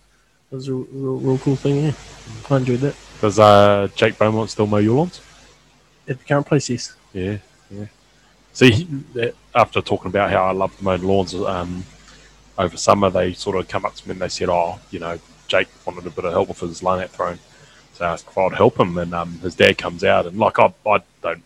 It 0.51 0.55
was 0.55 0.67
a 0.69 0.73
real, 0.73 1.17
real 1.17 1.37
cool 1.39 1.55
thing. 1.55 1.85
Yeah, 1.85 1.91
I 2.49 2.57
enjoyed 2.57 2.79
that. 2.79 2.95
Does 3.21 3.39
uh, 3.39 3.89
Jake 3.95 4.17
Beaumont 4.17 4.49
still 4.49 4.67
mow 4.67 4.77
your 4.77 4.95
lawns? 4.95 5.21
At 6.07 6.19
the 6.19 6.23
current 6.23 6.45
place, 6.47 6.69
yes. 6.69 6.95
Yeah, 7.13 7.37
yeah. 7.69 7.85
See, 8.53 8.87
that- 9.13 9.35
after 9.53 9.81
talking 9.81 10.07
about 10.07 10.29
how 10.31 10.45
I 10.45 10.51
love 10.51 10.75
to 10.77 10.83
mow 10.83 10.95
lawns, 10.95 11.33
um, 11.35 11.83
over 12.57 12.77
summer 12.77 13.09
they 13.09 13.33
sort 13.33 13.55
of 13.57 13.67
come 13.67 13.85
up 13.85 13.95
to 13.95 14.07
me 14.07 14.13
and 14.13 14.21
they 14.21 14.29
said, 14.29 14.49
"Oh, 14.49 14.79
you 14.91 14.99
know, 14.99 15.19
Jake 15.47 15.67
wanted 15.85 16.05
a 16.07 16.09
bit 16.09 16.25
of 16.25 16.31
help 16.31 16.47
with 16.49 16.59
his 16.59 16.81
lawn 16.83 16.99
line 16.99 17.07
throwing." 17.07 17.39
So 17.93 18.05
I 18.05 18.13
asked 18.13 18.27
if 18.29 18.37
I'd 18.37 18.53
help 18.53 18.79
him, 18.79 18.97
and 18.97 19.13
um, 19.13 19.39
his 19.39 19.55
dad 19.55 19.77
comes 19.77 20.03
out 20.03 20.27
and 20.27 20.37
like 20.37 20.59
I, 20.59 20.71
I 20.85 20.99
don't 21.21 21.43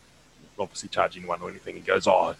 obviously 0.60 0.90
charge 0.90 1.18
anyone 1.18 1.42
or 1.42 1.50
anything. 1.50 1.76
He 1.76 1.82
goes, 1.82 2.08
"Oh, 2.08 2.36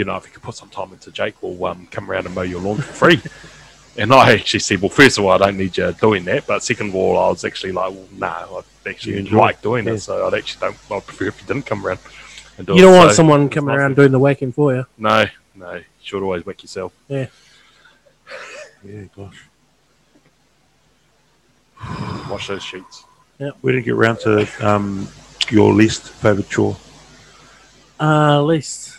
you 0.00 0.04
know, 0.06 0.16
if 0.16 0.24
you 0.26 0.32
could 0.32 0.42
put 0.42 0.54
some 0.54 0.70
time 0.70 0.92
into 0.92 1.10
Jake, 1.12 1.34
we'll 1.42 1.62
um, 1.66 1.86
come 1.90 2.10
around 2.10 2.24
and 2.26 2.34
mow 2.34 2.42
your 2.42 2.60
lawn 2.60 2.76
for 2.78 2.82
free." 2.82 3.20
and 3.98 4.12
I 4.14 4.32
actually 4.32 4.60
said, 4.60 4.80
"Well, 4.80 4.88
first 4.88 5.18
of 5.18 5.24
all, 5.24 5.30
I 5.32 5.38
don't 5.38 5.56
need 5.58 5.76
you 5.76 5.92
doing 6.00 6.24
that, 6.24 6.46
but 6.46 6.62
second 6.62 6.88
of 6.88 6.94
all, 6.96 7.18
I 7.18 7.28
was 7.28 7.44
actually 7.44 7.72
like, 7.72 7.90
well, 7.92 8.08
no, 8.16 8.26
I 8.86 8.88
actually 8.90 9.12
You 9.14 9.18
enjoy 9.20 9.36
like 9.38 9.60
doing 9.62 9.86
Yeah. 9.86 9.92
it, 9.94 9.98
so 10.00 10.26
I'd 10.26 10.34
actually 10.34 10.60
don't. 10.60 10.76
I'd 10.90 11.06
prefer 11.06 11.26
if 11.28 11.40
you 11.40 11.46
didn't 11.46 11.66
come 11.66 11.86
around." 11.86 12.00
And 12.58 12.66
do 12.66 12.72
You 12.74 12.78
it. 12.78 12.82
don't 12.82 12.96
want 12.96 13.10
So- 13.10 13.16
someone 13.16 13.48
coming 13.50 13.74
around 13.76 13.96
doing 13.96 14.12
the 14.12 14.18
whacking 14.18 14.52
for 14.52 14.74
you. 14.74 14.86
no, 14.98 15.26
no. 15.54 15.74
You 15.74 15.84
should 16.02 16.22
always 16.22 16.44
whack 16.46 16.62
yourself. 16.62 16.92
yeah, 17.08 17.26
yeah, 18.84 19.02
gosh. 19.16 19.44
Wash 22.28 22.48
those 22.48 22.62
sheets. 22.62 23.04
Yeah. 23.38 23.50
We 23.62 23.72
didn't 23.72 23.84
get 23.86 23.94
around 23.94 24.18
to 24.20 24.46
um, 24.66 25.08
your 25.50 25.72
least 25.72 26.08
favourite 26.10 26.48
chore. 26.50 26.76
Uh, 27.98 28.42
least. 28.42 28.89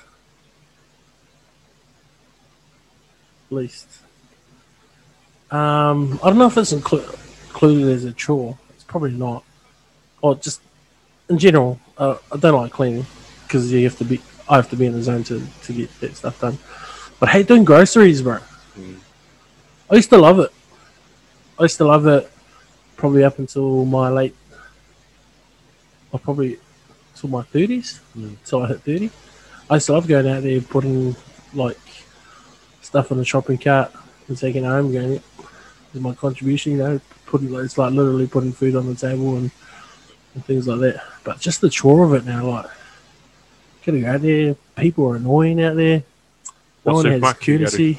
Least. 3.52 3.88
Um, 5.52 6.18
I 6.24 6.30
don't 6.30 6.38
know 6.38 6.48
if 6.48 6.58
it's 6.58 6.72
inclu- 6.72 7.14
included 7.50 7.90
as 7.90 8.06
a 8.06 8.14
chore. 8.14 8.58
It's 8.70 8.86
probably 8.86 9.12
not. 9.12 9.44
Or 10.22 10.36
just 10.36 10.62
in 11.30 11.38
general, 11.38 11.78
uh, 11.98 12.16
I 12.32 12.38
don't 12.38 12.56
like 12.56 12.72
cleaning 12.72 13.06
because 13.44 13.72
you 13.72 13.84
have 13.84 13.98
to 13.98 14.06
be. 14.06 14.22
I 14.48 14.56
have 14.56 14.70
to 14.70 14.78
be 14.78 14.86
in 14.86 14.94
the 14.94 15.04
zone 15.04 15.26
to, 15.26 15.42
to 15.64 15.74
get 15.74 16.00
that 16.00 16.16
stuff 16.16 16.40
done. 16.40 16.58
But 17.20 17.30
I 17.30 17.34
hate 17.34 17.48
doing 17.48 17.66
groceries, 17.66 18.22
bro. 18.22 18.40
I 19.90 19.96
used 19.96 20.10
to 20.12 20.18
love 20.18 20.40
it. 20.40 20.52
I 21.60 21.64
used 21.64 21.78
to 21.78 21.86
love 21.86 22.08
it 22.08 22.32
probably 22.96 23.26
up 23.26 23.38
until 23.38 23.84
my 23.84 24.10
late, 24.10 24.36
or 26.14 26.20
probably 26.20 26.58
till 27.16 27.30
my 27.30 27.44
30s, 27.44 28.00
till 28.46 28.64
I 28.64 28.68
hit 28.70 28.82
30. 28.82 29.10
I 29.70 29.74
used 29.76 29.88
to 29.88 29.94
love 29.94 30.08
going 30.08 30.28
out 30.28 30.44
there, 30.44 30.62
putting 30.62 31.16
like 31.54 31.78
stuff 32.92 33.10
in 33.10 33.18
the 33.18 33.24
shopping 33.24 33.58
cart 33.58 33.90
and 34.28 34.38
taking 34.38 34.66
it 34.66 34.68
home, 34.68 34.92
going, 34.92 35.14
"Yep, 35.14 35.24
is 35.94 36.02
my 36.02 36.14
contribution, 36.14 36.74
you 36.74 36.78
know, 36.80 37.02
putting 37.26 37.50
like, 37.50 37.64
it's 37.64 37.78
like 37.78 37.94
literally 37.94 38.28
putting 38.28 38.52
food 38.52 38.76
on 38.76 38.86
the 38.86 38.96
table 38.96 39.38
and, 39.38 39.50
and 40.36 40.46
things 40.46 40.68
like 40.68 40.82
that. 40.82 41.02
But 41.24 41.40
just 41.40 41.62
the 41.62 41.70
chore 41.70 42.04
of 42.04 42.14
it 42.14 42.26
now, 42.26 42.46
like, 42.46 42.66
gotta 43.86 44.02
go 44.02 44.10
out 44.10 44.22
there. 44.22 44.56
People 44.76 45.10
are 45.10 45.16
annoying 45.16 45.64
out 45.64 45.78
there. 45.78 46.04
No 46.86 46.94
What 46.94 47.06
one 47.06 47.22
has 47.22 47.38
do 47.40 47.84
you? 47.84 47.98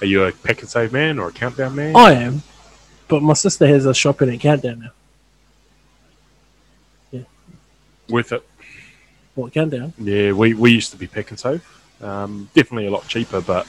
Are 0.00 0.06
you 0.06 0.24
a 0.24 0.32
Pak'nSave 0.32 0.90
man 0.90 1.20
or 1.20 1.28
a 1.28 1.32
countdown 1.32 1.76
man? 1.76 1.94
I 1.94 2.14
am, 2.14 2.42
but 3.06 3.22
my 3.22 3.34
sister 3.34 3.68
has 3.68 3.86
a 3.86 3.94
shop 3.94 4.20
in 4.22 4.30
at 4.30 4.40
Countdown 4.40 4.80
now. 4.80 4.90
Yeah. 7.12 7.20
Worth 8.08 8.32
it. 8.32 8.44
What 9.36 9.52
Countdown? 9.52 9.92
Yeah, 9.96 10.32
we, 10.32 10.54
we 10.54 10.72
used 10.72 10.90
to 10.90 10.96
be 10.96 11.06
Pak'nSave. 11.06 11.60
Um, 12.00 12.48
definitely 12.54 12.86
a 12.86 12.90
lot 12.90 13.06
cheaper, 13.08 13.40
but 13.40 13.66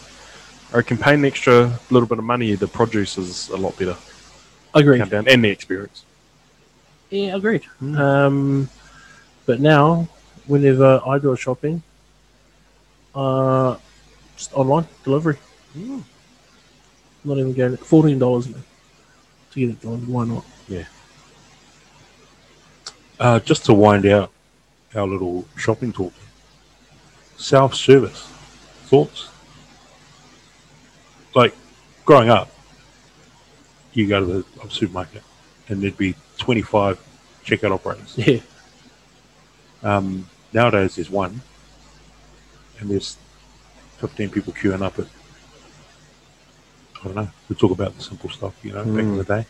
I 0.73 0.77
reckon 0.77 0.97
paying 0.97 1.19
an 1.19 1.25
extra 1.25 1.77
little 1.89 2.07
bit 2.07 2.17
of 2.17 2.23
money, 2.23 2.55
the 2.55 2.67
produce 2.67 3.17
is 3.17 3.49
a 3.49 3.57
lot 3.57 3.77
better. 3.77 3.97
Agreed. 4.73 4.99
Countdown 4.99 5.27
and 5.27 5.43
the 5.43 5.49
experience. 5.49 6.05
Yeah, 7.09 7.35
agreed. 7.35 7.63
Um, 7.81 8.69
but 9.45 9.59
now, 9.59 10.07
whenever 10.47 11.01
I 11.05 11.19
do 11.19 11.33
a 11.33 11.37
shopping, 11.37 11.83
uh, 13.13 13.75
just 14.37 14.53
online 14.53 14.87
delivery. 15.03 15.37
Not 17.23 17.37
even 17.37 17.53
going 17.53 17.77
fourteen 17.77 18.17
dollars 18.17 18.47
to 18.47 18.53
get 19.59 19.69
it 19.69 19.81
done. 19.81 20.07
Why 20.07 20.25
not? 20.25 20.45
Yeah. 20.67 20.85
Uh, 23.19 23.39
just 23.39 23.65
to 23.65 23.73
wind 23.73 24.05
out 24.05 24.31
our 24.95 25.05
little 25.05 25.45
shopping 25.57 25.91
talk, 25.93 26.13
self 27.41 27.75
service 27.75 28.27
thoughts. 28.85 29.29
Like 31.35 31.55
growing 32.05 32.29
up, 32.29 32.51
you 33.93 34.07
go 34.07 34.19
to 34.19 34.25
the 34.61 34.69
supermarket 34.69 35.23
and 35.67 35.81
there'd 35.81 35.97
be 35.97 36.15
25 36.37 36.99
checkout 37.45 37.71
operators. 37.71 38.13
Yeah, 38.17 38.39
Um, 39.83 40.29
nowadays, 40.53 40.95
there's 40.95 41.09
one, 41.09 41.41
and 42.79 42.89
there's 42.89 43.17
15 43.97 44.29
people 44.29 44.53
queuing 44.53 44.81
up 44.81 44.99
at. 44.99 45.07
I 46.99 47.05
don't 47.05 47.15
know. 47.15 47.29
We 47.49 47.55
talk 47.55 47.71
about 47.71 47.97
the 47.97 48.03
simple 48.03 48.29
stuff, 48.29 48.53
you 48.63 48.73
know, 48.73 48.83
back 48.83 49.03
in 49.03 49.17
the 49.17 49.23
day. 49.23 49.45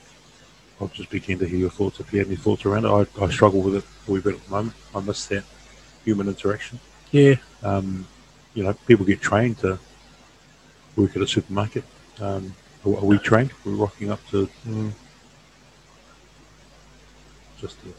I'll 0.79 0.87
just 0.87 1.09
be 1.09 1.19
keen 1.19 1.37
to 1.39 1.45
hear 1.45 1.59
your 1.59 1.69
thoughts 1.69 1.99
if 1.99 2.11
you 2.13 2.19
had 2.19 2.27
any 2.27 2.37
thoughts 2.37 2.65
around 2.65 2.85
it. 2.85 2.89
I, 3.19 3.25
I 3.25 3.29
struggle 3.29 3.61
with 3.61 3.75
it 3.75 3.83
a 4.07 4.11
wee 4.11 4.21
bit 4.21 4.35
at 4.35 4.45
the 4.45 4.49
moment. 4.51 4.75
I 4.95 5.01
miss 5.01 5.25
that 5.27 5.43
human 6.05 6.29
interaction. 6.29 6.79
Yeah. 7.11 7.35
Um, 7.63 8.07
you 8.53 8.63
know, 8.63 8.73
people 8.87 9.05
get 9.05 9.21
trained 9.21 9.59
to 9.59 9.79
work 10.95 11.15
at 11.15 11.21
a 11.21 11.27
supermarket. 11.27 11.83
Um, 12.19 12.53
are, 12.85 12.97
are 12.97 13.05
we 13.05 13.17
trained? 13.19 13.51
We're 13.63 13.73
rocking 13.73 14.11
up 14.11 14.19
to 14.31 14.49
just 17.59 17.79
to, 17.81 17.93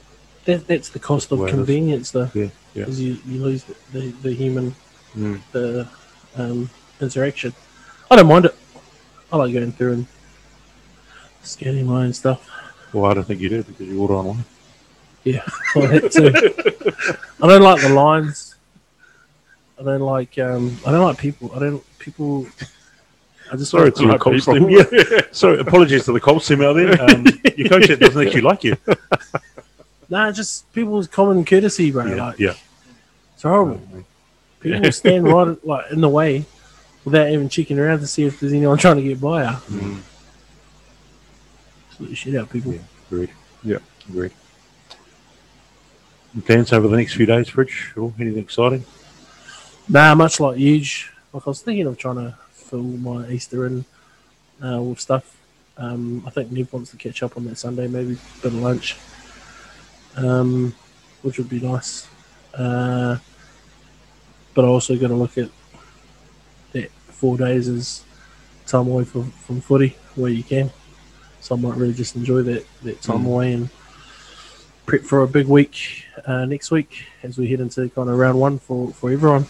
That, 0.44 0.66
that's 0.66 0.88
the 0.88 0.98
cost 0.98 1.32
of 1.32 1.46
convenience, 1.48 2.10
though, 2.10 2.30
yeah, 2.34 2.48
yeah. 2.74 2.86
you, 2.88 3.16
you 3.26 3.42
lose 3.42 3.64
the, 3.64 3.76
the, 3.92 4.10
the 4.22 4.32
human 4.34 4.74
Mm. 5.16 5.40
the 5.52 5.86
um, 6.36 6.70
interaction. 6.98 7.52
I 8.10 8.16
don't 8.16 8.26
mind 8.26 8.46
it. 8.46 8.56
I 9.30 9.36
like 9.36 9.52
going 9.52 9.72
through 9.72 9.92
and 9.92 10.06
scanning 11.42 11.86
my 11.86 12.04
own 12.04 12.14
stuff. 12.14 12.48
Well, 12.94 13.10
I 13.10 13.14
don't 13.14 13.24
think 13.24 13.40
you 13.40 13.50
do 13.50 13.62
because 13.62 13.86
you 13.86 14.00
order 14.00 14.14
online. 14.14 14.44
Yeah, 15.24 15.42
that 15.74 16.12
too. 16.12 17.14
I 17.42 17.46
don't 17.46 17.62
like 17.62 17.82
the 17.82 17.90
lines. 17.90 18.51
I 19.82 19.84
don't 19.84 20.00
like 20.00 20.38
um, 20.38 20.76
I 20.86 20.92
don't 20.92 21.04
like 21.04 21.18
people. 21.18 21.50
I 21.54 21.58
don't 21.58 21.98
people. 21.98 22.46
I 23.50 23.56
just 23.56 23.70
Sorry 23.70 23.92
to 23.92 24.06
the 24.06 24.18
Colts 24.18 24.46
team. 24.46 24.68
Yeah. 24.70 25.22
Sorry, 25.32 25.58
apologies 25.58 26.04
to 26.04 26.12
the 26.12 26.20
Colts 26.20 26.46
team 26.46 26.62
out 26.62 26.74
there. 26.74 27.00
Um, 27.02 27.26
your 27.56 27.68
coach 27.68 27.88
doesn't 27.88 28.26
actually 28.26 28.40
like 28.40 28.64
you. 28.64 28.76
Nah, 30.08 30.30
just 30.30 30.70
people's 30.72 31.08
common 31.08 31.44
courtesy, 31.44 31.90
bro. 31.90 32.06
Yeah, 32.06 32.26
like, 32.26 32.38
yeah. 32.38 32.54
It's 33.34 33.42
horrible. 33.42 33.80
People 34.60 34.80
will 34.80 34.92
stand 34.92 35.24
right 35.24 35.66
like 35.66 35.90
in 35.90 36.00
the 36.00 36.08
way 36.08 36.44
without 37.04 37.28
even 37.28 37.48
checking 37.48 37.78
around 37.78 38.00
to 38.00 38.06
see 38.06 38.24
if 38.24 38.38
there's 38.38 38.52
anyone 38.52 38.78
trying 38.78 38.96
to 38.96 39.02
get 39.02 39.20
by 39.20 39.44
her. 39.44 39.60
Absolutely 41.88 42.14
shit 42.14 42.34
out 42.36 42.50
people. 42.50 42.72
Yeah, 42.72 42.80
agreed. 43.10 43.30
Yeah. 43.64 43.78
agreed. 44.08 44.32
Plans 46.46 46.72
over 46.72 46.88
the 46.88 46.96
next 46.96 47.14
few 47.14 47.26
days, 47.26 47.48
Fridge? 47.48 47.92
Or 47.96 48.12
anything 48.18 48.42
exciting? 48.42 48.84
Nah, 49.88 50.14
much 50.14 50.38
like 50.38 50.56
huge. 50.56 51.10
Like 51.32 51.46
I 51.46 51.50
was 51.50 51.62
thinking 51.62 51.86
of 51.86 51.98
trying 51.98 52.16
to 52.16 52.36
fill 52.52 52.82
my 52.82 53.28
Easter 53.28 53.66
in 53.66 53.84
uh, 54.64 54.80
with 54.80 55.00
stuff. 55.00 55.36
Um, 55.76 56.22
I 56.26 56.30
think 56.30 56.52
Nev 56.52 56.72
wants 56.72 56.90
to 56.92 56.96
catch 56.96 57.22
up 57.22 57.36
on 57.36 57.44
that 57.46 57.58
Sunday, 57.58 57.88
maybe 57.88 58.14
a 58.14 58.42
bit 58.42 58.52
of 58.52 58.54
lunch, 58.54 58.96
um, 60.16 60.74
which 61.22 61.38
would 61.38 61.48
be 61.48 61.60
nice. 61.60 62.06
Uh, 62.54 63.16
but 64.54 64.64
I 64.64 64.68
also 64.68 64.96
got 64.96 65.08
to 65.08 65.14
look 65.14 65.36
at 65.38 65.48
that 66.72 66.90
four 66.90 67.36
days 67.36 67.68
as 67.68 68.04
time 68.66 68.86
away 68.86 69.04
from, 69.04 69.30
from 69.30 69.60
footy 69.60 69.96
where 70.14 70.30
you 70.30 70.44
can. 70.44 70.70
So 71.40 71.56
I 71.56 71.58
might 71.58 71.76
really 71.76 71.94
just 71.94 72.14
enjoy 72.14 72.42
that, 72.42 72.64
that 72.82 73.02
time 73.02 73.26
away 73.26 73.54
and 73.54 73.68
prep 74.86 75.02
for 75.02 75.22
a 75.22 75.28
big 75.28 75.48
week 75.48 76.04
uh, 76.26 76.44
next 76.44 76.70
week 76.70 77.06
as 77.22 77.36
we 77.36 77.48
head 77.48 77.60
into 77.60 77.88
kind 77.88 78.08
of 78.08 78.16
round 78.16 78.38
one 78.38 78.58
for, 78.58 78.92
for 78.92 79.10
everyone. 79.10 79.46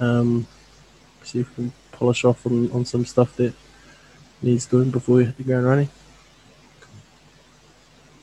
Um, 0.00 0.46
see 1.22 1.40
if 1.40 1.48
we 1.50 1.54
can 1.64 1.72
polish 1.92 2.24
off 2.24 2.44
on, 2.46 2.70
on 2.72 2.84
some 2.84 3.04
stuff 3.04 3.36
that 3.36 3.54
needs 4.42 4.66
doing 4.66 4.90
before 4.90 5.16
we 5.16 5.24
hit 5.24 5.36
the 5.36 5.44
ground 5.44 5.66
running. 5.66 5.88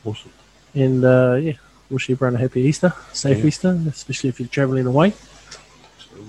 Awesome. 0.03 0.31
And 0.73 1.03
uh, 1.05 1.37
yeah, 1.41 1.53
wish 1.89 2.09
everyone 2.09 2.35
a 2.35 2.39
happy 2.39 2.61
Easter, 2.61 2.93
safe 3.13 3.39
Yeah. 3.39 3.45
Easter, 3.45 3.81
especially 3.87 4.29
if 4.29 4.39
you're 4.39 4.49
traveling 4.49 4.87
away. 4.87 5.13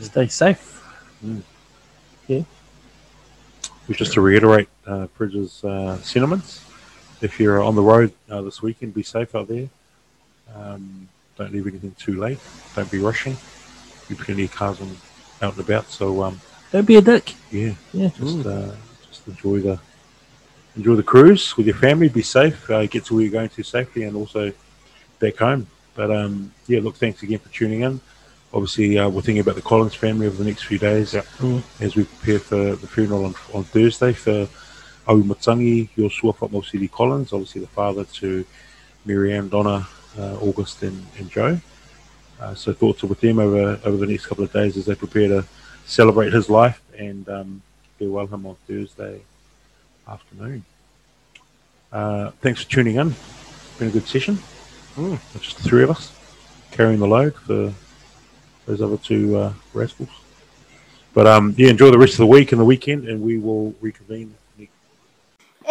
Stay 0.01 0.29
safe. 0.29 0.83
Yeah. 2.27 2.43
Just 3.91 4.13
to 4.13 4.21
reiterate 4.21 4.69
uh, 4.87 5.09
Fridge's 5.09 5.65
uh, 5.65 5.99
sentiments, 5.99 6.65
if 7.21 7.41
you're 7.41 7.61
on 7.61 7.75
the 7.75 7.83
road 7.83 8.13
uh, 8.31 8.41
this 8.43 8.63
weekend, 8.63 8.95
be 8.95 9.03
safe 9.03 9.35
out 9.35 9.49
there. 9.49 9.69
Um, 10.55 11.09
don't 11.37 11.53
leave 11.53 11.67
anything 11.67 11.95
too 11.99 12.19
late. 12.21 12.39
Don't 12.77 12.91
be 12.91 12.99
rushing. 12.99 13.37
Be 14.11 14.17
plenty 14.17 14.45
of 14.45 14.53
cars 14.53 14.81
on, 14.81 14.95
out 15.41 15.57
and 15.57 15.65
about. 15.65 15.87
So 15.91 16.23
um, 16.25 16.41
Don't 16.73 16.85
be 16.87 16.97
a 16.97 17.01
dick. 17.01 17.35
yeah, 17.51 17.75
Yeah. 17.95 18.11
just 18.19 18.45
uh, 18.47 18.73
just 19.09 19.27
enjoy 19.29 19.61
the 19.61 19.79
enjoy 20.77 20.97
the 20.97 21.03
cruise 21.03 21.57
with 21.57 21.67
your 21.67 21.77
family. 21.77 22.09
Be 22.09 22.23
safe. 22.23 22.69
Uh, 22.69 22.87
get 22.87 23.05
to 23.07 23.15
where 23.15 23.23
you're 23.23 23.33
going 23.33 23.49
to 23.51 23.63
safely, 23.63 24.03
and 24.05 24.17
also 24.17 24.53
back 25.21 25.37
home. 25.37 25.67
But 25.95 26.11
um, 26.11 26.53
yeah, 26.67 26.81
look, 26.81 26.97
thanks 26.97 27.23
again 27.23 27.39
for 27.39 27.49
tuning 27.51 27.81
in. 27.83 28.01
Obviously, 28.53 28.99
uh, 28.99 29.09
we're 29.09 29.23
thinking 29.23 29.41
about 29.43 29.55
the 29.55 29.63
Collins 29.63 29.95
family 29.95 30.27
over 30.27 30.37
the 30.37 30.45
next 30.45 30.65
few 30.65 30.79
days 30.79 31.13
Mm. 31.39 31.63
as 31.81 31.95
we 31.95 32.03
prepare 32.05 32.41
for 32.41 32.75
the 32.77 32.87
funeral 32.89 33.25
on, 33.27 33.35
on 33.55 33.63
Thursday 33.63 34.13
for 34.13 34.49
Awi 35.07 35.23
Matangi, 35.23 35.89
Yosua 35.97 36.35
Whakmo 36.35 36.61
City 36.63 36.89
Collins, 36.89 37.33
obviously 37.33 37.61
the 37.61 37.69
father 37.69 38.03
to 38.05 38.45
Miriam, 39.05 39.49
Donna, 39.49 39.87
uh, 40.19 40.37
August, 40.41 40.83
and, 40.83 41.07
and 41.19 41.31
Joe. 41.31 41.61
Uh, 42.41 42.55
so 42.55 42.73
thoughts 42.73 43.05
are 43.05 43.07
with 43.07 43.21
them 43.21 43.39
over 43.39 43.79
over 43.85 43.97
the 43.99 44.07
next 44.07 44.27
couple 44.27 44.43
of 44.43 44.53
days 44.53 44.77
as 44.77 44.87
they 44.87 44.95
prepare 44.95 45.29
to 45.29 45.45
celebrate 45.85 46.33
his 46.33 46.49
life 46.49 46.81
and 46.97 47.29
um, 47.29 47.63
farewell 47.99 48.27
him 48.27 48.47
on 48.47 48.57
Thursday 48.67 49.21
afternoon. 50.09 50.65
Uh, 51.93 52.31
thanks 52.41 52.63
for 52.63 52.71
tuning 52.71 52.97
in. 52.97 53.09
It's 53.09 53.79
Been 53.79 53.89
a 53.89 53.91
good 53.91 54.07
session. 54.07 54.39
It's 54.97 55.45
Just 55.45 55.59
the 55.59 55.65
three 55.65 55.83
of 55.83 55.91
us 55.91 56.13
carrying 56.71 57.01
the 57.01 57.07
load 57.07 57.35
for 57.35 57.73
those 58.67 58.81
other 58.81 58.97
two 58.97 59.37
uh, 59.37 59.53
rascals. 59.75 60.09
But 61.13 61.27
um, 61.27 61.55
yeah, 61.59 61.69
enjoy 61.69 61.91
the 61.91 61.99
rest 61.99 62.15
of 62.15 62.19
the 62.19 62.27
week 62.27 62.53
and 62.53 62.61
the 62.61 62.65
weekend, 62.65 63.09
and 63.09 63.21
we 63.21 63.39
will 63.39 63.75
reconvene 63.81 64.35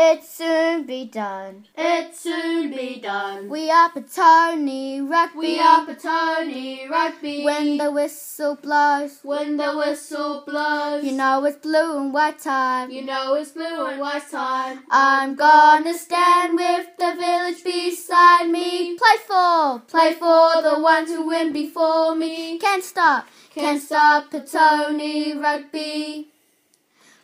It 0.02 0.24
soon 0.24 0.86
be 0.86 1.04
done. 1.04 1.66
It 1.78 2.16
soon 2.16 2.72
be 2.72 3.02
done. 3.02 3.50
We 3.50 3.70
are 3.70 3.90
Petone 3.90 5.10
Rugby. 5.10 5.38
We 5.38 5.60
are 5.60 5.86
Petone 5.86 6.90
Rugby. 6.90 7.44
When 7.44 7.78
the 7.78 7.92
whistle 7.92 8.56
blows, 8.56 9.20
when 9.24 9.58
the 9.58 9.76
whistle 9.76 10.46
blows, 10.48 11.04
you 11.04 11.12
know 11.12 11.44
it's 11.44 11.58
blue 11.58 11.98
and 11.98 12.14
white 12.14 12.40
time. 12.40 12.90
You 12.92 13.04
know 13.04 13.34
it's 13.34 13.52
blue 13.52 13.88
and 13.88 14.00
white 14.00 14.32
time. 14.32 14.86
I'm 14.90 15.36
gonna 15.36 15.94
stand 15.94 16.56
with 16.56 16.88
the 16.98 17.16
village 17.20 17.62
beside 17.62 18.50
me. 18.50 18.98
Play 18.98 19.18
for, 19.28 19.80
play 19.80 20.14
for 20.14 20.62
the 20.62 20.80
ones 20.80 21.10
who 21.10 21.28
win 21.28 21.52
before 21.52 22.16
me. 22.16 22.58
Can't 22.58 22.86
stop, 22.86 23.28
can't 23.54 23.82
stop 23.82 24.32
Petone 24.32 25.44
Rugby. 25.44 26.29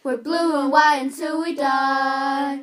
We're 0.05 0.17
blue 0.17 0.61
and 0.61 0.71
white 0.71 0.99
until 1.01 1.41
we 1.41 1.55
die. 1.55 2.59